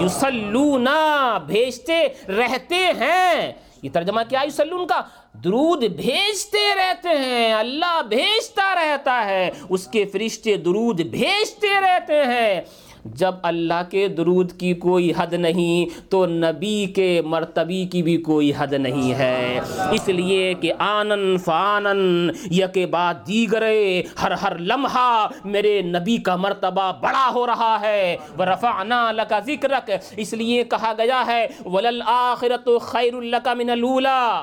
یوسلونا 0.00 1.38
بھیجتے 1.46 2.08
رہتے 2.28 2.90
ہیں۔ 3.00 3.52
یہ 3.82 3.90
ترجمہ 3.92 4.20
کیا 4.28 4.40
یوسلون 4.44 4.86
کا؟ 4.86 5.00
درود 5.44 5.84
بھیجتے 5.84 6.74
رہتے 6.74 7.08
ہیں 7.08 7.52
اللہ 7.52 8.02
بھیجتا 8.08 8.74
رہتا 8.74 9.24
ہے۔ 9.24 9.50
اس 9.68 9.86
کے 9.86 10.04
فرشتے 10.04 10.56
درود 10.56 11.00
بھیجتے 11.00 11.80
رہتے 11.80 12.24
ہیں۔ 12.24 12.60
جب 13.04 13.34
اللہ 13.42 13.82
کے 13.90 14.08
درود 14.08 14.52
کی 14.52 14.74
کوئی 14.74 15.12
حد 15.16 15.32
نہیں، 15.32 16.10
تو 16.10 16.26
نبی 16.26 16.86
کے 16.86 17.22
مرتبی 17.24 17.84
کی 17.84 18.02
بھی 18.02 18.16
کوئی 18.16 18.52
حد 18.56 18.72
نہیں 18.72 19.14
ہے۔ 19.14 19.60
اس 19.90 20.08
لیے 20.08 20.54
کہ 20.54 20.72
آنن 20.78 21.36
فانن 21.36 22.30
یک 22.50 22.78
بعد 22.90 23.14
دیگرے، 23.28 24.02
ہر 24.22 24.30
ہر 24.30 24.58
لمحہ 24.58 25.26
میرے 25.44 25.82
نبی 25.82 26.16
کا 26.16 26.36
مرتبہ 26.36 26.92
بڑا 27.00 27.30
ہو 27.34 27.46
رہا 27.46 27.80
ہے۔ 27.80 28.16
ورفعنا 28.38 29.12
لکا 29.12 29.40
ذکرک 29.40 29.90
اس 30.16 30.32
لیے 30.32 30.64
کہا 30.64 30.92
گیا 30.98 31.22
ہے 31.26 31.46
وَلَلْآخِرَةُ 31.64 32.80
خَيْرُ 32.80 33.20
لَكَ 33.20 33.50
مِنَ 33.56 33.70
الْأُولَى۔ 33.70 34.42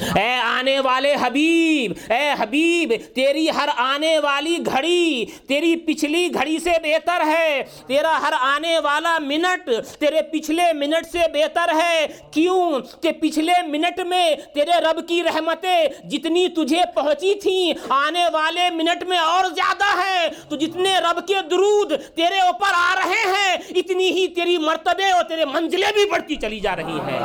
اے 0.00 0.34
آنے 0.34 0.80
والے 0.80 1.14
حبیب 1.20 2.12
اے 2.12 2.34
حبیب 2.38 2.92
تیری 3.14 3.50
ہر 3.50 3.68
آنے 3.76 4.18
والی 4.18 4.58
گھڑی 4.66 5.24
تیری 5.48 5.76
پچھلی 5.76 6.28
گھڑی 6.34 6.58
سے 6.58 6.70
بہتر 6.82 7.26
ہے 7.26 7.62
تیرا 7.86 8.18
ہر 8.22 8.32
آنے 8.40 8.78
والا 8.78 9.18
منٹ 9.18 9.70
تیرے 9.98 10.22
پچھلے 10.22 10.72
منٹ 10.72 11.06
سے 11.12 11.18
بہتر 11.32 11.74
ہے۔ 11.82 12.06
کیوں؟ 12.30 12.72
کہ 13.02 13.12
پچھلے 13.12 13.52
منٹ 13.66 14.00
میں 14.00 14.34
تیرے 14.54 14.80
رب 14.80 15.08
کی 15.08 15.22
رحمتیں 15.22 16.08
جتنی 16.08 16.48
تجھے 16.48 16.82
پہنچی 16.94 17.34
تھیں 17.34 17.72
آنے 17.88 18.24
والے 18.32 18.70
منٹ 18.70 19.02
میں 19.02 19.18
اور 19.18 19.44
زیادہ 19.44 20.00
ہے۔ 20.02 20.28
تو 20.48 20.56
جتنے 20.56 20.98
رب 20.98 21.28
کے 21.28 21.34
درود 21.50 21.92
تیرے 22.14 22.40
اوپر 22.40 22.72
آ 22.74 22.94
رہے 22.94 23.30
ہیں 23.36 23.56
اتنی 23.76 24.10
ہی 24.10 24.28
تیری 24.28 24.58
مرتبے 24.58 25.10
اور 25.10 25.24
تیرے 25.24 25.44
منزلیں 25.44 25.92
بھی 25.94 26.10
بڑھتی 26.10 26.36
چلی 26.36 26.60
جا 26.60 26.76
رہی 26.76 26.98
ہیں۔ 27.08 27.18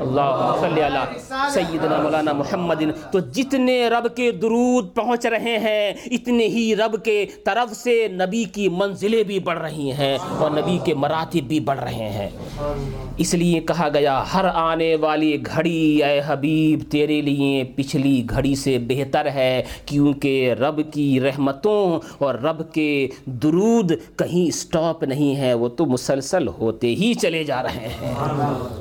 اللہ۔ 0.00 0.56
صلی 0.60 0.82
اللہ 0.82 1.59
سیدنا 1.60 2.00
مولانا 2.02 2.32
محمد، 2.32 2.82
تو 3.12 3.18
جتنے 3.34 3.88
رب 3.88 4.06
کے 4.16 4.30
درود 4.32 4.94
پہنچ 4.94 5.26
رہے 5.26 5.56
ہیں، 5.58 5.92
اتنے 6.10 6.46
ہی 6.46 6.74
رب 6.76 6.94
کے 7.04 7.24
طرف 7.44 7.76
سے 7.76 7.96
نبی 8.12 8.44
کی 8.44 8.68
منزلیں 8.68 9.22
بھی 9.22 9.38
بڑھ 9.38 9.58
رہی 9.58 9.90
ہیں 9.92 10.16
اور 10.38 10.50
نبی 10.50 10.78
کے 10.84 10.94
مراتب 10.94 11.48
بھی 11.48 11.60
بڑھ 11.60 11.80
رہے 11.80 12.08
ہیں۔ 12.08 12.28
اس 13.18 13.34
لیے 13.34 13.60
کہا 13.60 13.88
گیا، 13.94 14.22
ہر 14.34 14.44
آنے 14.54 14.94
والی 15.00 15.36
گھڑی، 15.46 16.02
اے 16.02 16.20
حبیب، 16.26 16.90
تیرے 16.90 17.20
لیے 17.22 17.62
پچھلی 17.76 18.22
گھڑی 18.30 18.54
سے 18.54 18.78
بہتر 18.88 19.26
ہے 19.34 19.62
کیونکہ 19.86 20.52
رب 20.60 20.80
کی 20.92 21.08
رحمتوں 21.20 22.00
اور 22.18 22.34
رب 22.34 22.62
کے 22.72 23.08
درود 23.42 23.92
کہیں 24.16 24.50
سٹاپ 24.50 25.04
نہیں 25.04 25.36
ہے، 25.36 25.52
وہ 25.54 25.68
تو 25.68 25.86
مسلسل 25.86 26.48
ہوتے 26.58 26.94
ہی 27.00 27.12
چلے 27.14 27.44
جا 27.44 27.62
رہے 27.62 27.88
ہیں۔ 28.00 28.14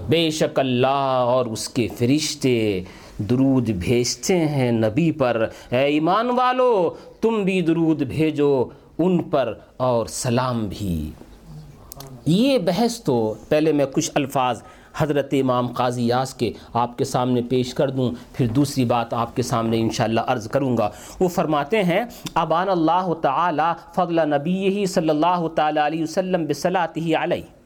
بے 0.09 0.29
شک 0.29 0.59
اللہ 0.59 1.27
اور 1.35 1.45
اس 1.45 1.67
کے 1.69 1.87
فرشتے 1.97 2.57
درود 3.17 3.69
بھیجتے 3.69 4.37
ہیں 4.37 4.71
نبی 4.71 5.11
پر۔ 5.11 5.47
اے 5.69 5.77
ایمان 5.77 6.29
والو، 6.29 6.93
تم 7.21 7.43
بھی 7.43 7.61
درود 7.61 8.03
بھیجو 8.03 8.65
ان 8.97 9.23
پر 9.23 9.53
اور 9.77 10.05
سلام 10.05 10.67
بھی۔ 10.69 11.11
یہ 12.25 12.57
بحث 12.57 13.03
تو 13.03 13.33
پہلے 13.49 13.71
میں 13.71 13.85
کچھ 13.85 14.11
الفاظ 14.15 14.61
حضرت 14.97 15.33
امام 15.41 15.67
قاضی 15.67 16.07
یاس 16.07 16.33
کے 16.33 16.51
آپ 16.73 16.97
کے 16.97 17.03
سامنے 17.03 17.41
پیش 17.41 17.73
کر 17.73 17.89
دوں، 17.89 18.11
پھر 18.33 18.47
دوسری 18.47 18.85
بات 18.85 19.13
آپ 19.13 19.35
کے 19.35 19.41
سامنے 19.41 19.79
انشاءاللہ 19.79 20.21
عرض 20.27 20.49
کروں 20.49 20.77
گا۔ 20.77 20.89
وہ 21.19 21.27
فرماتے 21.27 21.83
ہیں، 21.83 22.03
ابان 22.33 22.69
اللہ 22.69 23.13
تعالی 23.21 23.73
فضل 23.95 24.29
نبی 24.29 24.85
صلی 24.85 25.09
اللہ 25.09 25.47
تعالی 25.55 25.79
علیہ 25.87 26.03
وسلم 26.03 26.45
بصلاته 26.45 27.23
علیہ۔ 27.23 27.58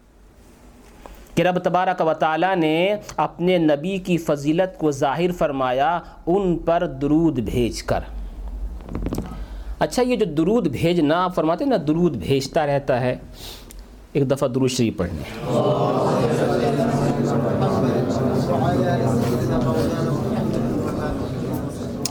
کہ 1.35 1.41
رب 1.41 1.59
تبارک 1.59 2.01
و 2.01 2.13
تعالی 2.13 2.55
نے 2.55 2.95
اپنے 3.17 3.57
نبی 3.57 3.97
کی 3.97 4.17
فضیلت 4.17 4.79
کو 4.79 4.91
ظاہر 4.91 5.31
فرمایا، 5.31 5.99
ان 6.27 6.57
پر 6.57 6.87
درود 6.87 7.39
بھیج 7.39 7.83
کر۔ 7.83 7.99
اچھا 9.79 10.01
یہ 10.01 10.15
جو 10.15 10.25
درود 10.25 10.67
بھیجنا 10.67 11.23
آپ 11.23 11.35
فرماتے 11.35 11.63
ہیں 11.63 11.69
نا، 11.69 11.77
درود 11.87 12.15
بھیجتا 12.17 12.65
رہتا 12.65 13.01
ہے۔ 13.01 13.15
ایک 14.13 14.31
دفعہ 14.31 14.47
درود 14.47 14.69
شریف 14.69 14.97
پڑھنے۔ 14.97 15.21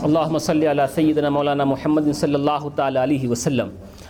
اللہم 0.01 0.37
صلی 0.37 0.67
علی 0.67 0.83
سیدنا 0.95 1.29
مولانا 1.29 1.63
محمد 1.63 2.01
صلی 2.15 2.33
اللہ 2.33 2.69
تعالی 2.75 3.03
علیہ 3.03 3.29
وسلم۔ 3.29 3.69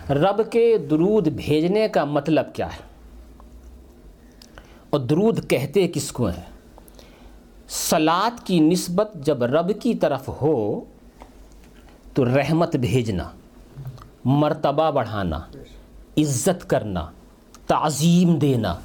رب 0.09 0.41
کے 0.51 0.77
درود 0.77 1.27
بھیجنے 1.27 1.87
کا 1.87 2.05
مطلب 2.05 2.45
کیا 2.53 2.67
ہے؟ 2.67 2.92
اور 4.93 5.01
درود 5.01 5.49
کہتے 5.49 5.87
کس 5.87 6.11
کو 6.11 6.27
ہیں؟ 6.27 6.43
سلاد 7.67 8.47
کی 8.47 8.59
نسبت 8.59 9.13
جب 9.15 9.43
رب 9.43 9.81
کی 9.81 9.95
طرف 9.95 10.29
ہو، 10.29 10.81
تو 12.13 12.25
رحمت 12.25 12.75
بھیجنا، 12.75 13.29
مرتبہ 14.25 14.91
بڑھانا، 14.91 15.39
عزت 16.17 16.69
کرنا، 16.69 17.09
تعظیم 17.67 18.35
دینا، 18.35 18.75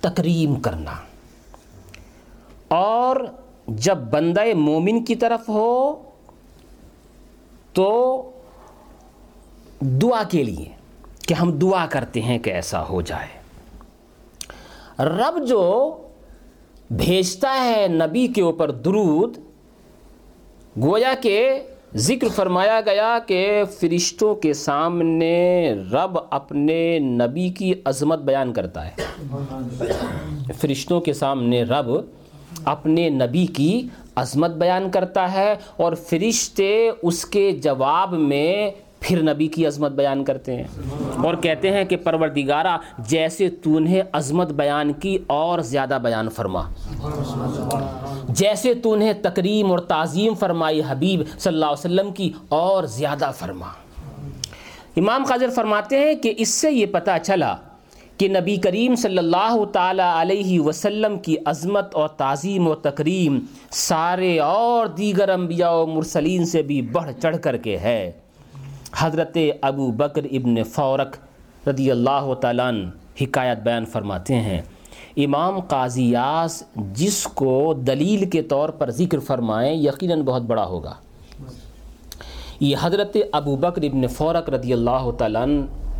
تکریم 0.00 0.54
کرنا۔ 0.54 0.92
اور 2.68 3.16
جب 3.66 3.96
بندہ 3.96 4.54
مومن 4.54 5.04
کی 5.04 5.14
طرف 5.14 5.48
ہو، 5.48 6.02
تو 7.72 8.22
دعا 9.80 10.22
کے 10.22 10.44
لیے 10.44 10.68
کہ 11.26 11.34
ہم 11.34 11.52
دعا 11.52 11.86
کرتے 11.86 12.22
ہیں 12.22 12.38
کہ 12.38 12.50
ایسا 12.50 12.88
ہو 12.88 13.02
جائے۔ 13.02 13.41
رب 14.98 15.46
جو 15.48 15.96
بھیجتا 16.90 17.54
ہے 17.64 17.86
نبی 17.88 18.26
کے 18.26 18.42
اوپر 18.42 18.70
درود، 18.70 19.36
گویا 20.82 21.14
کہ 21.22 21.62
ذکر 21.94 22.28
فرمایا 22.28 22.80
گیا 22.80 23.18
کہ 23.26 23.62
فرشتوں 23.80 24.34
کے 24.34 24.52
سامنے 24.52 25.74
رب 25.92 26.18
اپنے 26.30 26.98
نبی 26.98 27.48
کی 27.48 27.74
عظمت 27.84 28.18
بیان 28.18 28.52
کرتا 28.52 28.86
ہے۔ 28.88 28.90
فرشتوں 30.58 31.00
کے 31.00 31.12
سامنے 31.12 31.62
رب 31.62 31.90
اپنے 32.64 33.08
نبی 33.08 33.46
کی 33.46 33.88
عظمت 34.16 34.50
بیان 34.50 34.90
کرتا 34.90 35.32
ہے 35.32 35.54
اور 35.76 35.92
فرشتے 35.92 36.90
اس 37.02 37.24
کے 37.24 37.52
جواب 37.52 38.12
میں 38.12 38.70
پھر 39.02 39.22
نبی 39.22 39.46
کی 39.46 39.66
عظمت 39.66 39.92
بیان 39.92 40.24
کرتے 40.24 40.56
ہیں 40.56 40.64
اور 41.24 41.34
کہتے 41.34 41.70
ہیں 41.70 41.84
کہ 41.84 41.96
پروردگارہ، 41.96 42.76
جیسے 42.98 43.50
تو 43.50 43.78
نے 43.78 44.02
عظمت 44.12 44.52
بیان 44.52 44.92
کی 44.92 45.18
اور 45.26 45.58
زیادہ 45.58 45.98
بیان 46.02 46.28
فرما۔ 46.28 46.62
جیسے 48.28 48.74
تو 48.74 48.96
نے 48.96 49.12
تکریم 49.12 49.70
اور 49.70 49.78
تعظیم 49.78 50.34
فرمائی 50.34 50.82
حبیب 50.88 51.22
صلی 51.38 51.54
اللہ 51.54 51.66
علیہ 51.66 51.72
وسلم 51.72 52.12
کی 52.12 52.32
اور 52.48 52.84
زیادہ 52.84 53.30
فرما۔ 53.38 53.66
امام 54.96 55.24
خاضر 55.24 55.50
فرماتے 55.50 55.98
ہیں 55.98 56.14
کہ 56.14 56.34
اس 56.36 56.48
سے 56.48 56.70
یہ 56.70 56.86
پتہ 56.86 57.10
چلا 57.22 57.56
کہ 58.18 58.28
نبی 58.28 58.56
کریم 58.56 58.94
صلی 58.94 59.18
اللہ 59.18 59.64
تعالی 59.72 60.02
علیہ 60.02 60.60
وسلم 60.60 61.18
کی 61.18 61.36
عظمت 61.46 61.94
اور 61.94 62.08
تعظیم 62.08 62.68
و 62.68 62.74
تکریم 62.74 63.38
سارے 63.70 64.38
اور 64.38 64.86
دیگر 64.86 65.28
انبیاء 65.28 65.70
و 65.70 65.86
مرسلین 65.86 66.46
سے 66.46 66.62
بھی 66.62 66.82
بڑھ 66.82 67.10
چڑھ 67.22 67.36
کر 67.42 67.56
کے 67.56 67.78
ہے۔ 67.78 68.12
حضرت 68.96 69.38
ابو 69.60 69.90
بکر 69.90 70.24
ابن 70.24 70.62
فورک 70.62 71.16
رضی 71.68 71.90
اللہ 71.90 72.34
تعالیٰ 72.40 72.72
حکایت 73.20 73.58
بیان 73.58 73.84
فرماتے 73.84 74.34
ہیں۔ 74.34 74.60
امام 75.16 75.60
قاضیاس 75.60 76.62
جس 76.76 77.24
کو 77.24 77.74
دلیل 77.86 78.30
کے 78.30 78.42
طور 78.42 78.68
پر 78.68 78.90
ذکر 78.90 79.18
فرمائیں، 79.18 79.74
یقیناً 79.74 80.22
بہت 80.22 80.42
بڑا 80.42 80.64
ہوگا۔ 80.64 80.94
یہ 82.60 82.76
حضرت 82.80 83.16
ابو 83.32 83.56
بکر 83.56 83.82
ابن 83.82 84.06
فورک 84.06 84.50
رضی 84.50 84.72
اللہ 84.72 85.10
تعالیٰ 85.18 85.46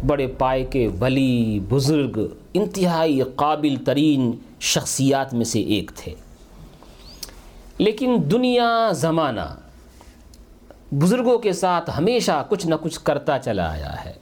بڑے 0.07 0.27
پائے 0.27 0.65
کے 0.65 0.89
ولی، 1.01 1.61
بزرگ، 1.69 2.27
انتہائی 2.55 3.21
قابل 3.37 3.77
ترین 3.85 4.33
شخصیات 4.61 5.35
میں 5.35 5.45
سے 5.45 5.61
ایک 5.61 5.91
تھے۔ 5.97 6.15
لیکن 7.79 8.17
دنیا 8.31 8.91
زمانہ 8.93 9.62
بزرگوں 10.93 11.39
کے 11.39 11.53
ساتھ 11.53 11.91
ہمیشہ 11.99 12.47
کچھ 12.49 12.67
نہ 12.67 12.75
کچھ 12.83 13.01
کرتا 13.01 13.39
چلا 13.39 13.73
آیا 13.73 14.05
ہے۔ 14.05 14.13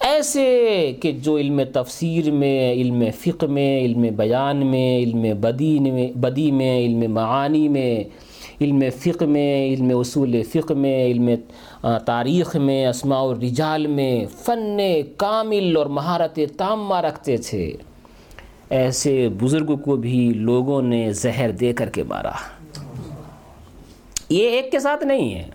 ایسے 0.00 0.92
کہ 1.02 1.12
جو 1.12 1.36
علم 1.36 1.60
تفسیر 1.72 2.30
میں، 2.30 2.72
علم 2.72 3.04
فقہ 3.18 3.46
میں، 3.46 3.80
علم 3.80 4.02
بیان 4.16 4.66
میں، 4.66 4.98
علم 4.98 5.26
بدین 5.40 5.94
میں، 5.94 6.18
بدی 6.18 6.50
میں، 6.50 6.78
علم 6.78 7.14
معانی 7.14 7.68
میں، 7.68 8.04
علم 8.60 8.82
فقہ 8.96 9.24
میں، 9.24 9.66
علم 9.66 9.98
اصول 9.98 10.42
فقہ 10.42 10.72
میں، 10.72 11.06
علم 11.06 11.30
تاریخ 12.06 12.56
میں 12.56 12.86
اسماع 12.86 13.22
الرجال 13.22 13.86
میں 13.86 14.24
فن 14.44 14.78
کامل 15.16 15.76
اور 15.76 15.86
مہارت 15.86 16.38
تامہ 16.56 17.00
رکھتے 17.00 17.36
تھے۔ 17.36 17.72
ایسے 18.70 19.28
بزرگ 19.28 19.76
کو 19.76 19.96
بھی 19.96 20.32
لوگوں 20.34 20.82
نے 20.82 21.12
زہر 21.12 21.50
دے 21.50 21.72
کر 21.72 21.90
کے 21.90 22.02
مارا۔ 22.02 22.55
یہ 24.28 24.48
ایک 24.48 24.72
کے 24.72 24.78
ساتھ 24.78 25.04
نہیں 25.04 25.34
ہے۔ 25.34 25.48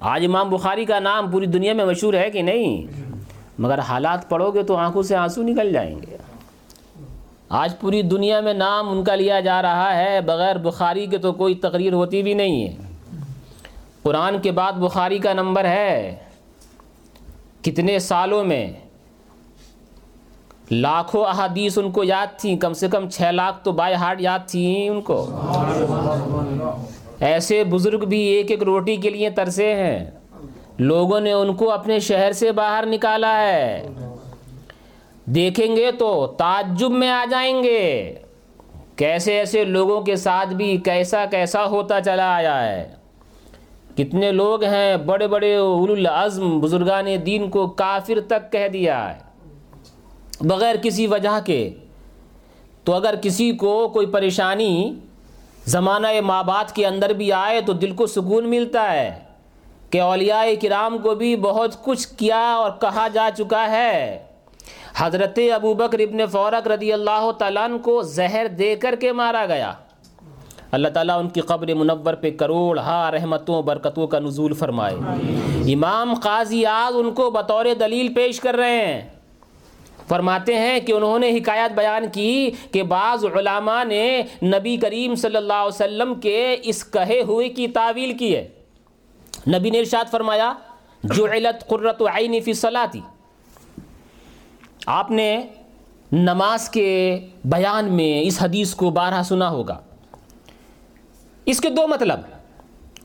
آج 0.00 0.24
امام 0.24 0.50
بخاری 0.50 0.84
کا 0.84 0.98
نام 0.98 1.30
پوری 1.30 1.46
دنیا 1.46 1.72
میں 1.72 1.84
مشہور 1.84 2.14
ہے 2.14 2.30
کہ 2.30 2.42
نہیں؟ 2.42 2.86
مگر 3.58 3.78
حالات 3.78 4.28
پڑھو 4.28 4.50
گے 4.50 4.62
تو 4.62 4.76
آنکھوں 4.76 5.02
سے 5.02 5.16
آنسو 5.16 5.42
نکل 5.42 5.72
جائیں 5.72 5.98
گے۔ 6.02 6.16
آج 7.48 7.80
پوری 7.80 8.02
دنیا 8.02 8.40
میں 8.40 8.54
نام 8.54 8.88
ان 8.88 9.04
کا 9.04 9.14
لیا 9.14 9.40
جا 9.40 9.62
رہا 9.62 9.96
ہے، 9.96 10.20
بغیر 10.20 10.56
بخاری 10.56 11.06
کے 11.06 11.18
تو 11.18 11.32
کوئی 11.32 11.54
تقریر 11.54 11.92
ہوتی 11.92 12.22
بھی 12.22 12.34
نہیں 12.34 12.68
ہے۔ 12.68 12.76
قرآن 14.02 14.40
کے 14.40 14.50
بعد 14.50 14.72
بخاری 14.72 15.18
کا 15.18 15.32
نمبر 15.32 15.64
ہے۔ 15.64 16.16
کتنے 17.62 17.98
سالوں 17.98 18.44
میں 18.44 18.72
لاکھوں 20.70 21.24
احادیث 21.24 21.78
ان 21.78 21.90
کو 21.90 22.04
یاد 22.04 22.26
تھیں، 22.38 22.56
کم 22.56 22.72
سے 22.72 22.88
کم 22.88 23.08
چھ 23.08 23.22
لاکھ 23.30 23.64
تو 23.64 23.72
بائی 23.72 23.94
ہارٹ 23.94 24.20
یاد 24.20 24.38
تھیں 24.46 24.88
ان 24.88 25.00
کو۔ 25.00 25.26
ایسے 27.20 27.64
بزرگ 27.64 27.98
بھی 27.98 28.18
ایک 28.18 28.50
ایک 28.50 28.62
روٹی 28.62 28.96
کے 28.96 29.10
لیے 29.10 29.30
ترسے 29.30 29.74
ہیں۔ 29.74 30.10
لوگوں 30.78 31.20
نے 31.20 31.32
ان 31.32 31.54
کو 31.54 31.70
اپنے 31.70 31.98
شہر 31.98 32.32
سے 32.32 32.52
باہر 32.52 32.84
نکالا 32.86 33.42
ہے۔ 33.42 33.88
دیکھیں 35.26 35.76
گے 35.76 35.92
تو 35.92 36.26
تعجب 36.26 36.90
میں 36.90 37.10
آ 37.10 37.24
جائیں 37.30 37.62
گے۔ 37.62 38.14
کیسے 38.96 39.38
ایسے 39.38 39.64
لوگوں 39.64 40.00
کے 40.00 40.16
ساتھ 40.16 40.48
بھی 40.48 40.76
کیسا 40.76 41.24
کیسا 41.26 41.66
ہوتا 41.66 42.00
چلا 42.00 42.34
آیا 42.34 42.72
ہے۔ 42.72 42.88
کتنے 43.96 44.32
لوگ 44.32 44.64
ہیں، 44.64 44.96
بڑے 44.96 45.26
بڑے 45.28 45.56
العزم 45.56 46.60
بزرگان 46.60 47.06
دین 47.26 47.50
کو 47.50 47.66
کافر 47.66 48.20
تک 48.26 48.52
کہہ 48.52 48.68
دیا 48.68 49.14
ہے۔ 49.14 49.18
بغیر 50.40 50.74
کسی 50.82 51.06
وجہ 51.06 51.38
کے۔ 51.44 51.70
تو 52.84 52.94
اگر 52.94 53.14
کسی 53.22 53.52
کو 53.52 53.88
کوئی 53.88 54.06
پریشانی 54.06 54.94
زمانہ 55.66 56.06
ماں 56.20 56.42
باپ 56.42 56.74
کے 56.74 56.86
اندر 56.86 57.10
بھی 57.10 57.32
آئے 57.32 57.60
تو 57.60 57.72
دل 57.72 57.90
کو 57.90 58.06
سکون 58.06 58.50
ملتا 58.50 58.92
ہے 58.92 59.18
کہ 59.90 60.00
اولیاء 60.00 60.44
کرام 60.62 60.98
کو 60.98 61.14
بھی 61.14 61.36
بہت 61.36 61.84
کچھ 61.84 62.08
کیا 62.08 62.54
اور 62.54 62.70
کہا 62.80 63.08
جا 63.08 63.30
چکا 63.38 63.70
ہے۔ 63.70 64.18
حضرت 64.96 65.38
ابو 65.54 65.74
بکر 65.74 65.98
ابن 65.98 66.26
فورک 66.26 66.68
رضی 66.68 66.92
اللہ 66.92 67.30
تعالیٰ 67.38 67.68
کو 67.82 68.02
زہر 68.02 68.46
دے 68.58 68.76
کر 68.76 68.94
کے 69.00 69.12
مارا 69.12 69.46
گیا۔ 69.48 69.72
اللہ 70.70 70.88
تعالیٰ 70.88 71.18
ان 71.18 71.28
کی 71.28 71.40
قبر 71.40 71.74
منور 71.74 72.14
پہ 72.14 72.30
کروڑ 72.30 72.78
ہا 72.78 73.10
رحمتوں، 73.10 73.62
برکتوں 73.62 74.06
کا 74.06 74.18
نزول 74.18 74.52
فرمائے۔ 74.52 74.94
امام 75.72 76.14
قاضی 76.14 76.66
آز 76.66 76.96
ان 76.96 77.14
کو 77.14 77.30
بطور 77.30 77.64
دلیل 77.80 78.14
پیش 78.14 78.40
کر 78.40 78.54
رہے 78.54 78.86
ہیں۔ 78.86 79.13
فرماتے 80.08 80.58
ہیں 80.58 80.80
کہ 80.80 80.92
انہوں 80.92 81.18
نے 81.18 81.30
حکایت 81.30 81.72
بیان 81.72 82.04
کی 82.12 82.50
کہ 82.72 82.82
بعض 82.82 83.24
علماء 83.24 83.84
نے 83.84 84.22
نبی 84.42 84.76
کریم 84.76 85.14
صلی 85.14 85.36
اللہ 85.36 85.52
علیہ 85.52 85.74
وسلم 85.74 86.14
کے 86.14 86.56
اس 86.62 86.84
کہے 86.84 87.22
ہوئے 87.22 87.48
کی 87.48 87.68
تعویل 87.68 88.16
کی 88.16 88.36
ہے۔ 88.36 88.48
نبی 89.48 89.70
نے 89.70 89.78
ارشاد 89.78 90.10
فرمایا 90.10 90.52
جو 91.04 91.26
علت 91.26 91.68
قرۃ 91.68 92.02
عینی 92.14 92.40
فی 92.40 92.52
صلاتی۔ 92.52 93.00
آپ 94.86 95.10
نے 95.10 95.42
نماز 96.12 96.68
کے 96.68 97.20
بیان 97.44 97.92
میں 97.92 98.20
اس 98.22 98.42
حدیث 98.42 98.74
کو 98.74 98.90
بارہ 98.90 99.22
سنا 99.22 99.50
ہوگا۔ 99.50 99.80
اس 101.46 101.60
کے 101.60 101.70
دو 101.70 101.86
مطلب۔ 101.86 102.20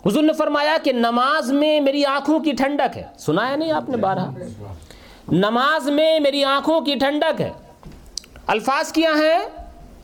حضور 0.05 0.23
نے 0.23 0.33
فرمایا 0.33 0.77
کہ 0.83 0.91
نماز 0.91 1.51
میں 1.51 1.81
میری 1.81 2.05
آنکھوں 2.05 2.39
کی 2.39 2.51
ٹھنڈک 2.51 2.97
ہے۔ 2.97 3.07
سنا 3.17 3.51
ہے 3.51 3.55
نہیں 3.55 3.71
آپ 3.71 3.89
نے 3.89 3.97
بارہ 3.97 4.19
نماز 5.31 5.89
میں 5.89 6.19
میری 6.19 6.43
آنکھوں 6.43 6.81
کی 6.81 6.95
ٹھنڈک 6.95 7.41
ہے۔ 7.41 7.51
الفاظ 8.47 8.91
کیا 8.91 9.09
ہیں؟ 9.09 9.39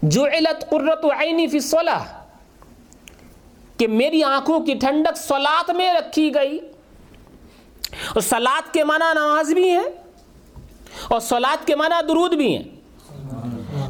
جو 0.02 0.26
علت 0.26 0.70
قرت 0.70 1.06
و 1.06 1.12
عینی 1.12 1.48
فی 1.48 1.60
صلاح 1.60 2.04
کہ 3.78 3.88
میری 3.88 4.24
آنکھوں 4.24 4.60
کی 4.60 4.74
ٹھنڈک 4.74 5.18
سلاد 5.18 5.70
میں 5.70 5.94
رکھی 5.94 6.36
گئی۔ 6.36 6.60
اور 8.14 8.22
سلاد 8.22 8.74
کے 8.74 8.84
معنی 8.84 9.14
نماز 9.14 9.54
بھی 9.54 9.70
ہیں۔ 9.70 9.84
اور 11.08 11.20
سلاد 11.20 11.68
کے 11.68 11.76
معنی 11.76 12.06
درود 12.08 12.34
بھی 12.34 12.58
ہیں۔ 12.58 12.64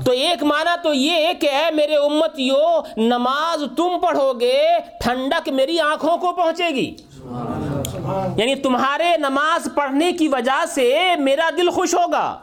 تو 0.06 0.12
ایک 0.12 0.44
معنی 0.44 0.70
تو 0.84 0.94
یہ 0.94 1.34
کہ 1.34 1.50
اے 1.50 1.72
میرے 1.72 1.96
امتیو، 1.96 2.80
نماز 2.98 3.64
تم 3.78 4.00
پڑھو 4.02 4.34
گے، 4.34 4.64
ٹھنڈک 5.04 5.50
میری 5.50 5.80
آنکھوں 5.80 6.18
کو 6.18 6.32
پہنچے 6.32 6.68
گی۔ 6.70 6.96
یعنی 8.38 8.56
تمہارے 8.56 9.18
نماز 9.18 9.68
پڑھنے 9.76 10.12
کی 10.12 10.28
وجہ 10.28 10.64
سے 10.74 10.92
میرا 11.20 11.50
دل 11.58 11.70
خوش 11.70 11.94
ہوگا 11.94 12.38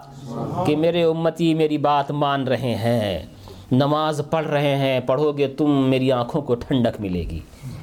کہ 0.67 0.77
میرے 0.77 1.05
امتی 1.05 1.55
میری 1.55 1.79
بات 1.79 2.11
مان 2.11 2.49
رہے 2.49 2.75
ہیں 2.75 3.27
نماز 3.73 4.21
پڑھ 4.31 4.47
رہے 4.47 4.75
ہیں 4.77 5.01
پڑھو 5.01 5.33
گے 5.33 5.49
تم 5.49 5.71
میری 5.91 6.13
آنکھوں 6.13 6.43
کو 6.43 6.55
ٹھنڈک 6.55 7.01
ملے 7.01 7.25
گی۔ 7.31 7.41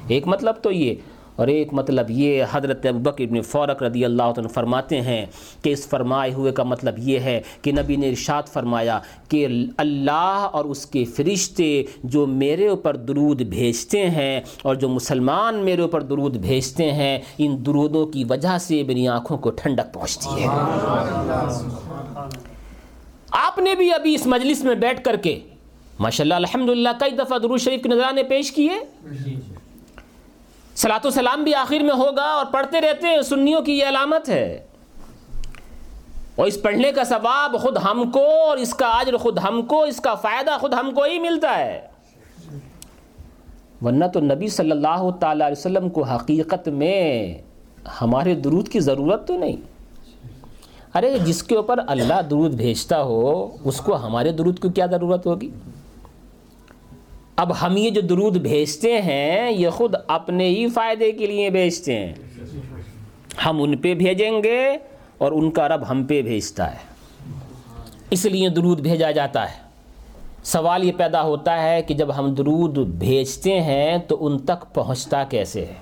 ایک 0.08 0.26
مطلب 0.26 0.54
تو 0.62 0.70
یہ 0.70 0.94
اور 1.40 1.48
ایک 1.48 1.72
مطلب 1.72 2.10
یہ 2.10 2.44
حضرت 2.52 2.86
ابوبکر 2.86 3.24
ابن 3.24 3.40
فورق 3.42 3.82
رضی 3.82 4.04
اللہ 4.04 4.22
عنہ 4.22 4.48
فرماتے 4.48 5.00
ہیں 5.00 5.24
کہ 5.62 5.72
اس 5.72 5.86
فرمائے 5.88 6.32
ہوئے 6.32 6.52
کا 6.52 6.62
مطلب 6.62 6.98
یہ 6.98 7.18
ہے 7.18 7.40
کہ 7.62 7.72
نبی 7.72 7.96
نے 7.96 8.08
ارشاد 8.08 8.48
فرمایا 8.52 8.98
کہ 9.28 9.46
اللہ 9.76 10.48
اور 10.52 10.64
اس 10.64 10.86
کے 10.86 11.04
فرشتے 11.04 11.70
جو 12.04 12.26
میرے 12.26 12.68
اوپر 12.68 12.96
درود 12.96 13.42
بھیجتے 13.42 14.08
ہیں 14.10 14.40
اور 14.62 14.74
جو 14.74 14.88
مسلمان 14.88 15.54
میرے 15.64 15.82
اوپر 15.82 16.02
درود 16.02 16.36
بھیجتے 16.36 16.92
ہیں، 16.92 17.18
ان 17.38 17.56
درودوں 17.66 18.06
کی 18.06 18.24
وجہ 18.30 18.58
سے 18.58 18.82
میری 18.82 19.06
آنکھوں 19.08 19.38
کو 19.38 19.50
ٹھنڈک 19.50 19.92
پہنچتی 19.94 20.42
ہے۔ 20.42 20.46
آپ 23.30 23.58
نے 23.58 23.74
بھی 23.74 23.92
ابھی 23.92 24.14
اس 24.14 24.26
مجلس 24.26 24.64
میں 24.64 24.74
بیٹھ 24.74 25.04
کر 25.04 25.16
کے 25.16 25.38
ماشاء 26.00 26.24
اللہ 26.24 26.34
الحمد 26.34 26.68
للہ 26.68 26.88
کئی 27.00 27.10
دفعہ 27.10 27.38
درود 27.38 27.60
شریف 27.60 27.82
کے 27.82 27.88
نظرانے 27.88 28.22
پیش 28.22 28.52
کیے 28.52 28.78
سلاۃ 30.80 31.06
و 31.06 31.10
سلام 31.10 31.44
بھی 31.44 31.54
آخر 31.54 31.82
میں 31.82 31.94
ہوگا 31.94 32.22
اور 32.22 32.46
پڑھتے 32.50 32.80
رہتے 32.80 33.08
ہیں، 33.08 33.22
سنیوں 33.22 33.62
کی 33.62 33.78
یہ 33.78 33.86
علامت 33.86 34.28
ہے۔ 34.28 34.66
اور 36.36 36.46
اس 36.46 36.62
پڑھنے 36.62 36.92
کا 36.92 37.04
ثواب 37.04 37.56
خود 37.62 37.76
ہم 37.76 38.10
کو 38.10 38.46
اور 38.46 38.56
اس 38.56 38.74
کا 38.74 39.00
عجر 39.00 39.16
خود 39.16 39.38
ہم 39.38 39.62
کو، 39.62 39.82
اس 39.82 40.00
کا 40.00 40.14
فائدہ 40.14 40.50
خود 40.60 40.74
ہم 40.74 40.90
کو 40.94 41.02
ہی 41.02 41.18
ملتا 41.18 41.58
ہے۔ 41.58 41.80
ورنہ 43.82 44.04
تو 44.14 44.20
نبی 44.20 44.48
صلی 44.48 44.70
اللہ 44.70 45.10
تعالی 45.20 45.44
علیہ 45.44 45.58
وسلم 45.58 45.88
کو 45.88 46.02
حقیقت 46.02 46.68
میں 46.68 47.38
ہمارے 48.02 48.34
درود 48.34 48.68
کی 48.68 48.80
ضرورت 48.80 49.28
تو 49.28 49.38
نہیں۔ 49.38 49.56
ارے، 50.94 51.18
جس 51.18 51.42
کے 51.42 51.56
اوپر 51.56 51.78
اللہ 51.86 52.20
درود 52.30 52.54
بھیجتا 52.54 53.02
ہو، 53.02 53.56
اس 53.64 53.80
کو 53.80 53.96
ہمارے 53.96 54.32
درود 54.32 54.62
کی 54.62 54.68
کیا 54.68 54.86
ضرورت 54.86 55.26
ہوگی؟ 55.26 55.50
اب 57.40 57.52
ہم 57.62 57.76
یہ 57.76 57.90
جو 57.90 58.00
درود 58.00 58.36
بھیجتے 58.36 59.02
ہیں، 59.02 59.50
یہ 59.50 59.68
خود 59.68 59.94
اپنے 60.08 60.48
ہی 60.48 60.68
فائدے 60.68 61.12
کے 61.12 61.26
لیے 61.26 61.50
بھیجتے 61.50 61.98
ہیں۔ 61.98 62.14
ہم 63.46 63.62
ان 63.62 63.76
پہ 63.76 63.94
بھیجیں 63.94 64.42
گے 64.44 64.76
اور 65.18 65.32
ان 65.32 65.50
کا 65.50 65.68
رب 65.68 65.90
ہم 65.90 66.04
پہ 66.04 66.22
بھیجتا 66.22 66.72
ہے۔ 66.72 66.78
اس 68.10 68.24
لیے 68.24 68.48
درود 68.48 68.80
بھیجا 68.80 69.10
جاتا 69.10 69.52
ہے۔ 69.52 69.56
سوال 70.44 70.84
یہ 70.84 70.92
پیدا 70.96 71.22
ہوتا 71.22 71.62
ہے 71.62 71.82
کہ 71.82 71.94
جب 71.94 72.18
ہم 72.18 72.34
درود 72.34 72.78
بھیجتے 72.78 73.60
ہیں 73.60 73.98
تو 73.98 74.26
ان 74.26 74.38
تک 74.38 74.74
پہنچتا 74.74 75.24
کیسے 75.24 75.64
ہے؟ 75.64 75.74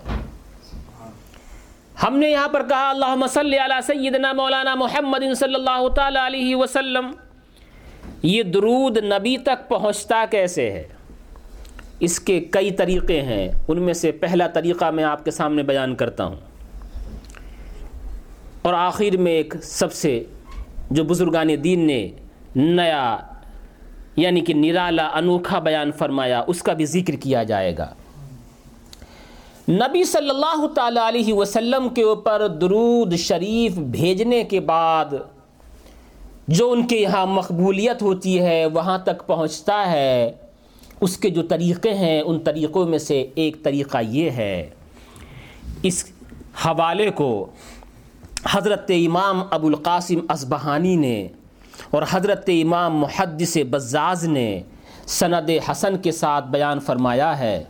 ہم 2.03 2.19
نے 2.19 2.31
یہاں 2.31 2.49
پر 2.49 2.63
کہا 2.69 2.91
اللہ 2.91 3.27
صلی 3.27 3.59
علی 3.59 3.81
سیدنا 3.87 4.33
مولانا 4.33 4.75
محمد 4.75 5.35
صلی 5.37 5.55
اللہ 5.55 5.89
تعالی 5.89 6.19
علیہ 6.27 6.57
وسلم، 6.57 7.13
یہ 8.23 8.43
درود 8.43 8.99
نبی 8.99 9.37
تک 9.37 9.69
پہنچتا 9.69 10.25
کیسے 10.31 10.71
ہے؟ 10.71 10.98
اس 12.01 12.21
کے 12.21 12.41
کئی 12.41 12.71
طریقے 12.71 13.23
ہیں۔ 13.23 13.49
ان 13.69 13.83
میں 13.83 13.95
سے 13.95 14.13
پہلا 14.13 14.47
طریقہ 14.47 14.91
میں 14.91 15.05
آپ 15.05 15.25
کے 15.25 15.31
سامنے 15.31 15.63
بیان 15.63 15.95
کرتا 15.95 16.25
ہوں۔ 16.25 16.37
اور 18.63 18.75
آخر 18.75 19.17
میں 19.17 19.33
ایک 19.33 19.55
سب 19.63 19.93
سے 19.93 20.25
جو 20.91 21.05
بزرگان 21.05 21.49
دین 21.65 21.87
نے 21.87 22.09
نیا 22.57 23.17
یعنی 24.17 24.41
کہ 24.41 24.55
نرالا، 24.55 25.07
انوکھا 25.07 25.59
بیان 25.59 25.93
فرمایا، 25.93 26.45
اس 26.47 26.63
کا 26.63 26.73
بھی 26.73 26.87
ذکر 26.87 27.13
کیا 27.15 27.43
جائے 27.43 27.77
گا۔ 27.79 27.95
نبی 29.69 30.05
صلی 30.05 30.31
اللہ 30.31 30.67
تعالی 30.67 31.01
علیہ 31.09 31.35
وسلم 31.35 31.89
کے 31.89 32.03
اوپر 32.03 32.49
درود 32.49 33.15
شریف 33.15 33.79
بھیجنے 33.79 34.45
کے 34.45 34.61
بعد 34.61 35.05
جو 36.49 36.73
ان 36.73 36.87
کے 36.87 36.97
یہاں 36.97 37.27
مقبولیت 37.27 38.03
ہوتی 38.03 38.41
ہے، 38.41 38.67
وہاں 38.67 38.99
تک 38.99 39.27
پہنچتا 39.27 39.93
ہے۔ 39.93 40.33
اس 41.01 41.17
کے 41.17 41.31
جو 41.31 41.43
طریقے 41.43 41.95
ہیں، 41.95 42.21
ان 42.21 42.39
طریقوں 42.39 42.87
میں 42.87 42.99
سے 42.99 43.27
ایک 43.35 43.63
طریقہ 43.63 43.99
یہ 44.03 44.31
ہے۔ 44.31 44.71
اس 45.83 46.05
حوالے 46.67 47.11
کو 47.11 47.47
حضرت 48.51 48.91
امام 49.07 49.43
ابو 49.51 49.67
القاسم 49.67 50.19
اسبہانی 50.33 50.97
نے 50.97 51.29
اور 51.91 52.03
حضرت 52.11 52.51
امام 52.63 52.97
محدث 52.97 53.57
بزاز 53.71 54.25
نے 54.25 54.63
سند 55.07 55.51
حسن 55.71 55.97
کے 55.97 56.13
ساتھ 56.13 56.45
بیان 56.45 56.81
فرمایا 56.81 57.39
ہے۔ 57.39 57.65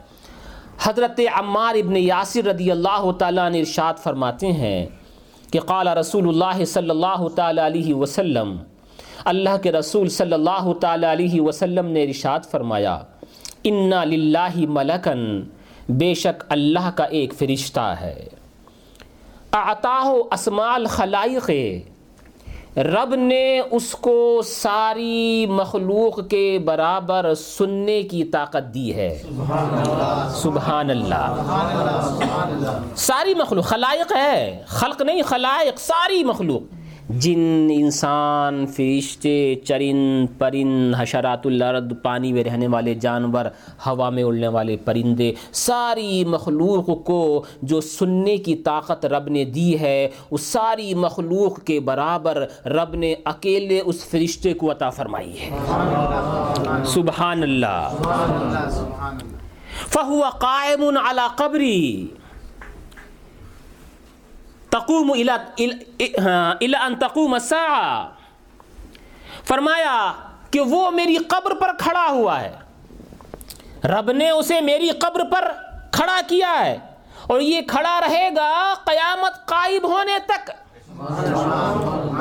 حضرت 0.83 1.20
عمار 1.35 1.74
ابن 1.74 1.97
یاسر 1.97 2.45
رضی 2.45 2.70
اللہ 2.70 3.11
تعالیٰ 3.18 3.51
نے 3.51 3.61
ارشاد 3.61 3.95
فرماتے 4.03 4.53
ہیں 4.53 4.87
کہ 5.53 5.61
قال 5.61 5.89
رسول 5.89 6.29
اللہ 6.29 6.64
صلی 6.64 6.91
اللہ 6.91 7.29
تعالیٰ 7.35 7.64
علیہ 7.64 7.95
وسلم، 7.95 8.57
اللہ 9.24 9.57
کے 9.62 9.72
رسول 9.72 10.09
صلی 10.09 10.33
اللہ 10.33 10.72
تعالیٰ 10.81 11.11
علیہ 11.11 11.41
وسلم 11.41 11.87
نے 11.87 12.03
ارشاد 12.03 12.41
فرمایا۔ 12.51 12.99
انا 13.65 14.05
للہ 14.05 14.57
ملکن 14.57 15.43
بے 15.89 16.15
شک 16.15 16.45
اللہ 16.49 16.91
کا 16.91 17.05
ایک 17.05 17.35
فرشتہ 17.39 17.95
ہے۔ 18.01 18.27
اعطاہ 19.53 20.35
اسمال 20.35 20.87
خلائق 20.87 21.51
رب 22.79 23.15
نے 23.15 23.61
اس 23.71 23.93
کو 23.93 24.43
ساری 24.45 25.47
مخلوق 25.47 26.29
کے 26.31 26.59
برابر 26.65 27.35
سننے 27.35 28.03
کی 28.03 28.25
طاقت 28.25 28.75
دی 28.75 28.95
ہے۔ 28.95 29.23
سبحان 30.35 30.91
اللہ۔ 30.91 31.45
ساری 32.97 33.35
مخلوق، 33.35 33.65
خلائق 33.65 34.13
ہے۔ 34.13 34.63
خلق 34.67 35.03
نہیں، 35.03 35.23
خلائق، 35.23 35.81
ساری 35.81 36.25
مخلوق۔ 36.25 36.78
جن 37.09 37.69
انسان 37.73 38.67
فرشتے 38.67 39.55
چرند 39.65 40.39
پرند 40.39 40.95
حشرات 40.99 41.47
الارض 41.47 41.93
پانی 42.03 42.33
میں 42.33 42.45
رہنے 42.45 42.67
والے 42.67 42.95
جانور 42.95 43.45
ہوا 43.87 44.11
میں 44.11 44.23
اڑنے 44.23 44.49
والے 44.49 44.77
پرندے 44.77 45.33
ساری 45.53 46.25
مخلوق 46.25 47.05
کو 47.05 47.45
جو 47.63 47.81
سننے 47.81 48.37
کی 48.37 48.57
طاقت 48.57 49.07
رب 49.07 49.29
نے 49.29 49.45
دی 49.45 49.81
ہے 49.81 50.09
اس 50.31 50.41
ساری 50.41 50.95
مخلوق 50.95 51.61
کے 51.65 51.81
برابر 51.81 52.47
رب 52.67 52.95
نے 52.95 53.15
اکیلے 53.25 53.81
اس 53.85 54.05
فرشتے 54.05 54.55
کو 54.55 54.71
عطا 54.71 54.91
فرمائی 54.91 55.33
ہے۔ 55.41 55.51
سبحان 56.85 57.43
اللہ۔ 57.43 57.89
فہو 59.89 60.21
قائم 60.39 60.83
علی 60.83 61.27
قبری۔ 61.37 62.07
تقوم 64.71 65.12
ان 66.61 66.95
تقوم 66.95 67.37
فرمایا 69.45 70.12
کہ 70.51 70.61
وہ 70.61 70.91
میری 70.91 71.16
قبر 71.29 71.55
پر 71.55 71.71
کھڑا 71.79 72.07
ہوا 72.11 72.41
ہے 72.41 72.57
رب 73.85 74.11
نے 74.12 74.31
اسے 74.31 74.61
میری 74.61 74.89
قبر 75.01 75.25
پر 75.25 75.51
کھڑا 75.93 76.21
کیا 76.27 76.55
ہے 76.61 76.77
اور 77.27 77.41
یہ 77.41 77.61
کھڑا 77.69 78.01
رہے 78.01 78.29
گا 78.37 78.53
قیامت 78.85 79.47
قائب 79.47 79.87
ہونے 79.89 80.19
تک 80.27 80.51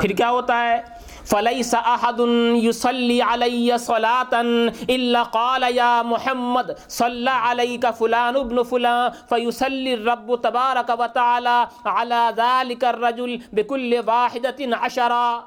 پھر 0.00 0.12
کیا 0.12 0.30
ہوتا 0.30 0.62
ہے 0.62 0.80
فلیس 1.28 1.74
احد 1.76 2.20
یصلی 2.56 3.20
علی 3.22 3.78
صلاة 3.78 4.40
الا 4.88 5.22
قال 5.24 5.64
یا 5.70 5.90
محمد 6.04 6.70
صلی 6.88 7.30
علیک 7.42 7.84
فلان 7.98 8.36
ابن 8.36 8.62
فلان 8.62 9.10
فیصلی 9.30 9.92
الرب 9.92 10.34
تبارک 10.42 10.90
و 10.98 11.06
تعالی 11.14 11.58
علی 11.94 12.22
ذالک 12.36 12.84
الرجل 12.84 13.36
بکل 13.52 13.94
واحدت 14.06 14.62
عشرا 14.80 15.38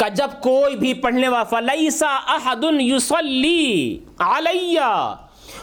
کہ 0.00 0.08
جب 0.16 0.40
کوئی 0.42 0.76
بھی 0.76 0.92
پڑھنے 1.00 1.28
والا 1.28 1.42
فلیس 1.50 2.02
احد 2.02 2.64
یصلی 2.80 3.98
علی 4.26 4.78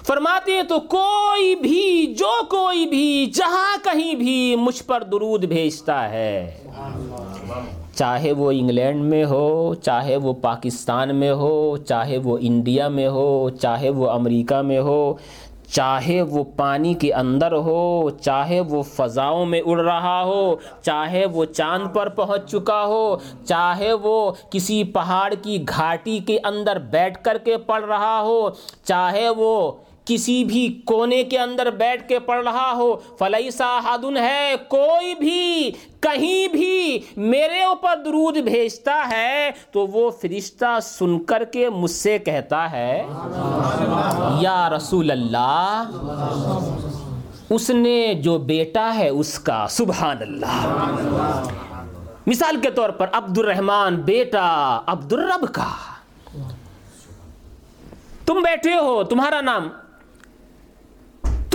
فرماتے 0.05 0.55
ہیں 0.55 0.63
تو 0.63 0.79
کوئی 0.89 1.55
بھی 1.61 2.13
جو 2.17 2.33
کوئی 2.49 2.85
بھی 2.85 3.25
جہاں 3.35 3.77
کہیں 3.83 4.13
بھی 4.15 4.55
مجھ 4.59 4.81
پر 4.83 5.03
درود 5.03 5.45
بھیجتا 5.45 6.09
ہے 6.09 6.35
چاہے 7.95 8.31
وہ 8.31 8.51
انگلینڈ 8.51 9.03
میں 9.03 9.25
ہو، 9.25 9.73
چاہے 9.75 10.15
وہ 10.17 10.33
پاکستان 10.33 11.15
میں 11.15 11.31
ہو، 11.31 11.77
چاہے 11.77 12.17
وہ 12.17 12.37
انڈیا 12.41 12.87
میں 12.87 13.07
ہو، 13.07 13.49
چاہے 13.49 13.89
وہ 13.89 14.09
امریکہ 14.09 14.61
میں 14.61 14.79
ہو، 14.79 15.13
چاہے 15.71 16.21
وہ 16.21 16.43
پانی 16.55 16.93
کے 16.93 17.13
اندر 17.13 17.51
ہو، 17.51 18.09
چاہے 18.21 18.59
وہ 18.59 18.81
فضاؤں 18.81 19.45
میں 19.45 19.61
اڑ 19.65 19.79
رہا 19.81 20.21
ہو، 20.23 20.55
چاہے 20.81 21.25
وہ 21.25 21.45
چاند 21.45 21.87
پر 21.93 22.09
پہنچ 22.09 22.51
چکا 22.51 22.83
ہو، 22.85 23.17
چاہے 23.45 23.93
وہ 23.93 24.31
کسی 24.49 24.83
پہاڑ 24.83 25.33
کی 25.41 25.63
گھاٹی 25.67 26.19
کے 26.19 26.37
اندر 26.43 26.79
بیٹھ 26.79 27.23
کر 27.23 27.37
کے 27.37 27.57
پڑھ 27.57 27.85
رہا 27.85 28.19
ہو، 28.21 28.49
چاہے 28.83 29.29
وہ 29.29 29.71
کسی 30.05 30.43
بھی 30.43 30.67
کونے 30.85 31.23
کے 31.23 31.37
اندر 31.39 31.69
بیٹھ 31.71 32.07
کے 32.07 32.19
پڑھ 32.19 32.43
رہا 32.43 32.71
ہو 32.75 32.95
فلئی 33.19 33.51
صاحدن 33.51 34.17
ہے، 34.17 34.53
کوئی 34.67 35.13
بھی 35.15 35.71
کہیں 35.99 36.47
بھی 36.47 36.99
میرے 37.17 37.61
اوپر 37.63 37.95
درود 38.05 38.37
بھیجتا 38.43 38.97
ہے 39.11 39.49
تو 39.71 39.85
وہ 39.87 40.09
فرشتہ 40.21 40.77
سن 40.83 41.17
کر 41.23 41.43
کے 41.43 41.69
مجھ 41.69 41.91
سے 41.91 42.17
کہتا 42.19 42.69
ہے، 42.71 43.05
یا 44.41 44.69
رسول 44.69 45.11
اللہ، 45.11 45.89
اس 47.49 47.69
نے 47.69 48.13
جو 48.23 48.37
بیٹا 48.51 48.89
ہے 48.95 49.07
اس 49.09 49.37
کا، 49.39 49.65
سبحان 49.69 50.17
اللہ۔ 50.21 51.47
مثال 52.27 52.59
کے 52.61 52.69
طور 52.71 52.89
پر 52.89 53.07
عبد 53.13 53.37
الرحمان 53.37 53.95
بیٹا 54.01 54.45
عبد 54.85 55.13
الرب 55.13 55.53
کا۔ 55.53 55.69
تم 58.25 58.41
بیٹھے 58.43 58.75
ہو، 58.75 59.03
تمہارا 59.03 59.41
نام 59.41 59.67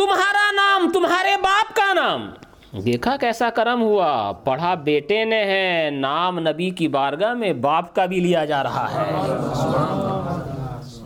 تمہارا 0.00 0.50
نام، 0.50 0.90
تمہارے 0.92 1.36
باپ 1.42 1.76
کا 1.76 1.92
نام۔ 1.92 2.30
دیکھا 2.72 3.16
کیسا 3.16 3.50
کرم 3.50 3.82
ہوا۔ 3.82 4.32
پڑھا 4.32 4.74
بیٹے 4.74 5.24
نے 5.24 5.44
ہے، 5.44 5.90
نام 5.90 6.38
نبی 6.38 6.70
کی 6.70 6.88
بارگاہ 6.88 7.34
میں 7.34 7.52
باپ 7.52 7.94
کا 7.94 8.04
بھی 8.06 8.20
لیا 8.20 8.44
جا 8.44 8.62
رہا 8.62 8.88
ہے۔ 8.94 9.10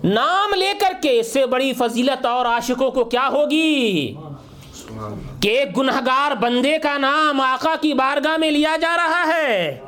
نام 0.05 0.55
لے 0.55 0.73
کر 0.81 0.93
کے 1.03 1.21
اس 1.21 1.33
سے 1.33 1.47
بڑی 1.47 1.73
فضیلت 1.73 2.27
اور 2.27 2.47
عاشقوں 2.47 2.91
کو 2.91 3.05
کیا 3.05 3.29
ہوگی؟ 3.33 4.15
کہ 5.41 5.65
گنہگار 5.77 6.35
بندے 6.35 6.79
کا 6.79 6.99
نام 6.99 7.41
آقا 7.41 7.75
کی 7.81 7.95
بارگاہ 7.95 8.37
میں 8.37 8.51
لیا 8.51 8.77
جا 8.81 8.97
رہا 8.97 9.37
ہے۔ 9.37 9.81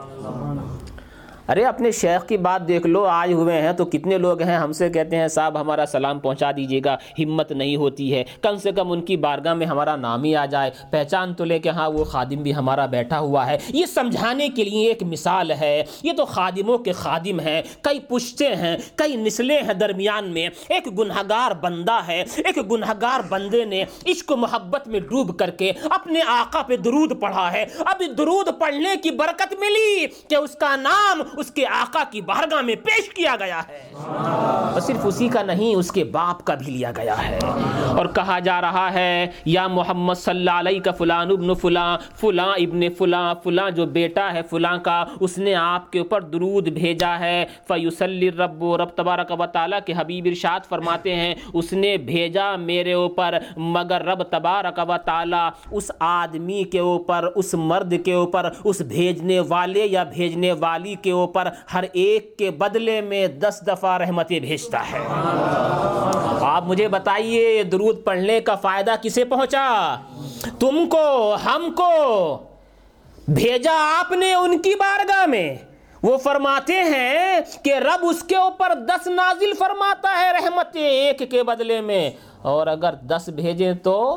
ارے، 1.48 1.64
اپنے 1.64 1.90
شیخ 1.90 2.28
کی 2.28 2.36
بات 2.36 2.68
دیکھ 2.68 2.86
لو 2.86 3.04
آج 3.04 3.32
ہوئے 3.32 3.62
ہیں 3.62 3.72
تو 3.72 3.84
کتنے 3.84 4.18
لوگ 4.18 4.42
ہیں؟ 4.42 4.56
ہم 4.56 4.72
سے 4.72 4.90
کہتے 4.90 5.16
ہیں، 5.16 5.28
صاحب، 5.28 5.60
ہمارا 5.60 5.86
سلام 5.86 6.18
پہنچا 6.18 6.50
دیجیے 6.56 6.80
گا، 6.84 6.96
ہمت 7.18 7.52
نہیں 7.52 7.76
ہوتی 7.76 8.14
ہے۔ 8.14 8.24
کم 8.42 8.56
سے 8.56 8.72
کم 8.72 8.92
ان 8.92 9.02
کی 9.02 9.16
بارگاہ 9.16 9.54
میں 9.54 9.66
ہمارا 9.66 9.96
نام 9.96 10.24
ہی 10.24 10.36
آ 10.36 10.46
جائے۔ 10.46 10.70
پہچان 10.90 11.34
تو 11.34 11.44
لے 11.44 11.58
کہ 11.58 11.68
ہاں 11.68 11.90
وہ 11.90 12.04
خادم 12.04 12.42
بھی 12.42 12.54
ہمارا 12.54 12.86
بیٹھا 12.86 13.18
ہوا 13.18 13.46
ہے۔ 13.46 13.58
یہ 13.68 13.86
سمجھانے 13.86 14.48
کے 14.48 14.64
لیے 14.64 14.88
ایک 14.88 15.02
مثال 15.02 15.50
ہے۔ 15.50 15.84
یہ 16.02 16.12
تو 16.12 16.24
خادموں 16.24 16.78
کے 16.78 16.92
خادم 16.92 17.40
ہیں۔ 17.40 17.62
کئی 17.80 17.98
پشتے 17.98 18.56
ہیں، 18.56 18.76
کئی 18.94 19.16
نسلیں 19.16 19.58
ہیں 19.58 19.74
درمیان 19.74 20.28
میں۔ 20.28 20.48
ایک 20.68 20.98
گنہگار 20.98 21.50
بندہ 21.50 21.98
ہے۔ 22.08 22.24
ایک 22.36 22.72
گنہگار 22.72 23.20
بندے 23.28 23.64
نے 23.64 23.84
عشق 24.06 24.32
و 24.32 24.36
محبت 24.36 24.88
میں 24.88 25.00
ڈوب 25.00 25.38
کر 25.38 25.50
کے 25.50 25.72
اپنے 25.90 26.20
آقا 26.26 26.62
پہ 26.62 26.76
درود 26.76 27.20
پڑھا 27.20 27.52
ہے۔ 27.52 27.64
اب 27.78 28.02
درود 28.18 28.48
پڑھنے 28.58 28.96
کی 29.02 29.10
برکت 29.10 29.54
ملی 29.60 30.06
کہ 30.28 30.34
اس 30.34 30.50
کا 30.50 30.76
نام 30.76 31.22
اس 31.36 31.50
کے 31.50 31.66
آقا 31.66 32.02
کی 32.10 32.20
بارگاہ 32.20 32.62
میں 32.62 32.74
پیش 32.74 33.08
کیا 33.08 33.36
گیا 33.38 33.62
ہے۔ 33.68 33.90
اور 34.72 34.80
صرف 34.80 34.96
اسی 35.04 35.28
کا 35.28 35.42
نہیں، 35.42 35.74
اس 35.74 35.92
کے 35.92 36.04
باپ 36.04 36.44
کا 36.44 36.54
بھی 36.54 36.72
لیا 36.72 36.90
گیا 36.96 37.28
ہے۔ 37.28 37.38
اور 37.86 38.06
کہا 38.06 38.38
جا 38.38 38.60
رہا 38.60 38.92
ہے، 38.92 39.26
یا 39.44 39.66
محمد 39.66 40.14
صلی 40.14 40.38
اللہ 40.38 40.50
علیہ 40.50 40.80
کا 40.80 40.92
فلان 40.92 41.30
ابن 41.30 41.54
فلاں 41.54 41.98
فلاں 42.16 42.54
ابن 42.56 42.88
فلاں 42.98 43.34
فلاں 43.44 43.70
جو 43.70 43.86
بیٹا 43.86 44.32
ہے 44.32 44.42
فلاں 44.42 44.78
کا، 44.78 45.04
اس 45.20 45.38
نے 45.38 45.54
آپ 45.54 45.92
کے 45.92 45.98
اوپر 45.98 46.20
درود 46.20 46.68
بھیجا 46.68 47.18
ہے۔ 47.18 47.44
فیوسلی 47.68 48.30
رب 48.30 48.62
و 48.62 48.76
رب 48.76 48.88
تبارک 48.88 49.40
و 49.40 49.46
تعالیٰ 49.46 49.78
کے 49.86 49.92
حبیب 49.96 50.26
ارشاد 50.26 50.60
فرماتے 50.68 51.14
ہیں، 51.14 51.34
اس 51.52 51.72
نے 51.72 51.96
بھیجا 51.96 52.56
میرے 52.56 52.92
اوپر، 52.92 53.38
مگر 53.56 54.04
رب 54.04 54.22
تبارک 54.22 54.80
و 54.88 54.94
تعالیٰ 55.04 55.50
اس 55.70 55.90
آدمی 55.98 56.64
کے 56.64 56.78
اوپر، 56.78 57.28
اس 57.34 57.54
مرد 57.54 57.94
کے 58.04 58.12
اوپر، 58.12 58.50
اس 58.64 58.80
بھیجنے 58.80 59.40
والے 59.40 59.86
یا 59.86 60.02
بھیجنے 60.02 60.52
والی 60.52 60.94
کے 61.02 61.10
اوپر 61.10 61.25
ہر 61.74 61.84
ایک 61.92 62.38
کے 62.38 62.50
بدلے 62.50 63.00
میں 63.00 63.26
دس 63.26 63.62
دفعہ 63.66 63.98
رحمتیں 63.98 64.40
بھیجتا 64.40 64.78
ہے۔ 64.92 64.98
آپ 66.40 66.64
مجھے 66.64 66.88
بتائیے 66.88 67.62
درود 67.62 68.04
پڑھنے 68.04 68.40
کا 68.40 68.54
فائدہ 68.54 68.94
کسے 69.02 69.24
پہنچا؟ 69.24 69.96
تم 70.58 70.88
کو، 70.88 71.34
ہم 71.34 71.72
کو۔ 71.76 72.38
بھیجا 73.28 73.72
آپ 73.74 74.12
نے 74.12 74.34
ان 74.34 74.58
کی 74.58 74.74
بارگاہ 74.74 75.26
میں۔ 75.26 75.56
وہ 76.02 76.16
فرماتے 76.16 76.72
ہیں 76.72 77.40
کہ 77.62 77.74
رب 77.74 77.98
اس 78.02 78.22
کے 78.22 78.36
اوپر 78.36 78.74
دس 78.74 79.06
نازل 79.06 79.52
فرماتا 79.58 80.20
ہے 80.20 80.32
رحمتیں 80.32 80.86
ایک 80.86 81.30
کے 81.30 81.42
بدلے 81.42 81.80
میں۔ 81.80 82.10
اور 82.42 82.66
اگر 82.66 82.94
دس 82.94 83.28
بھیجیں 83.28 83.72
تو 83.72 84.16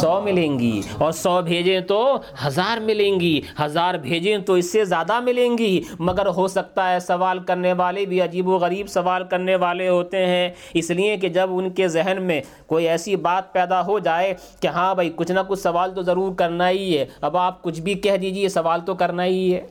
سو 0.00 0.20
ملیں 0.20 0.58
گی 0.58 0.80
اور 0.98 1.12
سو 1.12 1.42
بھیجیں 1.42 1.80
تو 1.80 2.18
ہزار 2.46 2.80
ملیں 2.80 3.20
گی، 3.20 3.40
ہزار 3.64 3.94
بھیجیں 3.94 4.38
تو 4.38 4.54
اس 4.54 4.72
سے 4.72 4.84
زیادہ 4.84 5.20
ملیں 5.20 5.58
گی۔ 5.58 5.80
مگر 5.98 6.26
ہو 6.26 6.48
سکتا 6.48 6.92
ہے 6.92 7.00
سوال 7.00 7.38
کرنے 7.38 7.72
والے 7.72 8.04
بھی 8.04 8.20
عجیب 8.20 8.48
و 8.48 8.56
غریب 8.56 8.88
سوال 8.88 9.24
کرنے 9.24 9.56
والے 9.56 9.88
ہوتے 9.88 10.26
ہیں۔ 10.26 10.50
اس 10.74 10.90
لیے 10.90 11.16
کہ 11.16 11.28
جب 11.28 11.50
ان 11.52 11.70
کے 11.70 11.88
ذہن 11.88 12.16
میں 12.20 12.40
کوئی 12.66 12.88
ایسی 12.88 13.16
بات 13.16 13.52
پیدا 13.52 13.86
ہو 13.86 13.98
جائے 13.98 14.34
کہ 14.60 14.66
ہاں 14.66 14.94
بھائی، 14.94 15.12
کچھ 15.16 15.32
نہ 15.32 15.40
کچھ 15.48 15.60
سوال 15.60 15.94
تو 15.94 16.02
ضرور 16.02 16.34
کرنا 16.34 16.68
ہی 16.70 16.98
ہے۔ 16.98 17.06
اب 17.20 17.36
آپ 17.36 17.62
کچھ 17.62 17.80
بھی 17.80 17.94
کہہ 17.94 18.16
دیجیے 18.16 18.48
سوال 18.48 18.80
تو 18.80 18.94
کرنا 18.94 19.24
ہی 19.24 19.54
ہے۔ 19.54 19.66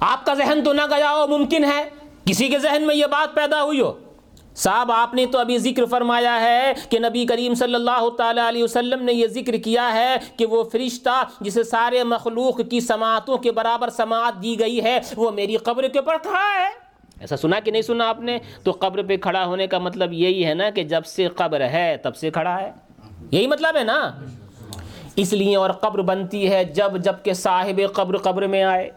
آپ 0.00 0.26
کا 0.26 0.34
ذہن 0.34 0.64
تو 0.64 0.72
نہ 0.72 0.82
گیا 0.90 1.12
ہو، 1.12 1.38
ممکن 1.38 1.64
ہے 1.64 1.84
کسی 2.24 2.48
کے 2.48 2.58
ذہن 2.58 2.86
میں 2.86 2.96
یہ 2.96 3.06
بات 3.06 3.34
پیدا 3.34 3.62
ہوئی 3.62 3.80
ہو۔ 3.80 3.92
صاحب، 4.54 4.92
آپ 4.92 5.14
نے 5.14 5.26
تو 5.26 5.38
ابھی 5.38 5.58
ذکر 5.58 5.84
فرمایا 5.84 6.40
ہے 6.40 6.72
کہ 6.90 6.98
نبی 6.98 7.26
کریم 7.26 7.54
صلی 7.54 7.74
اللہ 7.74 8.08
تعالیٰ 8.18 8.48
علیہ 8.48 8.64
وسلم 8.64 9.04
نے 9.04 9.12
یہ 9.12 9.26
ذکر 9.26 9.52
کیا 9.52 9.92
ہے 9.92 10.16
کہ 10.36 10.46
وہ 10.46 10.64
فرشتہ 10.64 11.24
جسے 11.40 11.62
سارے 11.62 12.04
مخلوق 12.04 12.60
کی 12.70 12.80
سماعتوں 12.80 13.36
کے 13.36 13.52
برابر 13.52 13.90
سماعت 13.90 14.42
دی 14.42 14.60
گئی 14.60 14.84
ہے، 14.84 14.98
وہ 15.16 15.30
میری 15.30 15.56
قبر 15.56 15.88
کے 15.88 15.98
اوپر 15.98 16.16
کھڑا 16.22 16.62
ہے۔ 16.62 16.68
ایسا 17.20 17.36
سنا 17.36 17.60
کہ 17.60 17.70
نہیں 17.70 17.82
سنا 17.82 18.08
آپ 18.08 18.20
نے؟ 18.20 18.38
تو 18.64 18.70
قبر 18.70 19.02
پہ 19.02 19.16
کھڑا 19.16 19.46
ہونے 19.46 19.66
کا 19.66 19.78
مطلب 19.78 20.12
یہی 20.12 20.46
ہے 20.46 20.54
نا 20.54 20.70
کہ 20.70 20.82
جب 20.82 21.04
سے 21.04 21.28
قبر 21.28 21.60
ہے 21.60 21.96
تب 22.02 22.16
سے 22.16 22.30
کھڑا 22.30 22.60
ہے۔ 22.60 22.72
یہی 23.30 23.46
مطلب 23.46 23.76
ہے 23.76 23.84
نا؟ 23.84 24.10
اس 25.16 25.32
لیے 25.32 25.56
اور 25.56 25.70
قبر 25.70 26.02
بنتی 26.02 26.50
ہے 26.50 26.64
جب 26.64 26.96
جبکہ 26.96 27.32
صاحب 27.32 27.80
قبر 27.92 28.16
قبر 28.16 28.46
میں 28.46 28.62
آئے۔ 28.62 28.90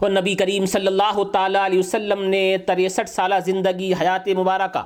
اور 0.00 0.10
نبی 0.10 0.34
کریم 0.34 0.66
صلی 0.66 0.86
اللہ 0.86 1.24
تعالیٰ 1.32 1.64
علیہ 1.64 1.78
وسلم 1.78 2.24
نے 2.24 2.56
تریسٹھ 2.66 3.10
سالہ 3.10 3.34
زندگی 3.46 3.92
حیات 3.92 4.28
مبارکہ، 4.28 4.82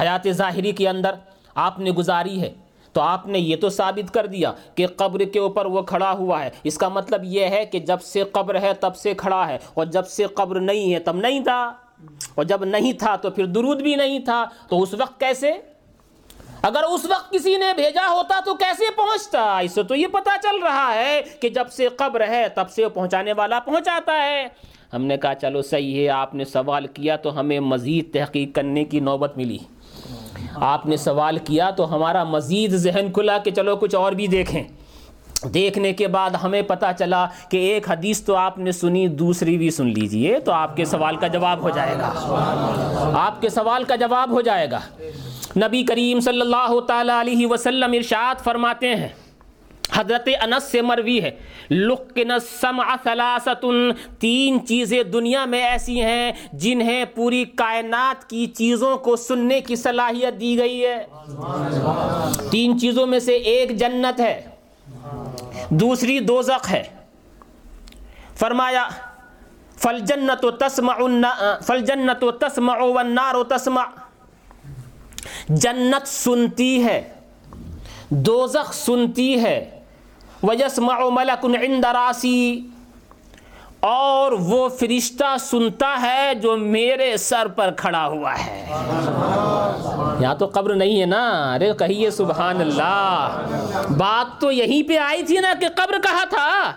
حیات 0.00 0.28
ظاہری 0.30 0.72
کے 0.72 0.88
اندر 0.88 1.10
آپ 1.54 1.78
نے 1.78 1.90
گزاری 1.90 2.42
ہے۔ 2.42 2.52
تو 2.92 3.00
آپ 3.02 3.26
نے 3.26 3.38
یہ 3.38 3.56
تو 3.56 3.68
ثابت 3.68 4.14
کر 4.14 4.26
دیا 4.26 4.52
کہ 4.74 4.86
قبر 4.86 5.20
کے 5.20 5.38
اوپر 5.38 5.66
وہ 5.66 5.82
کھڑا 5.82 6.12
ہوا 6.12 6.44
ہے۔ 6.44 6.50
اس 6.64 6.78
کا 6.78 6.88
مطلب 6.88 7.20
یہ 7.24 7.46
ہے 7.46 7.64
کہ 7.64 7.78
جب 7.78 8.00
سے 8.00 8.24
قبر 8.24 8.60
ہے 8.60 8.74
تب 8.80 8.96
سے 8.96 9.14
کھڑا 9.14 9.48
ہے 9.48 9.58
اور 9.74 9.86
جب 9.86 10.06
سے 10.06 10.24
قبر 10.24 10.60
نہیں 10.60 10.94
ہے 10.94 10.98
تب 10.98 11.16
نہیں 11.16 11.40
تھا۔ 11.40 11.72
اور 12.34 12.44
جب 12.44 12.64
نہیں 12.64 12.92
تھا 12.92 13.16
تو 13.16 13.30
پھر 13.30 13.46
درود 13.46 13.82
بھی 13.82 13.94
نہیں 13.94 14.18
تھا۔ 14.18 14.44
تو 14.68 14.82
اس 14.82 14.94
وقت 14.94 15.20
کیسے؟ 15.20 15.52
اگر 16.66 16.82
اس 16.82 17.04
وقت 17.04 17.32
کسی 17.32 17.56
نے 17.56 17.72
بھیجا 17.76 18.08
ہوتا 18.08 18.40
تو 18.44 18.54
کیسے 18.54 18.84
پہنچتا؟ 18.96 19.58
اس 19.58 19.72
سے 19.72 19.82
تو 19.82 19.94
یہ 19.94 20.06
پتا 20.06 20.36
چل 20.42 20.62
رہا 20.62 20.94
ہے 20.94 21.22
کہ 21.40 21.48
جب 21.48 21.68
سے 21.70 21.88
قبر 21.88 22.28
ہے 22.28 22.48
تب 22.54 22.70
سے 22.70 22.88
پہنچانے 22.88 23.32
والا 23.32 23.60
پہنچاتا 23.60 24.12
ہے۔ 24.12 24.46
ہم 24.92 25.04
نے 25.04 25.16
کہا، 25.16 25.34
چلو 25.34 25.62
صحیح 25.62 26.02
ہے، 26.02 26.08
آپ 26.08 26.34
نے 26.34 26.44
سوال 26.44 26.86
کیا 26.86 27.16
تو 27.16 27.40
ہمیں 27.40 27.60
مزید 27.60 28.12
تحقیق 28.12 28.54
کرنے 28.54 28.84
کی 28.84 29.00
نوبت 29.00 29.36
ملی۔ 29.36 29.58
آپ 30.54 30.86
نے 30.86 30.96
سوال 30.96 31.38
کیا 31.38 31.70
تو 31.70 31.94
ہمارا 31.94 32.24
مزید 32.24 32.70
ذہن 32.70 33.12
کھلا 33.12 33.38
کہ 33.38 33.50
چلو 33.50 33.76
کچھ 33.76 33.94
اور 33.94 34.12
بھی 34.12 34.26
دیکھیں۔ 34.26 34.62
دیکھنے 35.44 35.92
کے 35.92 36.08
بعد 36.08 36.30
ہمیں 36.30 36.62
پتا 36.62 36.92
چلا 36.92 37.26
کہ 37.50 37.56
ایک 37.56 37.90
حدیث 37.90 38.22
تو 38.22 38.36
آپ 38.36 38.58
نے 38.58 38.72
سنی، 38.72 39.08
دوسری 39.08 39.58
بھی 39.58 39.70
سن 39.70 39.86
لیجیے، 39.86 40.38
تو 40.38 40.52
آپ 40.52 40.76
کے 40.76 40.84
سوال 40.84 41.16
کا 41.16 41.26
جواب 41.26 41.62
ہو 41.62 41.70
جائے 41.70 41.94
گا۔ 41.94 42.12
آپ 43.14 43.42
کے 43.42 43.48
سوال 43.48 43.84
کا 43.84 43.96
جواب 43.96 44.30
ہو 44.30 44.40
جائے 44.40 44.70
گا۔ 44.70 44.80
نبی 45.56 45.82
کریم 45.82 46.20
صلی 46.20 46.40
اللہ 46.40 46.80
تعالیٰ 46.80 47.20
علیہ 47.20 47.46
وسلم 47.46 47.92
ارشاد 47.92 48.44
فرماتے 48.44 48.94
ہیں، 48.94 49.08
حضرت 49.92 50.28
انس 50.42 50.62
سے 50.64 50.82
مروی 50.82 51.22
ہے، 51.22 51.30
لقن 51.70 52.30
السمع 52.30 52.94
ثلاثت 53.04 53.66
تین 54.18 54.66
چیزیں 54.66 55.02
دنیا 55.02 55.44
میں 55.44 55.62
ایسی 55.62 56.02
ہیں 56.02 56.32
جنہیں 56.52 57.04
پوری 57.14 57.44
کائنات 57.44 58.30
کی 58.30 58.46
چیزوں 58.46 58.96
کو 58.96 59.16
سننے 59.16 59.60
کی 59.60 59.76
صلاحیت 59.76 60.40
دی 60.40 60.58
گئی 60.58 60.86
ہے۔ 60.86 61.06
تین 62.50 62.78
چیزوں 62.78 63.06
میں 63.06 63.18
سے 63.18 63.32
ایک 63.32 63.76
جنت 63.76 64.20
ہے۔ 64.20 64.55
دوسری 65.70 66.18
دوزخ 66.20 66.70
ہے۔ 66.70 66.82
فرمایا 68.36 68.88
فل 69.76 69.98
جنت 69.98 70.44
و 70.44 70.50
تسما 70.50 70.94
فل 71.66 71.84
جنت 71.84 72.24
و 72.24 72.30
تسما 72.30 72.72
ونار 72.84 73.34
و 73.34 73.44
تسما 73.44 73.84
جنت 75.48 76.08
سنتی 76.08 76.84
ہے، 76.84 77.00
دوزخ 78.10 78.72
سنتی 78.74 79.42
ہے۔ 79.42 79.58
وجسما 80.42 80.98
ملک 81.10 81.44
عند 81.44 81.84
راسی 81.84 82.68
اور 83.86 84.32
وہ 84.32 84.68
فرشتہ 84.68 85.36
سنتا 85.40 85.98
ہے 86.02 86.32
جو 86.34 86.56
میرے 86.56 87.16
سر 87.16 87.48
پر 87.48 87.70
کھڑا 87.76 88.06
ہوا 88.06 88.32
ہے۔ 88.46 88.66
یہاں 90.20 90.34
تو 90.34 90.46
قبر 90.46 90.74
نہیں 90.74 91.00
ہے 91.00 91.06
نا۔ 91.06 91.54
ارے 91.54 91.72
کہیے 91.78 92.10
سبحان 92.10 92.60
اللہ۔ 92.60 93.42
بات 93.98 94.40
تو 94.40 94.52
یہیں 94.52 94.88
پہ 94.88 94.98
آئی 94.98 95.22
تھی 95.22 95.38
نا 95.38 95.54
کہ 95.60 95.66
قبر 95.76 95.98
کہا 96.02 96.24
تھا۔ 96.24 96.72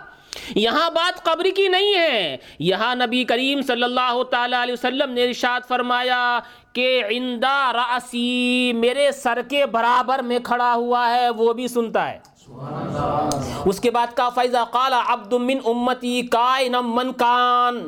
یہاں 0.54 0.90
بات 0.90 1.24
قبر 1.24 1.44
کی 1.56 1.68
نہیں 1.68 1.94
ہے۔ 1.94 2.36
یہاں 2.58 2.94
نبی 2.94 3.24
کریم 3.24 3.62
صلی 3.62 3.82
اللہ 3.82 4.22
تعالی 4.30 4.56
علیہ 4.62 4.72
وسلم 4.72 5.10
نے 5.10 5.24
ارشاد 5.24 5.68
فرمایا 5.68 6.38
کہ 6.72 7.02
عندہ 7.08 7.70
راسی 7.74 8.72
میرے 8.72 9.12
سر 9.12 9.38
کے 9.50 9.66
برابر 9.66 10.18
میں 10.18 10.38
کھڑا 10.44 10.74
ہوا 10.74 11.10
ہے، 11.14 11.30
وہ 11.30 11.52
بھی 11.52 11.68
سنتا 11.68 12.10
ہے۔ 12.10 12.29
اس 12.50 13.80
کے 13.80 13.90
بعد 13.90 14.14
کا 14.16 14.28
فیضا 14.28 14.64
کالا 14.72 15.02
عبد 15.06 15.32
من 15.40 15.58
امتی 15.64 16.20
کائن 16.30 16.74
من 16.84 17.12
کان 17.12 17.82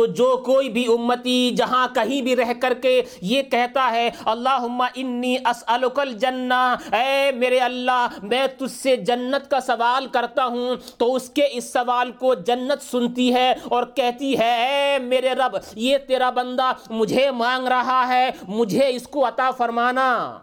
تو 0.00 0.06
جو 0.06 0.42
کوئی 0.46 0.68
بھی 0.68 0.84
امتی 0.92 1.50
جہاں 1.50 1.88
کہیں 1.94 2.22
بھی 2.22 2.36
رہ 2.36 2.52
کر 2.62 2.74
کے 2.74 3.02
یہ 3.20 3.42
کہتا 3.42 3.90
ہے 3.92 4.10
اللہم 4.24 4.82
انی 4.94 5.36
اسألک 5.46 6.00
الجنہ 6.00 6.76
اے 6.92 7.30
میرے 7.32 7.58
اللہ 7.58 8.06
میں 8.22 8.46
تجھ 8.58 8.72
سے 8.72 8.96
جنت 8.96 9.50
کا 9.50 9.60
سوال 9.60 10.06
کرتا 10.06 10.44
ہوں۔ 10.44 10.76
تو 10.98 11.14
اس 11.14 11.30
کے 11.30 11.48
اس 11.52 11.72
سوال 11.72 12.12
کو 12.12 12.34
جنت 12.34 12.82
سنتی 12.90 13.34
ہے 13.34 13.54
اور 13.64 13.84
کہتی 13.84 14.38
ہے 14.38 14.50
اے 14.66 14.98
میرے 14.98 15.34
رب 15.34 15.56
یہ 15.74 15.98
تیرا 15.98 16.30
بندہ 16.30 16.72
مجھے 16.90 17.30
مانگ 17.30 17.66
رہا 17.66 18.04
ہے 18.08 18.30
مجھے 18.48 18.88
اس 18.88 19.02
کو 19.02 19.28
عطا 19.28 19.50
فرمانا۔ 19.50 20.38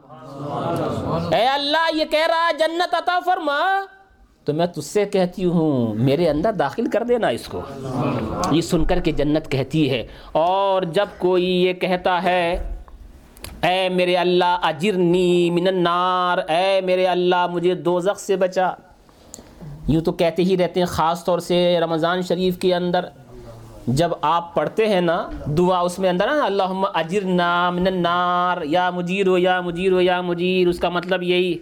اے 1.31 1.45
اللہ 1.45 1.95
یہ 1.95 2.05
کہہ 2.05 2.27
رہا 2.27 2.47
ہے 2.47 2.53
جنت 2.53 2.93
عطا 2.93 3.19
فرما۔ 3.25 3.59
تو 4.47 4.53
میں 4.53 4.65
تجھ 4.65 4.83
سے 4.83 5.05
کہتی 5.05 5.45
ہوں، 5.45 5.93
میرے 5.93 6.29
اندر 6.29 6.53
داخل 6.53 6.89
کر 6.89 7.03
دینا 7.03 7.27
اس 7.27 7.45
کو۔ 7.45 7.61
یہ 8.51 8.61
سن 8.61 8.85
کر 8.85 8.99
کے 8.99 9.11
جنت 9.11 9.51
کہتی 9.51 9.89
ہے۔ 9.89 10.07
اور 10.31 10.81
جب 10.81 11.05
کوئی 11.17 11.45
یہ 11.45 11.73
کہتا 11.73 12.23
ہے، 12.23 12.75
اے 13.63 13.89
میرے 13.89 14.15
اللہ، 14.15 14.57
اجرنی 14.61 15.49
من 15.49 15.67
النار۔ 15.67 16.37
اے 16.37 16.81
میرے 16.81 17.05
اللہ، 17.05 17.47
مجھے 17.51 17.75
دوزخ 17.75 18.19
سے 18.19 18.35
بچا۔ 18.35 18.69
یوں 19.87 20.01
تو 20.01 20.11
کہتے 20.11 20.43
ہی 20.43 20.57
رہتے 20.57 20.79
ہیں، 20.79 20.87
خاص 20.87 21.23
طور 21.23 21.39
سے 21.39 21.79
رمضان 21.79 22.21
شریف 22.21 22.57
کے 22.57 22.75
اندر۔ 22.75 23.05
جب 23.87 24.09
آپ 24.21 24.55
پڑھتے 24.55 24.87
ہیں 24.87 25.01
نا، 25.01 25.29
دعا 25.45 25.79
اس 25.79 25.99
میں 25.99 26.09
اندر 26.09 26.27
نا، 26.27 26.45
اللہم 26.45 26.85
اجرنا 26.93 27.69
من 27.69 27.87
النار۔ 27.87 28.57
یا 28.61 28.89
مجیر 28.89 29.27
ہو 29.27 29.37
یا 29.37 29.61
مجیر 29.61 29.91
ہو 29.91 30.01
یا 30.01 30.21
مجیر۔ 30.21 30.67
اس 30.67 30.79
کا 30.79 30.89
مطلب 30.89 31.23
یہی۔ 31.23 31.57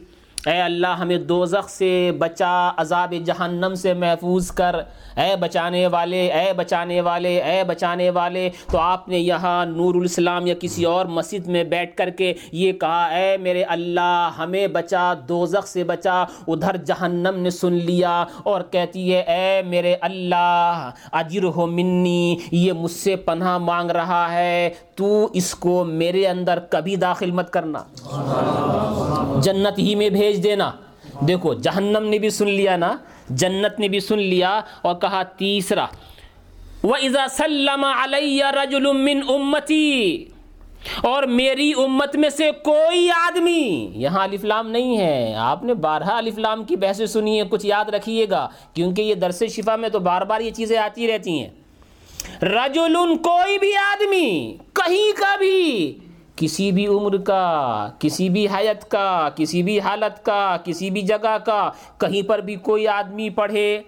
اے 0.46 0.62
اللہ 0.62 0.88
ہمیں 0.88 1.18
دوزخ 1.18 1.70
سے 1.70 2.12
بچا، 2.18 2.72
عذاب 2.78 3.14
جہنم 3.26 3.76
سے 3.76 3.94
محفوظ 3.94 4.52
کر۔ 4.52 4.76
اے 5.18 5.36
بچانے 5.36 5.88
والے، 5.88 6.28
اے 6.32 6.54
بچانے 6.54 7.02
والے، 7.02 7.42
اے 7.42 7.64
بچانے 7.64 8.10
والے، 8.10 8.50
تو 8.72 8.80
آپ 8.80 9.10
نے 9.10 9.20
یہاں 9.20 9.66
نور 9.66 9.96
الاسلام 9.96 10.48
یا 10.48 10.54
کسی 10.60 10.86
اور 10.86 11.06
مسجد 11.06 11.48
میں 11.48 11.64
بیٹھ 11.64 11.96
کر 11.96 12.10
کے 12.10 12.34
یہ 12.52 12.74
کہا، 12.74 13.06
اے 13.06 13.38
میرے 13.38 13.64
اللہ، 13.64 14.30
ہمیں 14.38 14.68
بچا، 14.68 15.14
دوزخ 15.30 15.68
سے 15.68 15.84
بچا، 15.84 16.24
ادھر 16.48 16.78
جہنم 16.78 17.40
نے 17.40 17.50
سن 17.50 17.74
لیا 17.74 18.26
اور 18.44 18.62
کہتی 18.62 19.16
ہے، 19.16 19.22
اے 19.22 19.62
میرے 19.62 19.96
اللہ 20.02 20.90
اجر 21.12 21.44
ہو 21.44 21.68
منی، 21.68 22.36
یہ 22.52 22.74
مجھ 22.74 22.92
سے 22.92 23.16
پناہ 23.16 23.58
مانگ 23.58 23.92
رہا 23.92 24.34
ہے۔ 24.34 24.70
تو 24.96 25.30
اس 25.34 25.56
کو 25.56 25.84
میرے 25.84 26.28
اندر 26.28 26.60
کبھی 26.60 26.96
داخل 26.96 27.32
مت 27.32 27.54
کرنا۔ 27.54 27.84
جنت 29.42 29.80
ہی 29.80 29.96
میں 29.96 30.10
بھیج 30.10 30.44
دینا۔ 30.44 30.72
دیکھو، 31.28 31.54
جہنم 31.54 32.06
نے 32.10 32.20
بھی 32.20 32.30
سن 32.30 32.50
لیا 32.50 32.78
نا۔ 32.78 32.98
جنت 33.30 33.80
نے 33.80 33.88
بھی 33.88 34.00
سن 34.00 34.20
لیا 34.20 34.62
اور 34.82 34.96
کہا 34.96 35.24
تیسرا، 35.24 35.86
وَإِذَا 36.84 37.28
سَلَّمَ 37.30 37.86
عَلَيَّ 37.86 38.44
رَجُلٌ 38.44 38.94
مِّنْ 38.94 39.24
أُمَّتِي، 39.28 40.26
اور 41.04 41.24
میری 41.24 41.72
امت 41.78 42.16
میں 42.16 42.30
سے 42.30 42.52
کوئی 42.52 43.10
آدمی، 43.12 43.92
یہاں 43.96 44.24
الفلام 44.24 44.70
نہیں 44.70 44.98
ہے۔ 44.98 45.36
آپ 45.36 45.64
نے 45.64 45.74
بارہا 45.74 46.18
الفلام 46.18 46.64
کی 46.64 46.76
بحث 46.76 47.02
سنی 47.10 47.40
ہے 47.40 47.46
کچھ 47.50 47.66
یاد 47.66 47.86
رکھیے 47.86 48.26
گا، 48.30 48.48
کیونکہ 48.74 49.02
یہ 49.02 49.16
درس 49.16 49.44
شفا 49.44 49.76
میں 49.76 49.90
تو 49.90 50.00
بار 50.00 50.22
بار 50.22 50.42
یہ 50.42 50.52
چیزیں 50.52 50.78
آتی 50.78 51.08
رہتی 51.08 51.40
ہیں۔ 51.40 51.50
رجل 52.42 52.96
کوئی 53.24 53.60
بھی 53.60 53.76
آدمی، 53.76 54.58
کہیں 54.74 55.20
کا 55.20 55.36
بھی، 55.36 56.00
کسی 56.36 56.72
بھی 56.72 56.88
عمر 56.88 57.18
کا، 57.18 57.90
کسی 58.00 58.30
بھی 58.30 58.48
حیت 58.48 58.92
کا، 58.92 59.30
کسی 59.36 59.64
بھی 59.64 59.80
حالت 59.80 60.26
کا، 60.26 60.58
کسی 60.64 60.90
بھی 60.90 61.02
جگہ 61.02 61.38
کا، 61.46 61.72
کہیں 61.98 62.28
پر 62.28 62.40
بھی 62.40 62.56
کوئی 62.56 62.88
آدمی 62.88 63.30
پڑھے۔ 63.30 63.82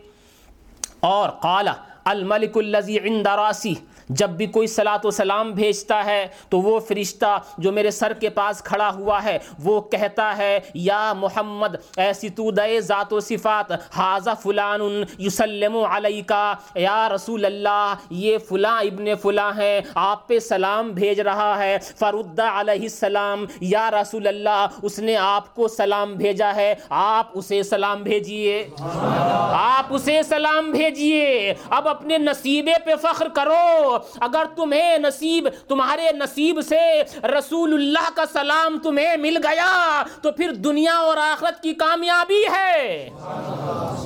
اور 0.99 1.29
قال، 1.29 1.67
الملک 2.03 2.57
الزی 2.57 2.99
عند 2.99 3.27
راسی 3.27 3.73
جب 4.09 4.29
بھی 4.29 4.45
کوئی 4.47 4.67
صلاۃ 4.67 5.05
و 5.05 5.11
سلام 5.11 5.51
بھیجتا 5.51 6.03
ہے 6.05 6.25
تو 6.49 6.59
وہ 6.61 6.79
فرشتہ 6.79 7.37
جو 7.57 7.71
میرے 7.71 7.91
سر 7.91 8.13
کے 8.13 8.29
پاس 8.29 8.61
کھڑا 8.63 8.89
ہوا 8.95 9.23
ہے، 9.23 9.37
وہ 9.63 9.79
کہتا 9.81 10.35
ہے، 10.37 10.59
یا 10.73 11.11
محمد، 11.13 11.75
ایسی 11.97 12.29
تو 12.29 12.49
دے 12.51 12.79
ذات 12.81 13.13
و 13.13 13.19
صفات 13.19 13.71
حاضہ 13.95 14.33
فلان 14.43 14.81
یسلم 15.19 15.75
علیکا، 15.91 16.53
یا 16.75 17.07
رسول 17.09 17.45
اللہ، 17.45 17.93
یہ 18.09 18.37
فلاں 18.49 18.79
ابن 18.81 19.13
فلاں 19.21 19.51
ہے 19.57 19.79
آپ 19.95 20.27
پہ 20.27 20.39
سلام 20.39 20.91
بھیج 20.91 21.19
رہا 21.21 21.57
ہے، 21.59 21.77
فرد 21.99 22.39
علیہ 22.39 22.81
السلام، 22.81 23.45
یا 23.61 23.89
رسول 23.91 24.27
اللہ، 24.27 24.65
اس 24.81 24.99
نے 24.99 25.15
آپ 25.17 25.53
کو 25.55 25.67
سلام 25.67 26.13
بھیجا 26.15 26.55
ہے، 26.55 26.73
آپ 26.89 27.31
اسے 27.33 27.61
سلام 27.63 28.03
بھیجئے 28.03 28.63
آپ 28.79 29.93
اسے 29.93 30.21
سلام 30.23 30.71
بھیجئے 30.71 31.53
اب 31.69 31.87
اپنے 31.87 32.17
نصیبے 32.17 32.73
پہ 32.85 32.95
فخر 33.01 33.27
کرو۔ 33.35 33.96
اگر 34.19 34.43
تمہیں 34.55 34.97
نصیب، 34.97 35.47
تمہارے 35.67 36.11
نصیب 36.15 36.59
سے 36.69 37.01
رسول 37.27 37.73
اللہ 37.73 38.09
کا 38.15 38.23
سلام 38.33 38.77
تمہیں 38.83 39.17
مل 39.17 39.37
گیا، 39.37 40.03
تو 40.21 40.31
پھر 40.31 40.51
دنیا 40.51 40.93
اور 40.93 41.17
آخرت 41.17 41.63
کی 41.63 41.73
کامیابی 41.73 42.43
ہے۔ 42.53 43.09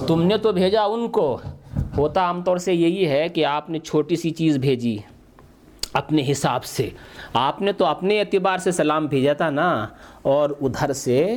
تم 0.07 0.21
نے 0.21 0.37
تو 0.37 0.51
بھیجا 0.51 0.83
ان 0.83 1.07
کو۔ 1.09 1.37
ہوتا 1.97 2.21
عام 2.21 2.41
طور 2.41 2.57
سے 2.57 2.73
یہی 2.73 3.07
ہے 3.07 3.29
کہ 3.29 3.45
آپ 3.45 3.69
نے 3.69 3.79
چھوٹی 3.79 4.15
سی 4.15 4.29
چیز 4.29 4.57
بھیجی 4.57 4.97
اپنے 5.93 6.31
حساب 6.31 6.65
سے۔ 6.65 6.89
آپ 7.33 7.61
نے 7.61 7.71
تو 7.71 7.85
اپنے 7.85 8.19
اعتبار 8.19 8.57
سے 8.57 8.71
سلام 8.71 9.05
بھیجا 9.05 9.33
تھا 9.33 9.49
نا، 9.49 9.87
اور 10.21 10.49
ادھر 10.61 10.93
سے 10.93 11.35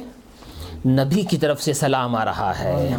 نبی 0.87 1.23
کی 1.23 1.37
طرف 1.37 1.63
سے 1.63 1.73
سلام 1.73 2.15
آ 2.17 2.25
رہا 2.25 2.59
ہے۔ 2.59 2.97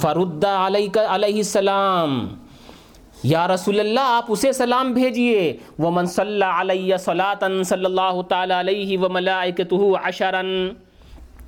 فرد 0.00 0.44
علیہ 0.44 1.00
علیہ 1.08 1.36
السلام۔ 1.36 2.28
یا 3.24 3.46
رسول 3.48 3.80
اللہ، 3.80 4.00
آپ 4.00 4.24
اسے 4.28 4.52
سلام 4.52 4.92
بھیجئے 4.92 5.56
ومن 5.78 6.06
صلی 6.06 6.44
علیہ 6.60 6.96
صلاۃ 6.96 7.44
صلی 7.66 7.84
اللہ 7.84 8.20
تعالی 8.28 8.54
علیہ 8.60 8.98
و 8.98 9.08
ملائکتہ 9.08 9.74
عشرا۔ 10.04 10.42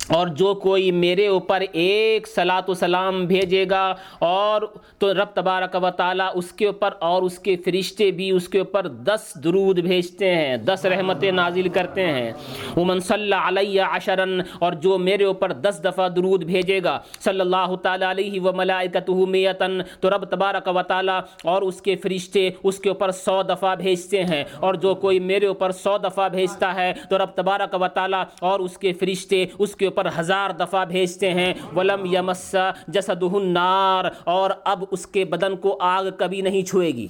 اور 0.09 0.27
جو 0.27 0.53
کوئی 0.53 0.91
میرے 0.91 1.27
اوپر 1.27 1.63
ایک 1.71 2.27
صلاۃ 2.27 2.61
و 2.67 2.73
سلام 2.73 3.25
بھیجے 3.25 3.65
گا 3.69 3.95
اور 4.19 4.61
تو 4.97 5.13
رب 5.13 5.33
تبارک 5.33 5.75
و 5.83 5.89
تعالیٰ 5.89 6.29
اس 6.33 6.51
کے 6.51 6.65
اوپر 6.65 6.93
اور 6.99 7.21
اس 7.21 7.39
کے 7.39 7.55
فرشتے 7.55 8.11
بھی 8.11 8.31
اس 8.31 8.49
کے 8.49 8.59
اوپر 8.59 8.87
دس 8.87 9.31
درود 9.43 9.79
بھیجتے 9.79 10.35
ہیں، 10.35 10.57
دس 10.57 10.85
رحمتیں 10.85 11.31
نازل 11.31 11.69
کرتے 11.69 12.07
ہیں۔ 12.07 12.31
ومن 12.77 12.99
صلی 12.99 13.35
علیہ 13.47 13.81
عشرن 13.81 14.41
اور 14.59 14.73
جو 14.73 14.97
میرے 14.97 15.23
اوپر 15.23 15.51
دس 15.51 15.81
دفعہ 15.83 16.07
درود 16.09 16.43
بھیجے 16.43 16.79
گا 16.83 16.99
صلی 17.19 17.39
اللہ 17.39 17.75
تعالیٰ 17.75 18.09
علیہ 18.09 18.41
و 18.41 18.51
ملائکتہ 18.53 19.11
میتن 19.11 19.81
تو 19.99 20.09
رب 20.09 20.25
تبارک 20.25 20.69
و 20.75 20.81
تعالیٰ 20.81 21.19
اور 21.43 21.61
اس 21.61 21.81
کے 21.81 21.95
فرشتے 21.95 22.49
اس 22.63 22.79
کے 22.79 22.89
اوپر 22.89 23.11
سو 23.11 23.43
دفعہ 23.43 23.75
بھیجتے 23.75 24.23
ہیں۔ 24.23 24.43
اور 24.59 24.73
جو 24.73 24.95
کوئی 24.95 25.19
میرے 25.19 25.45
اوپر 25.45 25.71
سو 25.71 25.97
دفعہ 25.97 26.29
بھیجتا 26.29 26.75
ہے، 26.75 26.93
تو 27.09 27.17
رب 27.17 27.29
تبارک 27.35 27.75
و 27.81 27.87
تعالیٰ 27.87 28.23
اور 28.39 28.59
اس 28.59 28.77
کے 28.77 28.93
فرشتے 28.93 29.45
اس 29.59 29.75
کے 29.75 29.85
اوپر 29.95 30.19
ہزار 30.19 30.49
دفعہ 30.49 30.85
بھیجتے 30.85 31.31
ہیں، 31.31 31.53
ولم 31.75 32.05
یمس 32.05 32.55
جسدہ 32.87 33.35
النار، 33.35 34.05
اور 34.23 34.49
اب 34.63 34.83
اس 34.91 35.07
کے 35.07 35.25
بدن 35.25 35.55
کو 35.55 35.77
آگ 35.79 36.03
کبھی 36.17 36.41
نہیں 36.41 36.61
چھوئے 36.61 36.87
گی۔ 36.87 37.07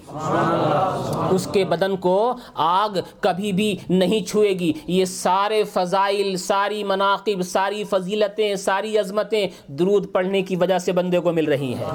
اس 1.31 1.47
کے 1.53 1.63
بدن 1.65 1.95
کو 1.95 2.36
آگ 2.55 2.89
کبھی 3.19 3.51
بھی 3.51 3.75
نہیں 3.89 4.27
چھوئے 4.27 4.49
گی۔ 4.49 4.71
یہ 4.88 5.05
سارے 5.05 5.63
فضائل، 5.63 6.36
ساری 6.38 6.83
مناقب، 6.83 7.41
ساری 7.41 7.83
فضیلتیں، 7.83 8.55
ساری 8.55 8.97
عظمتیں 8.97 9.47
درود 9.67 10.11
پڑھنے 10.11 10.41
کی 10.41 10.55
وجہ 10.55 10.77
سے 10.77 10.91
بندے 10.91 11.19
کو 11.19 11.31
مل 11.31 11.45
رہی 11.45 11.73
ہیں۔ 11.73 11.91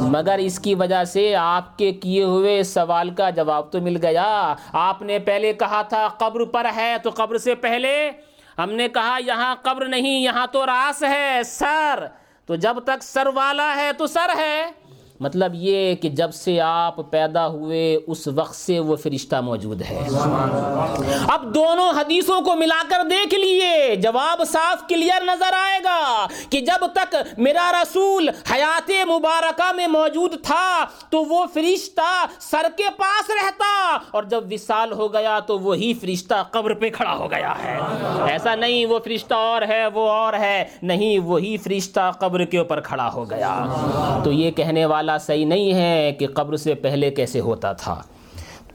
مگر 0.00 0.38
اس 0.38 0.58
کی 0.58 0.74
وجہ 0.74 1.04
سے 1.04 1.34
آپ 1.34 1.76
کے 1.78 1.92
کیے 1.92 2.24
ہوئے 2.24 2.62
سوال 2.62 3.10
کا 3.10 3.30
جواب 3.30 3.70
تو 3.72 3.80
مل 3.80 3.96
گیا۔ 4.02 4.54
آپ 4.72 5.02
نے 5.02 5.18
پہلے 5.18 5.52
کہا 5.52 5.82
تھا، 5.82 6.08
قبر 6.18 6.44
پر 6.44 6.66
ہے 6.76 6.94
تو 7.02 7.10
قبر 7.14 7.38
سے 7.38 7.54
پہلے 7.54 8.10
ہم 8.58 8.70
نے 8.70 8.88
کہا 8.88 9.18
یہاں 9.26 9.54
قبر 9.62 9.88
نہیں، 9.88 10.20
یہاں 10.20 10.46
تو 10.46 10.66
راس 10.66 11.02
ہے، 11.02 11.40
سر۔ 11.44 12.06
تو 12.46 12.56
جب 12.56 12.84
تک 12.84 13.02
سر 13.02 13.26
والا 13.26 13.76
ہے 13.76 13.90
تو 13.92 14.06
سر 14.06 14.30
ہے۔ 14.38 14.70
مطلب 15.20 15.52
یہ 15.54 15.94
کہ 15.94 16.08
جب 16.08 16.34
سے 16.34 16.60
آپ 16.60 17.10
پیدا 17.10 17.46
ہوئے، 17.48 17.98
اس 18.06 18.28
وقت 18.28 18.56
سے 18.56 18.80
وہ 18.80 18.96
فرشتہ 18.96 19.36
موجود 19.36 19.82
ہے۔ 19.82 20.08
اب 21.28 21.54
دونوں 21.54 21.90
حدیثوں 22.00 22.40
کو 22.40 22.56
ملا 22.56 22.82
کر 22.88 23.04
دیکھ 23.10 23.34
لیے، 23.34 23.96
جواب 23.96 24.42
صاف 24.52 24.88
کلیئر 24.88 25.22
نظر 25.22 25.52
آئے 25.52 25.80
گا 25.84 26.26
کہ 26.50 26.60
جب 26.60 26.86
تک 26.94 27.16
میرا 27.38 27.72
رسول 27.82 28.28
حیات 28.28 28.90
مبارکہ 28.90 29.72
میں 29.72 29.86
موجود 29.86 30.42
تھا، 30.42 30.84
تو 31.10 31.24
وہ 31.24 31.46
فرشتہ 31.54 32.26
سر 32.38 32.66
کے 32.76 32.84
پاس 32.96 33.30
رہتا۔ 33.30 33.98
اور 34.10 34.22
جب 34.22 34.44
وصال 34.50 34.92
ہو 34.92 35.12
گیا، 35.12 35.40
تو 35.40 35.58
وہی 35.58 35.94
فرشتہ 35.94 36.34
قبر 36.50 36.74
پہ 36.74 36.90
کھڑا 36.90 37.16
ہو 37.16 37.30
گیا 37.30 37.54
ہے۔ 37.64 37.78
ایسا 38.30 38.54
نہیں، 38.54 38.86
وہ 38.86 38.98
فرشتہ 39.04 39.34
اور 39.34 39.62
ہے، 39.68 39.86
وہ 39.86 40.08
اور 40.08 40.32
ہے۔ 40.32 40.64
نہیں، 40.82 41.18
وہی 41.18 41.56
فرشتہ 41.56 42.12
قبر 42.18 42.44
کے 42.44 42.58
اوپر 42.58 42.80
کھڑا 42.80 43.12
ہو 43.12 43.30
گیا۔ 43.30 43.64
تو 44.24 44.32
یہ 44.32 44.50
کہنے 44.50 44.86
والا 44.86 45.05
صحیح 45.20 45.46
نہیں 45.46 45.74
ہے 45.74 46.12
کہ 46.18 46.26
قبر 46.34 46.56
سے 46.56 46.74
پہلے 46.74 47.10
کیسے 47.10 47.40
ہوتا 47.40 47.72
تھا۔ 47.72 48.02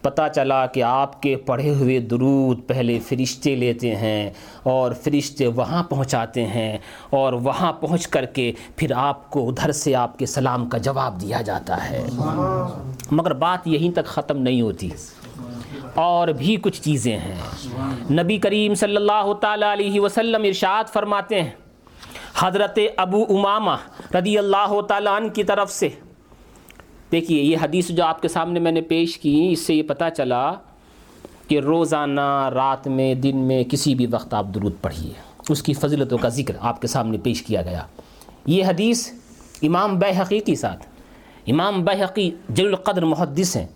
پتہ 0.02 0.22
چلا 0.34 0.66
کہ 0.66 0.82
آپ 0.82 1.22
کے 1.22 1.36
پڑھے 1.36 1.70
ہوئے 1.70 1.98
درود 1.98 2.60
پہلے 2.66 2.98
فرشتے 2.98 3.54
لیتے 3.54 3.96
ہیں 3.96 4.30
اور 4.62 4.92
فرشتے 4.92 5.46
وہاں 5.46 5.82
پہنچاتے 5.82 6.46
ہیں 6.46 6.78
اور 7.10 7.32
وہاں 7.32 7.72
پہنچ 7.72 8.08
کر 8.08 8.24
کے 8.24 8.52
پھر 8.76 8.92
آپ 8.96 9.30
کو 9.30 9.48
ادھر 9.48 9.72
سے 9.72 9.94
آپ 9.94 10.18
کے 10.18 10.26
سلام 10.26 10.68
کا 10.68 10.78
جواب 10.78 11.20
دیا 11.20 11.40
جاتا 11.40 11.90
ہے۔ 11.90 12.06
مگر 13.10 13.32
بات 13.32 13.68
یہیں 13.68 13.90
تک 13.90 14.04
ختم 14.04 14.38
نہیں 14.38 14.60
ہوتی۔ 14.60 14.88
اور 15.94 16.28
بھی 16.28 16.56
کچھ 16.56 16.82
چیزیں 16.82 17.18
ہیں۔ 17.18 17.34
نبی 18.12 18.38
کریم 18.38 18.74
صلی 18.74 18.96
اللہ 18.96 19.32
تعالیٰ 19.40 19.72
علیہ 19.72 20.00
وسلم 20.00 20.42
ارشاد 20.42 20.84
فرماتے 20.92 21.42
ہیں، 21.42 21.50
حضرت 22.38 22.78
ابو 22.96 23.22
امامہ 23.28 23.76
رضی 24.14 24.38
اللہ 24.38 24.80
تعالیٰ 24.88 25.16
عنہ 25.16 25.28
کی 25.28 25.44
طرف 25.44 25.72
سے 25.72 25.88
دیکھیے، 27.12 27.42
یہ 27.42 27.56
حدیث 27.62 27.88
جو 27.88 28.04
آپ 28.04 28.22
کے 28.22 28.28
سامنے 28.28 28.60
میں 28.60 28.72
نے 28.72 28.80
پیش 28.80 29.18
کی، 29.18 29.48
اس 29.52 29.60
سے 29.60 29.74
یہ 29.74 29.82
پتہ 29.82 30.04
چلا 30.16 30.52
کہ 31.48 31.60
روزانہ 31.60 32.50
رات 32.54 32.88
میں، 32.88 33.14
دن 33.14 33.36
میں 33.36 33.64
کسی 33.64 33.94
بھی 33.94 34.06
وقت 34.10 34.34
آپ 34.34 34.46
درود 34.54 34.72
پڑھیے۔ 34.80 35.12
اس 35.48 35.62
کی 35.62 35.72
فضلتوں 35.72 36.18
کا 36.18 36.28
ذکر 36.28 36.54
آپ 36.60 36.80
کے 36.80 36.86
سامنے 36.86 37.18
پیش 37.18 37.42
کیا 37.42 37.62
گیا۔ 37.62 37.82
یہ 38.46 38.64
حدیث 38.64 39.12
امام 39.62 39.98
بے 39.98 40.18
حقیقی 40.20 40.54
ساتھ 40.54 40.86
امام 41.46 41.84
بے 41.84 42.04
حقی 42.04 42.30
جل 42.48 42.66
القدر 42.66 43.04
محدث 43.04 43.56
ہیں۔ 43.56 43.66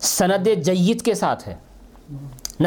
سند 0.00 0.48
جید 0.64 1.02
کے 1.02 1.14
ساتھ 1.14 1.48
ہے۔ 1.48 1.56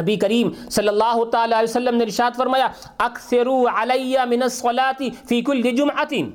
نبی 0.02 0.16
کریم 0.16 0.50
صلی 0.72 0.88
اللہ 0.88 1.24
تعالی 1.32 1.54
علیہ 1.54 1.70
وسلم 1.70 1.96
نے 1.96 2.04
ارشاد 2.04 2.32
فرمایا 2.38 2.68
اکثرو 2.98 3.66
علیہ 3.76 4.20
من 4.30 4.44
الصلاة 4.44 5.08
فی 5.30 5.42
کل 5.42 5.62
جمعتین۔ 5.62 6.30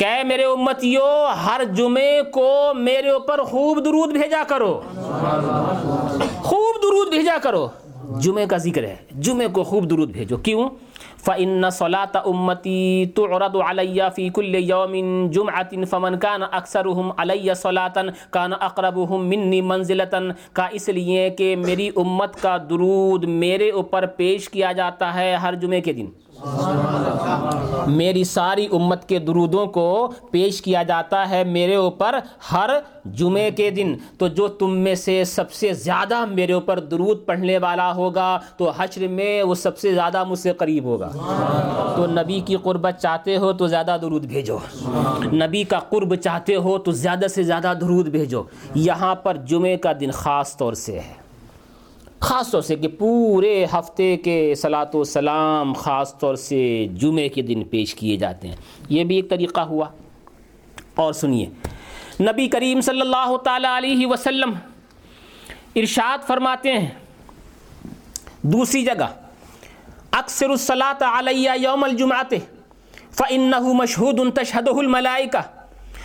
کہ 0.00 0.24
میرے 0.24 0.44
امتیو، 0.44 1.26
ہر 1.46 1.60
جمعے 1.64 2.22
کو 2.32 2.72
میرے 2.74 3.10
اوپر 3.10 3.42
خوب 3.42 3.84
درود 3.84 4.12
بھیجا 4.12 4.42
کرو۔ 4.48 4.80
خوب 6.36 6.82
درود 6.82 7.08
بھیجا 7.08 7.38
کرو۔ 7.42 7.68
جمعے 8.20 8.46
کا 8.46 8.56
ذکر 8.56 8.84
ہے۔ 8.84 8.96
جمعے 9.12 9.46
کو 9.48 9.64
خوب 9.64 9.90
درود 9.90 10.10
بھیجو۔ 10.10 10.36
کیوں؟ 10.36 10.68
فَإِنَّ 11.24 11.70
صَلَاةَ 11.72 12.18
أُمَّتِي 12.24 13.04
تُعْرَضُ 13.04 13.60
عَلَيَّ 13.62 14.02
فِي 14.14 14.28
كُلِّ 14.28 14.56
يَوْمٍ 14.56 15.30
جُمْعَةٍ 15.30 15.84
فَمَنْ 15.90 16.18
كَانَ 16.20 16.44
أَكْثَرُهُمْ 16.44 17.12
عَلَيَّ 17.16 17.54
صَلَاةً 17.54 18.08
كَانَ 18.30 18.54
أَقْرَبُهُمْ 18.54 19.24
مِنِّي 19.28 19.60
مَنزِلَةً۔ 19.60 20.30
کا 20.52 20.66
اس 20.66 20.88
لیے 20.88 21.30
کہ 21.30 21.56
میری 21.56 21.90
امت 21.96 22.42
کا 22.42 22.56
درود 22.70 23.24
میرے 23.24 23.70
اوپر 23.70 24.06
پیش 24.06 24.48
کیا 24.48 24.72
جاتا 24.72 25.14
ہے 25.14 25.34
ہر 25.34 25.54
جمعے 25.54 25.80
کے 25.80 25.92
دن۔ 25.92 26.06
میری 27.86 28.24
ساری 28.24 28.66
امت 28.72 29.08
کے 29.08 29.18
درودوں 29.18 29.66
کو 29.66 30.12
پیش 30.30 30.62
کیا 30.62 30.82
جاتا 30.82 31.30
ہے 31.30 31.44
میرے 31.44 31.74
اوپر 31.74 32.14
ہر 32.52 32.70
جمعے 33.04 33.50
کے 33.50 33.70
دن۔ 33.70 33.94
تو 34.18 34.28
جو 34.28 34.48
تم 34.48 34.76
میں 34.76 34.94
سے 34.94 35.24
سب 35.24 35.52
سے 35.52 35.72
زیادہ 35.72 36.24
میرے 36.24 36.52
اوپر 36.52 36.78
درود 36.78 37.26
پڑھنے 37.26 37.58
والا 37.58 37.94
ہوگا، 37.94 38.38
تو 38.56 38.70
حشر 38.76 39.08
میں 39.08 39.42
وہ 39.42 39.54
سب 39.54 39.78
سے 39.78 39.94
زیادہ 39.94 40.24
مجھ 40.24 40.38
سے 40.38 40.52
قریب 40.52 40.84
ہوگا۔ 40.84 41.10
تو 41.96 42.06
نبی 42.06 42.40
کی 42.40 42.56
قربت 42.56 42.94
چاہتے 43.02 43.36
ہو 43.36 43.52
تو 43.52 43.66
زیادہ 43.66 43.96
درود 44.02 44.24
بھیجو۔ 44.24 44.58
نبی 45.32 45.64
کا 45.64 45.78
قرب 45.78 46.14
چاہتے 46.14 46.56
ہو 46.56 46.78
تو 46.78 46.92
زیادہ 46.92 47.26
سے 47.26 47.42
زیادہ 47.42 47.72
درود 47.80 48.08
بھیجو۔ 48.08 48.42
یہاں 48.74 49.14
پر 49.14 49.36
جمعے 49.36 49.76
کا 49.76 49.92
دن 50.00 50.10
خاص 50.10 50.56
طور 50.56 50.72
سے 50.72 50.98
ہے۔ 50.98 51.19
خاص 52.20 52.50
طور 52.50 52.62
سے 52.62 52.76
کہ 52.76 52.88
پورے 52.88 53.64
ہفتے 53.64 54.16
کے 54.16 54.54
صلاۃ 54.54 54.94
و 54.94 55.04
سلام 55.04 55.72
خاص 55.72 56.18
طور 56.18 56.34
سے 56.34 56.86
جمعے 56.94 57.28
کے 57.28 57.42
دن 57.42 57.64
پیش 57.64 57.94
کیے 57.94 58.16
جاتے 58.16 58.48
ہیں۔ 58.48 58.56
یہ 58.88 59.04
بھی 59.04 59.16
ایک 59.16 59.30
طریقہ 59.30 59.60
ہوا۔ 59.60 59.86
اور 60.94 61.12
سنیے، 61.12 61.46
نبی 62.20 62.48
کریم 62.48 62.80
صلی 62.80 63.00
اللہ 63.00 63.36
تعالیٰ 63.36 63.76
علیہ 63.76 64.06
وسلم 64.06 64.52
ارشاد 65.76 66.18
فرماتے 66.26 66.72
ہیں، 66.72 66.90
دوسری 68.42 68.82
جگہ، 68.82 69.06
اکثر 70.12 70.50
الصلاۃ 70.50 71.02
علیہ 71.02 71.50
یوم 71.56 71.84
الجمعات 71.84 72.34
فَإِنَّهُ 73.10 73.74
مَشْهُودٌ 73.74 74.32
تَشْهَدُهُ 74.34 74.78
الْمَلَائِكَةُ 74.78 75.42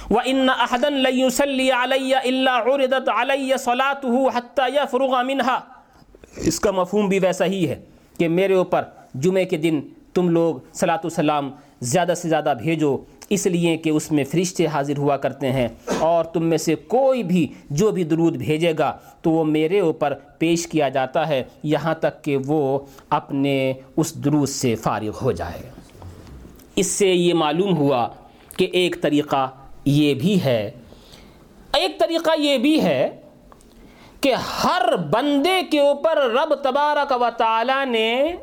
وَإِنَّ 0.09 0.51
أَحَدًا 0.51 0.89
لَن 0.89 1.20
يُصَلِّي 1.20 1.72
عَلَيَّ 1.72 2.16
إِلَّا 2.24 2.57
عُرِضَتْ 2.57 3.09
عَلَيَّ 3.09 3.57
صَلَاتُهُ 3.57 4.36
حَتَّى 4.36 4.76
يَفْرُغَ 4.76 5.24
مِنْهَا۔ 5.24 5.74
اس 6.38 6.59
کا 6.59 6.71
مفہوم 6.71 7.07
بھی 7.07 7.19
ویسا 7.19 7.45
ہی 7.45 7.69
ہے 7.69 7.75
کہ 8.19 8.27
میرے 8.27 8.53
اوپر 8.53 8.83
جمعے 9.15 9.45
کے 9.45 9.57
دن 9.57 9.81
تم 10.13 10.29
لوگ 10.29 10.55
صلاۃ 10.73 10.97
السلام 11.03 11.51
زیادہ 11.81 12.13
سے 12.17 12.29
زیادہ 12.29 12.53
بھیجو، 12.63 12.97
اس 13.29 13.45
لیے 13.45 13.77
کہ 13.77 13.89
اس 13.89 14.11
میں 14.11 14.23
فرشتے 14.23 14.67
حاضر 14.67 14.97
ہوا 14.97 15.17
کرتے 15.17 15.51
ہیں۔ 15.51 15.67
اور 15.99 16.25
تم 16.25 16.45
میں 16.45 16.57
سے 16.57 16.75
کوئی 16.75 17.23
بھی 17.23 17.47
جو 17.69 17.91
بھی 17.91 18.03
درود 18.03 18.36
بھیجے 18.36 18.73
گا، 18.79 18.97
تو 19.21 19.31
وہ 19.31 19.43
میرے 19.43 19.79
اوپر 19.79 20.13
پیش 20.38 20.67
کیا 20.67 20.89
جاتا 20.89 21.27
ہے۔ 21.27 21.43
یہاں 21.63 21.93
تک 21.93 22.23
کہ 22.23 22.38
وہ 22.45 22.79
اپنے 23.09 23.73
اس 23.97 24.15
درود 24.15 24.49
سے 24.49 24.75
فارغ 24.75 25.11
ہو 25.21 25.31
جائے۔ 25.31 25.69
اس 26.75 26.88
سے 26.88 27.07
یہ 27.07 27.33
معلوم 27.33 27.77
ہوا 27.77 28.07
کہ 28.57 28.67
ایک 28.73 28.95
طریقہ 29.01 29.49
یہ 29.86 30.13
بھی 30.13 30.43
ہے۔ 30.43 30.71
ایک 31.73 31.99
طریقہ 31.99 32.29
یہ 32.39 32.57
بھی 32.57 32.83
ہے 32.83 33.09
کہ 34.26 34.34
ہر 34.34 34.95
بندے 35.11 35.61
کے 35.71 35.80
اوپر 35.80 36.17
رب 36.32 36.53
تبارک 36.55 37.11
و 37.21 37.26
تعالی 37.38 37.73
نے 37.86 38.36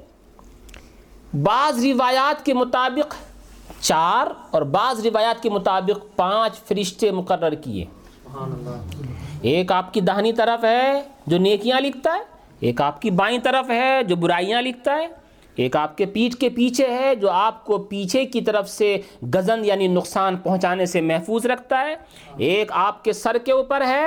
بعض 1.42 1.84
روایات 1.84 2.44
کے 2.46 2.54
مطابق 2.54 3.14
چار 3.80 4.26
اور 4.50 4.62
بعض 4.62 5.06
روایات 5.06 5.42
کے 5.42 5.50
مطابق 5.50 6.04
پانچ 6.16 6.58
فرشتے 6.58 7.10
مقرر 7.10 7.54
کیے۔ 7.54 7.84
ایک 9.42 9.72
آپ 9.72 9.92
کی 9.94 10.00
دہنی 10.00 10.32
طرف 10.32 10.64
ہے 10.64 11.02
جو 11.26 11.38
نیکیاں 11.38 11.80
لکھتا 11.80 12.14
ہے، 12.14 12.22
ایک 12.60 12.80
آپ 12.80 13.02
کی 13.02 13.10
بائیں 13.10 13.38
طرف 13.38 13.70
ہے 13.70 14.02
جو 14.02 14.16
برائیاں 14.16 14.62
لکھتا 14.62 14.96
ہے، 14.96 15.06
ایک 15.56 15.76
آپ 15.76 15.96
کے 15.98 16.06
پیٹھ 16.06 16.36
کے 16.36 16.48
پیچھے 16.48 16.86
ہے 16.90 17.14
جو 17.14 17.30
آپ 17.30 17.64
کو 17.64 17.78
پیچھے 17.78 18.24
کی 18.24 18.40
طرف 18.40 18.68
سے 18.68 18.96
گزن 19.34 19.64
یعنی 19.64 19.86
نقصان 19.86 20.36
پہنچانے 20.36 20.86
سے 20.86 21.00
محفوظ 21.00 21.46
رکھتا 21.46 21.80
ہے، 21.80 21.96
ایک 22.36 22.72
آپ 22.72 23.04
کے 23.04 23.12
سر 23.12 23.38
کے 23.38 23.52
اوپر 23.52 23.86
ہے 23.86 24.06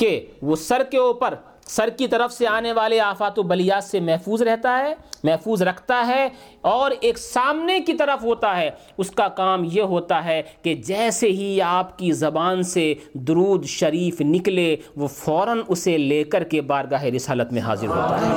کہ 0.00 0.26
وہ 0.42 0.56
سر 0.56 0.82
کے 0.90 0.98
اوپر 0.98 1.34
سر 1.66 1.88
کی 1.88 2.06
طرف 2.08 2.32
سے 2.32 2.46
آنے 2.46 2.72
والے 2.72 3.00
آفات 3.00 3.38
و 3.38 3.42
بلیات 3.42 3.84
سے 3.84 4.00
محفوظ 4.00 4.42
رہتا 4.42 4.78
ہے، 4.78 4.94
محفوظ 5.24 5.62
رکھتا 5.62 6.06
ہے 6.06 6.28
اور 6.60 6.90
ایک 7.00 7.18
سامنے 7.18 7.80
کی 7.80 7.92
طرف 7.92 8.24
ہوتا 8.24 8.56
ہے۔ 8.56 8.70
اس 8.98 9.10
کا 9.10 9.28
کام 9.28 9.64
یہ 9.72 9.82
ہوتا 9.82 10.24
ہے 10.24 10.42
کہ 10.62 10.74
جیسے 10.74 11.28
ہی 11.28 11.62
آپ 11.62 11.98
کی 11.98 12.12
زبان 12.12 12.62
سے 12.62 12.94
درود 13.14 13.64
شریف 13.64 14.20
نکلے، 14.20 14.76
وہ 14.96 15.06
فوراً 15.06 15.60
اسے 15.68 15.98
لے 15.98 16.24
کر 16.24 16.44
کے 16.44 16.60
بارگاہ 16.60 17.04
رسالت 17.04 17.52
میں 17.52 17.62
حاضر 17.62 17.86
ہوتا 17.86 18.20
ہے۔ 18.20 18.34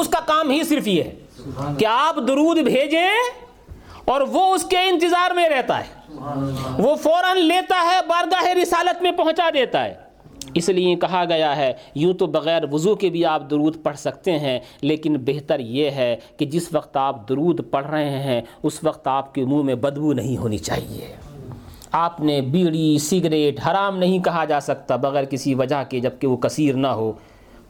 اس 0.00 0.08
کا 0.08 0.20
کام 0.26 0.50
ہی 0.50 0.62
صرف 0.64 0.88
یہ 0.88 1.02
ہے 1.02 1.14
کہ 1.78 1.86
آپ 1.86 2.16
درود 2.28 2.58
بھیجیں 2.58 3.10
اور 4.04 4.20
وہ 4.20 4.54
اس 4.54 4.64
کے 4.64 4.78
انتظار 4.78 5.30
میں 5.30 5.48
رہتا 5.48 5.78
ہے۔ 5.80 6.01
وہ 6.78 6.94
فوراً 6.96 7.38
لیتا 7.38 7.82
ہے، 7.84 8.00
بارگاہ 8.08 8.48
رسالت 8.62 9.02
میں 9.02 9.12
پہنچا 9.12 9.50
دیتا 9.54 9.84
ہے۔ 9.84 9.94
اس 10.54 10.68
لیے 10.68 10.94
کہا 10.94 11.24
گیا 11.24 11.56
ہے، 11.56 11.72
یوں 11.94 12.12
تو 12.12 12.26
بغیر 12.26 12.62
وضو 12.72 12.94
کے 12.94 13.10
بھی 13.10 13.24
آپ 13.24 13.50
درود 13.50 13.82
پڑھ 13.82 13.96
سکتے 13.96 14.38
ہیں، 14.38 14.60
لیکن 14.80 15.16
بہتر 15.24 15.60
یہ 15.60 15.90
ہے 15.90 16.16
کہ 16.36 16.46
جس 16.46 16.68
وقت 16.72 16.96
آپ 16.96 17.28
درود 17.28 17.60
پڑھ 17.70 17.86
رہے 17.86 18.18
ہیں، 18.18 18.40
اس 18.62 18.84
وقت 18.84 19.06
آپ 19.06 19.34
کے 19.34 19.44
منہ 19.44 19.62
میں 19.62 19.74
بدبو 19.74 20.12
نہیں 20.12 20.36
ہونی 20.36 20.58
چاہیے۔ 20.58 21.16
آپ 21.92 22.20
نے 22.20 22.40
بیڑی، 22.40 22.98
سگریٹ 22.98 23.60
حرام 23.66 23.98
نہیں 23.98 24.18
کہا 24.18 24.44
جا 24.44 24.60
سکتا، 24.60 24.96
بغیر 24.96 25.24
کسی 25.24 25.54
وجہ 25.54 25.82
کے 25.88 26.00
جبکہ 26.00 26.26
وہ 26.26 26.36
کثیر 26.36 26.74
نہ 26.74 26.86
ہو۔ 26.86 27.12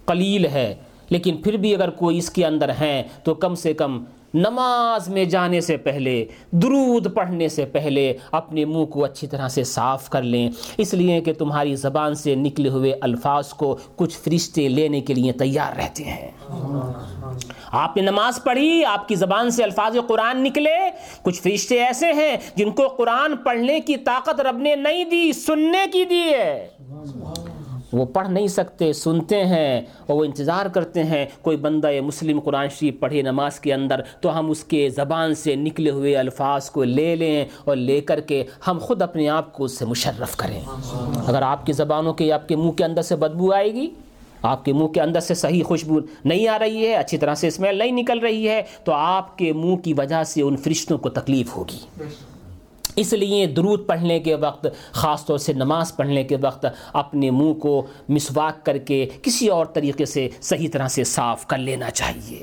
قلیل 0.06 0.46
ہے، 0.46 0.74
لیکن 1.10 1.36
پھر 1.36 1.56
بھی 1.56 1.74
اگر 1.74 1.90
کوئی 1.90 2.18
اس 2.18 2.30
کے 2.30 2.46
اندر 2.46 2.68
ہیں، 2.68 3.02
تو 3.24 3.34
کم 3.34 3.54
سے 3.54 3.74
کم 3.74 4.04
نماز 4.34 5.08
میں 5.08 5.24
جانے 5.24 5.60
سے 5.60 5.76
پہلے، 5.76 6.24
درود 6.50 7.14
پڑھنے 7.14 7.48
سے 7.48 7.64
پہلے 7.64 8.16
اپنے 8.30 8.64
منہ 8.64 8.84
کو 8.84 9.04
اچھی 9.04 9.26
طرح 9.26 9.48
سے 9.48 9.64
صاف 9.64 10.10
کر 10.10 10.22
لیں۔ 10.22 10.50
اس 10.76 10.94
لیے 10.94 11.20
کہ 11.20 11.32
تمہاری 11.32 11.74
زبان 11.74 12.14
سے 12.14 12.34
نکلے 12.34 12.68
ہوئے 12.68 12.92
الفاظ 13.00 13.48
کو 13.48 13.76
کچھ 13.96 14.18
فرشتے 14.18 14.68
لینے 14.68 15.00
کے 15.00 15.14
لیے 15.14 15.32
تیار 15.32 15.76
رہتے 15.76 16.04
ہیں۔ 16.04 16.30
آپ 17.70 17.96
نے 17.96 18.02
نماز 18.02 18.44
پڑھی، 18.44 18.84
آپ 18.84 19.08
کی 19.08 19.14
زبان 19.14 19.50
سے 19.50 19.64
الفاظ 19.64 19.96
قرآن 20.08 20.42
نکلے۔ 20.42 20.76
کچھ 21.22 21.42
فرشتے 21.42 21.84
ایسے 21.84 22.12
ہیں 22.12 22.36
جن 22.54 22.70
کو 22.70 22.88
قرآن 22.88 23.36
پڑھنے 23.36 23.80
کی 23.80 23.96
طاقت 23.96 24.40
رب 24.40 24.58
نے 24.58 24.76
نہیں 24.76 25.04
دی، 25.04 25.32
سننے 25.32 25.86
کی 25.92 26.04
دی 26.04 26.22
ہے۔ 26.34 26.68
وہ 27.92 28.04
پڑھ 28.04 28.28
نہیں 28.28 28.46
سکتے، 28.46 28.92
سنتے 28.92 29.44
ہیں 29.44 29.80
اور 30.06 30.16
وہ 30.16 30.24
انتظار 30.24 30.66
کرتے 30.66 31.04
ہیں، 31.04 31.24
کوئی 31.42 31.56
بندہ 31.56 31.88
مسلم 32.04 32.40
قرآن 32.40 32.68
شریف 32.68 33.00
پڑھے 33.00 33.22
نماز 33.22 33.60
کے 33.60 33.74
اندر 33.74 34.00
تو 34.20 34.38
ہم 34.38 34.50
اس 34.50 34.64
کے 34.64 34.88
زبان 34.88 35.34
سے 35.34 35.54
نکلے 35.54 35.90
ہوئے 35.90 36.16
الفاظ 36.16 36.70
کو 36.70 36.84
لے 36.84 37.16
لیں 37.16 37.44
اور 37.64 37.76
لے 37.76 38.00
کر 38.00 38.20
کے 38.20 38.44
ہم 38.66 38.78
خود 38.78 39.02
اپنے 39.02 39.28
آپ 39.28 39.52
کو 39.52 39.64
اس 39.64 39.78
سے 39.78 39.84
مشرف 39.84 40.36
کریں۔ 40.36 40.60
اگر 41.26 41.42
آپ 41.42 41.66
کی 41.66 41.72
زبانوں 41.72 42.14
کے، 42.14 42.32
آپ 42.32 42.48
کے 42.48 42.56
منہ 42.56 42.70
کے 42.70 42.84
اندر 42.84 43.02
سے 43.02 43.16
بدبو 43.16 43.52
آئے 43.52 43.72
گی، 43.74 43.88
آپ 44.42 44.64
کے 44.64 44.72
منہ 44.72 44.86
کے 44.86 45.00
اندر 45.00 45.20
سے 45.20 45.34
صحیح 45.34 45.62
خوشبو 45.62 46.00
نہیں 46.24 46.48
آ 46.48 46.58
رہی 46.58 46.86
ہے، 46.86 46.94
اچھی 46.94 47.18
طرح 47.18 47.34
سے 47.34 47.48
اسمیل 47.48 47.78
نہیں 47.78 47.92
نکل 47.92 48.18
رہی 48.18 48.48
ہے، 48.48 48.62
تو 48.84 48.92
آپ 48.92 49.38
کے 49.38 49.52
منہ 49.52 49.76
کی 49.76 49.94
وجہ 49.94 50.24
سے 50.24 50.42
ان 50.42 50.56
فرشتوں 50.56 50.98
کو 50.98 51.08
تکلیف 51.08 51.56
ہوگی۔ 51.56 51.78
اس 52.96 53.12
لیے 53.12 53.46
درود 53.46 53.86
پڑھنے 53.86 54.20
کے 54.20 54.34
وقت، 54.34 54.66
خاص 54.92 55.26
طور 55.26 55.38
سے 55.38 55.52
نماز 55.52 55.96
پڑھنے 55.96 56.24
کے 56.24 56.36
وقت، 56.40 56.66
اپنے 56.92 57.30
منہ 57.30 57.52
کو 57.52 57.86
مسواک 58.08 58.66
کر 58.66 58.78
کے 58.78 59.08
کسی 59.22 59.48
اور 59.48 59.66
طریقے 59.66 60.04
سے 60.04 60.28
صحیح 60.40 60.68
طرح 60.72 60.88
سے 60.88 61.04
صاف 61.04 61.46
کر 61.46 61.58
لینا 61.58 61.90
چاہیے۔ 61.90 62.42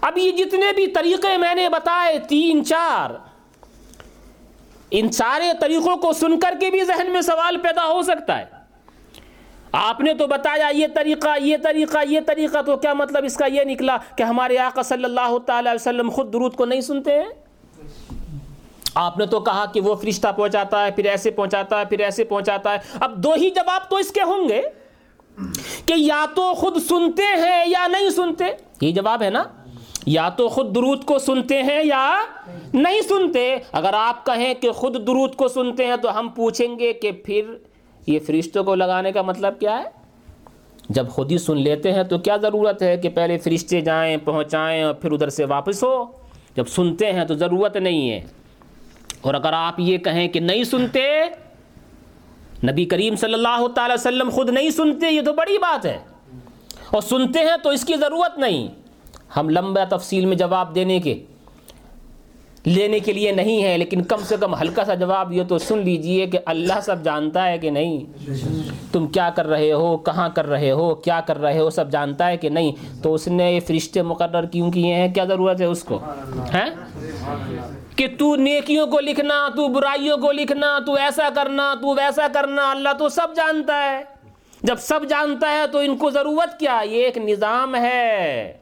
اب 0.00 0.18
یہ 0.18 0.32
جتنے 0.32 0.72
بھی 0.72 0.86
طریقے 0.86 1.36
میں 1.36 1.54
نے 1.54 1.68
بتائے، 1.68 2.18
تین، 2.28 2.64
چار، 2.64 3.10
ان 4.90 5.12
سارے 5.12 5.52
طریقوں 5.60 5.96
کو 5.96 6.12
سن 6.12 6.40
کر 6.40 6.54
کے 6.60 6.70
بھی 6.70 6.84
ذہن 6.84 7.10
میں 7.12 7.20
سوال 7.20 7.56
پیدا 7.56 7.86
ہو 7.86 8.02
سکتا 8.02 8.38
ہے۔ 8.38 8.44
آپ 9.72 10.00
نے 10.00 10.14
تو 10.14 10.26
بتایا، 10.26 10.68
یہ 10.74 10.86
طریقہ 10.94 11.28
یہ 11.40 11.56
طریقہ 11.62 11.98
یہ 12.08 12.20
طریقہ، 12.26 12.62
تو 12.62 12.76
کیا 12.76 12.94
مطلب 12.94 13.24
اس 13.24 13.36
کا 13.36 13.46
یہ 13.46 13.64
نکلا 13.64 13.96
کہ 14.16 14.22
ہمارے 14.22 14.58
آقا 14.58 14.82
صلی 14.82 15.04
اللہ 15.04 15.38
تعالی 15.46 15.70
وسلم 15.74 16.10
خود 16.10 16.32
درود 16.32 16.54
کو 16.54 16.64
نہیں 16.64 16.80
سنتے 16.80 17.14
ہیں؟ 17.14 17.45
آپ 18.96 19.18
نے 19.18 19.26
تو 19.26 19.40
کہا 19.40 19.64
کہ 19.66 19.80
وہ 19.80 19.94
فرشتہ 19.94 20.28
پہنچاتا 20.36 20.86
ہے، 20.86 20.90
پھر 20.90 21.04
ایسے 21.04 21.30
پہنچاتا 21.30 21.80
ہے، 21.80 21.84
پھر 21.84 21.98
ایسے 21.98 22.24
پہنچاتا 22.24 22.72
ہے۔ 22.72 22.78
اب 23.00 23.16
دو 23.16 23.32
ہی 23.32 23.50
جواب 23.50 23.90
تو 23.90 23.96
اس 23.96 24.12
کے 24.12 24.22
ہوں 24.22 24.48
گے 24.48 24.62
کہ 25.86 25.94
یا 25.96 26.26
تو 26.34 26.54
خود 26.54 26.76
سنتے 26.76 27.22
ہیں 27.22 27.64
یا 27.66 27.86
نہیں 27.86 28.10
سنتے۔ 28.10 28.44
یہ 28.80 28.92
جواب 28.92 29.22
ہے 29.22 29.30
نا؟ 29.30 29.44
یا 30.06 30.28
تو 30.28 30.48
خود 30.48 30.74
درود 30.74 31.04
کو 31.04 31.18
سنتے 31.18 31.62
ہیں 31.62 31.82
یا 31.84 32.18
نہیں 32.74 33.00
سنتے۔ 33.00 33.56
اگر 33.72 33.94
آپ 33.94 34.26
کہیں 34.26 34.54
کہ 34.54 34.70
خود 34.70 35.06
درود 35.06 35.34
کو 35.34 35.48
سنتے 35.48 35.86
ہیں 35.86 35.96
تو 35.96 36.18
ہم 36.18 36.28
پوچھیں 36.28 36.78
گے 36.78 36.92
کہ 36.92 37.12
پھر 37.12 37.54
یہ 38.06 38.18
فرشتوں 38.26 38.64
کو 38.64 38.74
لگانے 38.74 39.12
کا 39.12 39.22
مطلب 39.22 39.60
کیا 39.60 39.78
ہے؟ 39.78 39.84
جب 40.88 41.08
خود 41.08 41.32
ہی 41.32 41.38
سن 41.38 41.56
لیتے 41.56 41.92
ہیں 41.92 42.02
تو 42.02 42.18
کیا 42.18 42.36
ضرورت 42.36 42.82
ہے 42.82 42.96
کہ 42.96 43.08
پہلے 43.08 43.38
فرشتے 43.38 43.80
جائیں، 43.80 44.16
پہنچائیں 44.16 44.82
اور 44.82 44.94
پھر 44.94 45.12
ادھر 45.12 45.28
سے 45.28 45.44
واپس 45.44 45.84
ہو؟ 45.84 46.04
جب 46.56 46.68
سنتے 46.68 47.12
ہیں 47.12 47.24
تو 47.24 47.34
ضرورت 47.34 47.76
نہیں 47.76 48.10
ہے۔ 48.10 48.45
اور 49.26 49.34
اگر 49.34 49.52
آپ 49.52 49.80
یہ 49.80 49.98
کہیں 49.98 50.28
کہ 50.28 50.40
نہیں 50.40 50.64
سنتے، 50.64 51.20
نبی 52.64 52.84
کریم 52.84 53.16
صلی 53.16 53.34
اللہ 53.34 53.68
تعالی 53.74 53.94
وسلم 53.94 54.28
خود 54.30 54.50
نہیں 54.50 54.70
سنتے، 54.70 55.10
یہ 55.10 55.22
تو 55.22 55.32
بڑی 55.32 55.58
بات 55.58 55.86
ہے۔ 55.86 55.98
اور 56.90 57.02
سنتے 57.02 57.38
ہیں 57.38 57.56
تو 57.62 57.70
اس 57.70 57.84
کی 57.84 57.94
ضرورت 58.00 58.38
نہیں۔ 58.38 58.68
ہم 59.36 59.48
لمبا 59.48 59.96
تفصیل 59.96 60.24
میں 60.24 60.36
جواب 60.36 60.74
دینے 60.74 61.00
کے، 61.00 61.24
لینے 62.64 62.98
کے 62.98 63.12
لیے 63.12 63.32
نہیں 63.32 63.64
ہے 63.64 63.78
لیکن 63.78 64.02
کم 64.02 64.16
سے 64.22 64.36
کم 64.40 64.54
ہلکا 64.54 64.84
سا 64.84 64.94
جواب 64.94 65.32
یہ 65.32 65.42
تو 65.48 65.58
سن 65.58 65.78
لیجیے 65.78 66.26
کہ 66.26 66.38
اللہ 66.46 66.80
سب 66.82 67.04
جانتا 67.04 67.48
ہے 67.48 67.58
کہ 67.58 67.70
نہیں۔ 67.70 68.00
تم 68.92 69.06
کیا 69.06 69.30
کر 69.30 69.46
رہے 69.46 69.72
ہو؟ 69.72 69.96
کہاں 69.96 70.28
کر 70.28 70.46
رہے 70.46 70.70
ہو؟ 70.70 70.94
کیا 70.94 71.20
کر 71.20 71.40
رہے 71.40 71.58
ہو؟ 71.58 71.70
سب 71.70 71.90
جانتا 71.90 72.26
ہے 72.26 72.36
کہ 72.36 72.48
نہیں۔ 72.48 72.72
تو 73.02 73.14
اس 73.14 73.28
نے 73.28 73.52
یہ 73.52 73.60
فرشتے 73.60 74.02
مقرر 74.02 74.44
کیوں 74.46 74.70
کیے 74.70 74.94
ہیں؟ 74.94 75.08
کیا 75.08 75.24
ضرورت 75.24 75.60
ہے 75.60 75.66
اس 75.66 75.84
کو؟ 75.84 75.98
ہیں؟ 76.54 76.70
کہ 77.96 78.06
تو 78.18 78.36
نیکیوں 78.36 78.86
کو 78.86 79.00
لکھنا، 79.00 79.48
تو 79.56 79.68
برائیوں 79.68 80.18
کو 80.18 80.32
لکھنا، 80.32 80.78
تو 80.86 80.94
ایسا 80.94 81.28
کرنا، 81.34 81.74
تو 81.74 81.88
ویسا 81.88 82.26
کرنا، 82.34 82.70
اللہ 82.70 82.88
تو 82.98 83.08
سب 83.08 83.36
جانتا 83.36 83.84
ہے۔ 83.84 84.04
جب 84.62 84.76
سب 84.76 85.00
جانتا 85.08 85.52
ہے 85.52 85.66
تو 85.66 85.78
ان 85.78 85.96
کو 85.96 86.10
ضرورت 86.10 86.60
کیا؟ 86.60 86.80
یہ 86.84 87.04
ایک 87.04 87.18
نظام 87.18 87.74
ہے۔ 87.74 88.58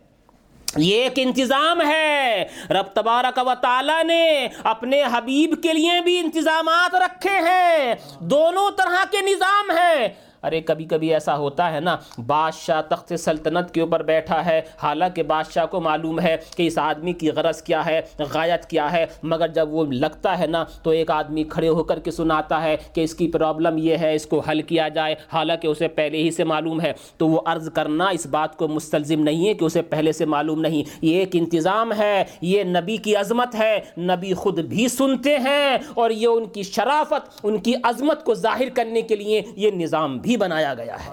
یہ 0.77 1.03
ایک 1.03 1.13
انتظام 1.17 1.81
ہے۔ 1.81 2.45
رب 2.71 2.87
تبارک 2.95 3.41
و 3.47 3.53
تعالی 3.61 4.03
نے 4.03 4.49
اپنے 4.65 5.03
حبیب 5.13 5.63
کے 5.63 5.73
لیے 5.73 6.01
بھی 6.01 6.19
انتظامات 6.19 6.95
رکھے 6.95 7.31
ہیں۔ 7.31 7.95
دونوں 8.19 8.71
طرح 8.71 9.05
کے 9.11 9.21
نظام 9.21 9.71
ہیں۔ 9.71 10.09
ارے 10.45 10.61
کبھی 10.61 10.85
کبھی 10.85 11.15
ایسا 11.15 11.37
ہوتا 11.37 11.73
ہے 11.73 11.81
نا، 11.81 11.97
بادشاہ 12.27 12.83
تخت 12.89 13.13
سلطنت 13.19 13.75
کے 13.75 13.81
اوپر 13.81 14.03
بیٹھا 14.03 14.47
ہے۔ 14.47 14.61
حالانکہ 14.83 15.23
بادشاہ 15.23 15.67
کو 15.67 15.81
معلوم 15.81 16.21
ہے 16.21 16.37
کہ 16.57 16.67
اس 16.67 16.79
آدمی 16.79 17.13
کی 17.13 17.31
غرض 17.31 17.63
کیا 17.63 17.87
ہے، 17.87 18.01
غایت 18.19 18.67
کیا 18.67 18.93
ہے۔ 18.93 19.07
مگر 19.23 19.49
جب 19.49 19.73
وہ 19.73 19.85
لگتا 19.85 20.39
ہے 20.39 20.47
نا، 20.47 20.65
تو 20.83 20.91
ایک 20.91 21.11
آدمی 21.11 21.45
کھڑے 21.45 21.69
ہو 21.69 21.85
کر 21.85 21.99
کے 21.99 22.11
سناتا 22.11 22.63
ہے 22.63 22.77
کہ 22.95 23.01
اس 23.01 23.15
کی 23.15 23.29
پرابلم 23.29 23.79
یہ 23.79 23.97
ہے، 23.97 24.15
اس 24.15 24.27
کو 24.27 24.41
حل 24.41 24.63
کیا 24.63 24.89
جائے۔ 24.89 25.15
حالانکہ 25.33 25.67
اسے 25.67 25.89
پہلے 25.89 26.19
ہی 26.19 26.31
سے 26.31 26.45
معلوم 26.45 26.81
ہے۔ 26.81 26.93
تو 27.17 27.29
وہ 27.29 27.41
عرض 27.47 27.73
کرنا 27.73 28.09
اس 28.09 28.27
بات 28.27 28.57
کو 28.57 28.69
مستلزم 28.69 29.21
نہیں 29.21 29.49
ہے 29.49 29.55
کہ 29.55 29.65
اسے 29.65 29.83
پہلے 29.83 30.13
سے 30.13 30.25
معلوم 30.25 30.61
نہیں۔ 30.61 30.83
یہ 31.03 31.19
ایک 31.19 31.31
انتظام 31.33 31.93
ہے، 31.93 32.25
یہ 32.41 32.63
نبی 32.65 32.97
کی 32.97 33.17
عظمت 33.17 33.55
ہے۔ 33.55 33.81
نبی 33.99 34.35
خود 34.35 34.59
بھی 34.59 34.89
سنتے 34.89 35.39
ہیں 35.39 35.79
اور 35.95 36.11
یہ 36.11 36.27
ان 36.27 36.45
کی 36.45 36.63
شرافت، 36.63 37.41
ان 37.43 37.59
کی 37.59 37.73
عظمت 37.83 38.25
کو 38.25 38.35
ظاہر 38.35 38.69
کرنے 38.75 39.03
کے 39.03 39.17
لیے 39.17 39.43
یہ 39.57 39.71
نظام 39.71 40.19
بھی 40.19 40.34
بنایا 40.37 40.75
گیا 40.75 40.97
ہے۔ 41.07 41.11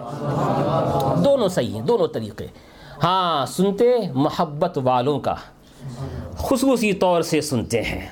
دونوں 1.25 1.47
صحیح 1.47 1.73
ہیں، 1.73 1.81
دونوں 1.81 2.07
طریقے۔ 2.07 2.47
ہاں 3.03 3.45
سنتے 3.45 3.97
محبت 4.13 4.79
والوں 4.83 5.19
کا 5.19 5.35
خصوصی 6.37 6.93
طور 6.93 7.21
سے 7.21 7.41
سنتے 7.41 7.81
ہیں۔ 7.81 8.07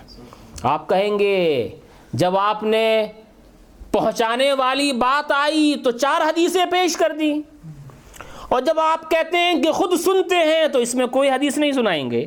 آپ 0.63 0.89
کہیں 0.89 1.19
گے، 1.19 1.69
جب 2.13 2.37
آپ 2.37 2.63
نے 2.63 3.05
پہنچانے 3.91 4.53
والی 4.53 4.91
بات 4.91 5.31
آئی 5.31 5.75
تو 5.83 5.91
چار 5.91 6.21
حدیثیں 6.21 6.65
پیش 6.71 6.97
کر 6.97 7.11
دی 7.19 7.41
اور 8.49 8.61
جب 8.61 8.79
آپ 8.79 9.11
کہتے 9.11 9.37
ہیں 9.37 9.63
کہ 9.63 9.71
خود 9.71 9.93
سنتے 9.93 10.35
ہیں 10.35 10.67
تو 10.67 10.79
اس 10.79 10.95
میں 10.95 11.07
کوئی 11.07 11.29
حدیث 11.29 11.57
نہیں 11.57 11.71
سنائیں 11.71 12.11
گے۔ 12.11 12.25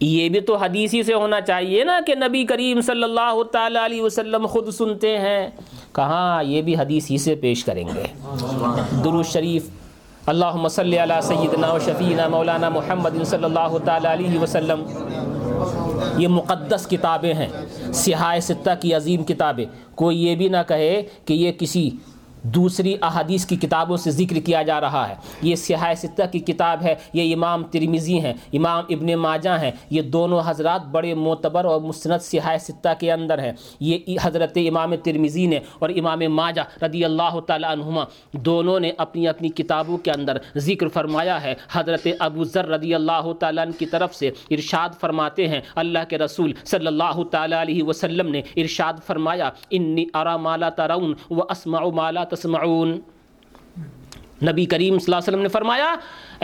یہ 0.00 0.28
بھی 0.28 0.40
تو 0.40 0.56
حدیثی 0.56 1.02
سے 1.02 1.14
ہونا 1.14 1.40
چاہیے 1.40 1.84
نا 1.84 2.00
کہ 2.06 2.14
نبی 2.14 2.44
کریم 2.44 2.80
صلی 2.80 3.02
اللہ 3.02 3.42
تعالی 3.52 3.78
علیہ 3.84 4.02
وسلم 4.02 4.46
خود 4.46 4.68
سنتے 4.68 5.18
ہیں۔ 5.18 5.50
کہاں 5.92 6.44
یہ 6.44 6.62
بھی 6.62 6.76
حدیث 6.76 7.10
ہی 7.10 7.18
سے 7.18 7.34
پیش 7.34 7.64
کریں 7.64 7.84
گے۔ 7.88 8.02
درو 9.04 9.22
شریف۔ 9.22 9.68
اللہ 10.26 10.68
صلی 10.70 10.98
علی 10.98 11.14
سیدنا 11.22 11.72
و 11.72 11.78
شفینا 11.78 12.28
مولانا 12.28 12.68
محمد 12.68 13.10
صلی 13.26 13.44
اللہ 13.44 13.78
تعالی 13.84 14.06
علیہ 14.06 14.38
وسلم۔ 14.38 14.82
یہ 16.18 16.28
مقدس 16.28 16.86
کتابیں 16.86 17.34
ہیں 17.34 17.48
سیاہ 17.92 18.38
ستہ 18.42 18.70
کی 18.80 18.94
عظیم 18.94 19.24
کتابیں۔ 19.24 19.64
کوئی 19.94 20.24
یہ 20.24 20.34
بھی 20.34 20.48
نہ 20.48 20.56
کہے 20.68 21.02
کہ 21.24 21.34
یہ 21.34 21.52
کسی 21.52 21.90
دوسری 22.42 22.96
احادیث 23.02 23.46
کی 23.46 23.56
کتابوں 23.56 23.96
سے 23.96 24.10
ذکر 24.10 24.36
کیا 24.36 24.62
جا 24.62 24.80
رہا 24.80 25.08
ہے۔ 25.08 25.14
یہ 25.42 25.54
سیاہ 25.54 25.94
ستہ 25.94 26.22
کی 26.32 26.38
کتاب 26.38 26.82
ہے، 26.82 26.94
یہ 27.12 27.34
امام 27.34 27.64
ترمیزی 27.64 28.20
ہیں، 28.20 28.32
امام 28.52 28.84
ابن 28.88 29.14
ماجہ 29.14 29.50
ہیں۔ 29.50 29.70
یہ 29.90 30.02
دونوں 30.02 30.40
حضرات 30.46 30.86
بڑے 30.86 31.14
معتبر 31.14 31.64
اور 31.64 31.80
مستند 31.80 32.22
سیاہ 32.22 32.56
ستہ 32.60 32.88
کے 33.00 33.12
اندر 33.12 33.38
ہیں۔ 33.38 33.52
یہ 33.80 33.98
حضرت 34.22 34.58
امام 34.68 34.94
ترمیزی 34.96 35.46
نے 35.46 35.60
اور 35.78 35.90
امام 35.90 36.18
ماجہ 36.18 36.84
رضی 36.84 37.04
اللہ 37.04 37.40
تعالیٰ 37.40 37.70
عنہما 37.70 38.04
دونوں 38.32 38.80
نے 38.80 38.92
اپنی 38.98 39.28
اپنی 39.28 39.48
کتابوں 39.48 39.98
کے 39.98 40.10
اندر 40.10 40.36
ذکر 40.56 40.88
فرمایا 40.88 41.42
ہے۔ 41.42 41.54
حضرت 41.72 42.08
ابو 42.18 42.44
ذر 42.44 42.68
رضی 42.68 42.94
اللہ 42.94 43.32
تعالیٰ 43.40 43.64
عنہ 43.64 43.78
کی 43.78 43.86
طرف 43.86 44.14
سے 44.14 44.30
ارشاد 44.50 44.88
فرماتے 45.00 45.48
ہیں، 45.48 45.60
اللہ 45.74 45.98
کے 46.08 46.18
رسول 46.18 46.52
صلی 46.64 46.86
اللہ 46.86 47.22
تعالیٰ 47.30 47.60
علیہ 47.60 47.82
وسلم 47.82 48.28
نے 48.28 48.42
ارشاد 48.56 48.94
فرمایا، 49.06 49.50
انی 49.70 50.04
ارا 50.14 50.36
مالا 50.36 50.68
ترون 50.68 51.14
و 51.30 51.42
اسمع 51.42 51.80
مالا 51.90 52.24
تسمعون۔ 52.32 52.98
نبی 54.42 54.64
کریم 54.66 54.98
صلی 54.98 55.06
اللہ 55.06 55.16
علیہ 55.16 55.28
وسلم 55.28 55.42
نے 55.42 55.48
فرمایا، 55.48 55.94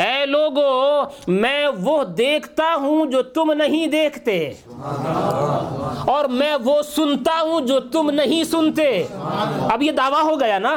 اے 0.02 0.26
لوگو، 0.26 1.02
میں 1.28 1.66
وہ 1.82 2.02
دیکھتا 2.18 2.64
ہوں 2.80 3.10
جو 3.10 3.22
تم 3.34 3.50
نہیں 3.52 3.86
دیکھتے، 3.86 4.38
اور 6.06 6.24
میں 6.32 6.54
وہ 6.64 6.80
سنتا 6.86 7.40
ہوں 7.40 7.66
جو 7.66 7.78
تم 7.92 8.10
نہیں 8.10 8.44
سنتے۔ 8.44 8.90
اب 9.70 9.82
یہ 9.82 9.92
دعویٰ 9.92 10.22
ہو 10.24 10.38
گیا 10.40 10.58
نا؟ 10.58 10.74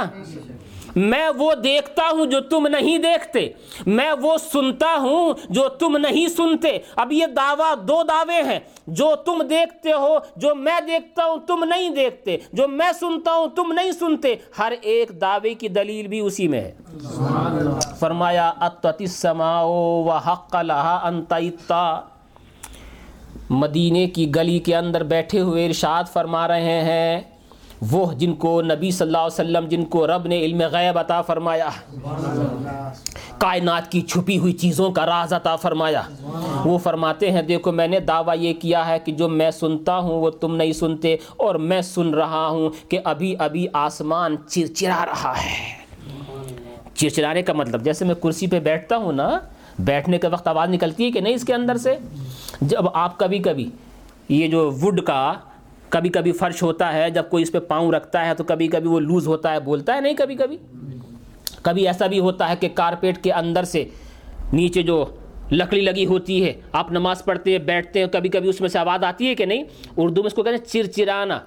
میں 0.95 1.30
وہ 1.38 1.53
دیکھتا 1.55 2.03
ہوں 2.11 2.26
جو 2.26 2.39
تم 2.41 2.68
نہیں 2.68 2.97
دیکھتے، 2.97 3.47
میں 3.85 4.11
وہ 4.22 4.38
سنتا 4.38 4.95
ہوں 4.99 5.34
جو 5.49 5.68
تم 5.69 5.97
نہیں 5.97 6.27
سنتے۔ 6.27 6.77
اب 6.95 7.11
یہ 7.11 7.26
دعویٰ 7.26 7.73
دو 7.88 8.01
دعوے 8.03 8.41
ہیں، 8.41 8.59
جو 8.88 9.15
تم 9.15 9.41
دیکھتے 9.49 9.91
ہو، 9.91 10.18
جو 10.35 10.55
میں 10.55 10.80
دیکھتا 10.88 11.26
ہوں 11.26 11.38
تم 11.47 11.63
نہیں 11.63 11.89
دیکھتے، 11.89 12.38
جو 12.53 12.68
میں 12.68 12.91
سنتا 12.99 13.34
ہوں 13.34 13.47
تم 13.47 13.72
نہیں 13.73 13.91
سنتے۔ 13.91 14.35
ہر 14.59 14.73
ایک 14.81 15.22
دعوے 15.22 15.53
کی 15.53 15.68
دلیل 15.68 16.07
بھی 16.07 16.19
اسی 16.19 16.47
میں 16.47 16.61
ہے۔ 16.61 16.72
فرمایا 17.99 18.51
السماء 18.59 19.61
حق 20.27 20.55
لها 20.55 21.07
ان 21.07 21.23
مدینے 23.49 24.05
کی 24.07 24.35
گلی 24.35 24.59
کے 24.59 24.76
اندر 24.76 25.03
بیٹھے 25.03 25.39
ہوئے 25.39 25.65
ارشاد 25.65 26.03
فرما 26.13 26.47
رہے 26.47 26.81
ہیں 26.81 27.22
وہ 27.82 28.12
جن 28.14 28.34
کو 28.36 28.62
نبی 28.62 28.91
صلی 28.91 29.06
اللہ 29.06 29.18
علیہ 29.18 29.26
وسلم، 29.26 29.68
جن 29.68 29.86
کو 29.86 30.06
رب 30.08 30.28
نے 30.28 30.40
علم 30.40 30.62
غیب 30.72 30.98
عطا 30.99 31.22
فرمایا، 31.22 31.70
کائنات 33.38 33.91
کی 33.91 34.02
چھپی 34.02 34.38
ہوئی 34.38 34.53
چیزوں 34.53 34.90
کا 34.91 35.06
راز 35.06 35.34
عطا 35.34 35.56
فرمایا۔ 35.56 36.02
وہ 36.66 36.78
فرماتے 36.78 37.32
ہیں، 37.32 37.41
دیکھو 37.41 37.72
میں 37.72 37.88
نے 37.88 37.99
دعویٰ 37.99 38.36
یہ 38.38 38.53
کیا 38.53 38.88
ہے 38.88 38.99
کہ 38.99 39.12
جو 39.12 39.30
میں 39.30 39.52
سنتا 39.52 39.98
ہوں، 39.98 40.22
وہ 40.22 40.30
تم 40.30 40.56
نہیں 40.56 40.74
سنتے، 40.74 41.16
اور 41.38 41.56
میں 41.56 41.82
سن 41.82 42.14
رہا 42.14 42.48
ہوں 42.48 42.70
کہ 42.90 42.99
ابھی 43.03 43.36
ابھی 43.40 43.68
آسمان 43.74 44.36
چرچرا 44.49 45.06
رہا 45.06 45.34
ہے۔ 45.44 45.60
چرچرانے 46.94 47.41
کا 47.41 47.53
مطلب 47.53 47.84
جیسے 47.84 48.06
میں 48.06 48.16
کرسی 48.16 48.48
پہ 48.48 48.60
بیٹھتا 48.60 48.98
ہوں 48.98 49.14
نا، 49.14 49.30
بیٹھنے 49.80 50.18
کے 50.18 50.28
وقت 50.28 50.48
آواز 50.48 50.70
نکلتی 50.70 51.06
ہے 51.06 51.12
کہ 51.12 51.22
نہیں 51.22 51.36
اس 51.36 51.45
کے 51.45 51.53
اندر 51.53 51.78
سے؟ 51.78 51.95
جب 52.62 52.88
آپ 52.94 53.18
کبھی 53.20 53.40
کبھی 53.40 53.70
یہ 54.30 54.48
جو 54.48 54.70
وڈ 54.82 55.02
کا 55.02 55.34
کبھی 55.91 56.09
کبھی 56.09 56.31
فرش 56.31 56.63
ہوتا 56.63 56.93
ہے، 56.93 57.09
جب 57.09 57.30
کوئی 57.30 57.43
اس 57.43 57.51
پہ 57.51 57.59
پاؤں 57.59 57.91
رکھتا 57.91 58.26
ہے 58.26 58.34
تو 58.34 58.43
کبھی 58.43 58.68
کبھی 58.68 58.88
وہ 58.88 58.99
لوز 58.99 59.27
ہوتا 59.27 59.51
ہے، 59.51 59.59
بولتا 59.59 59.95
ہے 59.95 60.01
نہیں 60.01 60.13
کبھی 60.13 60.35
کبھی 60.35 60.57
کبھی 61.61 61.88
ایسا 61.88 62.07
بھی 62.07 62.19
ہوتا 62.19 62.49
ہے 62.49 62.55
کہ 62.59 62.69
کارپیٹ 62.73 63.23
کے 63.23 63.34
اندر 63.34 63.63
سے 63.63 63.85
نیچے 64.53 64.81
جو 64.81 65.05
لکڑی 65.51 65.81
لگی 65.81 66.05
ہوتی 66.05 66.45
ہے، 66.45 66.53
آپ 66.72 66.91
نماز 66.91 67.26
پڑھتے 67.26 67.51
ہیں، 67.51 67.57
بیٹھتے 67.57 67.99
ہیں 67.99 68.07
کبھی 68.07 68.30
کبھی 68.30 68.49
اس 68.49 68.61
میں 68.61 68.69
سے 68.69 68.80
آواز 68.80 69.03
آتی 69.03 69.27
ہے 69.27 69.35
کہ 69.35 69.45
نہیں؟ 69.45 69.63
اردو 69.97 70.22
میں 70.22 70.27
اس 70.27 70.34
کو 70.34 70.43
کہتے 70.43 70.57
ہیں 70.57 70.84
چرچرانا۔ 70.84 71.39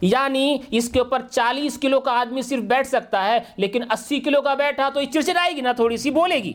یعنی 0.00 0.58
اس 0.70 0.88
کے 0.88 0.98
اوپر 0.98 1.22
چالیس 1.30 1.78
کلو 1.78 2.00
کا 2.00 2.20
آدمی 2.20 2.42
صرف 2.42 2.62
بیٹھ 2.62 2.86
سکتا 2.86 3.24
ہے، 3.24 3.38
لیکن 3.56 3.82
اسی 3.82 4.20
کلو 4.20 4.42
کا 4.42 4.54
بیٹھا 4.54 4.88
تو 4.94 5.00
یہ 5.00 5.12
چرچرائے 5.12 5.56
گی 5.56 5.60
نا، 5.60 5.72
تھوڑی 5.72 5.96
سی 5.96 6.10
بولے 6.10 6.36
گی۔ 6.36 6.52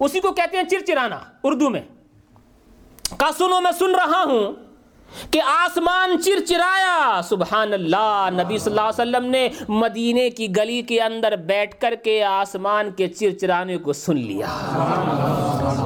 اسی 0.00 0.20
کو 0.20 0.32
کہتے 0.32 0.56
ہیں 0.56 0.64
چرچرانا 0.64 1.18
اردو 1.44 1.70
میں۔ 1.70 1.80
کا 3.16 3.30
سنو 3.38 3.60
میں 3.60 3.72
سن 3.78 3.94
رہا 3.94 4.22
ہوں 4.24 4.63
کہ 5.30 5.40
آسمان 5.46 6.22
چرچرایا 6.22 7.20
سبحان 7.24 7.72
اللہ 7.72 8.28
نبی 8.32 8.58
صلی 8.58 8.70
اللہ 8.70 8.80
علیہ 8.80 9.16
وسلم 9.16 9.30
نے 9.30 9.48
مدینے 9.68 10.30
کی 10.30 10.56
گلی 10.56 10.82
کے 10.82 11.00
اندر 11.00 11.36
بیٹھ 11.36 11.80
کر 11.80 11.94
کے 12.04 12.24
آسمان 12.24 12.90
کے 12.96 13.08
چرچرانے 13.08 13.76
کو 13.76 13.92
سن 13.92 14.16
لیا۔ 14.16 14.46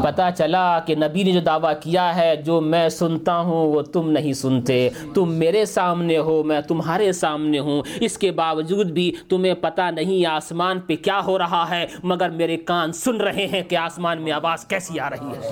پتا 0.02 0.30
چلا 0.30 0.80
کہ 0.80 0.94
نبی 0.94 1.22
نے 1.22 1.32
جو 1.32 1.40
دعویٰ 1.40 1.72
کیا 1.80 2.16
ہے، 2.16 2.36
جو 2.36 2.60
میں 2.60 2.88
سنتا 2.88 3.38
ہوں، 3.38 3.72
وہ 3.72 3.82
تم 3.82 4.10
نہیں 4.10 4.32
سنتے۔ 4.32 4.88
تم 5.14 5.32
میرے 5.32 5.64
سامنے 5.64 6.18
ہو، 6.18 6.42
میں 6.42 6.60
تمہارے 6.60 7.12
سامنے 7.12 7.58
ہوں۔ 7.58 7.82
اس 8.00 8.18
کے 8.18 8.30
باوجود 8.30 8.90
بھی 8.90 9.12
تمہیں 9.28 9.54
پتا 9.54 9.90
نہیں 9.90 10.26
آسمان 10.26 10.80
پہ 10.80 10.96
کیا 10.96 11.20
ہو 11.26 11.38
رہا 11.38 11.70
ہے، 11.70 11.86
مگر 12.02 12.30
میرے 12.30 12.56
کان 12.56 12.92
سن 12.92 13.16
رہے 13.16 13.46
ہیں 13.46 13.62
کہ 13.62 13.76
آسمان 13.76 14.22
میں 14.22 14.32
آواز 14.32 14.64
کیسی 14.64 15.00
آ 15.00 15.10
رہی 15.10 15.26
ہے۔ 15.26 15.48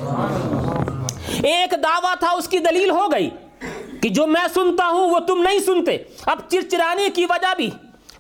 ایک 1.42 1.70
دعویٰ 1.82 2.14
تھا، 2.18 2.30
اس 2.30 2.48
کی 2.48 2.58
دلیل 2.58 2.90
ہو 2.90 3.12
گئی۔ 3.12 3.30
کہ 4.02 4.08
جو 4.08 4.26
میں 4.26 4.48
سنتا 4.54 4.86
ہوں 4.86 5.10
وہ 5.10 5.18
تم 5.18 5.42
نہیں 5.42 5.58
سنتے۔ 5.58 5.98
اب 6.26 6.38
چرچرانے 6.48 7.10
کی 7.10 7.24
وجہ 7.24 7.54
بھی۔ 7.56 7.70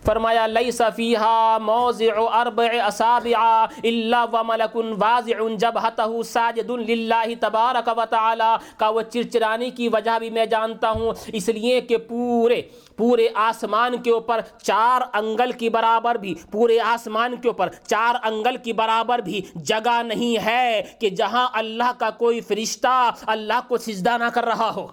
فرمایا، 0.04 0.46
لیس 0.46 0.82
فیہا 0.96 1.58
موضع 1.58 2.20
اربع 2.32 2.66
اصابع 2.82 3.64
الا 3.84 4.24
وملک 4.32 4.76
واضع 4.98 5.56
جبہتہ 5.58 6.22
ساجد 6.22 6.70
للہ 6.70 7.24
تبارک 7.40 7.90
و 7.96 8.00
تعالی۔ 8.10 8.56
کا 8.76 8.88
وہ 8.88 9.02
چرچرانے 9.02 9.70
کی 9.70 9.88
وجہ 9.88 10.18
بھی 10.18 10.30
میں 10.30 10.46
جانتا 10.46 10.90
ہوں، 10.90 11.12
اس 11.32 11.48
لیے 11.48 11.80
کہ 11.80 11.96
پورے 11.96 12.62
پورے 12.96 13.28
آسمان 13.34 14.02
کے 14.02 14.10
اوپر 14.10 14.40
چار 14.62 15.00
انگل 15.12 15.52
کی 15.52 15.68
برابر 15.68 16.14
بھی، 16.14 16.34
پورے 16.50 16.80
آسمان 16.80 17.36
کے 17.36 17.48
اوپر 17.48 17.68
چار 17.86 18.14
انگل 18.22 18.56
کی 18.56 18.72
برابر 18.72 19.18
بھی 19.18 19.40
جگہ 19.54 20.02
نہیں 20.02 20.44
ہے 20.44 20.82
کہ 21.00 21.10
جہاں 21.10 21.48
اللہ 21.52 21.92
کا 21.98 22.10
کوئی 22.10 22.40
فرشتہ 22.40 23.10
اللہ 23.26 23.60
کو 23.68 23.76
سجدہ 23.76 24.18
نہ 24.18 24.24
کر 24.24 24.44
رہا 24.44 24.72
ہو۔ 24.76 24.86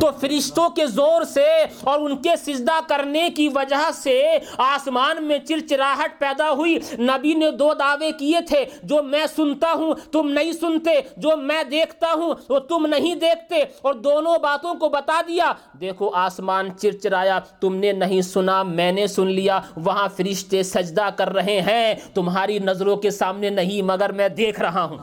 تو 0.00 0.06
فرشتوں 0.20 0.68
کے 0.68 0.86
زور 0.86 1.22
سے 1.22 1.64
اور 1.84 2.00
ان 2.00 2.16
کے 2.16 2.36
سجدہ 2.36 2.88
کرنے 2.88 3.30
کی 3.30 3.48
وجہ 3.48 3.90
سے 3.94 4.38
آسمان 4.58 5.24
میں 5.24 5.38
چرچراہٹ 5.38 6.18
پیدا 6.18 6.50
ہوئی۔ 6.50 6.78
نبی 6.98 7.34
نے 7.34 7.50
دو 7.50 7.74
دعوے 7.74 8.12
کیے 8.12 8.40
تھے، 8.48 8.64
جو 8.82 9.02
میں 9.02 9.26
سنتا 9.36 9.72
ہوں، 9.72 9.94
تم 10.12 10.28
نہیں 10.28 10.52
سنتے، 10.52 10.90
جو 11.16 11.36
میں 11.36 11.64
دیکھتا 11.64 12.12
ہوں، 12.14 12.34
وہ 12.48 12.58
تم 12.58 12.86
نہیں 12.86 13.14
دیکھتے۔ 13.14 13.62
اور 13.82 13.94
دونوں 13.94 14.38
باتوں 14.38 14.74
کو 14.74 14.88
بتا 14.88 15.20
دیا۔ 15.28 15.52
دیکھو 15.80 16.10
آسمان 16.14 16.59
چرچرایا، 16.78 17.38
تم 17.60 17.74
نے 17.74 17.92
نہیں 17.92 18.22
سنا، 18.22 18.62
میں 18.62 18.92
نے 18.92 19.06
سن 19.06 19.26
لیا، 19.26 19.60
وہاں 19.76 20.08
فرشتے 20.16 20.62
سجدہ 20.62 21.08
کر 21.16 21.28
رہے 21.28 21.60
ہیں، 21.60 21.94
تمہاری 22.14 22.58
نظروں 22.58 22.96
کے 22.96 23.10
سامنے 23.10 23.50
نہیں، 23.50 23.82
مگر 23.82 24.12
میں 24.12 24.28
دیکھ 24.28 24.60
رہا 24.60 24.84
ہوں۔ 24.84 24.96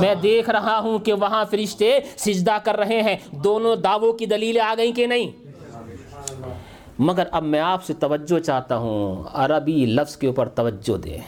میں 0.00 0.14
دیکھ 0.14 0.50
رہا 0.50 0.78
ہوں 0.78 0.98
کہ 0.98 1.12
وہاں 1.12 1.44
فرشتے 1.50 1.98
سجدہ 2.16 2.56
کر 2.64 2.78
رہے 2.78 3.02
ہیں۔ 3.02 3.16
دونوں 3.30 3.76
دعووں 3.76 4.12
کی 4.12 4.26
دلیلیں 4.26 4.62
آ 4.62 4.74
گئیں 4.78 4.92
کہ 4.92 5.06
نہیں؟ 5.06 5.30
مگر 6.98 7.24
اب 7.30 7.42
میں 7.42 7.60
آپ 7.60 7.84
سے 7.84 7.94
توجہ 7.94 8.38
چاہتا 8.38 8.76
ہوں۔ 8.76 9.24
عربی 9.32 9.86
لفظ 9.86 10.16
کے 10.16 10.26
اوپر 10.26 10.48
توجہ 10.48 10.96
دیں۔ 10.96 11.18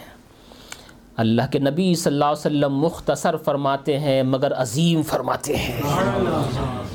اللہ 1.16 1.42
کے 1.52 1.58
نبی 1.58 1.94
صلی 1.94 2.12
اللہ 2.12 2.24
علیہ 2.24 2.40
وسلم 2.40 2.74
مختصر 2.78 3.36
فرماتے 3.36 3.98
ہیں، 3.98 4.22
مگر 4.22 4.54
عظیم 4.54 5.02
فرماتے 5.02 5.56
ہیں۔ 5.56 5.82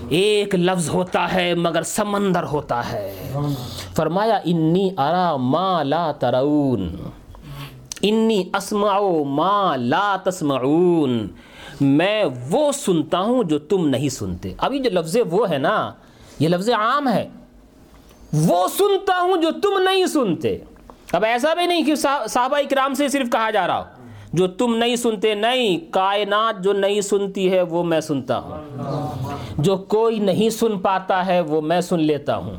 ایک 0.09 0.55
لفظ 0.55 0.89
ہوتا 0.89 1.33
ہے 1.33 1.55
مگر 1.55 1.83
سمندر 1.83 2.43
ہوتا 2.43 2.91
ہے۔ 2.91 3.31
فرمایا، 3.95 4.39
انی 4.45 4.89
ارا 4.97 5.35
ما 5.35 5.83
لا 5.83 6.11
ترون. 6.11 6.95
انی 8.01 8.49
اسمع 8.53 8.99
ما 9.27 9.75
لا 9.75 10.15
تسمعون. 10.23 11.27
میں 11.81 12.25
وہ 12.49 12.71
سنتا 12.71 13.19
ہوں 13.19 13.43
جو 13.43 13.59
تم 13.59 13.89
نہیں 13.89 14.09
سنتے۔ 14.09 14.53
ابھی 14.57 14.79
جو 14.79 14.89
لفظ 14.89 15.17
وہ 15.31 15.49
ہے 15.49 15.57
نا، 15.57 15.91
یہ 16.39 16.47
لفظ 16.47 16.69
عام 16.69 17.07
ہے۔ 17.07 17.29
وہ 18.33 18.67
سنتا 18.67 19.21
ہوں 19.21 19.41
جو 19.41 19.51
تم 19.51 19.79
نہیں 19.79 20.05
سنتے۔ 20.05 20.57
اب 21.13 21.23
ایسا 21.23 21.53
بھی 21.53 21.65
نہیں 21.65 21.83
کہ 21.83 21.95
صحابہ 22.29 22.57
اکرام 22.57 22.93
سے 22.93 23.07
صرف 23.07 23.27
کہا 23.31 23.49
جا 23.49 23.67
رہا 23.67 23.79
ہو۔ 23.79 23.98
جو 24.33 24.47
تم 24.47 24.75
نہیں 24.75 24.95
سنتے 24.95 25.35
نہیں، 25.35 25.77
کائنات 25.93 26.63
جو 26.63 26.73
نہیں 26.73 27.01
سنتی 27.01 27.51
ہے 27.51 27.61
وہ 27.61 27.83
میں 27.83 28.01
سنتا 28.01 28.39
ہوں۔ 28.39 28.57
جو 29.57 29.77
کوئی 29.77 30.19
نہیں 30.19 30.49
سن 30.49 30.79
پاتا 30.79 31.25
ہے 31.25 31.41
وہ 31.41 31.61
میں 31.61 31.81
سن 31.81 31.99
لیتا 31.99 32.37
ہوں۔ 32.37 32.55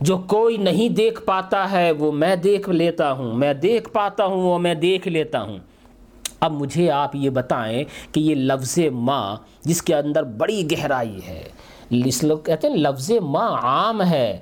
جو 0.00 0.18
کوئی 0.18 0.56
نہیں 0.56 0.88
دیکھ 0.88 1.22
پاتا 1.22 1.70
ہے 1.72 1.90
وہ 1.92 2.12
میں 2.12 2.36
دیکھ 2.36 2.70
لیتا 2.70 3.12
ہوں۔ 3.12 3.34
میں 3.34 3.54
دیکھ 3.54 3.90
پاتا 3.90 4.24
ہوں، 4.24 4.42
وہ 4.42 4.58
میں 4.58 4.74
دیکھ 4.74 5.08
لیتا 5.08 5.42
ہوں۔ 5.42 5.58
اب 6.40 6.52
مجھے 6.52 6.90
آپ 6.90 7.16
یہ 7.16 7.30
بتائیں 7.30 7.84
کہ 8.12 8.20
یہ 8.20 8.34
لفظ 8.34 8.78
ماں 8.92 9.36
جس 9.62 9.82
کے 9.82 9.94
اندر 9.94 10.22
بڑی 10.22 10.68
گہرائی 10.72 11.20
ہے۔ 11.28 11.42
اس 11.90 12.24
لوگ 12.24 12.38
کہتے 12.38 12.68
ہیں 12.68 12.76
لفظ 12.76 13.10
ماں 13.10 13.50
عام 13.50 14.02
ہے۔ 14.02 14.38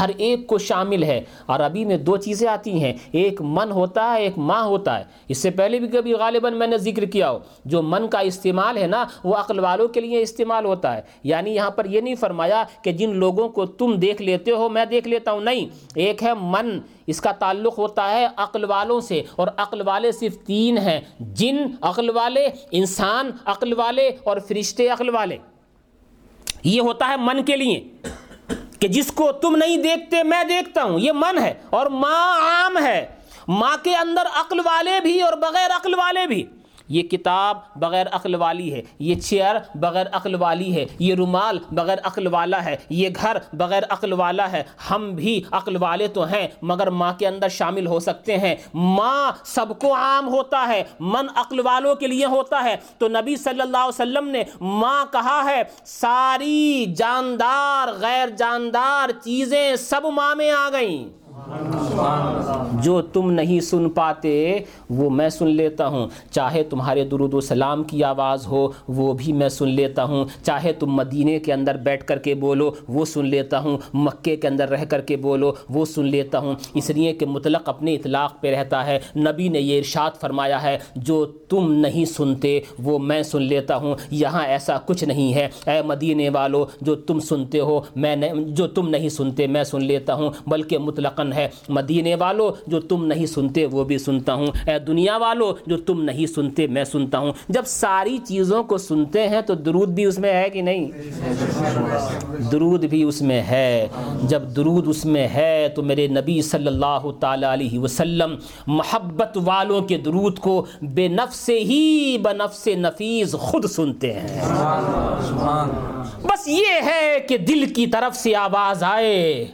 ہر 0.00 0.10
ایک 0.16 0.46
کو 0.46 0.58
شامل 0.58 1.02
ہے۔ 1.02 1.20
عربی 1.48 1.84
میں 1.84 1.96
دو 1.96 2.16
چیزیں 2.16 2.48
آتی 2.48 2.82
ہیں، 2.82 2.92
ایک 3.12 3.42
من 3.42 3.70
ہوتا 3.70 4.14
ہے، 4.14 4.22
ایک 4.22 4.38
ماں 4.38 4.64
ہوتا 4.64 4.98
ہے۔ 4.98 5.04
اس 5.28 5.38
سے 5.38 5.50
پہلے 5.50 5.78
بھی 5.78 5.88
کبھی 5.88 6.12
غالباً 6.12 6.54
میں 6.54 6.66
نے 6.66 6.78
ذکر 6.78 7.04
کیا 7.04 7.30
ہو، 7.30 7.38
جو 7.64 7.82
من 7.82 8.08
کا 8.08 8.18
استعمال 8.18 8.76
ہے 8.76 8.86
نا، 8.86 9.04
وہ 9.24 9.34
عقل 9.34 9.58
والوں 9.58 9.88
کے 9.88 10.00
لیے 10.00 10.22
استعمال 10.22 10.64
ہوتا 10.64 10.96
ہے۔ 10.96 11.02
یعنی 11.24 11.54
یہاں 11.54 11.70
پر 11.70 11.84
یہ 11.84 12.00
نہیں 12.00 12.14
فرمایا 12.14 12.64
کہ 12.84 12.92
جن 12.92 13.16
لوگوں 13.16 13.48
کو 13.48 13.66
تم 13.66 13.92
دیکھ 13.92 14.22
لیتے 14.22 14.50
ہو، 14.50 14.68
میں 14.68 14.84
دیکھ 14.84 15.08
لیتا 15.08 15.32
ہوں، 15.32 15.40
نہیں۔ 15.40 15.66
ایک 15.94 16.22
ہے 16.22 16.30
من، 16.40 16.78
اس 17.06 17.20
کا 17.20 17.32
تعلق 17.32 17.78
ہوتا 17.78 18.10
ہے 18.10 18.26
عقل 18.36 18.64
والوں 18.64 19.00
سے۔ 19.00 19.22
اور 19.36 19.48
عقل 19.56 19.80
والے 19.88 20.12
صرف 20.12 20.38
تین 20.38 20.78
ہیں، 20.78 21.00
جن 21.20 21.56
عقل 21.80 22.10
والے، 22.10 22.48
انسان 22.70 23.30
عقل 23.44 23.72
والے 23.72 24.10
اور 24.24 24.36
فرشتے 24.48 24.88
عقل 24.88 25.08
والے۔ 25.08 25.36
یہ 26.64 26.80
ہوتا 26.80 27.08
ہے 27.08 27.16
من 27.16 27.44
کے 27.44 27.56
لیے۔ 27.56 27.84
کہ 28.80 28.88
جس 28.88 29.12
کو 29.12 29.32
تم 29.32 29.56
نہیں 29.56 29.76
دیکھتے 29.76 30.22
میں 30.22 30.44
دیکھتا 30.44 30.82
ہوں، 30.82 30.98
یہ 30.98 31.12
من 31.14 31.38
ہے 31.38 31.54
اور 31.70 31.86
ماں 31.86 32.40
عام 32.40 32.78
ہے۔ 32.78 33.06
ماں 33.48 33.76
کے 33.82 33.96
اندر 33.96 34.22
عقل 34.34 34.60
والے 34.64 35.00
بھی 35.00 35.22
اور 35.22 35.32
بغیر 35.32 35.76
عقل 35.76 35.94
والے 35.94 36.26
بھی۔ 36.26 36.44
یہ 36.88 37.02
کتاب 37.02 37.58
بغیر 37.76 38.06
عقل 38.12 38.34
والی 38.34 38.72
ہے، 38.72 38.82
یہ 38.98 39.14
چیئر 39.14 39.56
بغیر 39.74 40.06
عقل 40.12 40.34
والی 40.34 40.76
ہے، 40.76 40.86
یہ 40.98 41.14
رومال 41.14 41.58
بغیر 41.70 41.98
عقل 42.04 42.26
والا 42.26 42.64
ہے، 42.64 42.76
یہ 42.90 43.08
گھر 43.22 43.36
بغیر 43.52 43.82
عقل 43.88 44.12
والا 44.12 44.52
ہے۔ 44.52 44.62
ہم 44.90 45.10
بھی 45.10 45.42
عقل 45.52 45.76
والے 45.76 46.08
تو 46.08 46.24
ہیں، 46.24 46.48
مگر 46.62 46.90
ماں 46.90 47.12
کے 47.12 47.26
اندر 47.26 47.48
شامل 47.48 47.86
ہو 47.86 48.00
سکتے 48.00 48.38
ہیں۔ 48.38 48.56
ماں 48.74 49.32
سب 49.44 49.78
کو 49.78 49.94
عام 49.94 50.28
ہوتا 50.28 50.68
ہے، 50.68 50.82
من 51.00 51.26
عقل 51.36 51.60
والوں 51.60 51.94
کے 51.94 52.06
لیے 52.06 52.26
ہوتا 52.26 52.64
ہے۔ 52.64 52.76
تو 52.98 53.08
نبی 53.08 53.36
صلی 53.36 53.60
اللہ 53.60 53.76
علیہ 53.76 53.88
وسلم 53.88 54.28
نے 54.28 54.42
ماں 54.60 55.06
کہا 55.12 55.42
ہے، 55.44 55.62
ساری 55.84 56.86
جاندار، 56.96 57.88
غیر 58.00 58.28
جاندار 58.28 59.10
چیزیں 59.24 59.76
سب 59.76 60.00
ماں 60.04 60.34
میں 60.34 60.50
آ 60.50 60.68
گئیں۔ 60.72 61.23
جو 62.72 63.02
تم 63.02 63.30
نہیں 63.30 63.60
سن 63.60 63.90
پاتے، 63.90 64.58
وہ 64.90 65.10
میں 65.10 65.28
سن 65.28 65.48
لیتا 65.48 65.86
ہوں۔ 65.86 66.08
چاہے 66.30 66.62
تمہارے 66.62 67.04
درود 67.04 67.34
و 67.34 67.40
سلام 67.40 67.82
کی 67.82 68.04
آواز 68.04 68.46
ہو، 68.46 68.68
وہ 68.88 69.12
بھی 69.12 69.32
میں 69.32 69.48
سن 69.48 69.68
لیتا 69.68 70.04
ہوں۔ 70.04 70.24
چاہے 70.42 70.72
تم 70.72 70.86
مدینے 70.86 71.38
کے 71.38 71.52
اندر 71.52 71.74
بیٹھ 71.74 72.04
کر 72.04 72.18
کے 72.18 72.34
بولو، 72.34 72.70
وہ 72.88 73.04
سن 73.04 73.26
لیتا 73.26 73.58
ہوں۔ 73.58 73.78
مکے 73.94 74.36
کے 74.36 74.48
اندر 74.48 74.68
رہ 74.68 74.84
کر 74.84 75.00
کے 75.00 75.16
بولو، 75.16 75.52
وہ 75.70 75.84
سن 75.84 76.04
لیتا 76.04 76.38
ہوں۔ 76.38 76.54
اس 76.74 76.90
لیے 76.90 77.12
کہ 77.12 77.26
مطلق 77.26 77.68
اپنے 77.68 77.94
اطلاق 77.94 78.40
پہ 78.40 78.54
رہتا 78.54 78.86
ہے۔ 78.86 78.98
نبی 79.16 79.48
نے 79.48 79.60
یہ 79.60 79.78
ارشاد 79.78 80.10
فرمایا 80.20 80.62
ہے، 80.62 80.78
جو 80.96 81.24
تم 81.24 81.72
نہیں 81.72 82.04
سنتے، 82.04 82.60
وہ 82.78 82.98
میں 82.98 83.22
سن 83.22 83.42
لیتا 83.42 83.76
ہوں۔ 83.76 83.94
یہاں 84.10 84.46
ایسا 84.46 84.76
کچھ 84.86 85.04
نہیں 85.04 85.34
ہے۔ 85.34 85.48
اے 85.66 85.82
مدینے 85.82 86.28
والو، 86.28 86.66
جو 86.80 86.94
تم 86.94 87.20
سنتے 87.20 87.60
ہو، 87.60 87.80
میں 87.96 88.16
جو 88.46 88.66
تم 88.66 88.88
نہیں 88.88 89.08
سنتے، 89.08 89.46
میں 89.46 89.64
سن 89.64 89.84
لیتا 89.84 90.14
ہوں۔ 90.14 90.30
بلکہ 90.46 90.78
مطلق 90.78 91.20
مطلقاً 91.24 91.32
ہے۔ 91.32 91.48
مدینے 91.68 92.14
والو 92.14 92.50
جو 92.66 92.80
تم 92.80 93.06
نہیں 93.06 93.26
سنتے 93.26 93.66
وہ 93.66 93.84
بھی 93.84 93.98
سنتا 93.98 94.34
ہوں۔ 94.34 94.46
اے 94.46 94.78
دنیا 94.78 95.16
والو 95.16 95.54
جو 95.66 95.76
تم 95.76 96.04
نہیں 96.04 96.26
سنتے 96.26 96.66
میں 96.66 96.84
سنتا 96.84 97.18
ہوں۔ 97.18 97.32
جب 97.48 97.62
ساری 97.66 98.18
چیزوں 98.18 98.62
کو 98.62 98.78
سنتے 98.78 99.28
ہیں 99.28 99.40
تو 99.40 99.54
درود 99.54 99.88
بھی 99.88 100.04
اس 100.04 100.18
میں 100.18 100.32
ہے 100.32 100.50
کہ 100.50 100.62
نہیں؟ 100.62 100.90
درود 102.52 102.84
بھی 102.84 103.02
اس 103.02 103.22
میں 103.22 103.42
ہے۔ 103.42 103.86
جب 104.22 104.42
درود 104.56 104.88
اس 104.88 105.04
میں 105.04 105.28
ہے 105.28 105.68
تو 105.76 105.82
میرے 105.82 106.06
نبی 106.06 106.42
صلی 106.42 106.66
اللہ 106.66 107.10
تعالی 107.20 107.46
علیہ 107.46 107.78
وسلم 107.78 108.34
محبت 108.66 109.38
والوں 109.44 109.80
کے 109.80 109.98
درود 109.98 110.38
کو 110.38 110.66
بے 110.82 111.08
نفس 111.08 111.48
ہی 111.48 112.18
بنفس 112.22 112.66
نفیس 112.66 113.32
خود 113.32 113.64
سنتے 113.64 114.12
ہیں۔ 114.12 114.40
بس 116.22 116.48
یہ 116.48 116.80
ہے 116.84 117.20
کہ 117.28 117.38
دل 117.38 117.72
کی 117.74 117.86
طرف 117.86 118.16
سے 118.16 118.36
آواز 118.36 118.82
آئے۔ 118.82 119.44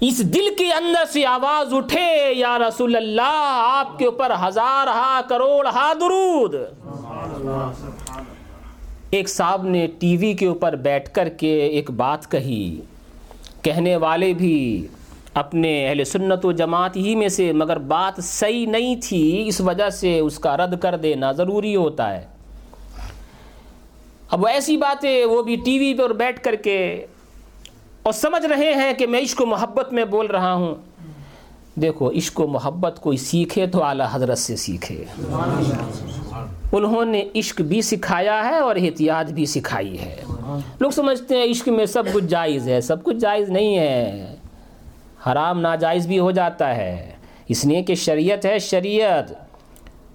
اس 0.00 0.18
دل 0.34 0.54
کے 0.58 0.72
اندر 0.72 1.04
سے 1.12 1.26
آواز 1.26 1.74
اٹھے، 1.74 2.32
یا 2.32 2.58
رسول 2.58 2.96
اللہ، 2.96 3.60
آپ 3.62 3.98
کے 3.98 4.04
اوپر 4.04 4.32
ہزار 4.46 4.86
ہا 4.86 5.20
کروڑ 5.28 5.66
ہا 5.66 5.92
درود۔ 6.00 6.54
ایک 9.10 9.28
صاحب 9.28 9.64
نے 9.64 9.86
ٹی 9.98 10.16
وی 10.16 10.32
کے 10.32 10.46
اوپر 10.46 10.76
بیٹھ 10.76 11.10
کر 11.10 11.28
کے 11.28 11.66
ایک 11.66 11.90
بات 11.90 12.30
کہی۔ 12.30 12.80
کہنے 13.62 13.96
والے 13.96 14.32
بھی 14.32 14.86
اپنے 15.34 15.88
اہل 15.88 16.04
سنت 16.04 16.44
و 16.44 16.52
جماعت 16.52 16.96
ہی 16.96 17.14
میں 17.14 17.28
سے، 17.28 17.52
مگر 17.52 17.78
بات 17.78 18.24
صحیح 18.24 18.66
نہیں 18.66 18.96
تھی، 18.96 19.42
اس 19.46 19.60
وجہ 19.60 19.90
سے 19.90 20.18
اس 20.18 20.38
کا 20.38 20.56
رد 20.56 20.80
کر 20.80 20.96
دینا 20.96 21.32
ضروری 21.32 21.76
ہوتا 21.76 22.16
ہے۔ 22.16 22.26
اب 24.30 24.46
ایسی 24.46 24.76
باتیں 24.76 25.24
وہ 25.24 25.42
بھی 25.42 25.56
ٹی 25.56 25.78
وی 25.78 25.94
پر 25.94 26.12
بیٹھ 26.12 26.40
کر 26.44 26.54
کے 26.54 27.06
اور 28.08 28.14
سمجھ 28.14 28.46
رہے 28.46 28.74
ہیں 28.74 28.92
کہ 28.92 29.06
میں 29.06 29.20
عشق 29.20 29.42
و 29.42 29.46
محبت 29.46 29.92
میں 29.92 30.04
بول 30.04 30.26
رہا 30.26 30.54
ہوں۔ 30.54 30.74
دیکھو، 31.80 32.10
عشق 32.10 32.40
و 32.40 32.46
محبت 32.46 32.98
کوئی 33.00 33.16
سیکھے 33.16 33.66
تو 33.66 33.84
اعلیٰ 33.84 34.06
حضرت 34.12 34.38
سے 34.38 34.56
سیکھے۔ 34.56 35.04
انہوں 36.72 37.04
نے 37.04 37.24
عشق 37.34 37.60
بھی 37.60 37.82
سکھایا 37.82 38.44
ہے 38.44 38.58
اور 38.58 38.76
احتیاط 38.76 39.30
بھی 39.30 39.46
سکھائی 39.46 40.00
ہے۔ 40.00 40.16
لوگ 40.80 40.90
سمجھتے 40.90 41.36
ہیں 41.36 41.44
عشق 41.44 41.68
میں 41.68 41.86
سب 41.86 42.02
کچھ 42.12 42.24
جائز 42.24 42.68
ہے، 42.68 42.80
سب 42.80 43.02
کچھ 43.02 43.16
جائز 43.16 43.50
نہیں 43.50 43.78
ہے۔ 43.78 44.34
حرام 45.26 45.60
ناجائز 45.60 46.06
بھی 46.06 46.18
ہو 46.18 46.30
جاتا 46.30 46.76
ہے۔ 46.76 47.10
اس 47.48 47.64
لیے 47.64 47.82
کہ 47.82 47.94
شریعت 47.94 48.46
ہے، 48.46 48.58
شریعت۔ 48.58 49.47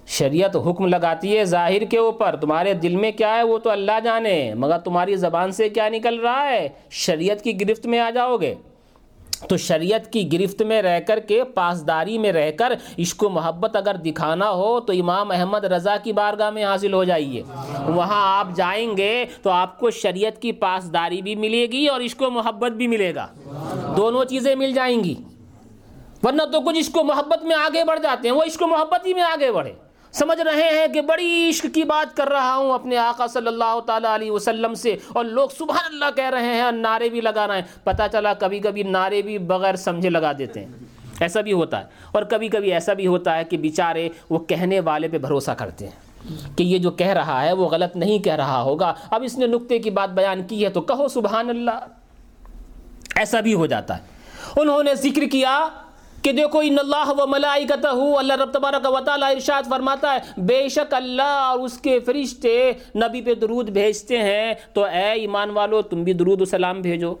شریعت 0.06 0.56
حکم 0.56 0.86
لگاتی 0.86 1.38
ہے 1.38 1.44
ظاہر 1.44 1.84
کے 1.84 1.98
اوپر، 1.98 2.36
تمہارے 2.36 2.74
دل 2.74 2.96
میں 2.96 3.12
کیا 3.12 3.36
ہے؟ 3.36 3.42
وہ 3.42 3.58
تو 3.58 3.70
اللہ 3.70 4.00
جانے، 4.04 4.54
مگر 4.54 4.78
تمہاری 4.78 5.16
زبان 5.16 5.52
سے 5.52 5.68
کیا 5.68 5.88
نکل 5.88 6.20
رہا 6.20 6.48
ہے؟ 6.48 6.68
شریعت 6.90 7.42
کی 7.42 7.60
گرفت 7.60 7.86
میں 7.86 8.00
آ 8.00 8.10
جاؤ 8.10 8.36
گے۔ 8.36 8.54
تو 9.48 9.56
شریعت 9.56 10.12
کی 10.12 10.32
گرفت 10.32 10.62
میں 10.62 10.82
رہ 10.82 11.00
کر 11.00 11.20
کے، 11.20 11.44
پاسداری 11.44 12.18
میں 12.18 12.32
رہ 12.32 12.50
کر، 12.50 12.72
عشق 12.98 13.24
و 13.24 13.28
محبت 13.28 13.76
اگر 13.76 13.94
دکھانا 13.94 14.50
ہو، 14.50 14.80
تو 14.80 14.92
امام 14.92 15.30
احمد 15.30 15.64
رضا 15.64 15.96
کی 15.96 16.12
بارگاہ 16.12 16.50
میں 16.50 16.64
حاصل 16.64 16.92
ہو 16.92 17.04
جائیے۔ 17.04 17.42
وہاں 17.86 18.38
آپ 18.38 18.48
جائیں 18.56 18.96
گے 18.96 19.24
تو 19.42 19.50
آپ 19.50 19.80
کو 19.80 19.90
شریعت 19.90 20.42
کی 20.42 20.52
پاسداری 20.52 21.22
بھی 21.22 21.34
ملے 21.34 21.66
گی 21.72 21.86
اور 21.86 22.00
عشق 22.00 22.22
و 22.22 22.30
محبت 22.30 22.72
بھی 22.72 22.86
ملے 22.86 23.14
گا۔ 23.14 23.26
دونوں 23.96 24.24
چیزیں 24.24 24.54
مل 24.54 24.72
جائیں 24.72 25.04
گی۔ 25.04 25.14
ورنہ 26.22 26.42
تو 26.42 26.60
کچھ 26.60 26.78
عشق 26.78 26.98
و 26.98 27.04
محبت 27.04 27.44
میں 27.44 27.56
آگے 27.56 27.84
بڑھ 27.84 28.00
جاتے 28.02 28.28
ہیں، 28.28 28.34
وہ 28.34 28.42
عشق 28.42 28.62
و 28.62 28.66
محبت 28.66 29.06
ہی 29.06 29.14
میں 29.14 29.22
آگے 29.22 29.52
بڑھے۔ 29.52 29.72
سمجھ 30.14 30.40
رہے 30.40 30.78
ہیں 30.78 30.86
کہ 30.86 31.00
بڑی 31.00 31.48
عشق 31.48 31.66
کی 31.74 31.84
بات 31.84 32.16
کر 32.16 32.28
رہا 32.28 32.56
ہوں 32.56 32.72
اپنے 32.72 32.96
آقا 32.96 33.26
صلی 33.26 33.46
اللہ 33.46 33.80
تعالیٰ 33.86 34.14
علیہ 34.14 34.30
وسلم 34.30 34.74
سے 34.74 34.96
اور 35.08 35.24
لوگ 35.24 35.48
سبحان 35.58 35.84
اللہ 35.86 36.04
کہہ 36.16 36.30
رہے 36.30 36.54
ہیں 36.54 36.62
اور 36.62 36.72
نعرے 36.72 37.08
بھی 37.08 37.20
لگا 37.20 37.46
رہے 37.46 37.54
ہیں۔ 37.54 37.62
پتہ 37.84 38.02
چلا 38.12 38.34
کبھی 38.34 38.58
کبھی 38.58 38.82
نعرے 38.82 39.22
بھی 39.22 39.38
بغیر 39.38 39.76
سمجھے 39.76 40.10
لگا 40.10 40.32
دیتے 40.38 40.60
ہیں۔ 40.60 40.72
ایسا 41.20 41.40
بھی 41.40 41.52
ہوتا 41.52 41.80
ہے۔ 41.80 41.84
اور 42.12 42.22
کبھی 42.22 42.48
کبھی 42.48 42.72
ایسا 42.72 42.92
بھی 42.92 43.06
ہوتا 43.06 43.36
ہے 43.36 43.44
کہ 43.44 43.56
بیچارے 43.56 44.08
وہ 44.30 44.38
کہنے 44.38 44.80
والے 44.80 45.08
پہ 45.08 45.18
بھروسہ 45.18 45.50
کرتے 45.50 45.88
ہیں 45.88 46.04
کہ 46.56 46.62
یہ 46.62 46.78
جو 46.78 46.90
کہہ 46.90 47.06
رہا 47.06 47.44
ہے 47.44 47.52
وہ 47.52 47.68
غلط 47.68 47.96
نہیں 47.96 48.18
کہہ 48.18 48.34
رہا 48.34 48.62
ہوگا۔ 48.62 48.94
اب 49.10 49.22
اس 49.22 49.38
نے 49.38 49.46
نقطے 49.46 49.78
کی 49.78 49.90
بات 49.90 50.10
بیان 50.10 50.42
کی 50.42 50.64
ہے 50.64 50.70
تو 50.70 50.80
کہو 50.80 51.08
سبحان 51.08 51.50
اللہ۔ 51.50 51.86
ایسا 53.16 53.40
بھی 53.40 53.54
ہو 53.54 53.66
جاتا 53.66 53.96
ہے۔ 53.96 54.02
انہوں 54.60 54.82
نے 54.82 54.94
ذکر 54.94 55.22
کیا 55.32 55.68
کہ 56.24 56.32
دیکھو 56.32 56.58
ان 56.58 56.76
اللہ 56.78 57.22
و 57.22 57.26
ملائکتہ 57.26 57.86
اللہ 57.86 58.32
رب 58.32 58.52
تبارک 58.52 58.92
و 58.92 59.00
تعالی 59.04 59.24
ارشاد 59.24 59.62
فرماتا 59.70 60.14
ہے، 60.14 60.18
بے 60.40 60.68
شک 60.68 60.94
اللہ 60.94 61.22
اور 61.22 61.58
اس 61.58 61.78
کے 61.78 62.00
فرشتے 62.00 62.72
نبی 62.96 63.20
پہ 63.20 63.34
درود 63.34 63.70
بھیجتے 63.70 64.18
ہیں۔ 64.18 64.54
تو 64.72 64.84
اے 64.84 65.12
ایمان 65.12 65.50
والو، 65.50 65.82
تم 65.82 66.02
بھی 66.02 66.12
درود 66.12 66.40
و 66.40 66.44
سلام 66.44 66.80
بھیجو۔ 66.80 67.14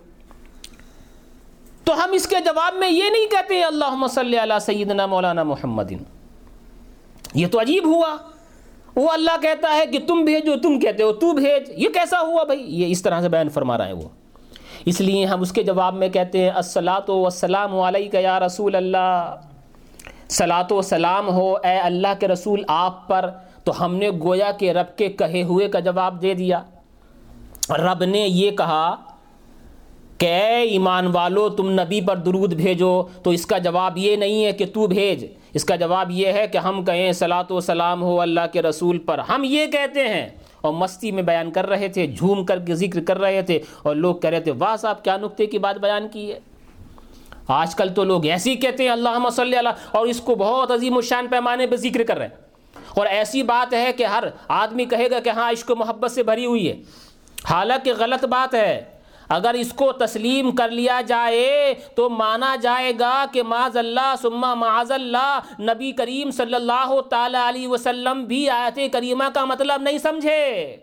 تو 1.84 2.04
ہم 2.04 2.12
اس 2.12 2.26
کے 2.26 2.36
جواب 2.44 2.74
میں 2.74 2.90
یہ 2.90 3.10
نہیں 3.10 3.26
کہتے 3.26 3.64
اللہ 3.64 4.06
صلی 4.10 4.38
علی 4.38 4.54
سیدنا 4.60 5.06
مولانا 5.06 5.42
محمد۔ 5.42 5.92
یہ 7.34 7.46
تو 7.46 7.60
عجیب 7.60 7.84
ہوا۔ 7.84 8.16
وہ 8.96 9.10
اللہ 9.10 9.42
کہتا 9.42 9.74
ہے 9.74 9.86
کہ 9.86 9.98
تم 10.06 10.24
بھیجو، 10.24 10.56
تم 10.56 10.80
کہتے 10.80 11.02
ہو 11.02 11.12
تو 11.12 11.32
بھیج۔ 11.32 11.70
یہ 11.76 11.88
کیسا 11.88 12.20
ہوا 12.20 12.44
بھائی؟ 12.44 12.80
یہ 12.80 12.86
اس 12.86 13.02
طرح 13.02 13.20
سے 13.20 13.28
بیان 13.28 13.48
فرما 13.48 13.78
رہے 13.78 13.86
ہیں 13.86 13.92
وہ۔ 13.92 14.23
اس 14.84 15.00
لیے 15.00 15.24
ہم 15.24 15.40
اس 15.40 15.52
کے 15.52 15.62
جواب 15.62 15.94
میں 15.94 16.08
کہتے 16.08 16.38
ہیں 16.38 16.50
السلاۃ 16.50 17.08
وسلام 17.08 17.80
علیہ 17.80 18.18
یا 18.18 18.40
رسول 18.40 18.74
اللہ۔ 18.74 19.34
صلاۃ 20.28 20.72
و 20.72 20.82
سلام 20.82 21.28
ہو، 21.28 21.54
اے 21.54 21.78
اللہ 21.78 22.08
کے 22.20 22.28
رسول، 22.28 22.62
آپ 22.68 23.08
پر۔ 23.08 23.30
تو 23.64 23.84
ہم 23.84 23.94
نے 23.94 24.10
گویا 24.10 24.50
کے 24.50 24.72
رب 24.72 24.98
کے 24.98 25.08
کہے 25.08 25.42
ہوئے 25.42 25.68
کا 25.68 25.80
جواب 25.80 26.22
دے 26.22 26.34
دیا۔ 26.34 26.62
رب 27.70 28.04
نے 28.04 28.18
یہ 28.18 28.50
کہا 28.50 28.96
کہ، 30.18 30.26
اے 30.26 30.62
ایمان 30.62 31.06
والو، 31.06 31.48
تم 31.48 31.70
نبی 31.70 32.00
پر 32.00 32.16
درود 32.16 32.54
بھیجو۔ 32.54 33.02
تو 33.22 33.30
اس 33.30 33.46
کا 33.46 33.58
جواب 33.58 33.98
یہ 33.98 34.16
نہیں 34.16 34.44
ہے 34.44 34.52
کہ 34.52 34.66
تو 34.66 34.86
بھیج۔ 34.86 35.26
اس 35.54 35.64
کا 35.64 35.76
جواب 35.76 36.10
یہ 36.10 36.26
ہے 36.26 36.46
کہ 36.46 36.58
ہم 36.58 36.84
کہیں 36.84 37.12
صلاۃ 37.12 37.50
و 37.50 37.60
سلام 37.60 38.02
ہو 38.02 38.20
اللہ 38.20 38.46
کے 38.52 38.62
رسول 38.62 38.98
پر۔ 38.98 39.18
ہم 39.18 39.42
یہ 39.44 39.66
کہتے 39.66 40.08
ہیں 40.08 40.28
اور 40.64 40.72
مستی 40.72 41.12
میں 41.12 41.22
بیان 41.22 41.52
کر 41.52 41.66
رہے 41.66 41.88
تھے، 41.88 42.06
جھوم 42.06 42.44
کر 42.44 42.58
کے 42.58 42.74
ذکر 42.74 43.04
کر 43.04 43.18
رہے 43.18 43.42
تھے 43.42 43.60
اور 43.82 43.96
لوگ 43.96 44.16
کہہ 44.16 44.30
رہے 44.30 44.40
تھے، 44.40 44.52
واہ 44.58 44.76
صاحب، 44.76 45.04
کیا 45.04 45.16
نقطے 45.16 45.46
کی 45.46 45.58
بات 45.58 45.76
بیان 45.76 46.08
کی 46.08 46.32
ہے؟ 46.32 46.38
آج 47.48 47.74
کل 47.74 47.88
تو 47.88 48.04
لوگ 48.04 48.26
ایسی 48.26 48.56
کہتے 48.56 48.82
ہیں 48.82 48.90
اللہ 48.90 49.28
صلی 49.32 49.56
اللہ 49.56 49.68
اور 49.90 50.06
اس 50.06 50.20
کو 50.20 50.34
بہت 50.34 50.70
عظیم 50.70 50.96
الشان 50.96 51.26
پیمانے 51.26 51.66
پہ 51.66 51.76
ذکر 51.76 52.02
کر 52.02 52.18
رہے 52.18 52.26
ہیں۔ 52.26 52.34
اور 52.96 53.06
ایسی 53.06 53.42
بات 53.42 53.74
ہے 53.74 53.92
کہ 53.92 54.04
ہر 54.04 54.24
آدمی 54.48 54.84
کہے 54.84 55.10
گا 55.10 55.20
کہ 55.20 55.30
ہاں 55.30 55.52
عشق 55.52 55.70
و 55.70 55.76
محبت 55.76 56.10
سے 56.10 56.22
بھری 56.22 56.46
ہوئی 56.46 56.68
ہے۔ 56.68 56.82
حالانکہ 57.50 57.92
غلط 57.98 58.24
بات 58.24 58.54
ہے۔ 58.54 58.84
اگر 59.28 59.54
اس 59.54 59.72
کو 59.72 59.92
تسلیم 59.92 60.50
کر 60.50 60.70
لیا 60.70 61.00
جائے 61.06 61.74
تو 61.96 62.10
مانا 62.10 62.56
جائے 62.56 62.92
گا 62.98 63.24
کہ 63.32 63.42
معذ 63.42 63.76
اللہ 63.76 64.14
سما 64.22 64.54
معذ 64.54 64.92
اللہ۔ 64.92 65.40
نبی 65.60 65.92
کریم 65.92 66.30
صلی 66.30 66.54
اللہ 66.54 67.00
تعالی 67.10 67.38
علیہ 67.48 67.68
وسلم 67.68 68.24
بھی 68.24 68.50
آیت 68.50 68.92
کریمہ 68.92 69.24
کا 69.34 69.44
مطلب 69.44 69.82
نہیں 69.82 69.98
سمجھے۔ 69.98 70.76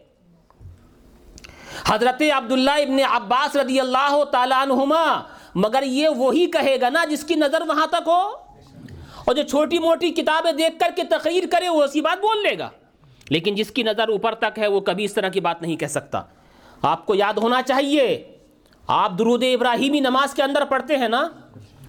حضرت 1.85 2.23
عبداللہ 2.35 2.72
ابن 2.72 2.97
عباس 3.09 3.55
رضی 3.55 3.80
اللہ 3.80 4.23
تعالیٰ 4.23 4.61
عنہما، 4.61 5.22
مگر 5.55 5.84
یہ 5.84 6.09
وہی 6.09 6.45
کہے 6.45 6.81
گا 6.81 6.89
نا 6.89 7.05
جس 7.05 7.23
کی 7.23 7.35
نظر 7.35 7.61
وہاں 7.68 7.88
تک 7.88 8.07
ہو۔ 8.07 8.22
اور 9.26 9.34
جو 9.34 9.43
چھوٹی 9.43 9.80
موٹی 9.80 10.09
کتابیں 10.09 10.51
دیکھ 10.51 10.80
کر 10.80 10.91
کے 10.95 11.03
تقریر 11.03 11.43
کرے، 11.51 11.69
وہ 11.69 11.84
اسی 11.84 12.01
بات 12.01 12.22
بول 12.22 12.43
لے 12.43 12.59
گا۔ 12.59 12.69
لیکن 13.30 13.55
جس 13.55 13.72
کی 13.72 13.84
نظر 13.84 14.07
اوپر 14.09 14.35
تک 14.35 14.59
ہے، 14.59 14.68
وہ 14.68 14.80
کبھی 14.80 15.03
اس 15.03 15.13
طرح 15.13 15.30
کی 15.30 15.39
بات 15.39 15.61
نہیں 15.61 15.76
کہہ 15.76 15.88
سکتا۔ 15.88 16.22
آپ 16.81 17.05
کو 17.05 17.15
یاد 17.15 17.33
ہونا 17.33 17.61
چاہیے، 17.61 18.23
آپ 18.87 19.11
درود 19.19 19.43
ابراہیمی 19.43 19.99
نماز 19.99 20.33
کے 20.33 20.43
اندر 20.43 20.63
پڑھتے 20.69 20.97
ہیں 20.97 21.07
نا؟ 21.07 21.27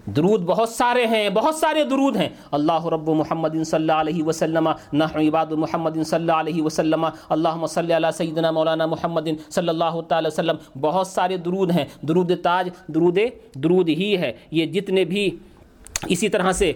درود 0.06 0.42
بہت 0.42 0.68
سارے 0.68 1.06
ہیں، 1.06 1.30
بہت 1.30 1.54
سارے 1.54 1.84
درود 1.84 2.16
ہیں۔ 2.16 2.28
اللہ 2.50 2.86
رب 2.86 3.08
محمد 3.10 3.48
صلی 3.48 3.76
اللہ 3.76 3.92
علیہ 3.92 4.22
وسلم 4.22 4.68
عباد 4.92 5.46
محمد 5.46 5.90
صلی 5.90 6.16
اللہ 6.16 6.32
علیہ 6.32 6.62
وسلم 6.62 7.06
اللہ 7.28 7.66
صلی 7.68 7.94
اللہ 7.94 8.10
سیدنا 8.16 8.50
مولانا 8.50 8.86
محمد 8.86 9.28
صلی 9.50 9.68
اللہ 9.68 10.00
تعالی 10.08 10.26
وسلم۔ 10.26 10.56
بہت 10.80 11.06
سارے 11.06 11.36
درود 11.36 11.70
ہیں۔ 11.70 11.84
درود 12.02 12.32
تاج، 12.42 12.68
درود 12.86 13.18
درود 13.54 13.88
ہی 13.88 14.16
ہے۔ 14.16 14.32
یہ 14.50 14.66
جتنے 14.66 15.04
بھی 15.04 15.30
اسی 16.06 16.28
طرح 16.28 16.52
سے 16.52 16.72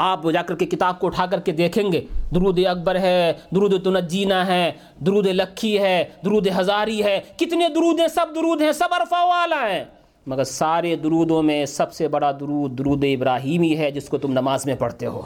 آپ 0.00 0.20
جا 0.32 0.42
کر 0.42 0.54
کے 0.54 0.66
کتاب 0.66 1.00
کو 1.00 1.06
اٹھا 1.06 1.26
کر 1.26 1.40
کے 1.40 1.52
دیکھیں 1.52 1.92
گے۔ 1.92 2.00
درود 2.34 2.58
اکبر 2.70 2.98
ہے، 2.98 3.32
درود 3.54 3.84
تنجینہ 3.84 4.34
ہے، 4.34 4.72
درود 5.06 5.26
لکھی 5.26 5.78
ہے، 5.78 6.04
درود 6.24 6.48
ہزاری 6.60 7.04
ہے۔ 7.04 7.20
کتنے 7.36 7.68
درود 7.68 8.00
ہیں، 8.00 8.08
سب 8.08 8.26
درود 8.34 8.62
ہیں، 8.62 8.72
سب 8.72 8.88
عرفہ 8.90 9.24
والا 9.24 9.68
ہیں۔ 9.68 9.84
مگر 10.28 10.44
سارے 10.44 10.96
درودوں 10.96 11.42
میں 11.42 11.66
سب 11.66 11.92
سے 11.92 12.08
بڑا 12.08 12.32
درود 12.32 12.78
درود 12.78 13.04
ابراہیمی 13.04 13.78
ہے، 13.78 13.90
جس 13.90 14.08
کو 14.08 14.18
تم 14.18 14.32
نماز 14.32 14.66
میں 14.66 14.74
پڑھتے 14.74 15.06
ہو۔ 15.06 15.22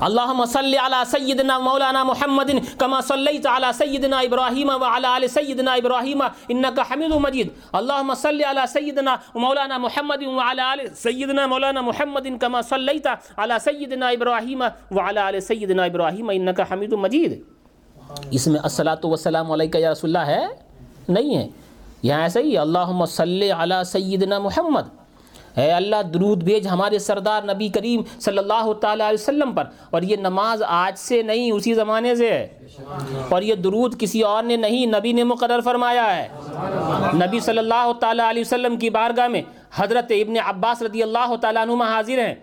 اللہم 0.00 0.44
صلی 0.44 0.76
علی 0.76 0.96
سیدنا 1.06 1.58
مولانا 1.58 2.04
محمد 2.04 2.50
کما 2.78 3.00
صلیت 3.00 3.46
علی 3.46 3.66
سیدنا 3.74 4.18
ابراہیم 4.18 4.68
وعلی 4.68 5.06
آل 5.06 5.28
سیدنا 5.28 5.72
ابراہیم، 5.72 6.22
انکا 6.48 6.82
حمید 6.82 7.10
مجید۔ 7.10 7.48
اللہم 7.72 8.14
صلی 8.14 8.44
علی 8.44 8.66
سیدنا 8.68 9.16
مولانا 9.34 9.78
محمد 9.78 10.22
وعلی 10.22 10.60
آل 10.60 10.80
سیدنا 10.96 11.46
مولانا 11.46 11.80
محمد 11.80 12.28
کما 12.40 12.62
صلیت 12.62 13.06
علی 13.36 13.54
سیدنا 13.60 14.08
ابراہیم 14.08 14.62
وعلی 14.90 15.18
آل 15.18 15.40
سیدنا 15.40 15.84
ابراہیم، 15.84 16.28
انکا 16.28 16.62
حمید 16.72 16.92
مجید۔ 16.92 17.42
اس 18.30 18.46
میں 18.46 18.60
الصلاۃ 18.62 19.04
والسلام 19.04 19.52
علیکہ 19.52 19.78
یا 19.78 19.92
رسول 19.92 20.16
اللہ 20.16 20.30
ہے؟ 20.30 20.46
نہیں 21.08 21.36
ہے۔ 21.36 21.48
یہاں 22.02 22.22
ایسا 22.22 22.40
ہی 22.40 22.58
اللہم 22.58 23.04
صلی 23.04 23.50
علی 23.50 23.74
سیدنا 23.86 24.38
محمد۔ 24.38 24.80
اے 25.56 25.72
اللہ، 25.72 26.02
درود 26.14 26.42
بھیج 26.42 26.68
ہمارے 26.68 26.98
سردار 26.98 27.42
نبی 27.42 27.68
کریم 27.68 28.02
صلی 28.20 28.38
اللہ 28.38 28.72
تعالیٰ 28.72 29.08
علیہ 29.08 29.22
وسلم 29.22 29.52
پر۔ 29.52 29.64
اور 29.90 30.02
یہ 30.02 30.16
نماز 30.16 30.62
آج 30.66 30.98
سے 30.98 31.22
نہیں، 31.22 31.52
اسی 31.52 31.74
زمانے 31.74 32.14
سے 32.14 32.30
ہے۔ 32.32 32.48
اور 33.28 33.42
یہ 33.42 33.54
درود 33.54 34.00
کسی 34.00 34.22
اور 34.22 34.42
نے 34.42 34.56
نہیں، 34.56 34.86
نبی 34.86 35.12
نے 35.12 35.24
مقرر 35.24 35.60
فرمایا 35.60 36.16
ہے۔ 36.16 36.28
نبی 37.14 37.40
صلی 37.40 37.58
اللہ 37.58 37.92
تعالیٰ 38.00 38.28
علیہ 38.28 38.40
وسلم 38.40 38.76
کی 38.76 38.90
بارگاہ 38.90 39.28
میں 39.28 39.42
حضرت 39.74 40.06
ابن 40.10 40.34
عباس 40.44 40.82
رضی 40.82 41.02
اللہ 41.02 41.36
تعالیٰ 41.40 41.62
عنہ 41.62 41.82
حاضر 41.82 42.26
ہیں۔ 42.26 42.34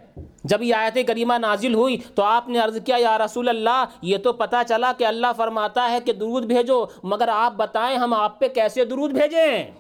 جب 0.44 0.62
یہ 0.62 0.76
آیت 0.76 0.98
کریمہ 1.08 1.34
نازل 1.38 1.74
ہوئی 1.74 1.98
تو 2.16 2.24
آپ 2.24 2.50
نے 2.50 2.60
عرض 2.60 2.78
کیا، 2.86 2.98
یا 3.00 3.18
رسول 3.18 3.50
اللہ، 3.50 3.86
یہ 4.02 4.18
تو 4.18 4.34
پتہ 4.34 4.56
چلا 4.68 4.92
کہ 4.98 5.06
اللہ 5.06 5.28
فرماتا 5.38 5.92
ہے 5.92 6.00
کہ 6.06 6.14
درود 6.14 6.46
بھیجو، 6.46 6.86
مگر 7.04 7.28
آپ 7.28 7.54
بتائیں 7.56 7.98
ہم 7.98 8.14
آپ 8.14 8.40
پہ 8.40 8.48
کیسے 8.48 8.86
درود 8.86 9.12
بھیجیں؟ 9.12 9.72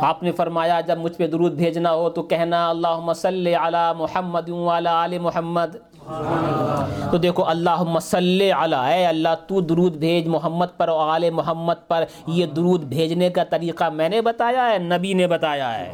آپ 0.00 0.22
نے 0.22 0.32
فرمایا، 0.32 0.80
جب 0.80 0.98
مجھ 0.98 1.12
پہ 1.12 1.26
درود 1.26 1.52
بھیجنا 1.52 1.92
ہو 1.92 2.10
تو 2.10 2.22
کہنا، 2.22 2.68
اللہم 2.70 3.12
صلی 3.12 3.54
علی 3.54 3.92
محمد 3.98 4.48
وعلی 4.48 4.88
آل 4.88 5.18
محمد۔ 5.18 5.76
تو 7.10 7.18
دیکھو، 7.18 7.44
اللہم 7.44 7.98
صلی 7.98 8.50
علی، 8.52 8.76
اے 8.92 9.06
اللہ، 9.06 9.34
تو 9.46 9.60
درود 9.60 9.96
بھیج 9.96 10.26
محمد 10.26 10.76
پر 10.76 10.88
اور 10.88 11.08
آل 11.08 11.30
محمد 11.30 11.88
پر۔ 11.88 12.04
یہ 12.26 12.46
درود 12.46 12.84
بھیجنے 12.84 13.30
کا 13.30 13.44
طریقہ 13.44 13.88
میں 13.90 14.08
نے 14.08 14.20
بتایا 14.20 14.68
ہے، 14.70 14.78
نبی 14.78 15.12
نے 15.12 15.26
بتایا 15.26 15.78
ہے۔ 15.78 15.90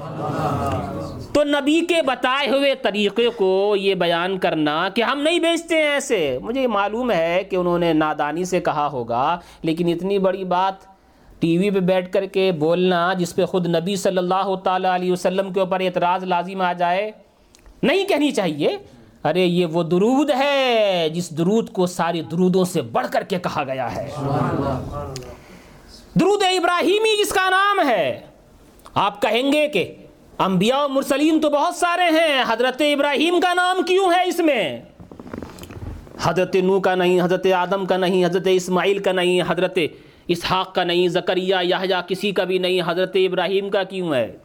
تو 1.33 1.45
نبی 1.45 1.81
کے 1.89 2.03
بتائے 2.03 2.49
ہوئے 2.49 2.75
طریقے 2.75 3.29
کو 3.37 3.77
یہ 3.79 3.95
بیان 3.95 4.39
کرنا 4.39 4.89
کہ 4.95 5.03
ہم 5.03 5.21
نہیں 5.21 5.39
بیچتے 5.39 5.77
ہیں 5.77 5.91
ایسے۔ 5.91 6.39
مجھے 6.43 6.67
معلوم 6.67 7.11
ہے 7.11 7.43
کہ 7.51 7.57
انہوں 7.57 7.79
نے 7.79 7.93
نادانی 7.93 8.45
سے 8.45 8.61
کہا 8.61 8.89
ہوگا، 8.93 9.39
لیکن 9.63 9.89
اتنی 9.89 10.19
بڑی 10.19 10.45
بات 10.45 10.89
ٹی 11.41 11.59
وی 11.59 11.71
پہ 11.71 11.81
بیٹھ 11.81 12.13
کر 12.13 12.27
کے 12.27 12.53
بولنا 12.53 13.13
جس 13.13 13.35
پہ 13.37 13.45
خود 13.45 13.67
نبی 13.67 13.97
صلی 13.97 14.19
اللہ 14.19 14.55
تعالیٰ 14.65 14.91
علیہ 14.91 15.13
وسلم 15.13 15.53
کے 15.53 15.61
اوپر 15.61 15.81
اعتراض 15.81 16.25
لازم 16.25 16.61
آ 16.61 16.73
جائے، 16.73 17.11
نہیں 17.83 18.05
کہنی 18.05 18.31
چاہیے۔ 18.31 18.77
ارے، 19.25 19.45
یہ 19.45 19.67
وہ 19.67 19.83
درود 19.83 20.31
ہے 20.31 21.09
جس 21.15 21.39
درود 21.39 21.71
کو 21.71 21.87
ساری 21.87 22.23
درودوں 22.23 22.65
سے 22.65 22.83
بڑھ 22.83 23.07
کر 23.13 23.23
کے 23.23 23.39
کہا 23.39 23.65
گیا 23.65 23.97
ہے۔ 23.97 24.11
درود 26.21 26.43
ابراہیمی 26.43 27.25
جس 27.25 27.31
کا 27.31 27.51
نام 27.51 27.89
ہے۔ 27.89 28.21
آپ 28.95 29.23
کہیں 29.23 29.53
گے 29.53 29.69
کہ 29.69 29.95
انبیاء 30.39 30.85
و 30.85 30.89
مرسلین 30.89 31.41
تو 31.41 31.51
بہت 31.51 31.75
سارے 31.75 32.03
ہیں، 32.03 32.45
حضرت 32.49 32.83
ابراہیم 32.95 33.41
کا 33.41 33.55
نام 33.55 33.83
کیوں 33.83 34.13
ہے 34.13 34.29
اس 34.29 34.39
میں؟ 34.39 34.81
حضرت 36.23 36.57
نو 36.57 36.81
کا 36.81 36.95
نہیں، 36.95 37.21
حضرت 37.23 37.47
آدم 37.57 37.87
کا 37.87 37.97
نہیں، 37.97 38.25
حضرت 38.25 38.49
اسماعیل 38.51 38.99
کا 38.99 39.13
نہیں، 39.13 39.41
حضرت 39.49 39.79
اسحاق 40.29 40.75
کا 40.75 40.85
نہیں، 40.85 41.09
زکریہ 41.09 41.57
یا 41.63 42.01
کسی 42.01 42.33
کا 42.33 42.45
بھی 42.45 42.59
نہیں، 42.59 42.81
حضرت 42.87 43.17
ابراہیم 43.17 43.71
کا 43.71 43.83
کیوں 43.83 44.15
ہے؟ 44.15 44.37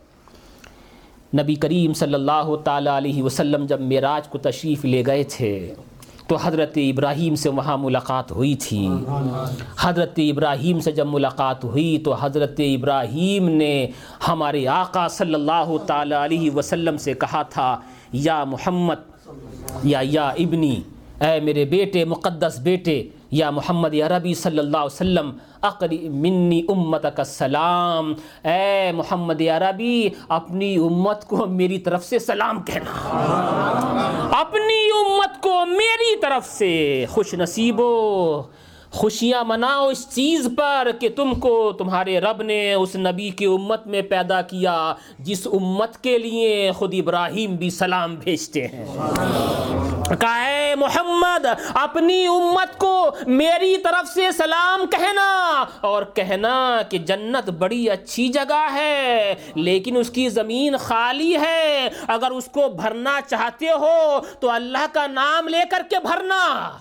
نبی 1.37 1.55
کریم 1.55 1.93
صلی 1.93 2.13
اللہ 2.13 2.55
تعالیٰ 2.63 2.97
علیہ 2.97 3.23
وسلم 3.23 3.65
جب 3.65 3.81
معراج 3.81 4.27
کو 4.27 4.37
تشریف 4.37 4.85
لے 4.85 5.03
گئے 5.05 5.23
تھے، 5.23 5.73
تو 6.27 6.35
حضرت 6.43 6.77
ابراہیم 6.77 7.35
سے 7.35 7.49
وہاں 7.49 7.77
ملاقات 7.77 8.31
ہوئی 8.31 8.55
تھی۔ 8.55 8.87
حضرت 9.79 10.19
ابراہیم 10.29 10.79
سے 10.79 10.91
جب 10.91 11.07
ملاقات 11.07 11.63
ہوئی، 11.63 11.97
تو 11.97 12.13
حضرت 12.13 12.59
ابراہیم 12.59 13.49
نے 13.49 13.87
ہمارے 14.27 14.67
آقا 14.67 15.07
صلی 15.07 15.33
اللہ 15.33 15.75
تعالیٰ 15.87 16.23
علیہ 16.23 16.51
وسلم 16.51 16.97
سے 16.97 17.13
کہا 17.13 17.41
تھا، 17.41 17.77
یا 18.13 18.43
محمد، 18.43 19.29
یا 19.83 19.99
یا 20.03 20.27
ابنی، 20.29 20.75
اے 21.21 21.39
میرے 21.39 21.65
بیٹے، 21.65 22.05
مقدس 22.05 22.59
بیٹے 22.63 23.01
یا 23.35 23.49
محمد 23.49 23.93
عربی 23.93 24.33
صلی 24.33 24.59
اللہ 24.59 24.77
علیہ 24.77 24.85
وسلم، 24.85 25.31
اقری 25.61 26.09
منی 26.09 26.61
امت 26.69 27.05
کا 27.15 27.23
سلام 27.23 28.13
اے 28.43 28.91
محمد 28.91 29.41
عربی 29.41 30.09
اپنی 30.29 30.75
امت 30.75 31.25
کو 31.25 31.45
میری 31.45 31.77
طرف 31.77 32.05
سے 32.05 32.19
سلام 32.19 32.63
کہنا۔ 32.63 32.91
اپنی 34.39 34.89
امت 34.99 35.41
کو 35.41 35.65
میری 35.65 36.19
طرف 36.19 36.47
سے 36.47 37.05
خوش 37.09 37.33
نصیب 37.33 37.79
ہو۔ 37.79 38.43
خوشیاں 38.95 39.43
مناؤ 39.43 39.87
اس 39.87 40.09
چیز 40.15 40.47
پر 40.57 40.87
کہ 40.99 41.09
تم 41.15 41.33
کو 41.33 41.71
تمہارے 41.71 42.19
رب 42.19 42.41
نے 42.41 42.73
اس 42.73 42.95
نبی 42.95 43.29
کی 43.29 43.45
امت 43.45 43.87
میں 43.87 44.01
پیدا 44.01 44.41
کیا، 44.41 44.93
جس 45.19 45.47
امت 45.53 46.03
کے 46.03 46.17
لیے 46.17 46.71
خود 46.71 46.93
ابراہیم 46.97 47.55
بھی 47.55 47.69
سلام 47.69 48.15
بھیجتے 48.15 48.67
ہیں۔ 48.67 48.85
اے 50.21 50.75
محمد، 50.75 51.45
اپنی 51.73 52.27
امت 52.27 52.77
کو 52.77 53.09
میری 53.27 53.77
طرف 53.77 54.13
سے 54.13 54.31
سلام 54.31 54.85
کہنا 54.87 55.65
اور 55.81 56.03
کہنا 56.03 56.81
کہ 56.89 56.97
جنت 56.97 57.49
بڑی 57.49 57.89
اچھی 57.89 58.27
جگہ 58.27 58.67
ہے، 58.73 59.35
لیکن 59.55 59.97
اس 59.97 60.09
کی 60.09 60.29
زمین 60.29 60.77
خالی 60.77 61.35
ہے۔ 61.35 61.89
اگر 62.07 62.31
اس 62.31 62.45
کو 62.45 62.69
بھرنا 62.69 63.19
چاہتے 63.27 63.69
ہو 63.69 64.19
تو 64.39 64.49
اللہ 64.49 64.85
کا 64.91 65.07
نام 65.07 65.47
لے 65.47 65.61
کر 65.71 65.81
کے 65.89 65.95
بھرنا۔ 66.03 66.71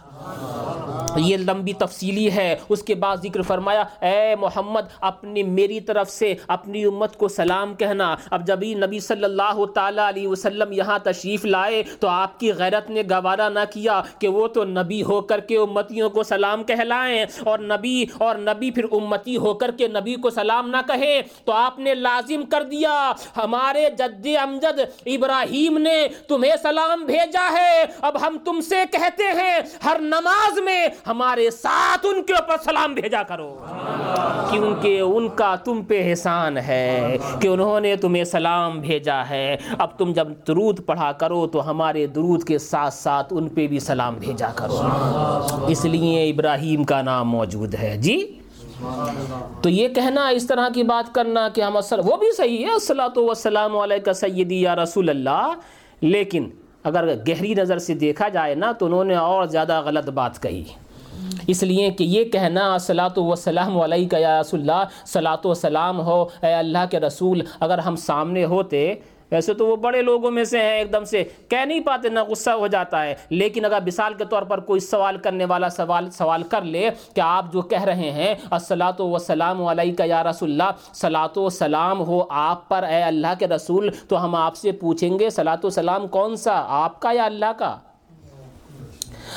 یہ 1.16 1.36
لمبی 1.36 1.72
تفصیلی 1.72 2.32
ہے۔ 2.32 2.56
اس 2.68 2.82
کے 2.82 2.94
بعد 2.94 3.16
ذکر 3.16 3.42
فرمایا، 3.42 3.84
اے 4.00 4.36
محمد، 4.36 4.80
اپنی 5.00 5.42
میری 5.42 5.80
طرف 5.80 6.10
سے، 6.10 6.34
اپنی 6.48 6.84
امت 6.84 7.16
کو 7.16 7.28
سلام 7.28 7.74
کہنا۔ 7.74 8.16
اب 8.30 8.46
جب 8.46 8.58
نبی 8.62 9.00
صلی 9.00 9.24
اللہ 9.24 9.64
تعالیٰ 9.74 10.08
علیہ 10.08 10.28
وسلم 10.28 10.72
یہاں 10.72 10.98
تشریف 10.98 11.44
لائے، 11.44 11.82
تو 12.00 12.08
آپ 12.08 12.40
کی 12.40 12.52
غیرت 12.52 12.90
نے 12.90 13.02
گوارا 13.10 13.48
نہ 13.48 13.58
کیا 13.72 14.02
کہ 14.18 14.28
وہ 14.28 14.48
تو 14.48 14.64
نبی 14.64 15.02
ہو 15.02 15.20
کر 15.20 15.40
کے 15.40 15.58
امتیوں 15.58 16.10
کو 16.10 16.22
سلام 16.22 16.64
کہلائیں۔ 16.64 17.26
اور 17.44 17.58
نبی 17.58 18.04
اور 18.18 18.36
نبی 18.36 18.70
پھر 18.70 18.84
امتی 18.92 19.36
ہو 19.36 19.54
کر 19.54 19.70
کے 19.70 19.88
نبی 19.88 20.14
کو 20.14 20.30
سلام 20.30 20.70
نہ 20.70 20.76
کہے، 20.86 21.22
تو 21.44 21.52
آپ 21.52 21.78
نے 21.78 21.94
لازم 21.94 22.42
کر 22.42 22.62
دیا۔ 22.62 23.12
ہمارے 23.36 23.88
جد 23.98 24.26
امجد 24.42 24.80
ابراہیم 25.06 25.78
نے 25.78 26.08
تمہیں 26.28 26.52
سلام 26.62 27.04
بھیجا 27.04 27.50
ہے۔ 27.52 27.84
اب 28.00 28.26
ہم 28.26 28.38
تم 28.44 28.60
سے 28.60 28.76
کہتے 28.92 29.22
ہیں، 29.22 29.60
ہر 29.84 30.00
نماز 30.04 30.58
میں 30.64 30.88
ہمارے 31.06 31.50
ساتھ 31.50 32.06
ان 32.06 32.22
کے 32.22 32.32
اوپر 32.32 32.56
سلام 32.64 32.94
بھیجا 32.94 33.22
کرو۔ 33.22 33.58
کیونکہ 34.50 35.00
ان 35.00 35.28
کا 35.28 35.54
تم 35.54 35.82
پہ 35.82 36.10
احسان 36.10 36.56
ہے 36.56 37.16
کہ 37.40 37.48
انہوں 37.48 37.80
نے 37.80 37.96
تمہیں 37.96 38.24
سلام 38.24 38.80
بھیجا 38.80 39.28
ہے۔ 39.30 39.56
اب 39.78 39.98
تم 39.98 40.12
جب 40.12 40.28
درود 40.48 40.86
پڑھا 40.86 41.12
کرو 41.12 41.46
تو 41.46 41.70
ہمارے 41.70 42.06
درود 42.06 42.44
کے 42.44 42.58
ساتھ 42.58 42.94
ساتھ 42.94 43.32
ان 43.36 43.48
پہ 43.48 43.66
بھی 43.66 43.80
سلام 43.80 44.14
بھیجا 44.14 44.50
کرو۔ 44.54 44.80
اس 45.68 45.84
لیے 45.84 46.30
ابراہیم 46.30 46.84
کا 46.84 47.02
نام 47.02 47.28
موجود 47.28 47.74
ہے۔ 47.74 47.96
جی؟ 47.96 48.38
تو 49.62 49.68
یہ 49.68 49.88
کہنا، 49.88 50.28
اس 50.28 50.46
طرح 50.46 50.68
کی 50.74 50.82
بات 50.82 51.14
کرنا 51.14 51.48
کہ 51.48 51.60
ہم 51.60 51.76
اصل، 51.76 52.00
وہ 52.04 52.16
بھی 52.16 52.36
صحیح 52.36 52.66
ہے۔ 52.66 52.72
السلام 52.72 53.10
وسلام 53.16 53.76
علیہ 53.76 54.12
سیدی 54.12 54.62
یا 54.62 54.76
رسول 54.76 55.08
اللہ، 55.08 55.52
لیکن 56.00 56.50
اگر 56.84 57.14
گہری 57.28 57.54
نظر 57.54 57.78
سے 57.78 57.94
دیکھا 57.94 58.28
جائے 58.28 58.54
نا 58.54 58.72
تو 58.72 58.86
انہوں 58.86 59.04
نے 59.04 59.14
اور 59.14 59.46
زیادہ 59.46 59.80
غلط 59.84 60.08
بات 60.08 60.42
کہی۔ 60.42 60.64
اس 61.46 61.62
لیے 61.62 61.90
کہ 61.90 62.04
یہ 62.04 62.24
کہنا 62.24 62.76
صلاۃ 62.78 63.16
وسلام 63.16 63.80
علیہ 63.80 64.08
کا 64.08 64.18
یا 64.18 64.40
رسول 64.40 64.60
اللہ 64.60 64.84
صلاۃ 65.06 65.44
وسلام 65.44 66.00
ہو، 66.00 66.22
اے 66.42 66.52
اللہ 66.52 66.84
کے 66.90 67.00
رسول، 67.00 67.42
اگر 67.60 67.78
ہم 67.78 67.96
سامنے 67.96 68.44
ہوتے 68.44 68.94
ویسے 69.34 69.54
تو 69.54 69.66
وہ 69.66 69.76
بڑے 69.76 70.02
لوگوں 70.02 70.30
میں 70.30 70.44
سے 70.44 70.62
ہیں، 70.62 70.76
ایک 70.78 70.92
دم 70.92 71.04
سے 71.04 71.22
کہہ 71.48 71.64
نہیں 71.64 71.80
پاتے، 71.80 72.08
نہ 72.08 72.20
غصہ 72.24 72.50
ہو 72.52 72.66
جاتا 72.66 73.02
ہے۔ 73.04 73.14
لیکن 73.30 73.64
اگر 73.64 73.80
مثال 73.86 74.14
کے 74.14 74.24
طور 74.30 74.42
پر 74.42 74.60
کوئی 74.62 74.80
سوال 74.80 75.18
کرنے 75.18 75.44
والا 75.44 75.68
سوال 75.70 76.10
سوال 76.10 76.42
کر 76.50 76.62
لے 76.64 76.88
کہ 77.14 77.20
آپ 77.20 77.52
جو 77.52 77.62
کہہ 77.64 77.84
رہے 77.84 78.10
ہیں 78.12 78.34
السلاۃ 78.50 79.00
وسلام 79.00 79.64
علیہ 79.66 79.94
کا 79.98 80.04
یا 80.04 80.22
رسول 80.24 80.50
اللہ 80.50 80.92
صلاۃ 80.94 81.36
و 81.36 81.48
سلام 81.50 82.00
ہو 82.06 82.22
آپ 82.30 82.68
پر، 82.68 82.82
اے 82.82 83.02
اللہ 83.02 83.34
کے 83.38 83.48
رسول، 83.48 83.90
تو 84.08 84.24
ہم 84.24 84.34
آپ 84.34 84.56
سے 84.56 84.72
پوچھیں 84.80 85.18
گے 85.18 85.30
صلاۃ 85.30 85.64
و 85.64 85.70
سلام 85.70 86.06
کون 86.08 86.36
سا، 86.36 86.62
آپ 86.82 87.00
کا 87.00 87.12
یا 87.12 87.24
اللہ 87.24 87.52
کا؟ 87.58 87.76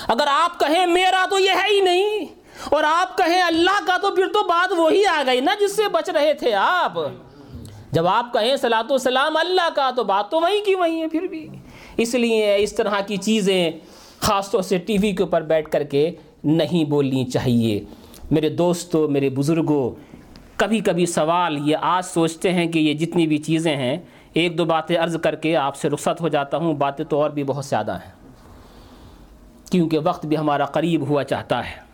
اگر 0.07 0.28
آپ 0.32 0.60
کہیں 0.60 0.86
میرا 0.86 1.26
تو 1.30 1.40
یہ 1.40 1.61
ہے 1.61 1.68
ہی 1.69 1.80
نہیں، 1.82 2.26
اور 2.72 2.84
آپ 2.84 3.18
کہیں 3.18 3.41
اللہ 3.41 3.80
کا 3.88 3.98
تو 4.02 4.15
پھر 4.15 4.28
تو 4.34 4.44
بات 4.48 4.74
وہی 4.78 5.06
آ 5.06 5.22
گئی 5.28 5.41
نا 5.41 5.53
جس 5.60 5.76
سے 5.76 5.88
بچ 5.91 6.10
رہے 6.10 6.34
تھے 6.34 6.53
آپ۔ 6.56 6.98
جب 7.98 8.07
آپ 8.07 8.34
کہیں 8.34 8.56
سلاۃ 8.56 8.84
السلام 8.90 9.38
اللہ 9.38 9.69
کا، 9.76 9.91
تو 9.95 10.03
بات 10.03 10.32
تو 10.32 10.41
وہیں 10.41 10.65
کی 10.65 10.76
وہیں 10.76 11.02
ہے 11.02 11.07
پھر 11.07 11.22
بھی۔ 11.22 11.48
اس 11.98 12.15
لیے 12.15 12.56
اس 12.56 12.76
طرح 12.76 13.02
کی 13.07 13.18
چیزیں 13.18 13.72
خاص 14.19 14.52
طور 14.52 14.61
سے 14.61 14.78
ٹی 14.78 14.98
وی 15.02 15.11
کے 15.11 15.24
اوپر 15.24 15.41
بیٹھ 15.41 15.72
کر 15.72 15.84
کے 15.84 16.11
نہیں 16.44 16.84
بولنی 16.84 17.26
چاہیے۔ 17.26 17.84
میرے 18.32 18.49
دوستوں 18.49 19.07
میرے 19.07 19.30
بزرگوں 19.30 19.95
کبھی 20.56 20.80
کبھی 20.80 21.06
سوال، 21.06 21.69
یہ 21.69 21.78
آج 21.82 22.06
سوچتے 22.06 22.53
ہیں 22.53 22.65
کہ 22.65 22.80
یہ 22.80 22.94
جتنی 22.94 23.28
بھی 23.28 23.38
چیزیں 23.38 23.76
ہیں، 23.76 23.98
ایک 24.34 24.57
دو 24.57 24.65
باتیں 24.65 24.98
عرض 24.98 25.18
کر 25.22 25.36
کے 25.36 25.56
آپ 25.56 25.76
سے 25.76 25.90
رخصت 25.90 26.22
ہو 26.22 26.28
جاتا 26.28 26.57
ہوں، 26.57 26.74
باتیں 26.74 27.06
تو 27.06 27.22
اور 27.22 27.30
بھی 27.30 27.44
بہت 27.44 27.65
زیادہ 27.65 27.91
ہیں۔ 27.91 28.11
کیونکہ 29.72 29.99
وقت 30.03 30.26
بھی 30.26 30.38
ہمارا 30.38 30.65
قریب 30.65 31.10
ہوا 31.10 31.24
چاہتا 31.24 31.65
ہے۔ 31.65 31.86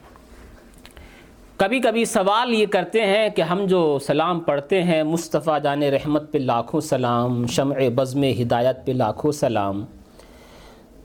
کبھی 1.64 1.80
کبھی 1.80 2.06
سوال 2.06 2.53
یہ 2.53 2.65
کرتے 2.65 3.06
ہیں 3.06 3.30
کہ 3.30 3.41
ہم 3.41 3.65
جو 3.65 3.99
سلام 3.99 4.40
پڑھتے 4.40 4.84
ہیں، 4.84 5.03
مصطفیٰ 5.03 5.61
جان 5.64 5.84
رحمت 5.84 6.31
پہ 6.31 6.38
لاکھوں 6.38 6.81
سلام، 6.81 7.48
شمع 7.48 7.76
بزم 7.95 8.23
ہدایت 8.23 8.85
پہ 8.85 8.91
لاکھوں 8.91 9.31
سلام۔ 9.31 9.85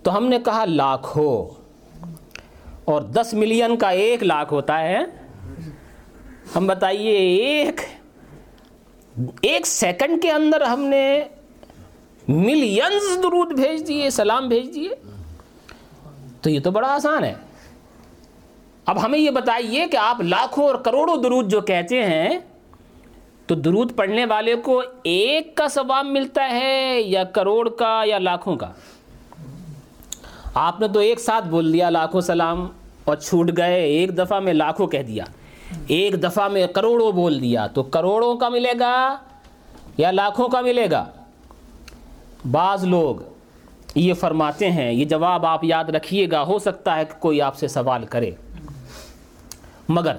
تو 0.02 0.16
ہم 0.16 0.26
نے 0.26 0.38
کہا 0.44 0.64
لاکھ 0.64 1.18
ہو 1.18 1.48
اور 2.84 3.02
دس 3.02 3.34
ملین 3.34 3.76
کا 3.76 3.88
ایک 3.88 4.22
لاکھ 4.22 4.52
ہوتا 4.52 4.80
ہے۔ 4.80 4.98
ہم 6.56 6.66
بتائیے، 6.66 7.12
ایک 7.12 7.80
ایک 9.42 9.66
سیکنڈ 9.66 10.22
کے 10.22 10.30
اندر 10.30 10.60
ہم 10.60 10.84
نے 10.84 11.24
ملینز 12.28 13.22
درود 13.22 13.52
بھیج 13.52 13.88
دیے، 13.88 14.10
سلام 14.10 14.48
بھیج 14.48 14.74
دیے۔ 14.74 14.90
تو 16.42 16.50
یہ 16.50 16.60
تو 16.60 16.70
بڑا 16.70 16.94
آسان 16.94 17.24
ہے۔ 17.24 17.34
اب 18.88 19.02
ہمیں 19.04 19.18
یہ 19.18 19.30
بتائیے 19.30 19.86
کہ 19.86 19.96
آپ 19.96 20.20
لاکھوں 20.20 20.66
اور 20.66 20.74
کروڑوں 20.74 21.16
درود 21.22 21.50
جو 21.50 21.60
کہتے 21.60 22.02
ہیں، 22.04 22.38
تو 23.46 23.54
درود 23.54 23.94
پڑھنے 23.96 24.24
والے 24.24 24.54
کو 24.54 24.82
ایک 25.02 25.54
کا 25.56 25.66
ثواب 25.68 26.06
ملتا 26.06 26.48
ہے 26.50 27.00
یا 27.00 27.24
کروڑ 27.24 27.68
کا 27.68 28.02
یا 28.06 28.18
لاکھوں 28.18 28.56
کا؟ 28.56 28.70
آپ 30.54 30.80
نے 30.80 30.88
تو 30.88 31.00
ایک 31.00 31.20
ساتھ 31.20 31.48
بول 31.48 31.72
دیا 31.72 31.90
لاکھوں 31.90 32.20
سلام 32.20 32.66
اور 33.04 33.16
چھوٹ 33.16 33.50
گئے، 33.56 33.84
ایک 33.84 34.16
دفعہ 34.18 34.40
میں 34.40 34.54
لاکھوں 34.54 34.86
کہہ 34.86 35.02
دیا، 35.02 35.24
ایک 35.88 36.22
دفعہ 36.22 36.48
میں 36.48 36.66
کروڑوں 36.66 37.12
بول 37.12 37.40
دیا، 37.40 37.66
تو 37.66 37.82
کروڑوں 37.82 38.34
کا 38.36 38.48
ملے 38.48 38.72
گا 38.80 39.16
یا 39.98 40.10
لاکھوں 40.10 40.48
کا 40.48 40.60
ملے 40.60 40.86
گا؟ 40.90 41.04
بعض 42.50 42.84
لوگ 42.84 43.16
یہ 43.94 44.14
فرماتے 44.14 44.70
ہیں، 44.70 44.92
یہ 44.92 45.04
جواب 45.04 45.46
آپ 45.46 45.64
یاد 45.64 45.84
رکھیے 45.84 46.26
گا، 46.30 46.42
ہو 46.42 46.58
سکتا 46.58 46.96
ہے 46.96 47.04
کہ 47.04 47.20
کوئی 47.20 47.42
آپ 47.42 47.56
سے 47.56 47.68
سوال 47.68 48.04
کرے۔ 48.06 48.30
مگر 49.88 50.16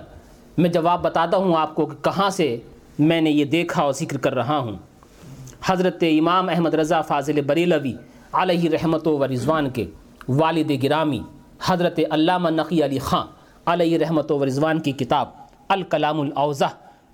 میں 0.58 0.70
جواب 0.70 1.02
بتاتا 1.02 1.38
ہوں 1.38 1.56
آپ 1.56 1.76
کو 1.76 1.86
کہ 1.86 2.04
کہاں 2.04 2.30
سے 2.30 2.58
میں 3.00 3.22
نے 3.22 3.30
یہ 3.30 3.46
دیکھا 3.46 3.82
اور 3.82 3.94
ذکر 3.94 4.18
کر 4.18 4.36
رہا 4.36 4.58
ہوں۔ 4.58 4.78
حضرت 5.66 6.04
امام 6.20 6.50
احمد 6.50 6.74
رضا 6.74 7.02
فاضل 7.02 7.42
بریلوی 7.42 7.94
علیہ 8.34 8.70
رحمت 8.70 9.08
و 9.08 9.28
رضوان 9.28 9.70
کے 9.70 9.86
والد 10.28 10.72
گرامی 10.84 11.20
حضرت 11.66 12.00
علامہ 12.12 12.50
نقی 12.50 12.84
علی 12.86 13.00
خان 13.00 13.28
علیہ 13.66 13.98
رحمت 13.98 14.32
و 14.32 14.46
رضوان 14.46 14.80
کی 14.80 14.92
کتاب 14.92 15.28
الکلام 15.68 16.22
الاوضح 16.22 16.66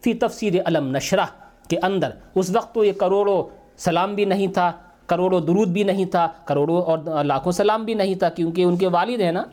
فی 0.04 0.14
تفسیر 0.14 0.54
علم 0.66 0.96
نشرہ 0.96 1.26
کے 1.70 1.78
اندر 1.84 2.10
اس 2.36 2.52
وقت 2.56 2.76
تو 2.76 2.84
یہ 2.84 2.92
کروڑوں 2.92 3.44
سلام 3.78 4.16
بھی 4.16 4.26
نہیں 4.26 4.48
تھا، 4.48 4.72
کروڑوں 5.08 5.42
درود 5.42 5.68
بھی 5.68 5.84
نہیں 5.84 6.06
تھا، 6.06 6.28
کروڑوں 6.46 6.82
اور 6.82 7.24
لاکھوں 7.24 7.52
سلام 7.52 7.86
بھی 7.86 7.94
نہیں 7.94 8.16
تھا 8.16 8.30
کیونکہ 8.30 8.62
ان 8.62 8.78
کے 8.78 8.88
والد 8.88 9.22
ہیں 9.22 9.32
نا۔ 9.32 9.44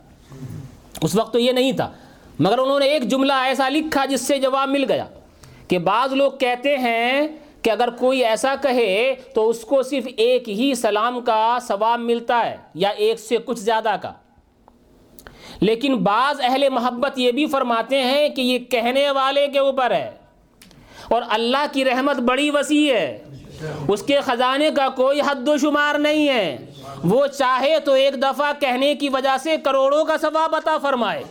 اس 1.00 1.16
وقت 1.16 1.32
تو 1.32 1.38
یہ 1.38 1.52
نہیں 1.52 1.72
تھا۔ 1.72 1.90
مگر 2.42 2.58
انہوں 2.58 2.78
نے 2.78 2.86
ایک 2.86 3.02
جملہ 3.02 3.32
ایسا 3.32 3.68
لکھا 3.68 4.04
جس 4.04 4.20
سے 4.20 4.38
جواب 4.38 4.68
مل 4.68 4.84
گیا 4.88 5.04
کہ 5.68 5.78
بعض 5.78 6.12
لوگ 6.12 6.32
کہتے 6.32 6.78
ہیں 6.78 7.28
کہ 7.62 7.70
اگر 7.70 7.88
کوئی 7.90 8.24
ایسا 8.24 8.54
کہے 8.62 9.14
تو 9.34 9.48
اس 9.48 9.60
کو 9.60 9.82
صرف 9.82 10.08
ایک 10.16 10.48
ہی 10.48 10.74
سلام 10.74 11.20
کا 11.20 11.58
ثواب 11.68 12.00
ملتا 12.00 12.46
ہے 12.46 12.56
یا 12.74 12.88
ایک 12.88 13.20
سے 13.20 13.36
کچھ 13.44 13.58
زیادہ 13.58 13.96
کا۔ 14.02 14.12
لیکن 15.60 15.96
بعض 15.96 16.40
اہل 16.42 16.68
محبت 16.68 17.18
یہ 17.18 17.32
بھی 17.32 17.46
فرماتے 17.46 18.02
ہیں 18.02 18.28
کہ 18.28 18.40
یہ 18.40 18.58
کہنے 18.58 19.10
والے 19.10 19.46
کے 19.46 19.58
اوپر 19.58 19.90
ہے 19.90 20.10
اور 21.08 21.22
اللہ 21.28 21.64
کی 21.72 21.84
رحمت 21.84 22.16
بڑی 22.16 22.50
وسیع 22.50 22.94
ہے۔ 22.94 23.24
اس 23.88 24.02
کے 24.02 24.20
خزانے 24.20 24.70
کا 24.76 24.88
کوئی 24.88 25.20
حد 25.20 25.48
و 25.48 25.56
شمار 25.56 25.94
نہیں 25.94 26.28
ہے۔ 26.28 26.56
وہ 27.04 27.26
چاہے 27.26 27.80
تو 27.84 27.92
ایک 27.92 28.22
دفعہ 28.22 28.52
کہنے 28.60 28.94
کی 28.94 29.08
وجہ 29.08 29.36
سے 29.42 29.56
کروڑوں 29.64 30.04
کا 30.04 30.16
ثواب 30.20 30.54
عطا 30.54 30.78
فرمائے۔ 30.82 31.22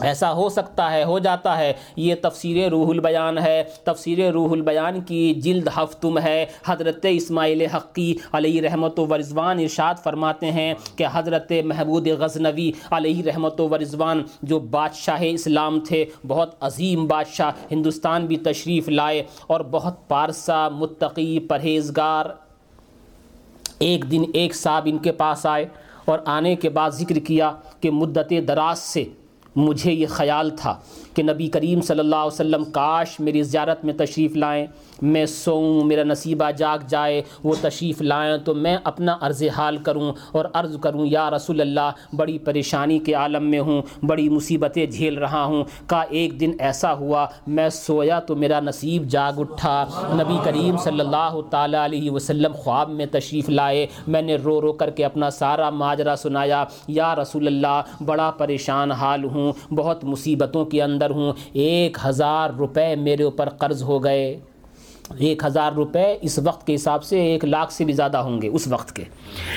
ایسا 0.00 0.32
ہو 0.32 0.48
سکتا 0.48 0.92
ہے، 0.92 1.04
ہو 1.04 1.18
جاتا 1.18 1.58
ہے۔ 1.58 1.72
یہ 1.96 2.14
تفسیر 2.22 2.68
روح 2.68 2.88
البیان 2.88 3.38
ہے۔ 3.38 3.64
تفسیر 3.84 4.32
روح 4.32 4.52
البیان 4.52 5.00
کی 5.00 5.34
جلد 5.34 5.68
ہفتم 5.76 6.18
ہے۔ 6.18 6.46
حضرت 6.66 7.06
اسماعیل 7.10 7.66
حقی 7.66 8.14
علیہ 8.32 8.62
رحمت 8.62 8.98
و 8.98 9.06
ورضوان 9.06 9.58
ارشاد 9.58 9.94
فرماتے 10.02 10.50
ہیں 10.50 10.74
کہ 10.96 11.06
حضرت 11.12 11.52
محبود 11.64 12.08
غزنوی 12.08 12.72
علیہ 12.90 13.22
رحمت 13.24 13.60
و 13.60 13.68
ورضوان 13.68 14.22
جو 14.42 14.58
بادشاہ 14.58 15.20
اسلام 15.20 15.80
تھے، 15.80 16.04
بہت 16.26 16.54
عظیم 16.60 17.06
بادشاہ، 17.06 17.50
ہندوستان 17.70 18.26
بھی 18.26 18.36
تشریف 18.36 18.88
لائے 18.88 19.22
اور 19.46 19.60
بہت 19.60 20.08
پارسا، 20.08 20.68
متقی، 20.68 21.38
پرہیزگار 21.38 22.26
ایک 23.84 24.10
دن 24.10 24.22
ایک 24.34 24.54
صاحب 24.54 24.82
ان 24.86 24.98
کے 24.98 25.12
پاس 25.12 25.46
آئے 25.46 25.66
اور 26.04 26.18
آنے 26.24 26.54
کے 26.56 26.68
بعد 26.68 26.90
ذکر 26.90 27.18
کیا 27.18 27.50
کہ 27.80 27.90
مدت 27.90 28.32
دراز 28.48 28.78
سے 28.78 29.04
مجھے 29.56 29.92
یہ 29.92 30.06
خیال 30.06 30.50
تھا۔ 30.50 30.76
کہ 31.14 31.22
نبی 31.22 31.46
کریم 31.48 31.80
صلی 31.80 31.98
اللہ 31.98 32.16
علیہ 32.16 32.26
وسلم، 32.26 32.64
کاش 32.64 33.18
میری 33.20 33.42
زیارت 33.42 33.84
میں 33.84 33.94
تشریف 33.96 34.36
لائیں، 34.36 34.66
میں 35.02 35.26
سوؤں، 35.26 35.84
میرا 35.84 36.02
نصیبہ 36.04 36.50
جاگ 36.50 36.78
جائے، 36.88 37.22
وہ 37.44 37.54
تشریف 37.60 38.02
لائیں 38.02 38.36
تو 38.38 38.54
میں 38.54 38.76
اپنا 38.84 39.16
عرض 39.20 39.42
حال 39.56 39.76
کروں 39.76 40.12
اور 40.32 40.44
عرض 40.54 40.76
کروں، 40.80 41.06
یا 41.06 41.30
رسول 41.30 41.60
اللہ، 41.60 41.90
بڑی 42.16 42.38
پریشانی 42.38 42.98
کے 42.98 43.14
عالم 43.14 43.50
میں 43.50 43.60
ہوں، 43.60 43.82
بڑی 44.02 44.28
مصیبتیں 44.28 44.84
جھیل 44.86 45.18
رہا 45.18 45.44
ہوں، 45.44 45.64
کا 45.86 46.00
ایک 46.10 46.38
دن 46.40 46.52
ایسا 46.58 46.92
ہوا، 46.94 47.26
میں 47.46 47.68
سویا 47.68 48.20
تو 48.20 48.36
میرا 48.36 48.60
نصیب 48.60 49.08
جاگ 49.08 49.40
اٹھا۔ 49.40 49.84
نبی 50.12 50.38
کریم 50.44 50.76
صلی 50.76 51.00
اللہ 51.00 51.40
تعالیٰ 51.50 51.84
علیہ 51.84 52.10
وسلم 52.10 52.52
خواب 52.52 52.90
میں 52.90 53.06
تشریف 53.10 53.48
لائے، 53.48 53.86
میں 54.06 54.22
نے 54.22 54.36
رو 54.36 54.60
رو 54.60 54.72
کر 54.72 54.90
کے 54.90 55.04
اپنا 55.04 55.30
سارا 55.30 55.70
ماجرا 55.70 56.16
سنایا، 56.16 56.64
یا 56.88 57.14
رسول 57.14 57.46
اللہ، 57.46 57.80
بڑا 58.06 58.30
پریشان 58.30 58.92
حال 58.92 59.24
ہوں، 59.24 59.52
بہت 59.74 60.04
مصیبتوں 60.04 60.64
کے 60.64 60.82
اندر 60.82 61.03
ہوں 61.10 61.32
ایک 61.52 61.98
ہزار 62.04 62.50
روپے 62.50 62.96
میرے 62.96 63.22
اوپر 63.22 63.48
قرض 63.48 63.82
ہو 63.82 64.04
گئے۔ 64.04 64.40
ایک 65.18 65.44
ہزار 65.44 65.72
روپے 65.72 66.18
اس 66.22 66.38
وقت 66.44 66.66
کے 66.66 66.74
حساب 66.74 67.04
سے 67.04 67.20
ایک 67.20 67.44
لاکھ 67.44 67.72
سے 67.72 67.84
بھی 67.84 67.92
زیادہ 67.92 68.16
ہوں 68.16 68.42
گے 68.42 68.48
اس 68.48 68.68
وقت 68.68 68.96
کے۔ 68.96 69.02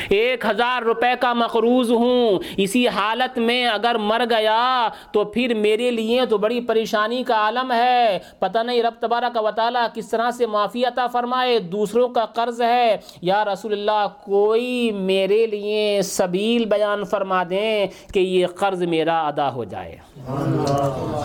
ایک 0.09 0.45
ہزار 0.45 0.81
روپے 0.81 1.13
کا 1.19 1.33
مقروض 1.33 1.91
ہوں۔ 1.91 2.39
اسی 2.57 2.87
حالت 2.87 3.37
میں 3.37 3.67
اگر 3.67 3.95
مر 3.95 4.21
گیا 4.29 4.89
تو 5.11 5.23
پھر 5.23 5.53
میرے 5.53 5.91
لیے 5.91 6.25
تو 6.25 6.37
بڑی 6.37 6.61
پریشانی 6.61 7.23
کا 7.23 7.35
عالم 7.35 7.71
ہے۔ 7.71 8.19
پتہ 8.39 8.59
نہیں 8.59 8.83
رب 8.83 8.93
تبارہ 8.99 9.25
کا 9.33 9.39
وطالعہ 9.39 9.87
کس 9.93 10.09
طرح 10.09 10.31
سے 10.31 10.45
معافی 10.45 10.85
عطا 10.85 11.07
فرمائے۔ 11.07 11.59
دوسروں 11.59 12.09
کا 12.09 12.25
قرض 12.25 12.61
ہے۔ 12.61 12.97
یا 13.21 13.45
رسول 13.45 13.71
اللہ، 13.71 14.07
کوئی 14.25 14.91
میرے 14.91 15.45
لیے 15.45 16.01
سبیل 16.01 16.65
بیان 16.65 17.03
فرما 17.03 17.43
دیں 17.49 17.87
کہ 18.13 18.19
یہ 18.19 18.47
قرض 18.47 18.83
میرا 18.83 19.27
ادا 19.27 19.53
ہو 19.53 19.63
جائے۔ 19.63 19.95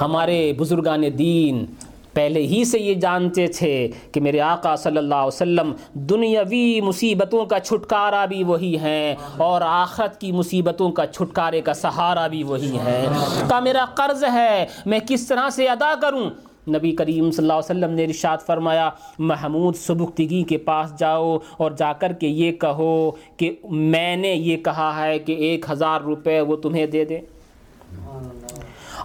ہمارے 0.01 0.53
بزرگان 0.59 1.03
دین 1.19 1.66
پہلے 2.14 2.40
ہی 2.47 2.64
سے 2.64 2.78
یہ 2.78 2.94
جانتے 3.01 3.47
تھے 3.59 3.89
کہ 4.12 4.20
میرے 4.20 4.40
آقا 4.40 4.74
صلی 4.76 4.98
اللہ 4.98 5.14
علیہ 5.14 5.26
وسلم 5.26 5.72
دنیاوی 6.09 6.80
مصیبتوں 6.80 7.44
کا 7.47 7.59
چھٹکارا 7.60 8.24
بھی 8.24 8.43
وہی 8.44 8.76
ہیں 8.78 9.14
اور 9.39 9.62
آخرت 9.64 10.20
کی 10.20 10.32
مصیبتوں 10.32 10.90
کا 10.93 11.06
چھٹکارے 11.06 11.60
کا 11.60 11.74
سہارا 11.74 12.26
بھی 12.26 12.43
وہی 12.43 12.78
ہے 12.84 13.05
کا 13.48 13.60
میرا 13.60 13.84
قرض 13.94 14.24
ہے، 14.32 14.66
میں 14.86 14.98
کس 15.09 15.26
طرح 15.28 15.48
سے 15.51 15.68
ادا 15.68 15.93
کروں؟ 16.02 16.28
نبی 16.68 16.90
کریم 16.97 17.30
صلی 17.30 17.44
اللہ 17.44 17.52
علیہ 17.52 17.70
وسلم 17.70 17.94
نے 17.94 18.05
ارشاد 18.05 18.44
فرمایا، 18.47 18.89
محمود 19.18 19.76
سبکتگی 19.76 20.43
کے 20.48 20.59
پاس 20.59 20.98
جاؤ 20.98 21.36
اور 21.56 21.70
جا 21.78 21.93
کر 21.93 22.12
کے 22.12 22.26
یہ 22.26 22.52
کہو 22.52 23.10
کہ 23.36 23.51
میں 23.62 24.16
نے 24.16 24.34
یہ 24.34 24.56
کہا 24.56 24.90
ہے 24.97 25.18
کہ 25.18 25.32
ایک 25.47 25.66
ہزار 25.70 26.01
روپے 26.01 26.40
وہ 26.40 26.56
تمہیں 26.56 26.86
دے 26.86 27.05
دے۔ 27.05 27.20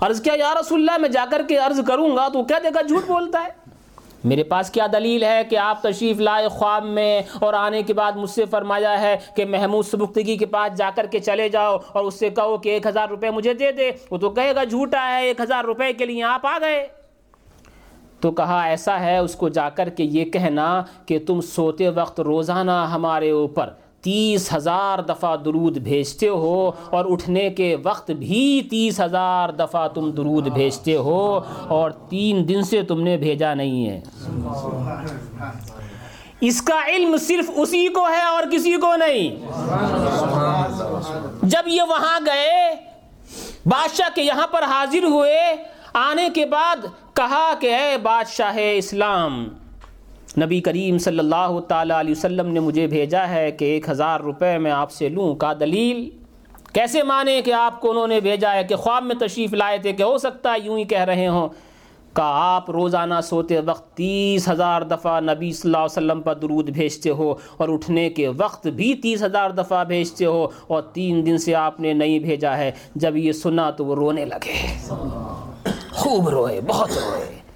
عرض 0.02 0.22
کیا، 0.22 0.34
یا 0.38 0.54
رسول 0.60 0.80
اللہ، 0.80 0.98
میں 0.98 1.10
جا 1.10 1.26
کر 1.32 1.42
کے 1.48 1.58
عرض 1.58 1.80
کروں 1.88 2.16
گا، 2.16 2.28
تو 2.28 2.44
کیا 2.44 2.58
دے 2.64 2.70
گا 2.76 2.82
جھوٹ 2.82 3.08
بولتا 3.08 3.44
ہے؟ 3.44 3.68
میرے 4.24 4.44
پاس 4.44 4.70
کیا 4.70 4.88
دلیل 4.94 5.24
ہے 5.24 5.42
کہ 5.50 5.58
آپ 5.58 5.82
تشریف 5.82 6.20
لائے 6.20 6.48
خواب 6.48 6.86
میں 6.86 7.22
اور 7.42 7.54
آنے 7.54 7.82
کے 7.82 7.94
بعد 7.94 8.12
مجھ 8.12 8.30
سے 8.30 8.46
فرمایا 8.46 9.02
ہے 9.02 9.18
کہ 9.36 9.46
محمود 9.46 9.86
سبکتگی 9.86 10.38
کے 10.38 10.46
پاس 10.46 10.78
جا 10.78 10.90
کر 10.96 11.06
کے 11.06 11.20
چلے 11.20 11.50
جاؤ 11.50 11.78
اور 11.92 12.06
اس 12.06 12.20
سے 12.20 12.30
کہو 12.30 12.58
کہ 12.58 12.70
ایک 12.70 12.88
ہزار 12.88 13.10
روپے 13.10 13.30
مجھے 13.30 13.54
دے 13.54 13.72
دے۔ 13.72 13.92
وہ 14.12 14.18
تو 14.18 14.30
کہے 14.30 14.56
گا، 14.56 14.64
جھوٹا 14.64 15.08
ہے، 15.10 15.24
ایک 15.26 15.42
ہزار 15.42 15.64
روپے 15.64 15.94
کے 15.94 16.06
لیے 16.06 16.24
آپ 16.24 16.46
آ 16.46 16.58
گئے۔ 16.62 16.88
تو 18.20 18.32
کہا، 18.32 18.64
ایسا 18.64 19.00
ہے، 19.00 19.18
اس 19.18 19.36
کو 19.36 19.50
جا 19.50 19.70
کر 19.70 19.90
کے 19.90 20.04
یہ 20.04 20.26
کہنا 20.26 20.84
کہ 21.06 21.20
تم 21.28 21.42
سوتے 21.42 21.90
وقت 21.90 22.20
روزانہ 22.20 22.88
ہمارے 22.94 23.32
اوپر 23.32 23.70
تیس 24.08 24.54
ہزار 24.54 25.00
دفعہ 25.00 25.36
درود 25.36 25.78
بھیجتے 25.78 26.28
ہو 26.28 26.72
اور 26.90 27.06
اٹھنے 27.10 27.50
کے 27.50 27.76
وقت 27.84 28.12
بھی 28.12 28.62
تیس 28.70 29.00
ہزار 29.00 29.50
دفعہ 29.50 29.88
تم 29.88 30.12
درود 30.12 30.48
بھیجتے 30.48 30.96
ہو 30.96 31.40
اور 31.68 31.92
تین 31.92 32.48
دن 32.50 32.64
سے 32.64 32.82
تم 32.82 33.02
نے 33.02 33.18
بھیجا 33.18 33.54
نہیں 33.54 33.90
ہے۔ 33.90 34.00
اس 36.42 36.62
کا 36.62 36.80
علم 36.88 37.18
صرف 37.18 37.52
اسی 37.56 37.88
کو 37.88 38.08
ہے 38.08 38.24
اور 38.24 38.44
کسی 38.52 38.74
کو 38.74 38.96
نہیں۔ 38.96 39.36
جب 41.44 41.68
یہ 41.68 41.82
وہاں 41.82 42.20
گئے، 42.26 42.74
بادشاہ 43.66 44.16
کے 44.16 44.22
یہاں 44.22 44.48
پر 44.48 44.64
حاضر 44.64 45.04
ہوئے، 45.04 45.56
آنے 45.94 46.30
کے 46.34 46.46
بعد 46.46 46.86
کہا 47.14 47.54
کہ 47.60 47.76
اے 47.76 47.98
بادشاہ 47.98 48.58
اسلام 48.78 49.48
نبی 50.38 50.60
کریم 50.62 50.98
صلی 50.98 51.20
اللہ 51.20 51.60
تعالیٰ 51.68 52.00
علیہ 52.00 52.12
وسلم 52.12 52.48
نے 52.48 52.60
مجھے 52.60 52.88
بھیجا 52.88 53.28
ہے 53.30 53.52
کہ 53.52 53.66
ایک 53.66 53.90
ہزار 53.90 54.20
روپے 54.20 54.58
میں 54.58 54.72
آپ 54.72 54.92
سے 54.92 55.10
لوں 55.10 55.36
کا 55.36 55.54
دلیل 55.60 56.10
کیسے 56.74 57.04
مانے 57.04 57.42
کہ 57.42 57.54
آپ 57.54 57.82
کو 57.82 57.92
انہوں 57.92 58.08
نے 58.08 58.20
بھیجا 58.20 58.54
ہے 58.54 58.64
کہ 58.64 58.76
خواب 58.76 59.04
میں 59.04 59.16
تشریف 59.16 59.54
لائے 59.54 59.78
تھے 59.78 59.92
کہ 59.92 60.04
ہو 60.04 60.18
سکتا 60.18 60.54
ہے 60.54 60.60
یوں 60.64 60.78
ہی 60.78 60.84
کہہ 60.84 61.04
رہے 61.04 61.28
ہوں 61.28 61.50
کہ 62.16 62.22
آپ 62.24 62.70
روزانہ 62.72 63.14
سوتے 63.24 63.60
وقت 63.60 63.98
تیس 63.98 64.50
ہزار 64.50 64.82
دفعہ 64.82 65.20
نبی 65.20 65.52
صلی 65.52 65.70
اللہ 65.70 65.78
علیہ 65.78 65.98
وسلم 65.98 66.22
پر 66.22 66.36
درود 66.36 66.70
بھیجتے 66.70 67.10
ہو 67.10 67.36
اور 67.58 67.70
اٹھنے 67.70 68.10
کے 68.10 68.28
وقت 68.28 68.68
بھی 68.68 68.94
تیس 68.94 69.24
ہزار 69.24 69.50
دفعہ 69.50 69.84
بھیجتے 69.84 70.26
ہو 70.26 70.48
اور 70.68 70.82
تین 70.82 71.26
دن 71.26 71.38
سے 71.38 71.56
آپ 71.56 71.80
نے 71.80 71.94
نہیں 71.94 72.20
بھیجا 72.20 72.58
ہے، 72.58 72.72
جب 72.96 73.18
یہ 73.18 73.32
سنا 73.32 73.70
تو 73.70 73.86
وہ 73.86 73.96
رونے 73.96 74.26
لگے۔ 74.26 74.54
خوب 75.92 76.30
روئے، 76.30 76.62
بہت 76.68 76.92
روئے۔ 76.92 77.47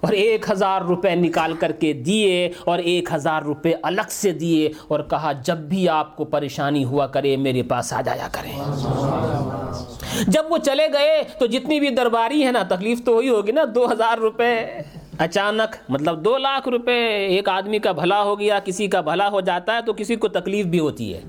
اور 0.00 0.12
ایک 0.12 0.50
ہزار 0.50 0.80
روپے 0.80 1.14
نکال 1.14 1.52
کر 1.52 1.72
کے 1.72 1.92
دیے 1.92 2.52
اور 2.64 2.78
ایک 2.78 3.08
ہزار 3.14 3.42
روپے 3.42 3.72
الگ 3.82 4.08
سے 4.08 4.32
دیے 4.32 4.70
اور 4.88 5.00
کہا، 5.00 5.32
جب 5.32 5.56
بھی 5.56 5.88
آپ 5.88 6.16
کو 6.16 6.24
پریشانی 6.24 6.84
ہوا 6.84 7.06
کرے، 7.06 7.36
میرے 7.36 7.62
پاس 7.62 7.92
آ 7.92 8.00
جایا 8.00 8.28
کریں 8.32 8.58
جب 10.26 10.44
وہ 10.48 10.58
چلے 10.58 10.88
گئے 10.92 11.22
تو 11.38 11.46
جتنی 11.46 11.80
بھی 11.80 11.88
درباری 11.88 12.46
ہے 12.46 12.52
نا، 12.52 12.62
تکلیف 12.68 13.04
تو 13.04 13.14
وہی 13.14 13.28
ہوگی 13.28 13.52
نا، 13.52 13.62
دو 13.74 13.92
ہزار 13.92 14.18
روپے۔ 14.18 14.66
اچانک 15.18 15.76
مطلب 15.88 16.24
دو 16.24 16.38
لاکھ 16.38 16.68
روپے، 16.68 17.26
ایک 17.26 17.48
آدمی 17.48 17.78
کا 17.78 17.92
بھلا 17.92 18.22
ہو 18.22 18.40
گیا، 18.40 18.58
کسی 18.58 18.86
کا 18.86 19.00
بھلا 19.00 19.28
ہو 19.28 19.40
جاتا 19.40 19.76
ہے 19.76 19.82
تو 19.82 19.92
کسی 19.92 20.16
کو 20.16 20.28
تکلیف 20.28 20.66
بھی 20.66 20.78
ہوتی 20.78 21.14
ہے۔ 21.14 21.20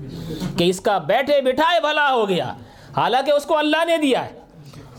کہ 0.58 0.64
اس 0.64 0.80
کا 0.80 0.98
بیٹھے 0.98 1.40
بٹھائے 1.40 1.80
بھلا 1.80 2.12
ہو 2.12 2.28
گیا۔ 2.28 2.54
حالانکہ 2.96 3.30
اس 3.30 3.44
کو 3.44 3.58
اللہ 3.58 3.84
نے 3.86 3.96
دیا 3.96 4.24
ہے۔ 4.24 4.40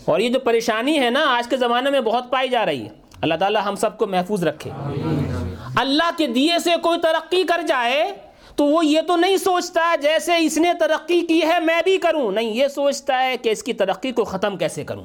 اور 0.05 0.19
یہ 0.19 0.29
جو 0.29 0.39
پریشانی 0.39 0.99
ہے 0.99 1.09
نا، 1.09 1.25
آج 1.27 1.49
کے 1.49 1.57
زمانے 1.57 1.89
میں 1.89 2.01
بہت 2.01 2.23
پائی 2.29 2.49
جا 2.49 2.65
رہی 2.65 2.85
ہے۔ 2.85 3.00
اللہ 3.21 3.35
تعالیٰ 3.35 3.61
ہم 3.65 3.75
سب 3.75 3.97
کو 3.97 4.07
محفوظ 4.07 4.43
رکھے۔ 4.43 4.71
اللہ 5.75 6.09
کے 6.17 6.27
دیے 6.27 6.59
سے 6.63 6.69
کوئی 6.81 6.99
ترقی 6.99 7.43
کر 7.43 7.61
جائے 7.67 8.11
تو 8.55 8.65
وہ 8.65 8.85
یہ 8.85 9.01
تو 9.07 9.15
نہیں 9.15 9.37
سوچتا 9.37 9.95
جیسے 10.01 10.37
اس 10.37 10.57
نے 10.57 10.73
ترقی 10.79 11.21
کی 11.21 11.41
ہے 11.41 11.59
میں 11.59 11.81
بھی 11.83 11.97
کروں۔ 11.97 12.31
نہیں، 12.31 12.53
یہ 12.53 12.67
سوچتا 12.67 13.23
ہے 13.23 13.37
کہ 13.37 13.49
اس 13.49 13.63
کی 13.63 13.73
ترقی 13.73 14.11
کو 14.11 14.23
ختم 14.23 14.57
کیسے 14.57 14.83
کروں۔ 14.83 15.03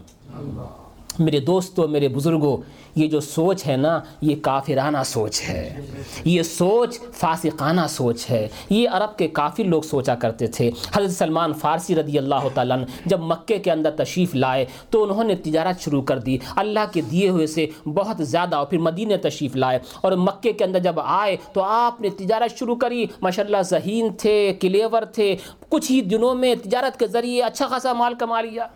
میرے 1.19 1.41
دوستوں 1.41 1.89
میرے 1.89 2.09
بزرگوں 2.09 2.57
یہ 2.97 3.09
جو 3.09 3.21
سوچ 3.21 3.67
ہے 3.67 3.77
نا، 3.77 4.01
یہ 4.21 4.37
کافرانہ 4.43 4.99
سوچ 5.07 5.43
ہے۔ 5.49 5.81
یہ 6.25 6.43
سوچ 6.43 6.99
فاسقانہ 7.13 7.81
سوچ 7.89 8.31
ہے۔ 8.31 8.49
یہ 8.71 8.89
عرب 8.89 9.19
کے 9.19 9.29
کافر 9.29 9.65
لوگ 9.65 9.83
سوچا 9.83 10.15
کرتے 10.15 10.47
تھے۔ 10.47 10.71
حضرت 10.97 11.11
سلمان 11.11 11.53
فارسی 11.53 11.95
رضی 11.95 12.19
اللہ 12.19 12.49
تعالیٰ 12.55 12.77
جب 13.07 13.21
مکے 13.21 13.59
کے 13.59 13.71
اندر 13.71 13.91
تشریف 13.91 14.35
لائے 14.35 14.65
تو 14.91 15.03
انہوں 15.03 15.25
نے 15.25 15.35
تجارت 15.37 15.81
شروع 15.81 16.03
کر 16.03 16.19
دی۔ 16.19 16.39
اللہ 16.57 16.81
کے 16.93 17.01
دیے 17.01 17.29
ہوئے 17.29 17.47
سے 17.47 17.67
بہت 17.85 18.17
زیادہ 18.21 18.57
اور 18.57 18.67
پھر 18.67 18.79
مدینہ 18.79 19.15
تشریف 19.23 19.57
لائے۔ 19.57 19.79
اور 20.01 20.13
مکے 20.13 20.53
کے 20.53 20.65
اندر 20.65 20.79
جب 20.79 21.01
آئے 21.01 21.37
تو 21.53 21.63
آپ 21.63 22.01
نے 22.01 22.09
تجارت 22.11 22.59
شروع 22.59 22.77
کری۔ 22.77 23.07
ماشاء 23.23 23.45
اللہ 23.45 23.63
ذہین 23.63 24.09
تھے، 24.19 24.55
کلیور 24.61 25.03
تھے۔ 25.03 25.37
کچھ 25.69 25.93
ہی 25.93 26.01
دنوں 26.01 26.35
میں 26.35 26.55
تجارت 26.63 26.99
کے 26.99 27.07
ذریعے 27.07 27.43
اچھا 27.43 27.67
خاصا 27.67 27.93
مال 27.93 28.15
کما 28.15 28.41
لیا۔ 28.41 28.67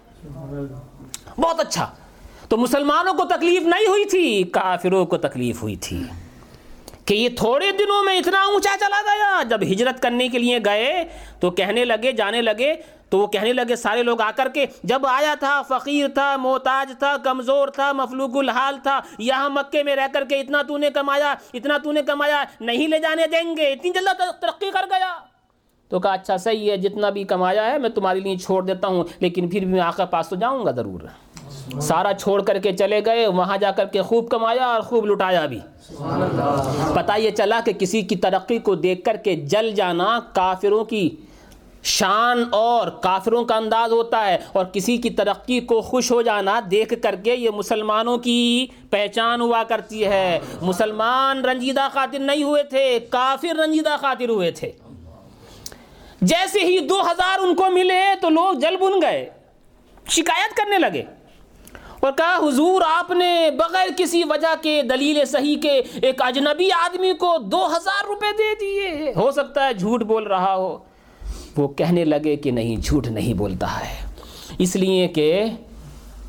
بہت 1.38 1.60
اچھا۔ 1.60 1.90
تو 2.50 2.56
مسلمانوں 2.56 3.14
کو 3.14 3.24
تکلیف 3.24 3.62
نہیں 3.62 3.88
ہوئی 3.88 4.04
تھی، 4.04 4.42
کافروں 4.42 5.06
کو 5.06 5.16
تکلیف 5.16 5.62
ہوئی 5.62 5.76
تھی۔ 5.76 6.02
کہ 7.04 7.14
یہ 7.14 7.28
تھوڑے 7.36 7.72
دنوں 7.72 8.04
میں 8.04 8.18
اتنا 8.18 8.40
اونچا 8.42 8.76
چلا 8.80 9.00
گیا، 9.02 9.42
جب 9.42 9.62
ہجرت 9.62 10.02
کرنے 10.02 10.28
کے 10.28 10.38
لیے 10.38 10.58
گئے 10.64 11.04
تو 11.40 11.50
کہنے 11.50 11.84
لگے، 11.84 12.12
جانے 12.12 12.42
لگے، 12.42 12.74
تو 13.10 13.18
وہ 13.18 13.26
کہنے 13.26 13.52
لگے 13.52 13.76
سارے 13.76 14.02
لوگ 14.02 14.20
آ 14.20 14.30
کر 14.36 14.48
کے، 14.54 14.66
جب 14.84 15.06
آیا 15.06 15.34
تھا، 15.40 15.62
فقیر 15.62 16.08
تھا، 16.08 16.36
محتاج 16.36 16.92
تھا، 16.98 17.16
کمزور 17.24 17.68
تھا، 17.68 17.92
مفلوق 17.92 18.36
الحال 18.36 18.78
تھا، 18.82 19.00
یہاں 19.18 19.50
مکے 19.50 19.82
میں 19.82 19.96
رہ 19.96 20.06
کر 20.12 20.24
کے 20.24 20.40
اتنا 20.40 20.62
تو 20.62 20.78
نے 20.78 20.90
کمایا، 20.90 21.34
اتنا 21.54 21.78
تو 21.78 21.92
نے 21.92 22.02
کمایا، 22.02 22.44
نہیں 22.60 22.88
لے 22.88 22.98
جانے 22.98 23.26
دیں 23.26 23.56
گے، 23.56 23.72
اتنی 23.72 23.90
جلد 23.90 24.20
ترقی 24.40 24.70
کر 24.70 24.84
گیا۔ 24.90 25.18
تو 25.88 26.00
کہا 26.00 26.12
اچھا 26.12 26.36
صحیح 26.36 26.70
ہے، 26.70 26.76
جتنا 26.76 27.10
بھی 27.10 27.24
کمایا 27.24 27.70
ہے، 27.70 27.78
میں 27.78 27.90
تمہارے 27.90 28.20
لیے 28.20 28.36
چھوڑ 28.36 28.62
دیتا 28.62 28.88
ہوں، 28.88 29.04
لیکن 29.20 29.48
پھر 29.48 29.60
بھی 29.60 29.72
میں 29.72 29.80
آقا 29.80 30.04
پاس 30.04 30.28
تو 30.28 30.36
جاؤں 30.36 30.64
گا 30.64 30.70
ضرور۔ 30.70 31.00
سارا 31.82 32.12
چھوڑ 32.12 32.42
کر 32.42 32.58
کے 32.58 32.72
چلے 32.72 33.00
گئے، 33.06 33.26
وہاں 33.26 33.56
جا 33.56 33.70
کر 33.70 33.86
کے 33.86 34.02
خوب 34.02 34.28
کمایا 34.30 34.66
اور 34.66 34.80
خوب 34.80 35.06
لٹایا 35.06 35.46
بھی۔ 35.46 35.58
پتہ 36.94 37.18
یہ 37.18 37.30
چلا 37.30 37.60
کہ 37.64 37.72
کسی 37.72 38.02
کی 38.02 38.16
ترقی 38.16 38.58
کو 38.58 38.74
دیکھ 38.74 39.04
کر 39.04 39.16
کے 39.16 39.34
جل 39.36 39.70
جانا 39.70 40.18
کافروں 40.32 40.84
کی 40.84 41.08
شان 41.82 42.42
اور 42.50 42.88
کافروں 42.88 43.44
کا 43.44 43.56
انداز 43.56 43.92
ہوتا 43.92 44.26
ہے 44.26 44.36
اور 44.52 44.64
کسی 44.64 44.96
کی 44.96 45.10
ترقی 45.10 45.60
کو 45.60 45.80
خوش 45.80 46.10
ہو 46.10 46.22
جانا 46.22 46.60
دیکھ 46.70 46.94
کر 47.02 47.14
کے 47.14 47.34
یہ 47.34 47.50
مسلمانوں 47.50 48.16
کی 48.18 48.66
پہچان 48.90 49.40
ہوا 49.40 49.62
کرتی 49.68 50.06
ہے۔ 50.06 50.40
مسلمان 50.62 51.44
رنجیدہ 51.44 51.88
خاطر 51.92 52.18
نہیں 52.18 52.42
ہوئے 52.42 52.62
تھے، 52.62 52.98
کافر 53.10 53.56
رنجیدہ 53.56 53.96
خاطر 54.00 54.28
ہوئے 54.28 54.50
تھے۔ 54.50 54.70
جیسے 56.20 56.60
ہی 56.60 56.78
دو 56.78 57.00
ہزار 57.00 57.38
ان 57.38 57.54
کو 57.54 57.70
ملے 57.70 58.02
تو 58.20 58.28
لوگ 58.28 58.54
جل 58.54 58.76
بن 58.76 59.00
گئے، 59.02 59.28
شکایت 60.08 60.56
کرنے 60.56 60.78
لگے۔ 60.78 61.02
اور 62.00 62.12
کہا، 62.12 62.36
حضور، 62.36 62.82
آپ 62.94 63.10
نے 63.10 63.50
بغیر 63.58 63.88
کسی 63.96 64.22
وجہ 64.28 64.54
کے 64.62 64.82
دلیل 64.82 65.24
صحیح 65.24 65.56
کے 65.62 65.82
ایک 66.02 66.22
اجنبی 66.22 66.72
آدمی 66.72 67.12
کو 67.12 67.36
دو 67.38 67.66
ہزار 67.66 68.04
روپے 68.06 68.26
دے 68.38 68.54
دیے۔ 68.60 69.12
ہو 69.16 69.30
سکتا 69.30 69.66
ہے 69.66 69.74
جھوٹ 69.74 70.02
بول 70.02 70.26
رہا 70.26 70.54
ہو۔ 70.54 70.78
وہ 71.56 71.68
کہنے 71.68 72.04
لگے 72.04 72.36
کہ 72.36 72.50
نہیں، 72.50 72.76
جھوٹ 72.76 73.06
نہیں 73.06 73.34
بولتا 73.34 73.80
ہے۔ 73.80 74.06
اس 74.58 74.76
لیے 74.76 75.08
کہ 75.08 75.44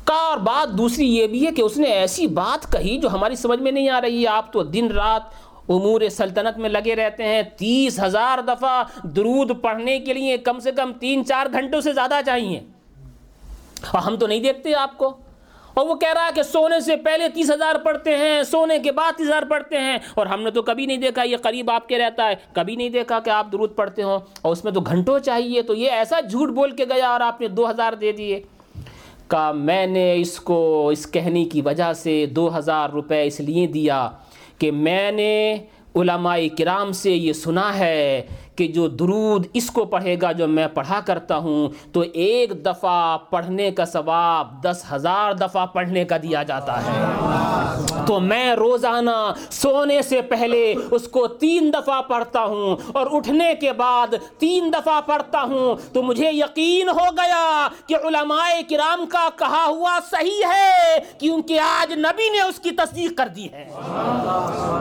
کا 0.04 0.14
اور 0.14 0.38
بات 0.38 0.78
دوسری 0.78 1.16
یہ 1.16 1.26
بھی 1.26 1.46
ہے 1.46 1.52
کہ 1.52 1.62
اس 1.62 1.76
نے 1.76 1.88
ایسی 1.88 2.26
بات 2.26 2.72
کہی 2.72 2.98
جو 2.98 3.08
ہماری 3.08 3.36
سمجھ 3.36 3.60
میں 3.60 3.72
نہیں 3.72 3.88
آ 3.88 4.00
رہی۔ 4.00 4.22
ہے 4.22 4.28
آپ 4.28 4.52
تو 4.52 4.62
دن 4.62 4.88
رات 4.94 5.22
امور 5.68 6.00
سلطنت 6.10 6.58
میں 6.58 6.70
لگے 6.70 6.96
رہتے 6.96 7.24
ہیں۔ 7.24 7.42
تیس 7.42 8.00
ہزار 8.00 8.38
دفعہ 8.38 8.84
درود 9.02 9.60
پڑھنے 9.60 10.00
کے 10.00 10.12
لیے 10.12 10.36
کم 10.38 10.58
سے 10.58 10.72
کم 10.72 10.92
تین 10.92 11.24
چار 11.24 11.46
گھنٹوں 11.52 11.80
سے 11.80 11.92
زیادہ 11.92 12.20
چاہیے۔ 12.26 12.60
اور 13.90 13.98
ہم 13.98 14.16
تو 14.16 14.26
نہیں 14.26 14.40
دیکھتے 14.40 14.74
آپ 14.74 14.98
کو۔ 14.98 15.16
اور 15.74 15.86
وہ 15.86 15.94
کہہ 15.94 16.12
رہا 16.12 16.24
ہے 16.24 16.30
کہ 16.34 16.42
سونے 16.42 16.80
سے 16.80 16.96
پہلے 16.96 17.28
تیس 17.28 17.50
ہزار 17.50 17.74
پڑھتے 17.74 18.16
ہیں، 18.16 18.42
سونے 18.42 18.78
کے 18.78 18.92
بعد 18.92 19.12
تیس 19.12 19.26
ہزار 19.26 19.42
پڑھتے 19.42 19.78
ہیں۔ 19.78 19.98
اور 20.14 20.26
ہم 20.26 20.42
نے 20.42 20.50
تو 20.50 20.62
کبھی 20.62 20.86
نہیں 20.86 20.96
دیکھا، 20.96 21.22
یہ 21.22 21.36
قریب 21.36 21.70
آپ 21.70 21.88
کے 21.88 21.98
رہتا 21.98 22.28
ہے۔ 22.28 22.34
کبھی 22.52 22.76
نہیں 22.76 22.88
دیکھا 22.88 23.18
کہ 23.18 23.30
آپ 23.30 23.46
درود 23.52 23.76
پڑھتے 23.76 24.02
ہوں۔ 24.02 24.18
اور 24.42 24.52
اس 24.52 24.64
میں 24.64 24.72
تو 24.72 24.80
گھنٹوں 24.80 25.18
چاہیے، 25.18 25.62
تو 25.62 25.74
یہ 25.74 25.90
ایسا 25.90 26.20
جھوٹ 26.20 26.48
بول 26.48 26.70
کے 26.70 26.84
گیا 26.84 27.08
اور 27.08 27.20
آپ 27.20 27.40
نے 27.40 27.48
دو 27.48 27.70
ہزار 27.70 27.92
دے 27.92 28.12
دیے۔ 28.12 28.42
کہا 29.28 29.52
میں 29.52 29.86
نے 29.86 30.14
اس 30.16 30.40
کو، 30.40 30.88
اس 30.88 31.10
کہنے 31.10 31.44
کی 31.44 31.60
وجہ 31.60 31.92
سے 31.92 32.26
دو 32.26 32.58
ہزار 32.58 32.90
روپے 32.90 33.26
اس 33.26 33.40
لیے 33.40 33.66
دیا 33.66 34.10
کہ 34.58 34.70
میں 34.70 35.12
نے 35.12 35.56
علماء 35.96 36.36
کرام 36.58 36.92
سے 36.92 37.10
یہ 37.10 37.32
سنا 37.32 37.78
ہے 37.78 38.22
کہ 38.62 38.66
جو 38.68 38.86
درود 38.88 39.46
اس 39.54 39.70
کو 39.70 39.84
پڑھے 39.84 40.16
گا 40.22 40.32
جو 40.32 40.46
میں 40.48 40.66
پڑھا 40.74 41.00
کرتا 41.00 41.36
ہوں، 41.36 41.68
تو 41.92 42.00
ایک 42.00 42.52
دفعہ 42.66 43.16
پڑھنے 43.30 43.70
کا 43.70 43.84
ثواب 43.84 44.62
دس 44.64 44.84
ہزار 44.92 45.32
دفعہ 45.32 45.66
پڑھنے 45.66 46.04
کا 46.04 46.16
دیا 46.16 46.42
جاتا 46.42 46.80
ہے۔ 46.82 47.00
تو 48.06 48.20
میں 48.20 48.54
روزانہ 48.54 49.10
سونے 49.50 50.02
سے 50.02 50.20
پہلے 50.22 50.74
اس 50.90 51.08
کو 51.08 51.26
تین 51.26 51.72
دفعہ 51.72 52.00
پڑھتا 52.02 52.44
ہوں 52.44 52.76
اور 52.92 53.06
اٹھنے 53.10 53.52
کے 53.60 53.72
بعد 53.72 54.14
تین 54.38 54.72
دفعہ 54.72 55.00
پڑھتا 55.06 55.42
ہوں۔ 55.42 55.94
تو 55.94 56.02
مجھے 56.02 56.30
یقین 56.32 56.88
ہو 56.88 57.10
گیا 57.16 57.68
کہ 57.86 57.96
علماء 58.04 58.48
کرام 58.70 59.04
کا 59.06 59.28
کہا 59.36 59.64
ہوا 59.66 59.98
صحیح 60.10 60.42
ہے 60.52 60.98
کیونکہ 61.18 61.60
آج 61.60 61.92
نبی 61.92 62.28
نے 62.28 62.40
اس 62.40 62.60
کی 62.60 62.70
تصدیق 62.70 63.16
کر 63.18 63.28
دی 63.36 63.48
ہے۔ 63.52 63.70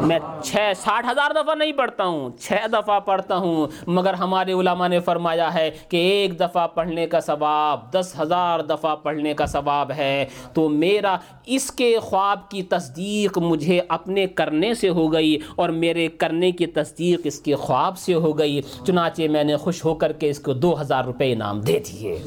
میں 0.01 0.19
چھ 0.43 0.71
ساٹھ 0.83 1.05
ہزار 1.11 1.31
دفعہ 1.31 1.55
نہیں 1.55 1.71
پڑھتا 1.71 2.05
ہوں، 2.05 2.29
چھ 2.39 2.67
دفعہ 2.73 2.99
پڑھتا 2.99 3.35
ہوں۔ 3.35 3.67
مگر 3.87 4.13
ہمارے 4.13 4.53
علماء 4.53 4.87
نے 4.87 4.99
فرمایا 4.99 5.53
ہے 5.53 5.71
کہ 5.89 5.97
ایک 5.97 6.39
دفعہ 6.39 6.67
پڑھنے 6.67 7.07
کا 7.07 7.19
ثواب، 7.19 7.93
دس 7.93 8.13
ہزار 8.21 8.59
دفعہ 8.59 8.95
پڑھنے 8.95 9.33
کا 9.33 9.45
ثواب 9.45 9.91
ہے۔ 9.91 10.25
تو 10.53 10.69
میرا 10.69 11.17
اس 11.45 11.71
کے 11.71 11.99
خواب 11.99 12.49
کی 12.51 12.63
تصدیق 12.63 13.37
مجھے 13.37 13.81
اپنے 13.89 14.27
کرنے 14.27 14.73
سے 14.73 14.89
ہو 14.89 15.13
گئی 15.13 15.37
اور 15.55 15.69
میرے 15.69 16.07
کرنے 16.07 16.51
کی 16.51 16.65
تصدیق 16.65 17.21
اس 17.23 17.39
کے 17.39 17.55
خواب 17.55 17.97
سے 17.97 18.13
ہو 18.13 18.37
گئی۔ 18.37 18.61
چنانچہ 18.87 19.21
میں 19.31 19.43
نے 19.43 19.57
خوش 19.57 19.85
ہو 19.85 19.93
کر 19.93 20.11
کے 20.11 20.29
اس 20.29 20.39
کو 20.39 20.53
دو 20.53 20.81
ہزار 20.81 21.03
روپے 21.03 21.33
انعام 21.33 21.59
دے 21.59 21.79
دیے۔ 21.79 22.23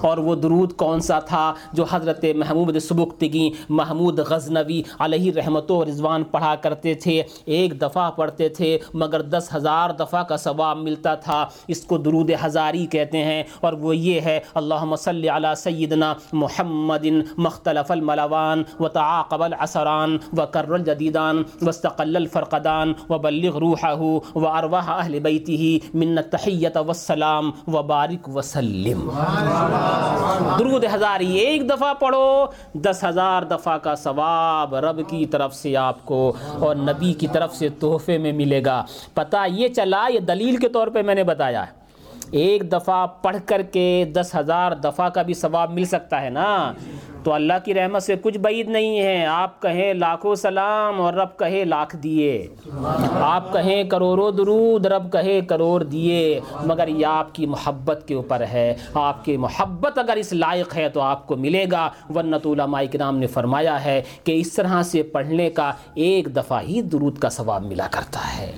اور 0.00 0.18
وہ 0.18 0.34
درود 0.34 0.72
کون 0.72 1.00
سا 1.00 1.18
تھا 1.18 1.54
جو 1.72 1.84
حضرت 1.90 2.24
محمود 2.36 2.78
سبکتگی، 2.78 3.50
محمود 3.68 4.18
غزنوی 4.18 4.82
علیہ 4.98 5.32
رحمت 5.32 5.70
و 5.70 5.84
رضوان 5.84 6.22
پڑھا 6.24 6.54
کرتے 6.54 6.94
تھے؟ 6.94 7.22
ایک 7.44 7.80
دفعہ 7.80 8.10
پڑھتے 8.10 8.48
تھے 8.48 8.78
مگر 8.94 9.22
دس 9.22 9.48
ہزار 9.54 9.90
دفعہ 9.90 10.17
کا 10.22 10.36
ثواب 10.36 10.78
ملتا 10.78 11.14
تھا۔ 11.14 11.44
اس 11.68 11.82
کو 11.84 11.98
درود 11.98 12.30
ہزاری 12.44 12.86
کہتے 12.86 13.24
ہیں 13.24 13.42
اور 13.60 13.72
وہ 13.72 13.96
یہ 13.96 14.20
ہے، 14.20 14.38
اللہم 14.54 14.96
صلی 14.96 15.28
علی 15.28 15.54
سیدنا 15.56 16.12
محمد 16.32 17.06
مختلف 17.38 17.90
الملوان 17.90 18.62
و 18.80 18.88
تعاقب 18.88 19.42
العصران 19.42 20.16
و 20.36 20.46
کر 20.46 20.70
الجدیدان 20.70 21.42
وستقل 21.62 22.16
الفرقدان 22.16 22.92
و 23.10 23.18
بلغ 23.18 23.58
روحہ 23.58 24.00
و 24.02 24.46
ارواح 24.48 24.90
اہل 24.90 25.18
بیتی 25.18 25.78
من 25.94 26.18
التحیت 26.18 26.76
والسلام 26.76 27.50
و 27.66 27.82
بارک 27.82 28.28
وسلم۔ 28.36 29.08
درود 30.58 30.84
ہزار 30.94 31.20
ایک 31.20 31.68
دفعہ 31.70 31.92
پڑھو، 31.94 32.46
دس 32.74 33.04
ہزار 33.08 33.42
دفعہ 33.42 33.76
کا 33.78 33.94
ثواب 33.94 34.74
رب 34.74 35.00
کی 35.08 35.26
طرف 35.26 35.54
سے 35.54 35.76
آپ 35.76 36.04
کو 36.04 36.32
اور 36.58 36.76
نبی 36.76 37.12
کی 37.12 37.26
طرف 37.26 37.54
سے 37.54 37.68
تحفے 37.68 38.18
میں 38.18 38.32
ملے 38.32 38.64
گا۔ 38.64 38.82
پتہ 39.14 39.36
یہ 39.48 39.68
چلا 39.68 40.06
یہ 40.08 40.20
دلیل 40.20 40.56
کے 40.56 40.68
طور 40.68 40.88
پہ 40.88 41.02
میں 41.02 41.14
نے 41.14 41.24
بتایا 41.24 41.66
ہے۔ 41.66 41.78
ایک 42.30 42.72
دفعہ 42.72 43.06
پڑھ 43.22 43.36
کر 43.46 43.62
کے 43.62 44.04
دس 44.12 44.34
ہزار 44.34 44.72
دفعہ 44.72 45.08
کا 45.08 45.22
بھی 45.22 45.34
ثواب 45.34 45.72
مل 45.72 45.84
سکتا 45.84 46.22
ہے 46.22 46.30
نا۔ 46.30 46.72
تو 47.24 47.32
اللہ 47.32 47.52
کی 47.64 47.74
رحمت 47.74 48.02
سے 48.02 48.16
کچھ 48.22 48.38
بعید 48.38 48.68
نہیں 48.68 49.00
ہے۔ 49.00 49.26
آپ 49.26 49.62
کہیں 49.62 49.94
لاکھوں 49.94 50.34
سلام 50.34 51.00
اور 51.00 51.14
رب 51.14 51.38
کہے 51.38 51.64
لاکھ 51.64 51.96
دیے۔ 51.96 52.46
آپ 53.14 53.52
کہیں 53.52 53.84
کروڑوں 53.84 54.32
درود 54.32 54.86
رب 54.86 55.12
کہے 55.12 55.40
کروڑ 55.40 55.82
دیے۔ 55.84 56.40
مگر 56.64 56.88
یہ 56.88 57.06
آپ 57.06 57.34
کی 57.34 57.46
محبت 57.46 58.04
کے 58.06 58.14
اوپر 58.14 58.40
ہے۔ 58.40 58.74
آپ 58.94 59.24
کی 59.24 59.36
محبت 59.36 59.98
اگر 59.98 60.16
اس 60.16 60.32
لائق 60.32 60.76
ہے 60.76 60.88
تو 60.88 61.00
آپ 61.00 61.26
کو 61.26 61.36
ملے 61.36 61.64
گا۔ 61.72 61.90
ورنت 62.14 62.46
علماء 62.46 62.82
کرام 62.92 63.18
نے 63.18 63.26
فرمایا 63.26 63.84
ہے 63.84 64.02
کہ 64.24 64.40
اس 64.40 64.52
طرح 64.52 64.82
سے 64.82 65.02
پڑھنے 65.02 65.50
کا 65.50 65.72
ایک 65.94 66.36
دفعہ 66.36 66.62
ہی 66.62 66.82
درود 66.82 67.18
کا 67.18 67.28
ثواب 67.28 67.64
ملا 67.64 67.88
کرتا 67.90 68.38
ہے۔ 68.38 68.52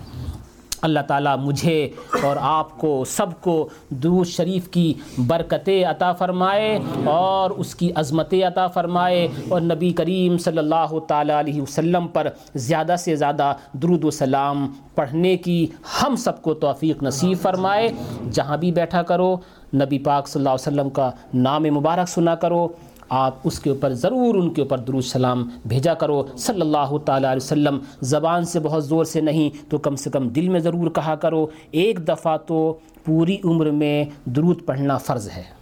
اللہ 0.83 1.01
تعالیٰ 1.07 1.37
مجھے 1.39 1.89
اور 2.23 2.37
آپ 2.41 2.79
کو، 2.79 3.05
سب 3.05 3.27
کو 3.41 3.69
درود 3.91 4.27
شریف 4.27 4.69
کی 4.69 4.93
برکتیں 5.27 5.85
عطا 5.85 6.13
فرمائے 6.13 6.79
اور 7.05 7.51
اس 7.51 7.75
کی 7.75 7.91
عظمتیں 7.95 8.43
عطا 8.45 8.67
فرمائے 8.67 9.29
اور 9.49 9.61
نبی 9.61 9.91
کریم 9.91 10.39
صلی 10.39 10.59
اللہ 10.59 10.99
تعالیٰ 11.09 11.39
علیہ 11.39 11.63
وسلم 11.63 12.09
پر 12.09 12.29
زیادہ 12.55 12.95
سے 12.99 13.17
زیادہ 13.17 13.53
درود 13.73 14.05
و 14.05 14.11
سلام 14.11 14.67
پڑھنے 14.95 15.37
کی 15.37 15.67
ہم 16.03 16.17
سب 16.17 16.43
کو 16.43 16.55
توفیق 16.55 17.03
نصیب 17.03 17.39
فرمائے۔ 17.43 17.89
جہاں 18.33 18.57
بھی 18.57 18.73
بیٹھا 18.73 19.03
کرو، 19.03 19.37
نبی 19.75 19.99
پاک 19.99 20.29
صلی 20.29 20.41
اللہ 20.41 20.49
علیہ 20.49 20.69
وسلم 20.69 20.91
کا 20.91 21.11
نام 21.35 21.63
مبارک 21.63 22.09
سنا 22.09 22.35
کرو۔ 22.35 22.69
آپ 23.11 23.35
اس 23.45 23.61
کے 23.61 23.71
اوپر 23.71 23.93
ضرور 23.93 24.35
ان 24.35 24.51
کے 24.51 24.63
اوپر 24.63 24.79
درود 24.79 25.05
سلام 25.05 25.49
بھیجا 25.67 25.95
کرو۔ 25.95 26.27
صلی 26.37 26.61
اللہ 26.61 26.99
تعالیٰ 27.05 27.31
علیہ 27.31 27.45
وسلم، 27.45 27.79
زبان 28.01 28.45
سے 28.45 28.61
بہت 28.61 28.85
زور 28.85 29.05
سے 29.05 29.21
نہیں 29.21 29.71
تو 29.71 29.79
کم 29.79 29.97
سے 29.97 30.11
کم 30.11 30.29
دل 30.29 30.49
میں 30.49 30.61
ضرور 30.61 30.91
کہا 30.91 31.15
کرو، 31.15 31.47
ایک 31.71 32.09
دفعہ 32.09 32.37
تو 32.37 32.79
پوری 33.05 33.37
عمر 33.45 33.71
میں 33.71 34.05
درود 34.25 34.65
پڑھنا 34.67 34.99
فرض 34.99 35.31
ہے۔ 35.37 35.61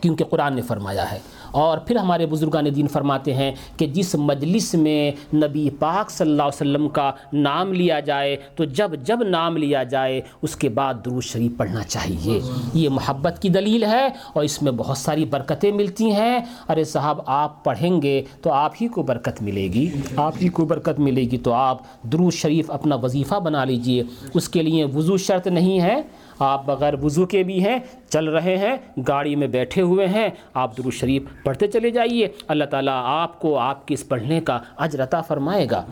کیونکہ 0.00 0.24
قرآن 0.24 0.54
نے 0.54 0.62
فرمایا 0.62 1.12
ہے۔ 1.12 1.18
اور 1.56 1.78
پھر 1.78 1.96
ہمارے 1.96 2.26
بزرگان 2.26 2.64
دین 2.76 2.88
فرماتے 2.88 3.34
ہیں 3.34 3.52
کہ 3.76 3.86
جس 3.86 4.14
مجلس 4.14 4.74
میں 4.74 5.12
نبی 5.36 5.70
پاک 5.78 6.10
صلی 6.10 6.30
اللہ 6.30 6.42
علیہ 6.42 6.70
وسلم 6.70 6.88
کا 6.88 7.12
نام 7.32 7.72
لیا 7.72 8.00
جائے، 8.00 8.36
تو 8.56 8.64
جب 8.64 8.90
جب 9.02 9.18
نام 9.22 9.56
لیا 9.56 9.82
جائے، 9.82 10.20
اس 10.42 10.56
کے 10.56 10.68
بعد 10.68 10.94
درود 11.04 11.22
شریف 11.22 11.52
پڑھنا 11.56 11.82
چاہیے۔ 11.82 12.40
یہ 12.74 12.88
محبت 12.88 13.42
کی 13.42 13.48
دلیل 13.48 13.84
ہے 13.84 14.06
اور 14.06 14.44
اس 14.44 14.62
میں 14.62 14.72
بہت 14.72 14.98
ساری 14.98 15.24
برکتیں 15.24 15.72
ملتی 15.72 16.10
ہیں۔ 16.10 16.40
ارے 16.68 16.84
صاحب، 16.84 17.18
آپ 17.26 17.64
پڑھیں 17.64 18.02
گے 18.02 18.22
تو 18.42 18.52
آپ 18.52 18.72
ہی 18.80 18.88
کو 18.88 19.02
برکت 19.02 19.42
ملے 19.42 19.68
گی۔ 19.72 19.90
آپ 20.16 20.34
ہی 20.42 20.48
کو 20.48 20.64
برکت 20.64 21.00
ملے 21.00 21.22
گی 21.22 21.38
تو 21.38 21.52
آپ 21.52 21.78
درود 22.02 22.32
شریف 22.32 22.70
اپنا 22.70 22.96
وظیفہ 22.96 23.34
بنا 23.34 23.64
لیجیے۔ 23.64 24.02
اس 24.34 24.48
کے 24.48 24.62
لیے 24.62 24.84
وضو 24.84 25.16
شرط 25.16 25.46
نہیں 25.46 25.80
ہے۔ 25.80 26.00
آپ 26.38 26.66
بغیر 26.66 26.94
وضو 27.02 27.26
کے 27.26 27.42
بھی 27.42 27.64
ہیں، 27.64 27.78
چل 28.08 28.28
رہے 28.28 28.56
ہیں، 28.56 28.76
گاڑی 29.08 29.36
میں 29.36 29.46
بیٹھے 29.46 29.82
ہوئے 29.82 30.06
ہیں۔ 30.06 30.28
آپ 30.54 30.76
درود 30.76 30.92
شریف 30.92 31.22
پڑھتے 31.44 31.66
چلے 31.66 31.90
جائیے۔ 31.90 32.28
اللہ 32.48 32.64
تعالیٰ 32.64 33.02
آپ 33.04 33.38
کو 33.38 33.58
آپ 33.58 33.88
کے 33.88 33.94
اس 33.94 34.08
پڑھنے 34.08 34.40
کا 34.40 34.58
عطا 34.76 35.20
فرمائے 35.20 35.66
گا۔ 35.70 35.82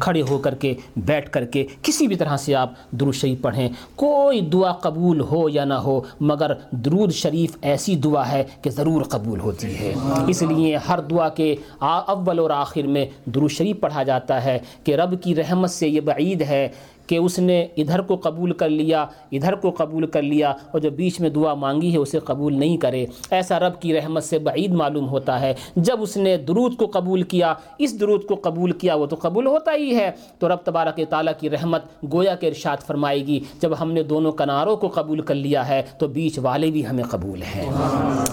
کھڑے 0.00 0.22
ہو 0.30 0.38
کر 0.38 0.54
کے، 0.54 0.74
بیٹھ 0.96 1.30
کر 1.30 1.44
کے 1.44 1.66
کسی 1.82 2.06
بھی 2.06 2.16
طرح 2.16 2.36
سے 2.36 2.54
آپ 2.54 2.72
درود 2.90 3.14
شریف 3.14 3.40
پڑھیں۔ 3.42 3.68
کوئی 3.96 4.40
دعا 4.40 4.72
قبول 4.72 5.20
ہو 5.20 5.48
یا 5.48 5.64
نہ 5.64 5.74
ہو، 5.74 6.00
مگر 6.20 6.52
درود 6.70 7.12
شریف 7.12 7.56
ایسی 7.62 7.96
دعا 7.96 8.32
ہے 8.32 8.44
کہ 8.62 8.70
ضرور 8.70 9.02
قبول 9.02 9.40
ہوتی 9.40 9.78
ہے۔ 9.78 9.94
اس 10.28 10.42
لیے 10.42 10.76
ہر 10.76 11.00
دعا 11.00 11.28
کے 11.28 11.56
اول 11.80 12.38
اور 12.38 12.50
آخر 12.50 12.82
میں 12.82 13.06
درود 13.24 13.50
شریف 13.50 13.80
پڑھا 13.80 14.02
جاتا 14.02 14.44
ہے 14.44 14.58
کہ 14.84 14.96
رب 14.96 15.22
کی 15.22 15.34
رحمت 15.34 15.70
سے 15.70 15.88
یہ 15.88 16.00
بعید 16.00 16.42
ہے 16.42 16.68
کہ 17.10 17.16
اس 17.16 17.38
نے 17.38 17.66
ادھر 17.76 18.00
کو 18.00 18.16
قبول 18.16 18.52
کر 18.52 18.68
لیا، 18.68 19.06
ادھر 19.32 19.54
کو 19.54 19.70
قبول 19.70 20.06
کر 20.06 20.22
لیا 20.22 20.50
اور 20.50 20.80
جو 20.80 20.90
بیچ 20.90 21.20
میں 21.20 21.30
دعا 21.30 21.54
مانگی 21.54 21.92
ہے 21.92 21.96
اسے 21.96 22.18
قبول 22.18 22.58
نہیں 22.58 22.76
کرے۔ 22.76 23.06
ایسا 23.30 23.58
رب 23.58 23.80
کی 23.80 23.94
رحمت 23.94 24.24
سے 24.24 24.38
بعید 24.38 24.72
معلوم 24.72 25.08
ہوتا 25.08 25.40
ہے۔ 25.40 25.54
جب 25.76 26.02
اس 26.02 26.16
نے 26.16 26.36
درود 26.36 26.76
کو 26.76 26.86
قبول 26.86 27.22
کیا، 27.22 27.54
اس 27.78 28.00
درود 28.00 28.24
کو 28.24 28.34
قبول 28.42 28.72
کیا، 28.72 28.94
وہ 28.94 29.06
تو 29.06 29.16
قبول 29.20 29.46
ہوتا 29.46 29.72
ہی 29.72 29.96
ہے۔ 29.96 30.10
تو 30.38 30.48
رب 30.48 30.58
تبارک 30.64 31.00
تعالیٰ 31.10 31.32
کی 31.40 31.50
رحمت 31.50 31.82
گویا 32.12 32.34
کے 32.34 32.48
ارشاد 32.48 32.76
فرمائے 32.86 33.26
گی، 33.26 33.40
جب 33.60 33.70
ہم 33.80 33.92
نے 33.92 34.02
دونوں 34.02 34.32
کناروں 34.32 34.76
کو 34.76 34.88
قبول 34.88 35.20
کر 35.20 35.34
لیا 35.34 35.68
ہے، 35.68 35.82
تو 35.98 36.08
بیچ 36.08 36.38
والے 36.38 36.70
بھی 36.70 36.86
ہمیں 36.86 37.04
قبول 37.04 37.42
ہیں۔ 37.42 37.72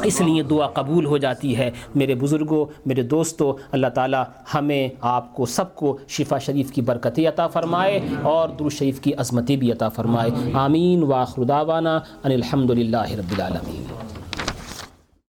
اس 0.03 0.21
لیے 0.21 0.43
دعا 0.43 0.67
قبول 0.67 1.05
ہو 1.05 1.17
جاتی 1.17 1.57
ہے۔ 1.57 1.71
میرے 1.95 2.15
بزرگوں، 2.15 2.65
میرے 2.85 3.01
دوستوں، 3.01 3.53
اللہ 3.71 3.87
تعالیٰ 3.87 4.23
ہمیں 4.55 4.89
آپ 5.01 5.35
کو 5.35 5.45
سب 5.45 5.75
کو 5.75 5.97
شفا 6.07 6.37
شریف 6.37 6.71
کی 6.71 6.81
برکتیں 6.81 7.27
عطا 7.27 7.47
فرمائے 7.47 7.99
اور 8.21 8.49
درود 8.49 8.66
شریف 8.69 8.99
کی 8.99 9.13
عظمتیں 9.13 9.55
بھی 9.55 9.71
عطا 9.71 9.89
فرمائے. 9.89 10.31
آمین. 10.53 11.03
واخر 11.03 11.43
دعوانا 11.43 11.99
ان 12.23 12.31
الحمد 12.31 12.69
للہ 12.69 13.11
رب 13.11 13.31
العالمین. 13.31 13.83